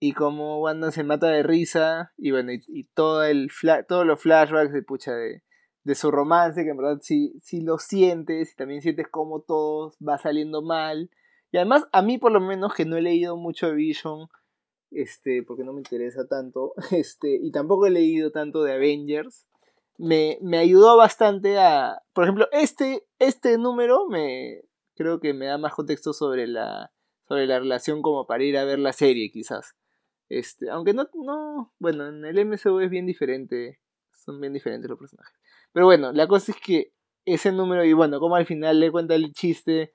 y 0.00 0.14
cómo 0.14 0.62
Wanda 0.62 0.90
se 0.90 1.04
mata 1.04 1.28
de 1.28 1.42
risa 1.42 2.14
y 2.16 2.30
bueno, 2.30 2.52
y, 2.52 2.84
todo 2.94 3.24
el 3.24 3.50
todos 3.86 4.06
los 4.06 4.22
flashbacks 4.22 4.72
de 4.72 4.82
pucha 4.82 5.12
de, 5.12 5.42
de 5.84 5.94
su 5.94 6.10
romance, 6.10 6.64
que 6.64 6.70
en 6.70 6.78
verdad 6.78 7.00
sí, 7.02 7.34
sí 7.42 7.60
lo 7.60 7.76
sientes 7.76 8.52
y 8.52 8.56
también 8.56 8.80
sientes 8.80 9.06
cómo 9.10 9.42
todo 9.42 9.92
va 10.06 10.16
saliendo 10.16 10.62
mal. 10.62 11.10
Y 11.50 11.58
además, 11.58 11.86
a 11.92 12.00
mí 12.00 12.16
por 12.16 12.32
lo 12.32 12.40
menos, 12.40 12.72
que 12.74 12.86
no 12.86 12.96
he 12.96 13.02
leído 13.02 13.36
mucho 13.36 13.66
de 13.66 13.74
Vision, 13.74 14.28
este, 14.90 15.42
porque 15.42 15.64
no 15.64 15.74
me 15.74 15.80
interesa 15.80 16.26
tanto, 16.26 16.72
este, 16.92 17.36
y 17.42 17.50
tampoco 17.50 17.86
he 17.86 17.90
leído 17.90 18.30
tanto 18.30 18.62
de 18.62 18.72
Avengers, 18.72 19.46
me, 19.98 20.38
me 20.40 20.58
ayudó 20.58 20.96
bastante 20.96 21.58
a, 21.58 22.02
por 22.12 22.24
ejemplo, 22.24 22.48
este, 22.52 23.06
este 23.18 23.58
número 23.58 24.06
me, 24.08 24.62
creo 24.94 25.20
que 25.20 25.34
me 25.34 25.46
da 25.46 25.58
más 25.58 25.74
contexto 25.74 26.12
sobre 26.12 26.46
la, 26.46 26.92
sobre 27.26 27.46
la 27.46 27.58
relación 27.58 28.00
como 28.00 28.26
para 28.26 28.44
ir 28.44 28.56
a 28.56 28.64
ver 28.64 28.78
la 28.78 28.92
serie, 28.92 29.30
quizás. 29.30 29.74
Este, 30.28 30.70
aunque 30.70 30.94
no, 30.94 31.08
no, 31.14 31.74
bueno, 31.78 32.06
en 32.08 32.24
el 32.24 32.38
MCU 32.46 32.80
es 32.80 32.90
bien 32.90 33.06
diferente, 33.06 33.80
son 34.12 34.40
bien 34.40 34.52
diferentes 34.52 34.88
los 34.88 34.98
personajes. 34.98 35.34
Pero 35.72 35.86
bueno, 35.86 36.12
la 36.12 36.26
cosa 36.28 36.52
es 36.52 36.58
que 36.60 36.92
ese 37.24 37.52
número, 37.52 37.84
y 37.84 37.92
bueno, 37.92 38.20
como 38.20 38.36
al 38.36 38.46
final 38.46 38.80
le 38.80 38.90
cuenta 38.90 39.14
el 39.14 39.32
chiste 39.32 39.94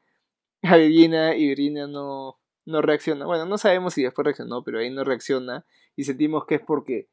a 0.63 0.77
Virginia 0.77 1.35
y 1.35 1.47
Virginia 1.47 1.87
no, 1.87 2.39
no 2.65 2.81
reacciona. 2.81 3.25
Bueno, 3.25 3.45
no 3.45 3.57
sabemos 3.57 3.93
si 3.93 4.03
después 4.03 4.25
reaccionó, 4.25 4.63
pero 4.63 4.79
ahí 4.79 4.89
no 4.89 5.03
reacciona 5.03 5.65
y 5.95 6.03
sentimos 6.03 6.45
que 6.45 6.55
es 6.55 6.61
porque, 6.61 7.09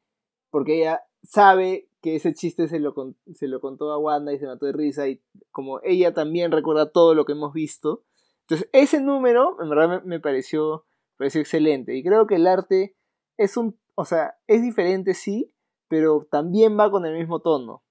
porque 0.49 0.79
ella 0.79 1.01
sabe 1.23 1.87
que 2.01 2.15
ese 2.15 2.33
chiste 2.33 2.67
se 2.67 2.79
lo, 2.79 2.93
se 3.33 3.47
lo 3.47 3.61
contó 3.61 3.91
a 3.91 3.97
Wanda 3.97 4.33
y 4.33 4.39
se 4.39 4.47
mató 4.47 4.65
de 4.65 4.73
risa 4.73 5.07
y 5.07 5.21
como 5.51 5.79
ella 5.83 6.13
también 6.13 6.51
recuerda 6.51 6.91
todo 6.91 7.13
lo 7.13 7.25
que 7.25 7.33
hemos 7.33 7.53
visto. 7.53 8.03
Entonces 8.41 8.69
ese 8.73 9.01
número 9.01 9.61
en 9.61 9.69
verdad 9.69 10.03
me, 10.03 10.19
pareció, 10.19 10.85
pareció 11.17 11.41
excelente 11.41 11.95
y 11.95 12.03
creo 12.03 12.25
que 12.25 12.35
el 12.35 12.47
arte 12.47 12.95
es 13.37 13.55
un, 13.55 13.79
o 13.95 14.05
sea, 14.05 14.35
es 14.47 14.61
diferente 14.63 15.13
sí, 15.13 15.53
pero 15.87 16.27
también 16.29 16.77
va 16.77 16.89
con 16.89 17.05
el 17.05 17.17
mismo 17.17 17.39
tono. 17.39 17.83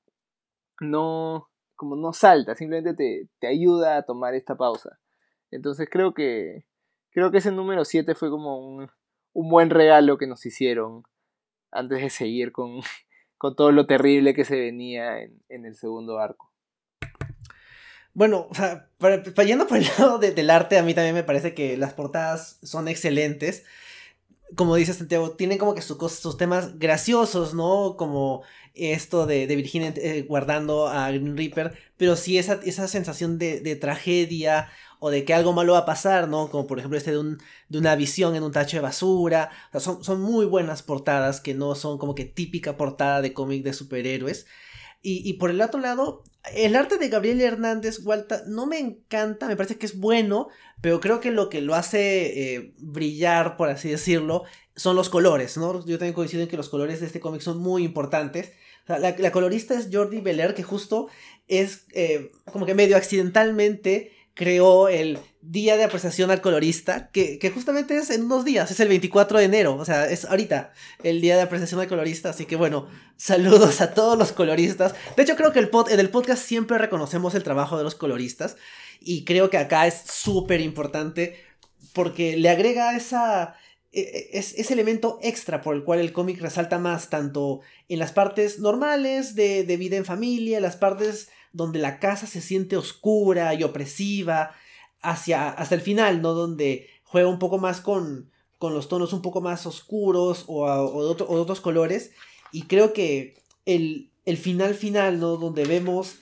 No, 0.81 1.51
como 1.77 1.95
no 1.95 2.13
salta, 2.13 2.57
simplemente 2.57 2.95
te, 2.95 3.29
te 3.39 3.47
ayuda 3.47 3.97
a 3.97 4.03
tomar 4.03 4.35
esta 4.35 4.57
pausa. 4.57 4.99
Entonces 5.51 5.89
creo 5.91 6.15
que, 6.15 6.67
creo 7.11 7.31
que 7.31 7.39
ese 7.39 7.53
número 7.53 7.85
7 7.85 8.15
fue 8.15 8.31
como 8.31 8.59
un, 8.59 8.91
un 9.35 9.51
buen 9.51 9.71
regalo 9.71 10.19
que 10.19 10.27
nos 10.27 10.45
hicieron 10.47 11.05
antes 11.71 12.01
de 12.01 12.11
seguir 12.11 12.51
con, 12.51 12.81
con 13.41 13.57
todo 13.57 13.73
lo 13.73 13.87
terrible 13.87 14.35
que 14.35 14.45
se 14.45 14.61
venía 14.61 15.23
en, 15.23 15.41
en 15.49 15.65
el 15.65 15.75
segundo 15.75 16.19
arco. 16.19 16.53
Bueno, 18.13 18.49
o 18.51 18.55
sea, 18.55 18.91
para, 18.99 19.23
yendo 19.45 19.67
por 19.67 19.79
el 19.79 19.87
lado 19.99 20.19
del 20.19 20.51
arte, 20.51 20.77
a 20.77 20.83
mí 20.83 20.93
también 20.93 21.15
me 21.15 21.23
parece 21.23 21.55
que 21.55 21.79
las 21.79 21.95
portadas 21.95 22.59
son 22.63 22.87
excelentes. 22.87 23.65
Como 24.57 24.77
dice 24.77 24.93
Santiago, 24.93 25.31
tienen 25.31 25.57
como 25.57 25.75
que 25.75 25.81
sus, 25.81 26.37
temas 26.37 26.79
graciosos, 26.79 27.55
¿no? 27.55 27.97
Como 27.97 28.43
esto 28.75 29.25
de, 29.27 29.47
Virginia 29.47 29.95
eh, 29.97 30.27
guardando 30.29 30.87
a 30.89 31.11
Green 31.11 31.35
Reaper, 31.35 31.79
pero 31.97 32.17
sí 32.17 32.37
esa, 32.37 32.61
esa 32.63 32.89
sensación 32.89 33.39
de 33.39 33.77
tragedia 33.77 34.69
o 35.01 35.11
de 35.11 35.25
que 35.25 35.35
algo 35.35 35.53
malo 35.53 35.73
va 35.73 35.81
a 35.81 35.87
pasar, 35.87 36.29
¿no? 36.29 36.49
Como 36.51 36.67
por 36.67 36.79
ejemplo 36.79 36.97
este 36.97 37.11
de, 37.13 37.19
un, 37.19 37.39
de 37.69 37.79
una 37.79 37.97
visión 37.97 38.37
en 38.37 38.43
un 38.43 38.53
tacho 38.53 38.77
de 38.77 38.83
basura. 38.83 39.51
Son, 39.79 40.05
son 40.05 40.21
muy 40.21 40.47
buenas 40.47 40.83
portadas 40.83 41.41
que 41.41 41.55
no 41.55 41.75
son 41.75 41.99
como 41.99 42.15
que 42.15 42.27
típica 42.27 42.77
portada 42.77 43.23
de 43.23 43.33
cómic 43.33 43.65
de 43.65 43.73
superhéroes. 43.73 44.47
Y, 45.03 45.29
y, 45.29 45.35
por 45.35 45.49
el 45.49 45.63
otro 45.63 45.81
lado, 45.81 46.25
el 46.55 46.77
arte 46.77 46.99
de 46.99 47.09
Gabriel 47.09 47.41
Hernández 47.41 48.01
Walta 48.05 48.43
no 48.47 48.67
me 48.67 48.79
encanta, 48.79 49.49
me 49.49 49.57
parece 49.57 49.79
que 49.79 49.87
es 49.87 49.99
bueno, 49.99 50.49
pero 50.83 51.01
creo 51.01 51.21
que 51.21 51.31
lo 51.31 51.49
que 51.49 51.63
lo 51.63 51.75
hace 51.75 52.55
eh, 52.55 52.75
brillar, 52.77 53.57
por 53.57 53.71
así 53.71 53.89
decirlo, 53.89 54.45
son 54.77 54.97
los 54.97 55.09
colores, 55.09 55.57
¿no? 55.57 55.85
Yo 55.87 55.97
también 55.97 56.13
coincido 56.13 56.43
en 56.43 56.51
que 56.51 56.59
los 56.59 56.69
colores 56.69 57.01
de 57.01 57.07
este 57.07 57.21
cómic 57.21 57.41
son 57.41 57.59
muy 57.59 57.83
importantes. 57.83 58.53
la, 58.87 58.99
la, 58.99 59.33
colorista 59.33 59.73
es 59.73 59.89
Jordi 59.91 60.21
Belair, 60.21 60.53
que 60.53 60.63
justo 60.63 61.09
es 61.49 61.87
eh, 61.93 62.31
como 62.53 62.67
que 62.67 62.75
medio 62.75 62.97
accidentalmente 62.97 64.13
creó 64.35 64.89
el 64.89 65.19
Día 65.43 65.77
de 65.77 65.85
Apreciación 65.85 66.31
al 66.31 66.41
Colorista, 66.41 67.11
que, 67.11 67.39
justamente 67.55 67.97
es 67.97 68.11
en 68.11 68.25
unos 68.25 68.45
días, 68.45 68.71
es 68.71 68.81
el 68.81 68.89
24 68.89 69.39
de 69.39 69.45
enero, 69.45 69.77
o 69.77 69.85
sea, 69.85 70.09
es 70.09 70.25
ahorita 70.25 70.73
el 71.03 71.21
Día 71.21 71.37
de 71.37 71.43
Apreciación 71.43 71.81
al 71.81 71.89
Colorista, 71.89 72.31
así 72.31 72.45
que 72.45 72.57
bueno, 72.57 72.89
saludos 73.17 73.81
a 73.81 73.95
todos 73.95 74.19
los 74.19 74.33
coloristas. 74.33 74.95
De 75.17 75.23
hecho, 75.23 75.37
creo 75.37 75.53
que 75.53 75.59
el 75.59 75.71
pod, 75.71 75.91
en 75.91 76.01
el 76.01 76.11
podcast 76.11 76.45
siempre 76.45 76.79
reconocemos 76.79 77.35
el 77.35 77.43
trabajo 77.43 77.79
de 77.79 77.85
los 77.85 77.95
coloristas, 77.95 78.57
y 79.01 79.25
creo 79.25 79.49
que 79.49 79.59
acá 79.59 79.87
es 79.87 80.03
súper 80.07 80.61
importante 80.61 81.37
porque 81.93 82.37
le 82.37 82.49
agrega 82.49 82.97
esa... 82.97 83.57
E, 83.93 84.03
e, 84.03 84.39
es, 84.39 84.55
ese 84.57 84.75
elemento 84.75 85.19
extra 85.21 85.63
por 85.63 85.75
el 85.75 85.83
cual 85.83 85.99
el 85.99 86.13
cómic 86.13 86.41
resalta 86.41 86.79
más, 86.79 87.11
tanto 87.11 87.61
en 87.89 87.99
las 87.99 88.13
partes 88.13 88.61
normales 88.61 89.35
de, 89.35 89.65
de 89.65 89.77
vida 89.77 89.97
en 89.97 90.05
familia, 90.05 90.61
las 90.61 90.77
partes 90.77 91.29
donde 91.53 91.79
la 91.79 91.99
casa 91.99 92.27
se 92.27 92.41
siente 92.41 92.77
oscura 92.77 93.55
y 93.55 93.65
opresiva, 93.65 94.53
hacia, 95.03 95.51
hasta 95.51 95.75
el 95.75 95.81
final, 95.81 96.23
¿no? 96.23 96.35
Donde 96.35 96.89
juega 97.05 97.29
un 97.29 97.39
poco 97.39 97.59
más 97.59 97.81
con, 97.81 98.31
con 98.59 98.75
los 98.75 98.89
tonos 98.89 99.13
un 99.13 99.23
poco 99.23 99.41
más 99.41 99.67
oscuros 99.67 100.45
o, 100.47 101.15
de, 101.15 101.25
otros 101.27 101.61
colores. 101.61 102.13
Y 102.53 102.63
creo 102.63 102.93
que 102.93 103.43
el, 103.67 104.11
el, 104.25 104.37
final 104.37 104.75
final, 104.75 105.21
¿no? 105.21 105.37
Donde 105.37 105.65
vemos 105.65 106.17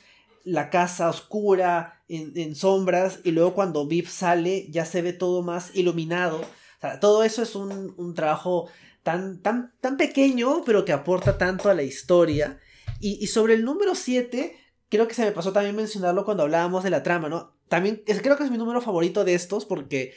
la 0.44 0.70
casa 0.70 1.10
oscura, 1.10 2.02
en, 2.08 2.54
sombras, 2.54 3.20
y 3.24 3.32
luego 3.32 3.54
cuando 3.54 3.86
Vip 3.86 4.06
sale 4.06 4.66
ya 4.70 4.84
se 4.84 5.02
ve 5.02 5.12
todo 5.12 5.42
más 5.42 5.74
iluminado. 5.74 6.40
O 6.82 6.98
todo 7.00 7.24
eso 7.24 7.42
es 7.42 7.54
un, 7.54 7.94
un 7.96 8.14
trabajo 8.14 8.68
tan, 9.02 9.42
tan, 9.42 9.74
tan 9.80 9.96
pequeño, 9.96 10.62
pero 10.64 10.84
que 10.84 10.92
aporta 10.92 11.36
tanto 11.36 11.68
a 11.68 11.74
la 11.74 11.82
historia. 11.82 12.60
Y, 13.00 13.22
y 13.22 13.26
sobre 13.26 13.54
el 13.54 13.64
número 13.64 13.94
7, 13.94 14.56
creo 14.88 15.08
que 15.08 15.14
se 15.14 15.24
me 15.24 15.32
pasó 15.32 15.52
también 15.52 15.76
mencionarlo 15.76 16.24
cuando 16.24 16.42
hablábamos 16.42 16.84
de 16.84 16.90
la 16.90 17.02
trama, 17.02 17.28
¿no? 17.28 17.54
También 17.68 18.02
creo 18.04 18.36
que 18.36 18.44
es 18.44 18.50
mi 18.50 18.58
número 18.58 18.80
favorito 18.80 19.24
de 19.24 19.34
estos 19.34 19.64
porque 19.64 20.14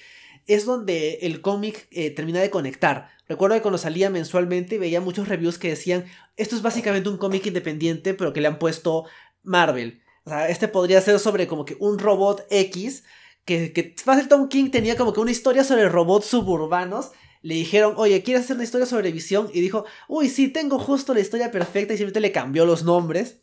es 0.48 0.66
donde 0.66 1.20
el 1.22 1.42
cómic 1.42 1.88
eh, 1.92 2.12
termina 2.12 2.40
de 2.40 2.50
conectar. 2.50 3.10
Recuerdo 3.28 3.56
que 3.56 3.62
cuando 3.62 3.78
salía 3.78 4.10
mensualmente 4.10 4.78
veía 4.78 5.02
muchos 5.02 5.28
reviews 5.28 5.58
que 5.58 5.70
decían, 5.70 6.06
esto 6.36 6.56
es 6.56 6.62
básicamente 6.62 7.10
un 7.10 7.18
cómic 7.18 7.46
independiente, 7.46 8.14
pero 8.14 8.34
que 8.34 8.42
le 8.42 8.48
han 8.48 8.60
puesto 8.60 9.06
Marvel. 9.44 10.02
O 10.26 10.30
sea, 10.30 10.50
este 10.50 10.68
podría 10.68 11.02
ser 11.02 11.20
sobre 11.20 11.48
como 11.48 11.66
que 11.66 11.76
un 11.80 12.00
robot 12.00 12.46
X, 12.50 13.04
que, 13.46 13.74
que 13.74 13.96
Fácil 14.04 14.28
Tom 14.28 14.50
King 14.50 14.70
tenía 14.70 14.96
como 14.96 15.14
que 15.14 15.20
una 15.20 15.32
historia 15.32 15.64
sobre 15.64 15.90
robots 15.90 16.28
suburbanos. 16.28 17.12
Le 17.42 17.56
dijeron, 17.56 17.96
oye, 17.98 18.22
¿quieres 18.22 18.44
hacer 18.44 18.56
una 18.56 18.66
historia 18.66 18.86
sobre 18.86 19.12
visión? 19.12 19.50
Y 19.52 19.62
dijo, 19.62 19.86
uy, 20.08 20.30
sí, 20.30 20.48
tengo 20.48 20.78
justo 20.78 21.14
la 21.14 21.22
historia 21.22 21.50
perfecta 21.50 21.94
y 21.94 21.98
simplemente 21.98 22.20
le 22.20 22.32
cambió 22.32 22.66
los 22.66 22.84
nombres. 22.84 23.42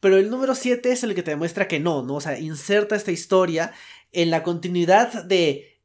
Pero 0.00 0.16
el 0.16 0.30
número 0.30 0.54
7 0.54 0.92
es 0.92 1.02
el 1.02 1.14
que 1.14 1.22
te 1.22 1.32
demuestra 1.32 1.68
que 1.68 1.80
no, 1.80 2.02
¿no? 2.02 2.16
O 2.16 2.20
sea, 2.20 2.38
inserta 2.38 2.96
esta 2.96 3.10
historia 3.10 3.72
en 4.12 4.30
la 4.30 4.42
continuidad 4.42 5.24
de 5.24 5.80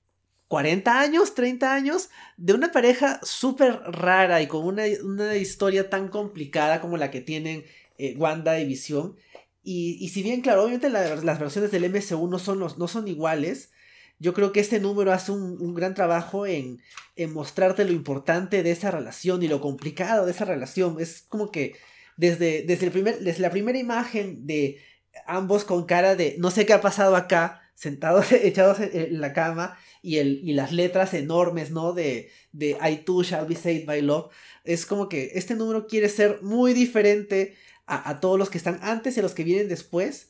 40 0.47 0.99
años, 0.99 1.33
30 1.33 1.73
años, 1.73 2.09
de 2.37 2.53
una 2.53 2.71
pareja 2.71 3.19
súper 3.23 3.79
rara 3.85 4.41
y 4.41 4.47
con 4.47 4.65
una, 4.65 5.35
historia 5.35 5.89
tan 5.89 6.09
complicada 6.09 6.79
como 6.79 6.97
la 6.97 7.09
que 7.09 7.21
tienen 7.21 7.65
eh, 7.97 8.15
Wanda 8.17 8.59
y 8.59 8.65
Visión. 8.65 9.15
Y, 9.63 10.09
si 10.09 10.21
bien, 10.23 10.41
claro, 10.41 10.63
obviamente 10.63 10.89
las 10.89 11.39
versiones 11.39 11.71
del 11.71 11.85
MCU 11.89 12.27
no 12.27 12.37
son, 12.37 12.59
no 12.59 12.87
son 12.87 13.07
iguales, 13.07 13.71
yo 14.19 14.33
creo 14.33 14.51
que 14.51 14.59
este 14.59 14.79
número 14.79 15.11
hace 15.11 15.31
un, 15.31 15.59
un 15.59 15.73
gran 15.73 15.93
trabajo 15.95 16.45
en, 16.45 16.81
en 17.15 17.33
mostrarte 17.33 17.85
lo 17.85 17.91
importante 17.91 18.63
de 18.63 18.71
esa 18.71 18.91
relación 18.91 19.43
y 19.43 19.47
lo 19.47 19.61
complicado 19.61 20.25
de 20.25 20.31
esa 20.31 20.45
relación. 20.45 20.97
Es 20.99 21.25
como 21.27 21.51
que 21.51 21.75
desde, 22.17 22.63
desde, 22.63 22.85
el 22.85 22.91
primer, 22.91 23.19
desde 23.19 23.41
la 23.41 23.49
primera 23.49 23.77
imagen 23.77 24.45
de 24.45 24.79
ambos 25.25 25.63
con 25.63 25.85
cara 25.85 26.15
de 26.15 26.35
no 26.39 26.51
sé 26.51 26.65
qué 26.65 26.73
ha 26.73 26.81
pasado 26.81 27.15
acá, 27.15 27.61
sentados, 27.75 28.31
echados 28.31 28.79
en, 28.79 29.19
la 29.21 29.33
cama, 29.33 29.77
y, 30.01 30.17
el, 30.17 30.41
y 30.43 30.53
las 30.53 30.71
letras 30.71 31.13
enormes, 31.13 31.71
¿no? 31.71 31.93
De, 31.93 32.29
de 32.51 32.77
I 32.81 32.97
too 33.05 33.23
shall 33.23 33.45
be 33.45 33.55
saved 33.55 33.85
by 33.85 34.01
love. 34.01 34.31
Es 34.63 34.85
como 34.85 35.09
que 35.09 35.31
este 35.35 35.55
número 35.55 35.87
quiere 35.87 36.09
ser 36.09 36.41
muy 36.41 36.73
diferente 36.73 37.55
a, 37.85 38.19
todos 38.21 38.39
los 38.39 38.49
que 38.49 38.57
están 38.57 38.79
antes 38.81 39.15
y 39.15 39.19
a 39.19 39.23
los 39.23 39.33
que 39.33 39.43
vienen 39.43 39.67
después 39.67 40.29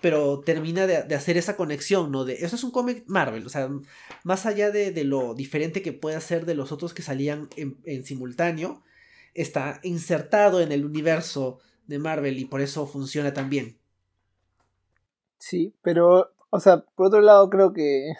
pero 0.00 0.40
termina 0.40 0.86
de, 0.86 1.14
hacer 1.14 1.38
esa 1.38 1.56
conexión, 1.56 2.12
¿no? 2.12 2.26
De, 2.26 2.34
eso 2.34 2.56
es 2.56 2.62
un 2.62 2.72
cómic 2.72 3.04
Marvel, 3.06 3.46
o 3.46 3.48
sea, 3.48 3.70
más 4.22 4.44
allá 4.44 4.70
de, 4.70 4.90
de, 4.90 5.02
lo 5.02 5.32
diferente 5.32 5.80
que 5.80 5.94
pueda 5.94 6.20
ser 6.20 6.44
de 6.44 6.54
los 6.54 6.72
otros 6.72 6.92
que 6.92 7.00
salían 7.00 7.48
en, 7.56 7.78
en 7.84 8.04
simultáneo, 8.04 8.82
está 9.34 9.80
insertado 9.82 10.60
en 10.60 10.72
el 10.72 10.84
universo 10.84 11.60
de 11.86 11.98
Marvel 11.98 12.38
y 12.38 12.44
por 12.44 12.60
eso 12.60 12.86
funciona 12.86 13.34
tan 13.34 13.50
bien. 13.50 13.78
Sí, 15.38 15.74
pero 15.82 16.32
o 16.50 16.60
sea, 16.60 16.84
por 16.94 17.06
otro 17.06 17.20
lado 17.20 17.50
creo 17.50 17.72
que 17.72 18.14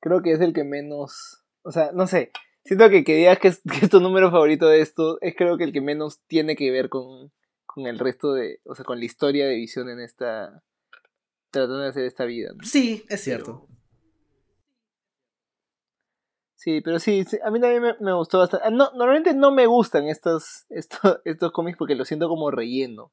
creo 0.00 0.22
que 0.22 0.32
es 0.32 0.40
el 0.40 0.52
que 0.52 0.64
menos, 0.64 1.42
o 1.62 1.70
sea, 1.70 1.92
no 1.92 2.06
sé, 2.06 2.32
siento 2.64 2.90
que 2.90 3.04
que 3.04 3.16
digas 3.16 3.38
que 3.38 3.48
es, 3.48 3.62
que 3.70 3.86
es 3.86 3.90
tu 3.90 4.00
número 4.00 4.30
favorito 4.30 4.66
de 4.66 4.80
esto 4.80 5.18
es 5.20 5.34
creo 5.36 5.56
que 5.56 5.64
el 5.64 5.72
que 5.72 5.80
menos 5.80 6.20
tiene 6.26 6.56
que 6.56 6.70
ver 6.70 6.88
con, 6.88 7.32
con 7.64 7.86
el 7.86 7.98
resto 7.98 8.34
de, 8.34 8.60
o 8.64 8.74
sea, 8.74 8.84
con 8.84 8.98
la 8.98 9.04
historia 9.04 9.46
de 9.46 9.54
Visión 9.54 9.88
en 9.88 10.00
esta 10.00 10.62
tratando 11.50 11.78
de 11.80 11.88
hacer 11.88 12.04
esta 12.04 12.24
vida. 12.24 12.50
¿no? 12.54 12.64
Sí, 12.64 13.04
es 13.08 13.20
cierto. 13.20 13.68
Sí, 16.62 16.80
pero 16.80 17.00
sí, 17.00 17.24
sí, 17.24 17.38
a 17.44 17.50
mí 17.50 17.58
también 17.60 17.96
me, 17.98 18.12
gustó 18.12 18.38
bastante. 18.38 18.64
Ah, 18.68 18.70
No, 18.70 18.92
normalmente 18.92 19.34
no 19.34 19.50
me 19.50 19.66
gustan 19.66 20.06
estos, 20.06 20.64
estos, 20.70 21.20
estos 21.24 21.50
cómics 21.50 21.76
porque 21.76 21.96
los 21.96 22.06
siento 22.06 22.28
como 22.28 22.52
relleno. 22.52 23.10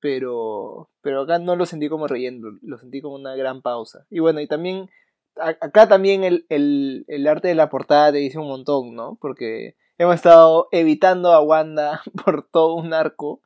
Pero, 0.00 0.88
pero 1.02 1.22
acá 1.22 1.40
no 1.40 1.56
lo 1.56 1.66
sentí 1.66 1.88
como 1.88 2.06
relleno, 2.06 2.56
lo 2.62 2.78
sentí 2.78 3.00
como 3.00 3.16
una 3.16 3.34
gran 3.34 3.62
pausa. 3.62 4.06
Y 4.10 4.20
bueno, 4.20 4.40
y 4.40 4.46
también, 4.46 4.88
acá 5.36 5.88
también 5.88 6.22
el, 6.22 6.46
el, 6.48 7.04
el 7.08 7.26
arte 7.26 7.48
de 7.48 7.56
la 7.56 7.68
portada 7.68 8.12
te 8.12 8.18
dice 8.18 8.38
un 8.38 8.46
montón, 8.46 8.94
¿no? 8.94 9.18
Porque 9.20 9.74
hemos 9.98 10.14
estado 10.14 10.68
evitando 10.70 11.32
a 11.32 11.40
Wanda 11.42 12.02
por 12.24 12.48
todo 12.48 12.76
un 12.76 12.94
arco. 12.94 13.42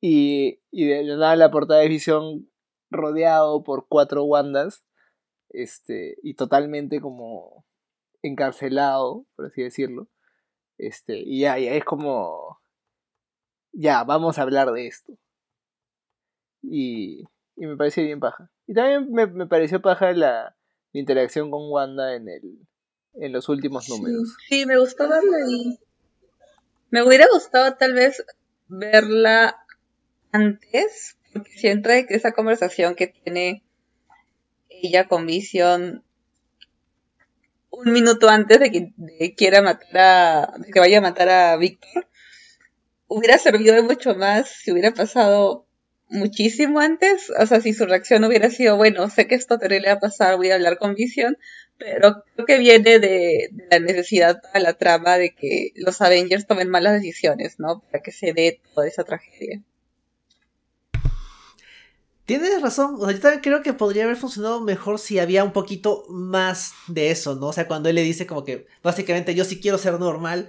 Y, 0.00 0.60
y 0.72 0.86
de 0.86 1.04
la 1.04 1.36
la 1.36 1.50
portada 1.52 1.80
de 1.80 1.88
Visión 1.88 2.50
rodeado 2.90 3.62
por 3.62 3.86
cuatro 3.88 4.24
Wandas. 4.24 4.84
Este, 5.50 6.16
y 6.24 6.34
totalmente 6.34 7.00
como 7.00 7.64
encarcelado, 8.22 9.26
por 9.36 9.46
así 9.46 9.62
decirlo. 9.62 10.08
Este, 10.78 11.18
y 11.18 11.40
ya, 11.40 11.58
ya 11.58 11.72
es 11.72 11.84
como. 11.84 12.60
Ya, 13.72 14.04
vamos 14.04 14.38
a 14.38 14.42
hablar 14.42 14.72
de 14.72 14.86
esto. 14.86 15.12
Y, 16.62 17.24
y 17.56 17.66
me 17.66 17.76
parece 17.76 18.02
bien 18.02 18.20
paja. 18.20 18.50
Y 18.66 18.74
también 18.74 19.10
me, 19.12 19.26
me 19.26 19.46
pareció 19.46 19.80
paja 19.80 20.12
la, 20.12 20.56
la 20.92 21.00
interacción 21.00 21.50
con 21.50 21.70
Wanda 21.70 22.14
en 22.14 22.28
el 22.28 22.58
en 23.14 23.32
los 23.32 23.48
últimos 23.48 23.88
números. 23.88 24.36
Sí, 24.48 24.66
me 24.66 24.78
gustó 24.78 25.08
verla 25.08 25.36
ahí. 25.36 25.78
Me 26.90 27.02
hubiera 27.02 27.26
gustado 27.32 27.74
tal 27.74 27.94
vez 27.94 28.24
verla 28.68 29.64
antes, 30.32 31.18
porque 31.32 31.50
siento 31.52 31.88
que 31.88 32.14
esa 32.14 32.32
conversación 32.32 32.94
que 32.94 33.08
tiene 33.08 33.64
ella 34.68 35.08
con 35.08 35.26
Vision 35.26 36.04
un 37.70 37.92
minuto 37.92 38.28
antes 38.28 38.58
de 38.60 38.70
que 38.70 39.34
quiera 39.34 39.62
matar 39.62 39.98
a, 39.98 40.54
de 40.58 40.70
que 40.72 40.80
vaya 40.80 40.98
a 40.98 41.02
matar 41.02 41.28
a 41.28 41.56
Víctor, 41.56 42.08
hubiera 43.06 43.38
servido 43.38 43.74
de 43.74 43.82
mucho 43.82 44.14
más 44.14 44.48
si 44.48 44.72
hubiera 44.72 44.92
pasado 44.92 45.66
muchísimo 46.08 46.80
antes, 46.80 47.30
o 47.38 47.46
sea, 47.46 47.60
si 47.60 47.72
su 47.72 47.86
reacción 47.86 48.24
hubiera 48.24 48.50
sido, 48.50 48.76
bueno, 48.76 49.08
sé 49.08 49.26
que 49.26 49.36
esto 49.36 49.58
terrible 49.58 49.88
va 49.88 49.94
a 49.94 50.00
pasar, 50.00 50.36
voy 50.36 50.50
a 50.50 50.56
hablar 50.56 50.76
con 50.76 50.94
Vision, 50.94 51.38
pero 51.78 52.24
creo 52.34 52.46
que 52.46 52.58
viene 52.58 52.98
de, 52.98 53.48
de 53.52 53.66
la 53.70 53.78
necesidad 53.78 54.42
para 54.42 54.60
la 54.60 54.74
trama 54.74 55.16
de 55.18 55.34
que 55.34 55.70
los 55.76 56.00
Avengers 56.00 56.46
tomen 56.46 56.68
malas 56.68 56.94
decisiones, 56.94 57.58
¿no? 57.58 57.80
Para 57.90 58.02
que 58.02 58.10
se 58.10 58.32
dé 58.32 58.60
toda 58.74 58.88
esa 58.88 59.04
tragedia. 59.04 59.62
Tienes 62.30 62.62
razón, 62.62 62.94
o 62.96 63.06
sea, 63.06 63.12
yo 63.12 63.20
también 63.20 63.40
creo 63.40 63.60
que 63.60 63.72
podría 63.72 64.04
haber 64.04 64.14
funcionado 64.14 64.60
mejor 64.60 65.00
si 65.00 65.18
había 65.18 65.42
un 65.42 65.52
poquito 65.52 66.04
más 66.08 66.74
de 66.86 67.10
eso, 67.10 67.34
¿no? 67.34 67.48
O 67.48 67.52
sea, 67.52 67.66
cuando 67.66 67.88
él 67.88 67.96
le 67.96 68.04
dice 68.04 68.24
como 68.24 68.44
que 68.44 68.68
básicamente 68.84 69.34
yo 69.34 69.44
sí 69.44 69.60
quiero 69.60 69.78
ser 69.78 69.98
normal, 69.98 70.48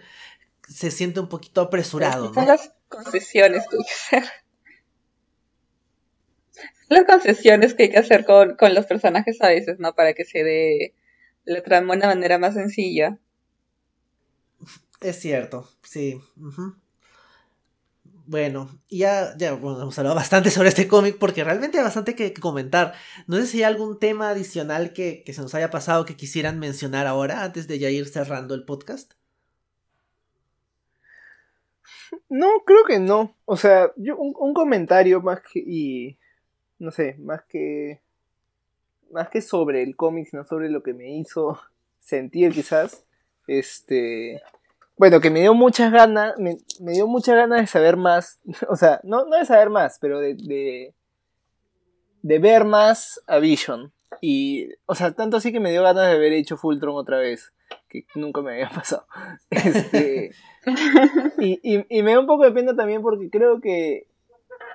se 0.70 0.92
siente 0.92 1.20
un 1.20 1.28
poquito 1.28 1.60
apresurado, 1.60 2.32
Son 2.36 2.46
¿no? 2.46 2.52
las 2.52 2.72
concesiones 2.88 3.66
que 3.68 3.78
hay 3.78 3.84
que 3.84 3.92
hacer. 4.20 4.32
Las 6.88 7.06
concesiones 7.06 7.74
que 7.74 7.82
hay 7.82 7.90
que 7.90 7.98
hacer 7.98 8.26
con, 8.26 8.56
con 8.58 8.76
los 8.76 8.86
personajes 8.86 9.42
a 9.42 9.48
veces, 9.48 9.80
¿no? 9.80 9.96
Para 9.96 10.14
que 10.14 10.24
se 10.24 10.44
dé 10.44 10.94
la 11.46 11.64
trama 11.64 11.94
de 11.94 11.98
una 11.98 12.08
manera 12.10 12.38
más 12.38 12.54
sencilla. 12.54 13.18
Es 15.02 15.20
cierto, 15.20 15.68
sí. 15.82 16.22
ujú. 16.38 16.76
Bueno, 18.32 18.70
ya, 18.90 19.36
ya 19.38 19.50
hemos 19.50 20.00
hablado 20.00 20.16
bastante 20.24 20.52
sobre 20.52 20.70
este 20.70 20.88
cómic 20.88 21.18
porque 21.20 21.44
realmente 21.44 21.80
hay 21.80 21.84
bastante 21.84 22.16
que, 22.16 22.32
que 22.32 22.40
comentar. 22.40 22.94
No 23.28 23.36
sé 23.36 23.46
si 23.46 23.58
hay 23.58 23.64
algún 23.64 24.00
tema 24.00 24.30
adicional 24.30 24.94
que, 24.94 25.22
que 25.26 25.34
se 25.34 25.42
nos 25.42 25.54
haya 25.54 25.70
pasado 25.70 26.06
que 26.06 26.16
quisieran 26.16 26.58
mencionar 26.58 27.08
ahora 27.08 27.44
antes 27.44 27.68
de 27.68 27.78
ya 27.78 27.90
ir 27.90 28.08
cerrando 28.08 28.56
el 28.56 28.64
podcast. 28.64 29.16
No, 32.30 32.48
creo 32.66 32.86
que 32.88 33.00
no. 33.00 33.36
O 33.44 33.58
sea, 33.58 33.92
yo 33.98 34.16
un, 34.16 34.34
un 34.40 34.54
comentario 34.54 35.22
más 35.22 35.42
que 35.42 35.60
y 35.60 36.18
no 36.80 36.92
sé, 36.92 37.18
más 37.20 37.44
que 37.50 38.00
más 39.12 39.28
que 39.28 39.42
sobre 39.42 39.84
el 39.84 39.98
cómic, 39.98 40.30
sino 40.30 40.46
sobre 40.46 40.70
lo 40.70 40.84
que 40.84 40.94
me 40.94 41.18
hizo 41.18 41.60
sentir 42.00 42.54
quizás. 42.54 43.06
Este, 43.46 44.42
bueno, 45.02 45.20
que 45.20 45.32
me 45.32 45.42
dio 45.42 45.56
muchas 45.56 45.92
ganas, 45.92 46.38
me, 46.38 46.60
me 46.80 46.92
dio 46.92 47.08
muchas 47.08 47.36
ganas 47.36 47.62
de 47.62 47.66
saber 47.66 47.98
más, 47.98 48.40
o 48.70 48.76
sea, 48.76 49.02
no, 49.04 49.26
no 49.26 49.36
de 49.36 49.46
saber 49.46 49.72
más, 49.72 49.98
pero 50.00 50.20
de, 50.20 50.36
de, 52.22 52.40
ver 52.40 52.66
más 52.66 53.20
a 53.26 53.40
Vision. 53.40 53.92
Y, 54.22 54.70
o 54.86 54.94
sea, 54.94 55.12
tanto 55.14 55.38
así 55.38 55.52
que 55.52 55.60
me 55.60 55.72
dio 55.72 55.82
ganas 55.82 56.06
de 56.06 56.14
haber 56.14 56.34
hecho 56.34 56.56
Fultron 56.56 56.96
otra 56.98 57.18
vez, 57.18 57.52
que 57.90 58.06
nunca 58.14 58.44
me 58.44 58.52
había 58.52 58.70
pasado. 58.76 59.08
Este, 59.50 60.36
y, 61.40 61.60
y, 61.64 61.84
y 61.90 62.04
me 62.04 62.12
da 62.12 62.20
un 62.20 62.28
poco 62.28 62.44
de 62.44 62.52
pena 62.52 62.76
también 62.76 63.02
porque 63.02 63.32
creo 63.32 63.60
que 63.60 64.06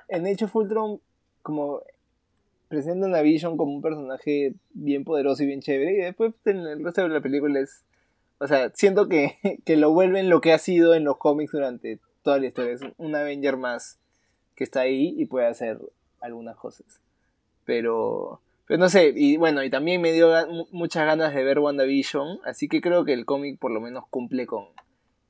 en 0.09 0.27
hecho 0.27 0.49
Fultron, 0.49 0.99
como 1.41 1.83
presentan 2.67 3.15
a 3.15 3.21
Vision 3.21 3.55
como 3.55 3.73
un 3.73 3.81
personaje 3.81 4.55
bien 4.73 5.05
poderoso 5.05 5.43
y 5.43 5.45
bien 5.45 5.61
chévere, 5.61 5.93
y 5.93 6.01
después 6.01 6.33
en 6.43 6.57
el 6.57 6.83
resto 6.83 7.03
de 7.03 7.07
la 7.07 7.21
película 7.21 7.61
es. 7.61 7.85
O 8.39 8.47
sea, 8.47 8.71
siento 8.73 9.07
que, 9.07 9.37
que 9.65 9.77
lo 9.77 9.91
vuelven 9.91 10.29
lo 10.29 10.41
que 10.41 10.53
ha 10.53 10.59
sido 10.59 10.93
en 10.93 11.03
los 11.03 11.17
cómics 11.17 11.51
durante 11.51 11.99
toda 12.23 12.39
la 12.39 12.47
historia. 12.47 12.73
Es 12.73 12.81
un 12.97 13.15
Avenger 13.15 13.57
más 13.57 13.97
que 14.55 14.63
está 14.63 14.81
ahí 14.81 15.13
y 15.17 15.25
puede 15.25 15.47
hacer 15.47 15.79
algunas 16.19 16.57
cosas. 16.57 16.85
Pero. 17.65 18.41
Pero 18.65 18.79
no 18.79 18.89
sé, 18.89 19.13
y 19.15 19.37
bueno, 19.37 19.63
y 19.63 19.69
también 19.69 20.01
me 20.01 20.11
dio 20.11 20.29
muchas 20.71 21.05
ganas 21.05 21.33
de 21.33 21.41
ver 21.41 21.59
WandaVision, 21.59 22.41
así 22.43 22.67
que 22.67 22.81
creo 22.81 23.05
que 23.05 23.13
el 23.13 23.23
cómic 23.25 23.57
por 23.59 23.71
lo 23.71 23.79
menos 23.79 24.03
cumple 24.09 24.45
con, 24.45 24.65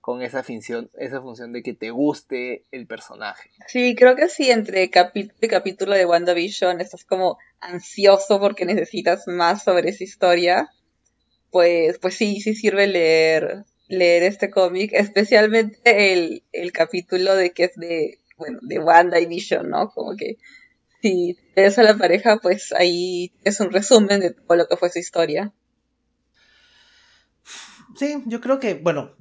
con 0.07 0.21
esa 0.21 0.41
función, 0.41 0.89
esa 0.97 1.21
función 1.21 1.51
de 1.51 1.61
que 1.61 1.73
te 1.73 1.91
guste 1.91 2.63
el 2.71 2.87
personaje. 2.87 3.51
Sí, 3.67 3.93
creo 3.93 4.15
que 4.15 4.29
sí, 4.29 4.49
entre 4.49 4.89
capítulo 4.89 5.37
y 5.39 5.47
capítulo 5.49 5.93
de 5.93 6.05
WandaVision 6.05 6.81
estás 6.81 7.03
como 7.03 7.37
ansioso 7.59 8.39
porque 8.39 8.65
necesitas 8.65 9.27
más 9.27 9.65
sobre 9.65 9.89
esa 9.89 10.05
historia. 10.05 10.69
Pues, 11.51 11.97
pues 11.99 12.15
sí, 12.15 12.41
sí 12.41 12.55
sirve 12.55 12.87
leer, 12.87 13.63
leer 13.87 14.23
este 14.23 14.49
cómic, 14.49 14.91
especialmente 14.93 16.13
el, 16.13 16.43
el 16.51 16.71
capítulo 16.71 17.35
de 17.35 17.51
que 17.51 17.65
es 17.65 17.75
de, 17.75 18.19
bueno, 18.37 18.59
de 18.61 18.79
Wanda 18.79 19.19
y 19.19 19.25
Vision, 19.25 19.69
¿no? 19.69 19.89
Como 19.89 20.15
que 20.15 20.37
si 21.01 21.37
ves 21.55 21.77
a 21.79 21.83
la 21.83 21.97
pareja, 21.97 22.37
pues 22.37 22.73
ahí 22.73 23.33
es 23.43 23.59
un 23.59 23.71
resumen 23.71 24.19
de 24.19 24.31
todo 24.31 24.57
lo 24.57 24.67
que 24.67 24.77
fue 24.77 24.89
su 24.89 24.99
historia. 24.99 25.53
Sí, 27.95 28.21
yo 28.25 28.41
creo 28.41 28.59
que, 28.59 28.75
bueno, 28.75 29.15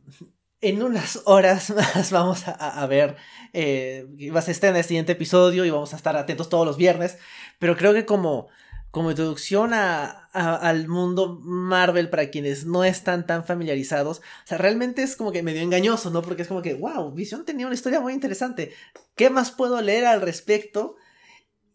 en 0.61 0.83
unas 0.83 1.23
horas 1.25 1.71
más 1.77 2.11
vamos 2.11 2.49
a, 2.49 2.53
a 2.53 2.87
ver, 2.87 3.17
eh, 3.53 4.07
va 4.35 4.41
a 4.41 4.51
estar 4.51 4.71
en 4.71 4.77
el 4.77 4.85
siguiente 4.85 5.13
episodio 5.13 5.65
y 5.65 5.71
vamos 5.71 5.93
a 5.93 5.97
estar 5.97 6.17
atentos 6.17 6.49
todos 6.49 6.67
los 6.67 6.77
viernes, 6.77 7.19
pero 7.59 7.77
creo 7.77 7.95
que 7.95 8.05
como, 8.05 8.49
como 8.97 9.11
introducción 9.11 9.75
a, 9.75 10.31
a- 10.33 10.57
al 10.57 10.89
mundo 10.89 11.39
Marvel 11.43 12.09
para 12.09 12.31
quienes 12.31 12.65
no 12.65 12.83
están 12.83 13.27
tan 13.27 13.45
familiarizados, 13.45 14.19
o 14.21 14.23
sea, 14.47 14.57
realmente 14.59 15.03
es 15.03 15.17
como 15.17 15.33
que 15.33 15.43
medio 15.43 15.61
engañoso, 15.61 16.11
¿no? 16.11 16.23
Porque 16.23 16.43
es 16.43 16.49
como 16.49 16.63
que, 16.63 16.73
wow, 16.75 17.13
Vision 17.13 17.45
tenía 17.45 17.67
una 17.67 17.75
historia 17.75 18.01
muy 18.01 18.15
interesante, 18.15 18.73
¿qué 19.15 19.29
más 19.31 19.51
puedo 19.51 19.81
leer 19.83 20.07
al 20.07 20.23
respecto? 20.23 20.97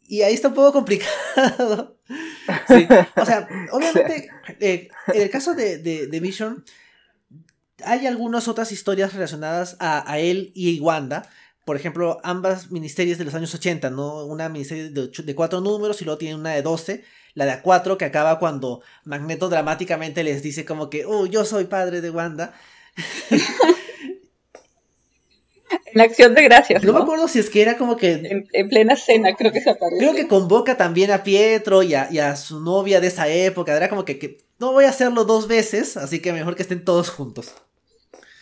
Y 0.07 0.23
ahí 0.23 0.33
está 0.33 0.49
un 0.49 0.55
poco 0.55 0.73
complicado. 0.79 1.97
Sí, 2.67 2.87
o 3.15 3.25
sea, 3.25 3.47
obviamente, 3.71 4.29
eh, 4.59 4.89
en 5.13 5.21
el 5.21 5.29
caso 5.29 5.53
de, 5.53 5.77
de, 5.77 6.07
de 6.07 6.19
Vision, 6.19 6.65
hay 7.83 8.05
algunas 8.07 8.47
otras 8.47 8.71
historias 8.71 9.13
relacionadas 9.13 9.77
a, 9.79 10.09
a 10.11 10.19
él 10.19 10.51
y 10.55 10.79
Wanda. 10.79 11.29
Por 11.71 11.77
ejemplo, 11.77 12.19
ambas 12.23 12.69
miniseries 12.69 13.17
de 13.17 13.23
los 13.23 13.33
años 13.33 13.55
80, 13.55 13.89
¿no? 13.91 14.25
Una 14.25 14.49
miniserie 14.49 14.89
de, 14.89 15.01
ocho- 15.03 15.23
de 15.23 15.33
cuatro 15.35 15.61
números 15.61 16.01
y 16.01 16.05
luego 16.05 16.17
tiene 16.17 16.35
una 16.35 16.51
de 16.51 16.61
12. 16.61 17.05
La 17.33 17.45
de 17.45 17.51
A4 17.53 17.95
que 17.95 18.03
acaba 18.03 18.39
cuando 18.39 18.81
Magneto 19.05 19.47
dramáticamente 19.47 20.21
les 20.25 20.43
dice 20.43 20.65
como 20.65 20.89
que, 20.89 21.05
oh, 21.05 21.25
yo 21.27 21.45
soy 21.45 21.63
padre 21.65 22.01
de 22.01 22.09
Wanda. 22.09 22.53
En 25.93 26.01
acción 26.01 26.33
de 26.35 26.43
gracias, 26.43 26.83
No 26.83 26.91
me 26.93 26.99
acuerdo 26.99 27.27
si 27.29 27.39
es 27.39 27.49
que 27.49 27.61
era 27.61 27.77
como 27.77 27.95
que 27.95 28.11
En, 28.13 28.47
en 28.51 28.69
plena 28.69 28.95
cena 28.97 29.35
creo 29.35 29.51
que 29.53 29.61
se 29.61 29.69
aparece. 29.69 29.99
Creo 29.99 30.13
que 30.15 30.27
convoca 30.27 30.75
también 30.75 31.11
a 31.11 31.23
Pietro 31.23 31.83
y 31.83 31.93
a, 31.93 32.09
y 32.11 32.19
a 32.19 32.35
su 32.35 32.59
novia 32.61 32.99
de 32.99 33.07
esa 33.07 33.27
época. 33.29 33.75
Era 33.75 33.87
como 33.89 34.03
que, 34.03 34.19
que 34.19 34.37
no 34.59 34.73
voy 34.73 34.85
a 34.85 34.89
hacerlo 34.89 35.23
dos 35.25 35.47
veces, 35.47 35.95
así 35.97 36.21
que 36.21 36.33
mejor 36.33 36.55
que 36.55 36.63
estén 36.63 36.83
todos 36.83 37.09
juntos. 37.09 37.53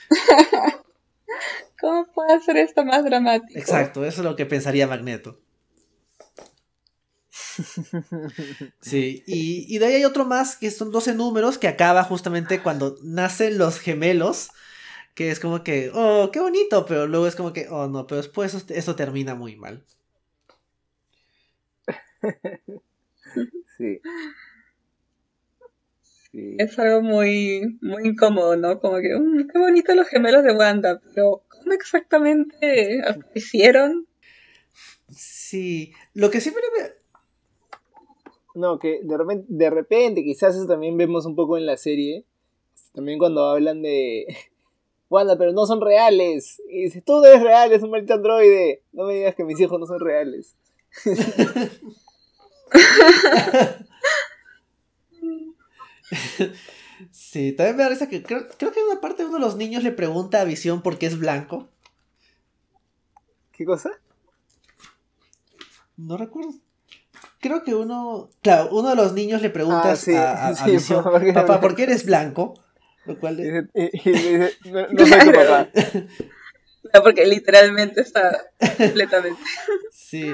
¿Cómo 1.80 2.08
puede 2.14 2.34
hacer 2.34 2.58
esto 2.58 2.84
más 2.84 3.04
dramático? 3.04 3.58
Exacto, 3.58 4.06
eso 4.06 4.22
es 4.22 4.26
lo 4.26 4.36
que 4.36 4.46
pensaría 4.46 4.88
Magneto. 4.88 5.40
Sí, 8.82 9.24
y, 9.26 9.78
de 9.78 9.86
ahí 9.86 9.96
hay 9.96 10.06
otro 10.06 10.26
más 10.26 10.56
que 10.56 10.72
son 10.72 10.92
12 10.92 11.14
números 11.14 11.58
que 11.58 11.68
acaba 11.68 12.04
justamente 12.04 12.62
cuando 12.62 12.98
nacen 13.04 13.58
los 13.58 13.80
gemelos. 13.80 14.50
Que 15.16 15.32
es 15.32 15.40
como 15.40 15.64
que, 15.64 15.92
oh, 15.94 16.30
qué 16.32 16.40
bonito, 16.40 16.86
pero 16.86 17.06
luego 17.06 17.28
es 17.28 17.36
como 17.36 17.52
que, 17.52 17.68
oh, 17.70 17.88
no, 17.88 18.08
pero 18.08 18.22
después 18.22 18.56
eso, 18.70 18.96
termina 18.96 19.36
muy 19.36 19.58
mal. 19.58 19.84
Sí. 23.78 24.02
Es 26.32 26.78
algo 26.78 27.02
muy, 27.02 27.80
muy 27.82 28.08
incómodo, 28.08 28.56
¿no? 28.56 28.80
Como 28.80 29.00
que, 29.00 29.16
mm, 29.18 29.48
qué 29.52 29.60
bonito 29.60 29.96
los 29.96 30.08
gemelos 30.08 30.44
de 30.44 30.54
Wanda, 30.54 31.02
pero 31.14 31.44
¿cómo 31.70 31.74
exactamente 31.74 33.02
hicieron? 33.36 34.08
Sí, 35.10 35.94
lo 36.14 36.30
que 36.30 36.42
siempre 36.42 36.64
me... 36.78 36.90
No, 38.56 38.80
que 38.80 39.00
de 39.04 39.18
repente, 39.18 39.46
de 39.48 39.70
repente, 39.70 40.24
quizás 40.24 40.56
eso 40.56 40.68
también 40.68 40.98
vemos 40.98 41.26
un 41.26 41.36
poco 41.36 41.58
en 41.58 41.66
la 41.66 41.78
serie, 41.78 42.26
también 42.94 43.20
cuando 43.20 43.50
hablan 43.50 43.82
de... 43.82 44.26
Wanda, 45.10 45.38
pero 45.40 45.54
no 45.54 45.66
son 45.66 45.82
reales. 45.82 46.62
Y 46.70 46.84
dices, 46.84 47.04
tú 47.04 47.26
eres 47.26 47.42
real, 47.42 47.72
es 47.72 47.82
un 47.82 47.90
maldito 47.90 48.14
androide. 48.14 48.84
No 48.92 49.06
me 49.06 49.16
digas 49.16 49.34
que 49.34 49.44
mis 49.44 49.60
hijos 49.60 49.80
no 49.80 49.88
son 49.88 50.00
reales. 50.00 50.56
sí, 57.12 57.52
también 57.54 57.78
me 57.78 57.84
da 57.84 57.90
risa 57.90 58.10
que 58.10 58.24
creo, 58.24 58.48
creo 58.58 58.72
que 58.72 58.84
una 58.84 59.02
parte 59.02 59.24
de 59.24 59.30
uno 59.30 59.38
de 59.38 59.46
los 59.46 59.56
niños 59.56 59.84
le 59.84 59.92
pregunta 59.92 60.42
a 60.42 60.46
Visión 60.46 60.82
por 60.82 60.98
qué 60.98 61.06
es 61.06 61.18
blanco. 61.18 61.70
¿Qué 63.52 63.66
cosa? 63.66 63.90
No 65.98 66.16
recuerdo. 66.16 66.54
Creo 67.42 67.64
que 67.64 67.76
uno. 67.76 68.30
Claro, 68.42 68.70
uno 68.72 68.90
de 68.90 68.96
los 68.96 69.14
niños 69.14 69.42
le 69.42 69.50
pregunta 69.50 69.94
ah, 70.16 70.48
a, 70.48 70.66
Visión, 70.66 71.04
papá, 71.04 71.60
¿por 71.60 71.76
qué 71.76 71.84
eres 71.84 72.06
blanco? 72.06 72.54
Lo 73.06 73.20
cual. 73.20 73.38
Le... 73.38 73.68
dice, 73.74 74.54
no, 74.66 74.88
no 74.88 75.06
soy 75.06 75.20
tu 75.20 75.32
papá. 75.32 75.70
No, 76.94 77.04
porque 77.04 77.26
literalmente 77.26 78.02
está 78.02 78.46
completamente. 78.78 79.42
Sí. 79.92 80.32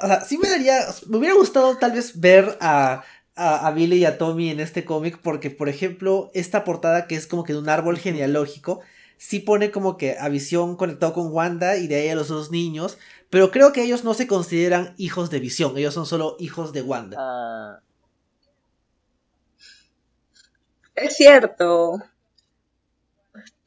O 0.00 0.06
sea, 0.06 0.20
sí 0.22 0.36
me 0.36 0.48
daría. 0.48 0.80
Me 1.06 1.18
hubiera 1.18 1.36
gustado 1.36 1.76
tal 1.76 1.92
vez 1.92 2.18
ver 2.18 2.58
a, 2.60 3.04
a, 3.34 3.70
Billy 3.70 3.98
y 3.98 4.04
a 4.04 4.18
Tommy 4.18 4.50
en 4.50 4.60
este 4.60 4.84
cómic, 4.84 5.18
porque, 5.22 5.50
por 5.50 5.68
ejemplo, 5.68 6.30
esta 6.34 6.64
portada 6.64 7.06
que 7.06 7.14
es 7.14 7.26
como 7.26 7.44
que 7.44 7.52
de 7.52 7.58
un 7.58 7.68
árbol 7.68 7.98
genealógico, 7.98 8.80
sí 9.16 9.40
pone 9.40 9.70
como 9.70 9.96
que 9.96 10.16
a 10.18 10.28
Visión 10.28 10.76
conectado 10.76 11.12
con 11.12 11.32
Wanda 11.32 11.76
y 11.76 11.86
de 11.86 11.96
ahí 11.96 12.08
a 12.08 12.14
los 12.14 12.28
dos 12.28 12.50
niños, 12.50 12.98
pero 13.30 13.50
creo 13.50 13.72
que 13.72 13.82
ellos 13.82 14.04
no 14.04 14.14
se 14.14 14.26
consideran 14.26 14.94
hijos 14.98 15.30
de 15.30 15.40
Visión, 15.40 15.76
ellos 15.78 15.94
son 15.94 16.06
solo 16.06 16.36
hijos 16.38 16.72
de 16.72 16.82
Wanda. 16.82 17.16
Ah. 17.18 17.80
Es 20.94 21.16
cierto. 21.16 22.02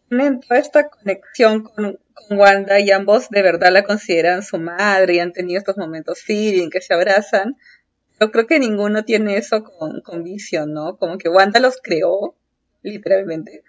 Tienen 0.10 0.40
toda 0.40 0.60
esta 0.60 0.90
conexión 0.90 1.64
con, 1.64 2.00
Wanda 2.30 2.80
y 2.80 2.90
ambos 2.92 3.30
de 3.30 3.42
verdad 3.44 3.72
la 3.72 3.84
consideran 3.84 4.42
su 4.42 4.58
madre 4.58 5.16
y 5.16 5.20
han 5.20 5.34
tenido 5.34 5.60
estos 5.60 5.78
momentos 5.78 6.22
feeling 6.22 6.70
que 6.70 6.82
se 6.82 6.94
abrazan. 6.94 7.58
Yo 8.20 8.32
creo 8.32 8.48
que 8.48 8.60
ninguno 8.60 9.04
tiene 9.04 9.38
eso 9.38 9.64
con, 9.64 10.02
con 10.02 10.24
Vision, 10.24 10.74
¿no? 10.74 10.98
Como 10.98 11.18
que 11.18 11.30
Wanda 11.30 11.60
los 11.60 11.78
creó, 11.82 12.36
literalmente. 12.82 13.64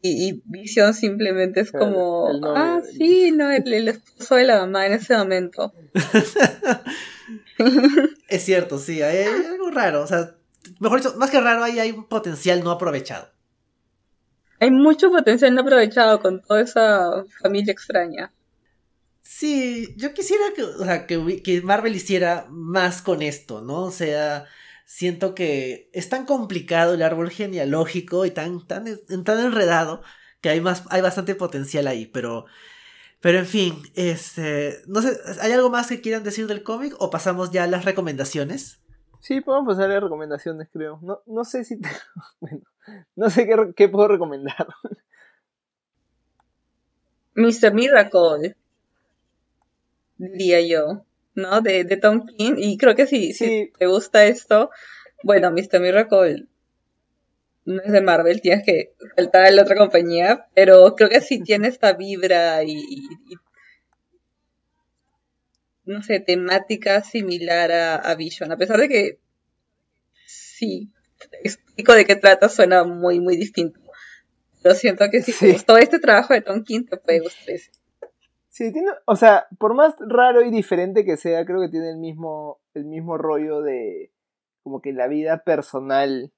Y, 0.00 0.28
y 0.28 0.42
Vision 0.44 0.94
simplemente 0.94 1.60
es 1.60 1.72
como, 1.72 2.28
ah, 2.44 2.80
sí, 2.96 3.32
no, 3.32 3.50
el, 3.50 3.88
esposo 3.88 4.36
de 4.36 4.44
la 4.44 4.60
mamá 4.60 4.86
en 4.86 4.92
ese 4.92 5.16
momento. 5.16 5.74
es 8.28 8.44
cierto, 8.44 8.78
sí, 8.78 9.02
hay, 9.02 9.24
algo 9.24 9.72
raro, 9.72 10.02
o 10.02 10.06
sea, 10.06 10.36
mejor 10.78 11.00
dicho, 11.00 11.16
más 11.16 11.30
que 11.30 11.40
raro, 11.40 11.64
ahí 11.64 11.80
hay 11.80 11.90
un 11.90 12.04
potencial 12.04 12.62
no 12.62 12.70
aprovechado. 12.70 13.28
Hay 14.60 14.70
mucho 14.70 15.10
potencial 15.10 15.54
no 15.54 15.62
aprovechado 15.62 16.20
con 16.20 16.42
toda 16.42 16.60
esa 16.60 17.24
familia 17.40 17.72
extraña. 17.72 18.32
Sí, 19.30 19.94
yo 19.98 20.14
quisiera 20.14 20.42
que, 20.56 20.62
o 20.62 20.84
sea, 20.84 21.06
que, 21.06 21.42
que 21.42 21.60
Marvel 21.60 21.94
hiciera 21.94 22.46
más 22.48 23.02
con 23.02 23.20
esto, 23.20 23.60
¿no? 23.60 23.82
O 23.82 23.90
sea, 23.90 24.46
siento 24.86 25.34
que 25.34 25.90
es 25.92 26.08
tan 26.08 26.24
complicado 26.24 26.94
el 26.94 27.02
árbol 27.02 27.30
genealógico 27.30 28.24
y 28.24 28.30
tan, 28.30 28.66
tan, 28.66 28.86
tan 29.24 29.38
enredado 29.38 30.00
que 30.40 30.48
hay, 30.48 30.62
más, 30.62 30.84
hay 30.88 31.02
bastante 31.02 31.34
potencial 31.34 31.86
ahí, 31.88 32.06
pero... 32.06 32.46
Pero 33.20 33.38
en 33.38 33.46
fin, 33.46 33.74
este, 33.96 34.78
no 34.86 35.02
sé, 35.02 35.18
¿hay 35.42 35.52
algo 35.52 35.68
más 35.68 35.88
que 35.88 36.00
quieran 36.00 36.24
decir 36.24 36.46
del 36.46 36.62
cómic 36.62 36.94
o 36.98 37.10
pasamos 37.10 37.50
ya 37.50 37.64
a 37.64 37.66
las 37.66 37.84
recomendaciones? 37.84 38.80
Sí, 39.20 39.42
podemos 39.42 39.68
pasar 39.68 39.90
a 39.90 39.94
las 39.94 40.04
recomendaciones, 40.04 40.68
creo. 40.72 41.00
No, 41.02 41.20
no 41.26 41.44
sé 41.44 41.64
si 41.64 41.78
bueno, 42.40 42.62
no 43.14 43.28
sé 43.28 43.46
qué, 43.46 43.74
qué 43.76 43.88
puedo 43.90 44.08
recomendar. 44.08 44.68
Mr. 47.34 47.74
Miracle, 47.74 48.56
diría 50.18 50.60
yo. 50.60 51.04
¿no? 51.38 51.60
De, 51.60 51.84
de 51.84 51.96
Tom 51.96 52.26
King. 52.26 52.54
Y 52.58 52.76
creo 52.76 52.94
que 52.94 53.06
si, 53.06 53.32
si 53.32 53.72
te 53.78 53.86
gusta 53.86 54.26
esto, 54.26 54.70
bueno, 55.22 55.50
Mr. 55.50 55.80
Miracle 55.80 56.46
no 57.64 57.82
es 57.82 57.92
de 57.92 58.00
Marvel, 58.00 58.40
tienes 58.40 58.64
que 58.64 58.94
saltar 59.14 59.44
a 59.44 59.50
la 59.50 59.62
otra 59.62 59.76
compañía, 59.76 60.46
pero 60.54 60.94
creo 60.96 61.10
que 61.10 61.20
sí 61.20 61.42
tiene 61.42 61.68
esta 61.68 61.92
vibra 61.92 62.64
y, 62.64 62.82
no 65.84 66.02
sé, 66.02 66.20
temática 66.20 67.02
similar 67.02 67.70
a, 67.70 68.14
Vision, 68.14 68.52
a 68.52 68.56
pesar 68.56 68.78
de 68.78 68.88
que 68.88 69.18
sí, 70.24 70.90
explico 71.44 71.94
de 71.94 72.06
qué 72.06 72.16
trata, 72.16 72.48
suena 72.48 72.84
muy, 72.84 73.20
muy 73.20 73.36
distinto. 73.36 73.78
Pero 74.62 74.74
siento 74.74 75.04
que 75.10 75.22
si 75.22 75.32
te 75.32 75.52
gustó 75.52 75.76
este 75.76 75.98
trabajo 75.98 76.32
de 76.32 76.40
Tom 76.40 76.64
King, 76.64 76.84
te 76.84 76.96
puede 76.96 77.20
gustar 77.20 77.50
ese. 77.50 77.70
Sí, 78.58 78.72
tiene, 78.72 78.90
o 79.04 79.14
sea, 79.14 79.46
por 79.60 79.74
más 79.74 79.94
raro 80.00 80.42
y 80.42 80.50
diferente 80.50 81.04
que 81.04 81.16
sea, 81.16 81.44
creo 81.44 81.60
que 81.60 81.68
tiene 81.68 81.90
el 81.90 81.96
mismo, 81.96 82.58
el 82.74 82.86
mismo 82.86 83.16
rollo 83.16 83.62
de 83.62 84.12
como 84.64 84.80
que 84.80 84.92
la 84.92 85.06
vida 85.06 85.44
personal 85.44 86.32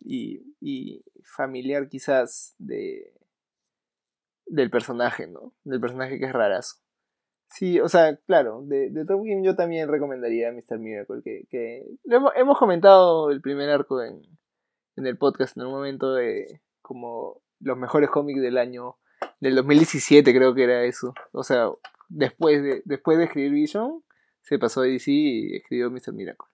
y, 0.00 0.56
y 0.60 1.04
familiar 1.22 1.88
quizás 1.88 2.56
de 2.58 3.14
del 4.46 4.68
personaje, 4.68 5.28
¿no? 5.28 5.54
Del 5.62 5.80
personaje 5.80 6.18
que 6.18 6.24
es 6.24 6.32
rarazo. 6.32 6.78
Sí, 7.50 7.78
o 7.78 7.88
sea, 7.88 8.16
claro, 8.26 8.62
de, 8.64 8.90
de 8.90 9.04
Tom 9.04 9.22
King 9.22 9.44
yo 9.44 9.54
también 9.54 9.88
recomendaría 9.88 10.48
a 10.48 10.52
Mr. 10.52 10.80
Miracle, 10.80 11.22
que, 11.22 11.46
que 11.50 11.86
hemos, 12.06 12.32
hemos, 12.34 12.58
comentado 12.58 13.30
el 13.30 13.40
primer 13.40 13.70
arco 13.70 14.02
en, 14.02 14.22
en 14.96 15.06
el 15.06 15.16
podcast 15.16 15.56
en 15.56 15.66
un 15.66 15.70
momento 15.72 16.14
de 16.14 16.62
como 16.82 17.42
los 17.60 17.78
mejores 17.78 18.10
cómics 18.10 18.42
del 18.42 18.58
año 18.58 18.96
del 19.44 19.56
2017 19.56 20.34
creo 20.34 20.54
que 20.54 20.64
era 20.64 20.84
eso. 20.84 21.14
O 21.32 21.44
sea, 21.44 21.68
después 22.08 22.62
de, 22.62 22.82
después 22.86 23.18
de 23.18 23.24
escribir 23.24 23.52
Vision, 23.52 24.02
se 24.40 24.58
pasó 24.58 24.80
a 24.80 24.84
DC 24.84 25.10
y 25.10 25.56
escribió 25.56 25.90
Mr. 25.90 26.14
Miracle. 26.14 26.48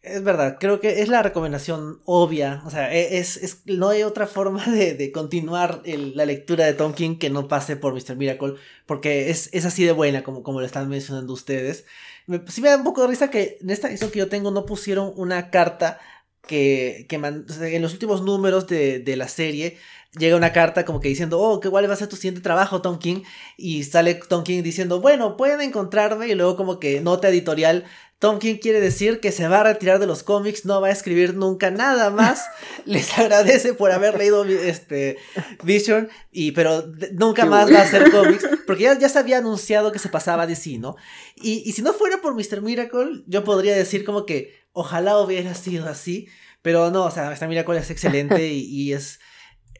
Es 0.00 0.22
verdad, 0.22 0.58
creo 0.60 0.78
que 0.78 1.02
es 1.02 1.08
la 1.08 1.24
recomendación 1.24 2.00
obvia. 2.04 2.62
O 2.64 2.70
sea, 2.70 2.94
e, 2.94 3.18
es, 3.18 3.36
es 3.36 3.62
no 3.66 3.88
hay 3.88 4.04
otra 4.04 4.28
forma 4.28 4.64
de, 4.66 4.94
de 4.94 5.10
continuar 5.10 5.82
la 5.84 6.24
lectura 6.24 6.66
de 6.66 6.74
Tom 6.74 6.92
King 6.94 7.18
que 7.18 7.30
no 7.30 7.48
pase 7.48 7.74
por 7.74 7.94
Mr. 7.94 8.14
Miracle, 8.14 8.54
porque 8.86 9.30
es, 9.30 9.50
es 9.52 9.64
así 9.64 9.82
de 9.82 9.90
buena 9.90 10.22
como, 10.22 10.44
como 10.44 10.60
lo 10.60 10.66
están 10.66 10.88
mencionando 10.88 11.32
ustedes. 11.32 11.84
Me, 12.26 12.40
sí 12.46 12.60
me 12.62 12.68
da 12.68 12.76
un 12.76 12.84
poco 12.84 13.02
de 13.02 13.08
risa 13.08 13.28
que 13.28 13.58
en 13.60 13.70
esta 13.70 13.88
edición 13.88 14.12
que 14.12 14.20
yo 14.20 14.28
tengo 14.28 14.52
no 14.52 14.66
pusieron 14.66 15.12
una 15.16 15.50
carta 15.50 15.98
que, 16.46 17.06
que 17.08 17.16
en 17.16 17.82
los 17.82 17.92
últimos 17.92 18.22
números 18.22 18.68
de, 18.68 19.00
de 19.00 19.16
la 19.16 19.26
serie 19.26 19.78
llega 20.16 20.36
una 20.36 20.52
carta 20.52 20.84
como 20.84 21.00
que 21.00 21.08
diciendo, 21.08 21.38
oh, 21.38 21.60
qué 21.60 21.68
cuál 21.68 21.88
va 21.88 21.94
a 21.94 21.96
ser 21.96 22.08
tu 22.08 22.16
siguiente 22.16 22.40
trabajo, 22.40 22.80
Tom 22.80 22.98
King. 22.98 23.22
Y 23.56 23.84
sale 23.84 24.14
Tom 24.14 24.44
King 24.44 24.62
diciendo, 24.62 25.00
bueno, 25.00 25.36
pueden 25.36 25.60
encontrarme. 25.60 26.28
Y 26.28 26.34
luego 26.34 26.56
como 26.56 26.78
que 26.78 27.00
nota 27.00 27.28
editorial, 27.28 27.84
Tom 28.18 28.40
King 28.40 28.56
quiere 28.56 28.80
decir 28.80 29.20
que 29.20 29.30
se 29.30 29.46
va 29.46 29.60
a 29.60 29.64
retirar 29.64 30.00
de 30.00 30.06
los 30.06 30.24
cómics, 30.24 30.64
no 30.64 30.80
va 30.80 30.88
a 30.88 30.92
escribir 30.92 31.34
nunca 31.34 31.70
nada 31.70 32.10
más. 32.10 32.46
Les 32.84 33.16
agradece 33.16 33.74
por 33.74 33.92
haber 33.92 34.18
leído 34.18 34.44
este 34.44 35.18
Vision, 35.62 36.08
y, 36.32 36.52
pero 36.52 36.84
nunca 37.12 37.44
más 37.46 37.72
va 37.72 37.80
a 37.80 37.82
hacer 37.82 38.10
cómics, 38.10 38.48
porque 38.66 38.84
ya, 38.84 38.98
ya 38.98 39.08
se 39.08 39.18
había 39.18 39.38
anunciado 39.38 39.92
que 39.92 40.00
se 40.00 40.08
pasaba 40.08 40.46
de 40.46 40.56
sí, 40.56 40.78
¿no? 40.78 40.96
Y, 41.36 41.62
y 41.64 41.72
si 41.72 41.82
no 41.82 41.92
fuera 41.92 42.20
por 42.20 42.34
Mr. 42.34 42.60
Miracle, 42.60 43.22
yo 43.26 43.44
podría 43.44 43.76
decir 43.76 44.04
como 44.04 44.26
que 44.26 44.54
ojalá 44.72 45.18
hubiera 45.18 45.54
sido 45.54 45.88
así, 45.88 46.28
pero 46.60 46.90
no, 46.90 47.04
o 47.04 47.10
sea, 47.12 47.30
Mr. 47.30 47.46
Miracle 47.46 47.78
es 47.78 47.90
excelente 47.90 48.48
y 48.48 48.92
es 48.92 49.20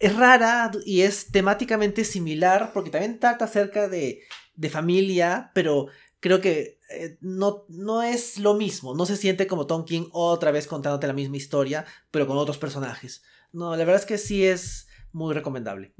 es 0.00 0.16
rara 0.16 0.70
y 0.84 1.02
es 1.02 1.30
temáticamente 1.30 2.04
similar 2.04 2.70
porque 2.72 2.90
también 2.90 3.18
trata 3.18 3.44
acerca 3.44 3.88
de, 3.88 4.22
de 4.54 4.70
familia, 4.70 5.50
pero 5.54 5.86
creo 6.20 6.40
que 6.40 6.78
eh, 6.90 7.18
no, 7.20 7.64
no 7.68 8.02
es 8.02 8.38
lo 8.38 8.54
mismo, 8.54 8.94
no 8.94 9.06
se 9.06 9.16
siente 9.16 9.46
como 9.46 9.66
Tom 9.66 9.84
King 9.84 10.08
otra 10.12 10.50
vez 10.50 10.66
contándote 10.66 11.06
la 11.06 11.12
misma 11.12 11.36
historia, 11.36 11.84
pero 12.10 12.26
con 12.26 12.38
otros 12.38 12.58
personajes. 12.58 13.22
No, 13.52 13.70
la 13.72 13.78
verdad 13.78 13.96
es 13.96 14.06
que 14.06 14.18
sí 14.18 14.44
es 14.44 14.88
muy 15.12 15.34
recomendable. 15.34 15.94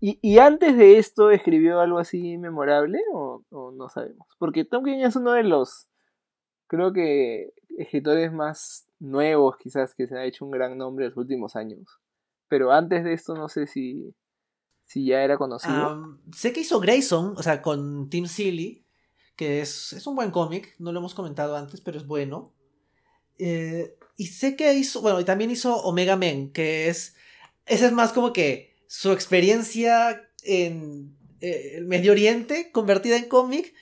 ¿Y, 0.00 0.18
¿Y, 0.20 0.38
antes 0.38 0.76
de 0.76 0.98
esto 0.98 1.30
escribió 1.30 1.80
algo 1.80 1.98
así 1.98 2.36
memorable 2.36 2.98
o, 3.12 3.42
o, 3.50 3.72
no 3.72 3.88
sabemos? 3.88 4.26
Porque 4.38 4.64
Tom 4.64 4.84
King 4.84 4.98
es 4.98 5.16
uno 5.16 5.32
de 5.32 5.44
los 5.44 5.88
creo 6.66 6.92
que 6.92 7.52
escritores 7.78 8.32
más 8.32 8.88
nuevos 8.98 9.56
quizás 9.58 9.94
que 9.94 10.06
se 10.06 10.18
ha 10.18 10.24
hecho 10.24 10.44
un 10.44 10.50
gran 10.50 10.76
nombre 10.76 11.06
en 11.06 11.10
los 11.10 11.18
últimos 11.18 11.56
años. 11.56 12.00
Pero 12.48 12.72
antes 12.72 13.04
de 13.04 13.12
esto 13.12 13.34
no 13.34 13.48
sé 13.48 13.66
si, 13.66 14.14
si 14.82 15.06
ya 15.06 15.22
era 15.22 15.36
conocido. 15.38 16.18
sé 16.34 16.52
que 16.52 16.60
hizo 16.60 16.80
Grayson, 16.80 17.34
o 17.36 17.42
sea, 17.42 17.62
con 17.62 18.08
Tim 18.10 18.26
Seeley, 18.26 18.84
que 19.36 19.60
es, 19.60 19.92
es 19.92 20.06
un 20.06 20.16
buen 20.16 20.30
cómic, 20.30 20.74
no 20.78 20.92
lo 20.92 21.00
hemos 21.00 21.14
comentado 21.14 21.56
antes, 21.56 21.80
pero 21.80 21.98
es 21.98 22.06
bueno. 22.06 22.52
Eh, 23.38 23.96
y 24.16 24.26
sé 24.28 24.56
que 24.56 24.72
hizo, 24.74 25.00
bueno, 25.00 25.20
y 25.20 25.24
también 25.24 25.50
hizo 25.50 25.76
Omega 25.82 26.16
Men, 26.16 26.52
que 26.52 26.88
es, 26.88 27.16
esa 27.66 27.86
es 27.86 27.92
más 27.92 28.12
como 28.12 28.32
que 28.32 28.76
su 28.86 29.10
experiencia 29.10 30.28
en 30.42 31.16
eh, 31.40 31.72
el 31.76 31.86
Medio 31.86 32.12
Oriente 32.12 32.70
convertida 32.70 33.16
en 33.16 33.28
cómic. 33.28 33.74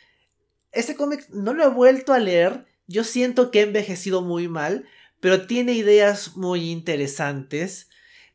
Este 0.71 0.97
cómic 0.97 1.29
no 1.31 1.53
lo 1.53 1.65
he 1.65 1.69
vuelto 1.69 2.15
a 2.15 2.19
leer, 2.19 2.67
yo 2.87 3.05
siento 3.05 3.51
que 3.51 3.61
ha 3.61 3.65
envejecido 3.65 4.23
muy 4.23 4.49
mal, 4.49 4.87
pero 5.21 5.47
tiene 5.47 5.75
ideas 5.75 6.37
muy 6.37 6.71
interesantes, 6.71 7.91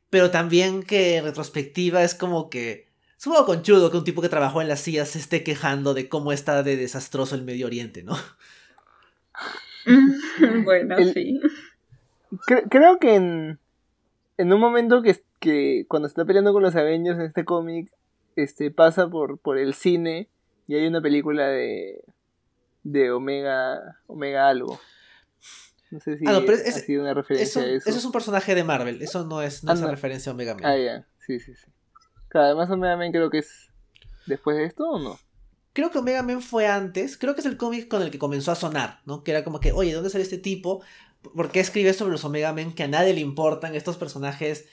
pero 0.09 0.31
también 0.31 0.83
que 0.83 1.17
en 1.17 1.25
retrospectiva 1.25 2.03
es 2.03 2.15
como 2.15 2.49
que... 2.49 2.87
Es 3.17 3.25
un 3.25 3.33
poco 3.33 3.47
conchudo 3.47 3.89
que 3.89 3.97
un 3.97 4.03
tipo 4.03 4.21
que 4.21 4.29
trabajó 4.29 4.61
en 4.61 4.67
las 4.67 4.81
sillas 4.81 5.09
se 5.09 5.19
esté 5.19 5.43
quejando 5.43 5.93
de 5.93 6.07
cómo 6.07 6.31
está 6.31 6.61
de 6.61 6.77
desastroso 6.77 7.35
el 7.35 7.43
Medio 7.43 7.65
Oriente, 7.65 8.03
¿no? 8.03 8.15
bueno, 10.65 10.97
sí. 11.13 11.39
creo 12.69 12.99
que 12.99 13.15
en, 13.15 13.59
en 14.37 14.53
un 14.53 14.59
momento 14.59 15.01
que, 15.01 15.19
que 15.39 15.85
cuando 15.87 16.07
está 16.07 16.25
peleando 16.25 16.53
con 16.53 16.61
los 16.61 16.75
Avengers 16.75 17.17
en 17.17 17.25
este 17.25 17.43
cómic, 17.43 17.91
este, 18.35 18.69
pasa 18.69 19.09
por, 19.09 19.39
por 19.39 19.57
el 19.57 19.73
cine 19.73 20.29
y 20.67 20.75
hay 20.75 20.85
una 20.85 21.01
película 21.01 21.47
de, 21.47 22.03
de 22.83 23.11
Omega, 23.11 23.97
Omega 24.05 24.47
algo. 24.47 24.79
No 25.89 25.99
sé 25.99 26.17
si 26.17 26.25
ah, 26.27 26.37
ha 26.37 26.71
sido 26.71 27.01
una 27.03 27.13
referencia 27.13 27.61
a 27.61 27.65
eso. 27.65 27.89
Eso 27.89 27.99
es 27.99 28.05
un 28.05 28.11
personaje 28.11 28.55
de 28.55 28.63
Marvel, 28.63 29.01
eso 29.01 29.25
no 29.25 29.41
es, 29.41 29.63
no 29.63 29.73
una 29.73 29.91
referencia 29.91 30.31
a 30.31 30.35
Omega 30.35 30.53
Man. 30.53 30.65
Ah, 30.65 30.77
ya, 30.77 31.07
sí, 31.25 31.39
sí, 31.39 31.53
sí. 31.55 31.71
además 32.33 32.69
Omega 32.69 32.97
Man 32.97 33.11
creo 33.11 33.29
que 33.29 33.39
es 33.39 33.71
después 34.25 34.57
de 34.57 34.65
esto 34.65 34.83
o 34.89 34.99
no. 34.99 35.17
Creo 35.71 35.91
que 35.91 35.99
Omega 35.99 36.23
Man 36.23 36.41
fue 36.41 36.67
antes, 36.67 37.17
creo 37.17 37.35
que 37.35 37.41
es 37.41 37.45
el 37.45 37.55
cómic 37.55 37.87
con 37.87 38.01
el 38.01 38.11
que 38.11 38.19
comenzó 38.19 38.51
a 38.51 38.55
sonar, 38.55 39.01
¿no? 39.05 39.23
Que 39.23 39.31
era 39.31 39.43
como 39.43 39.59
que, 39.59 39.71
oye, 39.71 39.93
¿dónde 39.93 40.09
sale 40.09 40.23
este 40.23 40.37
tipo? 40.37 40.83
¿Por 41.21 41.51
qué 41.51 41.61
escribe 41.61 41.93
sobre 41.93 42.11
los 42.11 42.25
Omega 42.25 42.51
Men 42.51 42.73
que 42.73 42.83
a 42.83 42.87
nadie 42.87 43.13
le 43.13 43.21
importan 43.21 43.75
estos 43.75 43.97
personajes, 43.97 44.65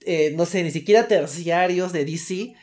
eh, 0.00 0.34
no 0.36 0.44
sé, 0.44 0.62
ni 0.62 0.70
siquiera 0.70 1.08
terciarios 1.08 1.92
de 1.92 2.04
DC? 2.04 2.54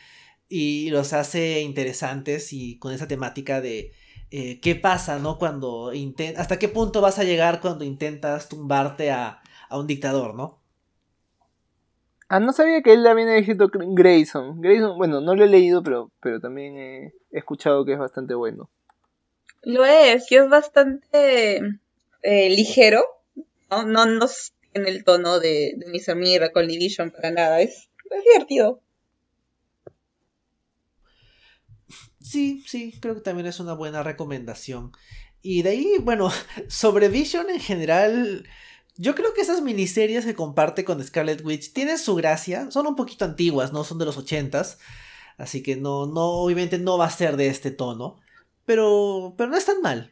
Y 0.47 0.89
los 0.91 1.13
hace 1.13 1.61
interesantes 1.61 2.53
y 2.53 2.77
con 2.77 2.93
esa 2.93 3.07
temática 3.07 3.61
de 3.61 3.93
eh, 4.31 4.59
qué 4.59 4.75
pasa, 4.75 5.19
¿no? 5.19 5.37
Cuando 5.37 5.93
intentas, 5.93 6.41
hasta 6.41 6.59
qué 6.59 6.67
punto 6.67 7.01
vas 7.01 7.19
a 7.19 7.23
llegar 7.23 7.61
cuando 7.61 7.83
intentas 7.85 8.49
tumbarte 8.49 9.11
a, 9.11 9.41
un 9.71 9.87
dictador, 9.87 10.35
¿no? 10.35 10.59
Ah, 12.27 12.39
no 12.39 12.53
sabía 12.53 12.81
que 12.81 12.93
él 12.93 13.03
también 13.03 13.27
había 13.27 13.41
escrito 13.41 13.69
Grayson. 13.71 14.61
Grayson, 14.61 14.97
bueno, 14.97 15.21
no 15.21 15.35
lo 15.35 15.43
he 15.43 15.49
leído, 15.49 15.83
pero, 15.83 16.11
pero 16.21 16.39
también 16.39 16.77
he, 16.77 17.13
escuchado 17.31 17.85
que 17.85 17.93
es 17.93 17.99
bastante 17.99 18.33
bueno. 18.33 18.69
Lo 19.61 19.85
es, 19.85 20.31
y 20.31 20.35
es 20.35 20.49
bastante 20.49 21.57
eh, 22.23 22.49
ligero. 22.49 23.03
No, 23.69 23.85
no, 23.85 24.05
no 24.05 24.27
en 24.73 24.87
el 24.87 25.03
tono 25.03 25.39
de, 25.39 25.73
de 25.77 25.85
Mr. 25.87 26.15
Miracle 26.15 26.67
ni 26.67 26.77
Vision 26.77 27.11
para 27.11 27.31
nada. 27.31 27.61
Es, 27.61 27.89
es 28.11 28.23
divertido. 28.23 28.81
Sí, 32.25 32.63
sí, 32.65 32.97
creo 32.99 33.13
que 33.13 33.21
también 33.21 33.45
es 33.45 33.59
una 33.59 33.73
buena 33.73 34.01
recomendación. 34.01 34.91
Y 35.43 35.61
de 35.61 35.69
ahí, 35.69 35.95
bueno, 36.01 36.31
sobre 36.67 37.07
Vision 37.07 37.51
en 37.51 37.59
general, 37.59 38.47
yo 38.97 39.13
creo 39.13 39.31
que 39.35 39.41
esas 39.41 39.61
miniseries 39.61 40.25
que 40.25 40.33
comparte 40.33 40.83
con 40.83 41.03
Scarlet 41.03 41.45
Witch 41.45 41.71
tienen 41.71 41.99
su 41.99 42.15
gracia, 42.15 42.71
son 42.71 42.87
un 42.87 42.95
poquito 42.95 43.25
antiguas, 43.25 43.73
¿no? 43.73 43.83
Son 43.83 43.99
de 43.99 44.05
los 44.05 44.17
ochentas, 44.17 44.79
así 45.37 45.61
que 45.61 45.75
no, 45.75 46.07
no, 46.07 46.25
obviamente 46.41 46.79
no 46.79 46.97
va 46.97 47.05
a 47.05 47.11
ser 47.11 47.37
de 47.37 47.45
este 47.45 47.69
tono, 47.69 48.19
pero, 48.65 49.35
pero 49.37 49.51
no 49.51 49.57
es 49.57 49.65
tan 49.65 49.81
mal. 49.81 50.11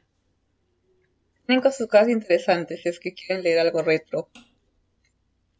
Tienen 1.47 1.63
cosas, 1.63 1.87
cosas 1.87 2.09
interesantes 2.09 2.81
si 2.83 2.89
es 2.89 2.99
que 2.99 3.15
quieren 3.15 3.43
leer 3.43 3.57
algo 3.57 3.81
retro. 3.81 4.29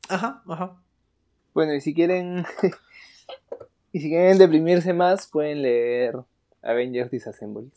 Ajá, 0.07 0.43
ajá. 0.47 0.79
Bueno, 1.55 1.73
y 1.73 1.81
si 1.81 1.95
quieren, 1.95 2.45
y 3.91 4.01
si 4.01 4.09
quieren 4.09 4.37
deprimirse 4.37 4.93
más, 4.93 5.25
pueden 5.25 5.63
leer 5.63 6.23
Avengers 6.63 7.11
Disassembled. 7.11 7.71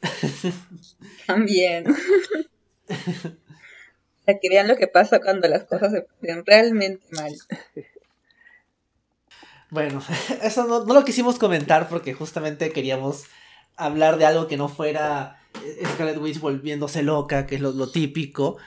También. 1.26 1.84
Para 4.24 4.38
que 4.38 4.48
vean 4.48 4.68
lo 4.68 4.76
que 4.76 4.86
pasa 4.86 5.20
cuando 5.20 5.48
las 5.48 5.64
cosas 5.64 5.92
se 5.92 6.02
ponen 6.02 6.44
realmente 6.46 7.04
mal. 7.10 7.32
Bueno, 9.70 10.02
eso 10.42 10.66
no, 10.66 10.84
lo 10.84 11.04
quisimos 11.04 11.38
comentar 11.38 11.88
porque 11.88 12.14
justamente 12.14 12.72
queríamos 12.72 13.24
hablar 13.76 14.18
de 14.18 14.26
algo 14.26 14.46
que 14.46 14.56
no 14.56 14.68
fuera 14.68 15.40
Scarlet 15.94 16.18
Witch 16.18 16.40
volviéndose 16.40 17.02
loca, 17.02 17.46
que 17.46 17.56
es 17.56 17.60
lo, 17.60 17.90
típico. 17.90 18.58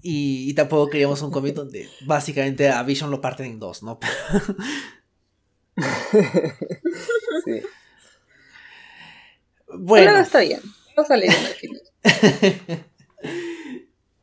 Y, 0.00 0.48
y, 0.48 0.54
tampoco 0.54 0.90
queríamos 0.90 1.20
un 1.22 1.32
cómic 1.32 1.54
donde 1.54 1.88
básicamente 2.06 2.68
a 2.68 2.82
Vision 2.84 3.10
lo 3.10 3.20
parten 3.20 3.46
en 3.46 3.58
dos, 3.58 3.82
¿no? 3.82 3.98
sí. 7.44 7.62
Bueno. 9.76 10.10
Pero 10.10 10.22
está 10.22 10.40
bien. 10.40 10.60
Vamos 10.96 11.10
a 11.10 11.16
leer 11.16 11.34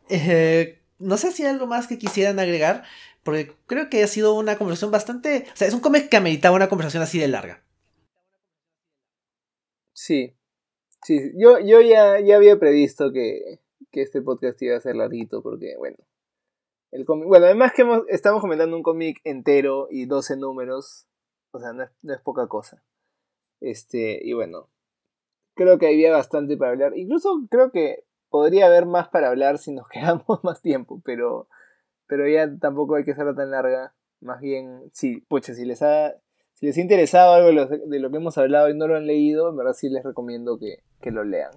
eh, 0.10 0.82
no 1.00 1.18
sé 1.18 1.32
si 1.32 1.44
hay 1.44 1.50
algo 1.50 1.68
más 1.68 1.88
que 1.88 1.98
quisieran 1.98 2.40
agregar, 2.40 2.84
porque 3.24 3.54
creo 3.68 3.90
que 3.90 4.04
ha 4.04 4.08
sido 4.08 4.34
una 4.36 4.58
conversación 4.58 4.92
bastante... 4.92 5.46
O 5.54 5.56
sea, 5.56 5.68
es 5.68 5.74
un 5.74 5.80
cómic 5.80 6.10
que 6.10 6.18
ameritaba 6.18 6.56
una 6.56 6.70
conversación 6.70 7.04
así 7.04 7.20
de 7.20 7.28
larga. 7.28 7.64
Sí. 9.94 10.36
Sí, 11.04 11.32
yo, 11.38 11.60
yo 11.60 11.82
ya, 11.82 12.20
ya 12.20 12.36
había 12.36 12.58
previsto 12.60 13.12
que, 13.12 13.60
que 13.92 14.02
este 14.02 14.22
podcast 14.22 14.62
iba 14.62 14.76
a 14.76 14.82
ser 14.82 14.96
larguito, 14.96 15.42
porque, 15.44 15.76
bueno, 15.78 15.98
el 16.92 17.06
cómic, 17.06 17.28
bueno, 17.28 17.46
además 17.46 17.74
que 17.74 17.86
estamos 18.10 18.42
comentando 18.42 18.76
un 18.76 18.84
cómic 18.84 19.20
entero 19.24 19.88
y 19.90 20.06
12 20.06 20.38
números, 20.38 21.08
o 21.52 21.60
sea, 21.60 21.74
no 21.74 21.84
es, 21.84 21.92
no 22.02 22.14
es, 22.14 22.22
poca 22.22 22.48
cosa. 22.48 22.84
Este, 23.62 24.20
y 24.24 24.34
bueno, 24.34 24.70
creo 25.56 25.80
que 25.80 25.88
había 25.88 26.12
bastante 26.12 26.58
para 26.58 26.72
hablar. 26.72 26.96
Incluso 26.96 27.48
creo 27.50 27.72
que 27.72 28.04
podría 28.30 28.68
haber 28.68 28.86
más 28.86 29.08
para 29.10 29.30
hablar 29.30 29.58
si 29.58 29.72
nos 29.72 29.88
quedamos 29.92 30.44
más 30.44 30.62
tiempo, 30.62 31.02
pero, 31.04 31.48
pero 32.08 32.28
ya 32.28 32.48
tampoco 32.60 32.96
hay 32.96 33.04
que 33.04 33.12
hacerla 33.12 33.34
tan 33.34 33.52
larga. 33.52 33.96
Más 34.22 34.40
bien, 34.42 34.90
sí, 34.94 35.24
pucha, 35.28 35.54
si 35.54 35.66
les 35.66 35.82
ha, 35.82 36.14
si 36.54 36.68
les 36.68 36.78
ha 36.78 36.82
interesado 36.82 37.34
algo 37.34 37.48
de 37.48 38.00
lo, 38.00 38.12
que 38.12 38.18
hemos 38.18 38.38
hablado 38.38 38.70
y 38.70 38.78
no 38.78 38.88
lo 38.88 38.96
han 38.96 39.08
leído, 39.08 39.50
en 39.50 39.58
verdad 39.58 39.74
sí 39.74 39.90
les 39.90 40.04
recomiendo 40.04 40.58
que, 40.58 40.84
que 41.02 41.12
lo 41.12 41.24
lean. 41.24 41.52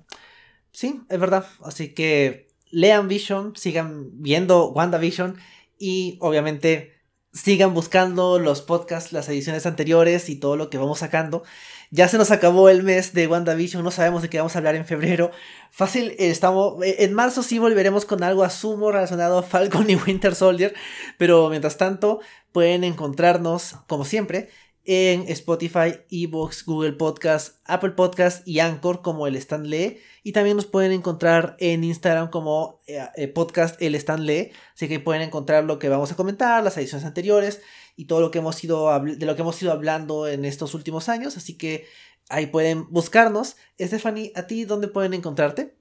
Sí, 0.70 1.02
es 1.08 1.20
verdad. 1.20 1.44
Así 1.62 1.94
que 1.94 2.48
lean 2.70 3.08
Vision, 3.08 3.56
sigan 3.56 4.10
viendo 4.20 4.70
WandaVision 4.70 5.36
y 5.78 6.18
obviamente 6.20 6.97
sigan 7.32 7.74
buscando 7.74 8.38
los 8.38 8.62
podcasts, 8.62 9.12
las 9.12 9.28
ediciones 9.28 9.66
anteriores 9.66 10.28
y 10.28 10.36
todo 10.36 10.56
lo 10.56 10.70
que 10.70 10.78
vamos 10.78 11.00
sacando. 11.00 11.42
Ya 11.90 12.06
se 12.08 12.18
nos 12.18 12.30
acabó 12.30 12.68
el 12.68 12.82
mes 12.82 13.14
de 13.14 13.26
WandaVision, 13.26 13.82
no 13.82 13.90
sabemos 13.90 14.20
de 14.20 14.28
qué 14.28 14.38
vamos 14.38 14.54
a 14.54 14.58
hablar 14.58 14.74
en 14.74 14.84
febrero. 14.84 15.30
Fácil, 15.70 16.14
estamos. 16.18 16.82
Eh, 16.84 16.96
en 17.04 17.14
marzo 17.14 17.42
sí 17.42 17.58
volveremos 17.58 18.04
con 18.04 18.22
algo 18.22 18.44
a 18.44 18.50
sumo 18.50 18.92
relacionado 18.92 19.38
a 19.38 19.42
Falcon 19.42 19.88
y 19.88 19.96
Winter 19.96 20.34
Soldier. 20.34 20.74
Pero 21.16 21.48
mientras 21.48 21.78
tanto, 21.78 22.20
pueden 22.52 22.84
encontrarnos, 22.84 23.76
como 23.86 24.04
siempre, 24.04 24.50
en 24.90 25.28
Spotify, 25.28 26.00
Evox, 26.10 26.64
Google 26.64 26.94
Podcast, 26.94 27.58
Apple 27.66 27.90
Podcast 27.90 28.48
y 28.48 28.60
Anchor 28.60 29.02
como 29.02 29.26
el 29.26 29.36
Stan 29.36 29.68
Lee. 29.68 30.00
Y 30.22 30.32
también 30.32 30.56
nos 30.56 30.64
pueden 30.64 30.92
encontrar 30.92 31.56
en 31.60 31.84
Instagram 31.84 32.30
como 32.30 32.80
eh, 32.86 33.06
eh, 33.16 33.28
podcast 33.28 33.80
el 33.82 33.94
Stan 33.96 34.24
Lee. 34.24 34.50
Así 34.74 34.88
que 34.88 34.98
pueden 34.98 35.20
encontrar 35.20 35.64
lo 35.64 35.78
que 35.78 35.90
vamos 35.90 36.10
a 36.10 36.16
comentar, 36.16 36.64
las 36.64 36.78
ediciones 36.78 37.04
anteriores 37.04 37.60
y 37.96 38.06
todo 38.06 38.22
lo 38.22 38.30
que 38.30 38.38
hemos 38.38 38.64
ido 38.64 38.98
de 38.98 39.26
lo 39.26 39.36
que 39.36 39.42
hemos 39.42 39.62
hablando 39.64 40.26
en 40.26 40.46
estos 40.46 40.72
últimos 40.72 41.10
años. 41.10 41.36
Así 41.36 41.58
que 41.58 41.84
ahí 42.30 42.46
pueden 42.46 42.90
buscarnos. 42.90 43.56
Stephanie, 43.78 44.32
¿a 44.36 44.46
ti 44.46 44.64
dónde 44.64 44.88
pueden 44.88 45.12
encontrarte? 45.12 45.74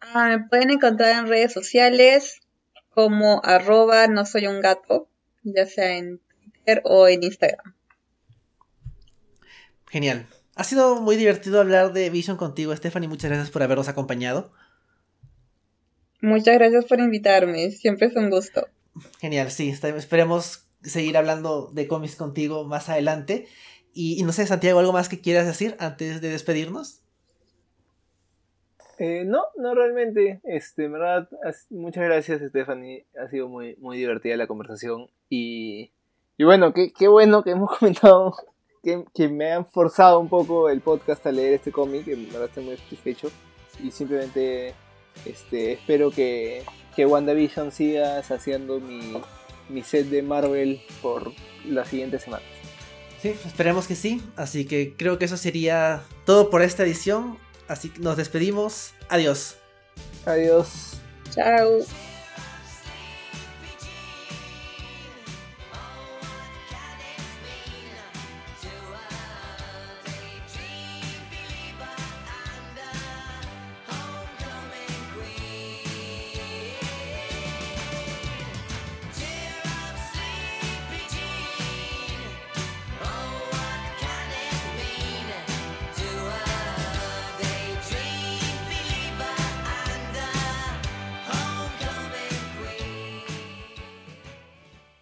Ah, 0.00 0.28
me 0.28 0.46
pueden 0.46 0.68
encontrar 0.70 1.18
en 1.18 1.28
redes 1.28 1.54
sociales 1.54 2.42
como 2.90 3.40
arroba 3.42 4.06
no 4.06 4.26
soy 4.26 4.48
un 4.48 4.60
gato, 4.60 5.08
ya 5.44 5.64
sea 5.64 5.96
en 5.96 6.20
Twitter 6.68 6.82
o 6.84 7.08
en 7.08 7.22
Instagram. 7.22 7.74
Genial. 9.90 10.26
Ha 10.54 10.64
sido 10.64 11.00
muy 11.00 11.16
divertido 11.16 11.60
hablar 11.60 11.92
de 11.92 12.10
Vision 12.10 12.36
contigo, 12.36 12.74
Stephanie. 12.76 13.08
Muchas 13.08 13.30
gracias 13.30 13.50
por 13.50 13.62
habernos 13.62 13.88
acompañado. 13.88 14.50
Muchas 16.20 16.58
gracias 16.58 16.84
por 16.84 16.98
invitarme. 16.98 17.70
Siempre 17.70 18.08
es 18.08 18.16
un 18.16 18.28
gusto. 18.28 18.66
Genial, 19.20 19.50
sí, 19.50 19.70
esperemos 19.70 20.66
seguir 20.82 21.16
hablando 21.16 21.70
de 21.72 21.86
cómics 21.86 22.16
contigo 22.16 22.64
más 22.64 22.88
adelante. 22.88 23.46
Y, 23.94 24.22
no 24.24 24.32
sé, 24.32 24.46
Santiago, 24.46 24.80
¿algo 24.80 24.92
más 24.92 25.08
que 25.08 25.20
quieras 25.20 25.46
decir 25.46 25.76
antes 25.78 26.20
de 26.20 26.28
despedirnos? 26.28 27.02
Eh, 28.98 29.24
no, 29.24 29.44
no 29.56 29.74
realmente. 29.74 30.40
Este, 30.42 30.84
en 30.84 30.92
verdad, 30.92 31.28
muchas 31.70 32.04
gracias, 32.04 32.42
Stephanie. 32.42 33.06
Ha 33.20 33.28
sido 33.28 33.48
muy, 33.48 33.76
muy 33.76 33.96
divertida 33.96 34.36
la 34.36 34.48
conversación. 34.48 35.08
Y, 35.30 35.92
y 36.38 36.44
bueno, 36.44 36.72
qué, 36.72 36.92
qué 36.92 37.08
bueno 37.08 37.42
que 37.42 37.50
hemos 37.50 37.68
comentado, 37.78 38.34
que, 38.82 39.04
que, 39.12 39.28
me 39.28 39.52
han 39.52 39.66
forzado 39.66 40.20
un 40.20 40.28
poco 40.28 40.70
el 40.70 40.80
podcast 40.80 41.26
a 41.26 41.32
leer 41.32 41.54
este 41.54 41.72
cómic. 41.72 42.06
En 42.06 42.26
verdad 42.28 42.44
estoy 42.44 42.64
muy 42.64 42.76
satisfecho. 42.76 43.30
Y 43.82 43.90
simplemente 43.90 44.74
este, 45.24 45.72
espero 45.72 46.10
que, 46.10 46.64
que 46.94 47.06
WandaVision 47.06 47.72
siga 47.72 48.18
haciendo 48.18 48.80
mi, 48.80 49.20
mi 49.68 49.82
set 49.82 50.06
de 50.06 50.22
Marvel 50.22 50.80
por 51.02 51.32
las 51.66 51.88
siguientes 51.88 52.22
semanas. 52.22 52.46
Sí, 53.20 53.30
esperemos 53.44 53.88
que 53.88 53.96
sí. 53.96 54.22
Así 54.36 54.64
que 54.64 54.94
creo 54.96 55.18
que 55.18 55.24
eso 55.24 55.36
sería 55.36 56.04
todo 56.24 56.50
por 56.50 56.62
esta 56.62 56.84
edición. 56.84 57.36
Así 57.66 57.90
que 57.90 58.00
nos 58.00 58.16
despedimos. 58.16 58.94
Adiós. 59.08 59.56
Adiós. 60.24 61.00
Chao. 61.34 61.80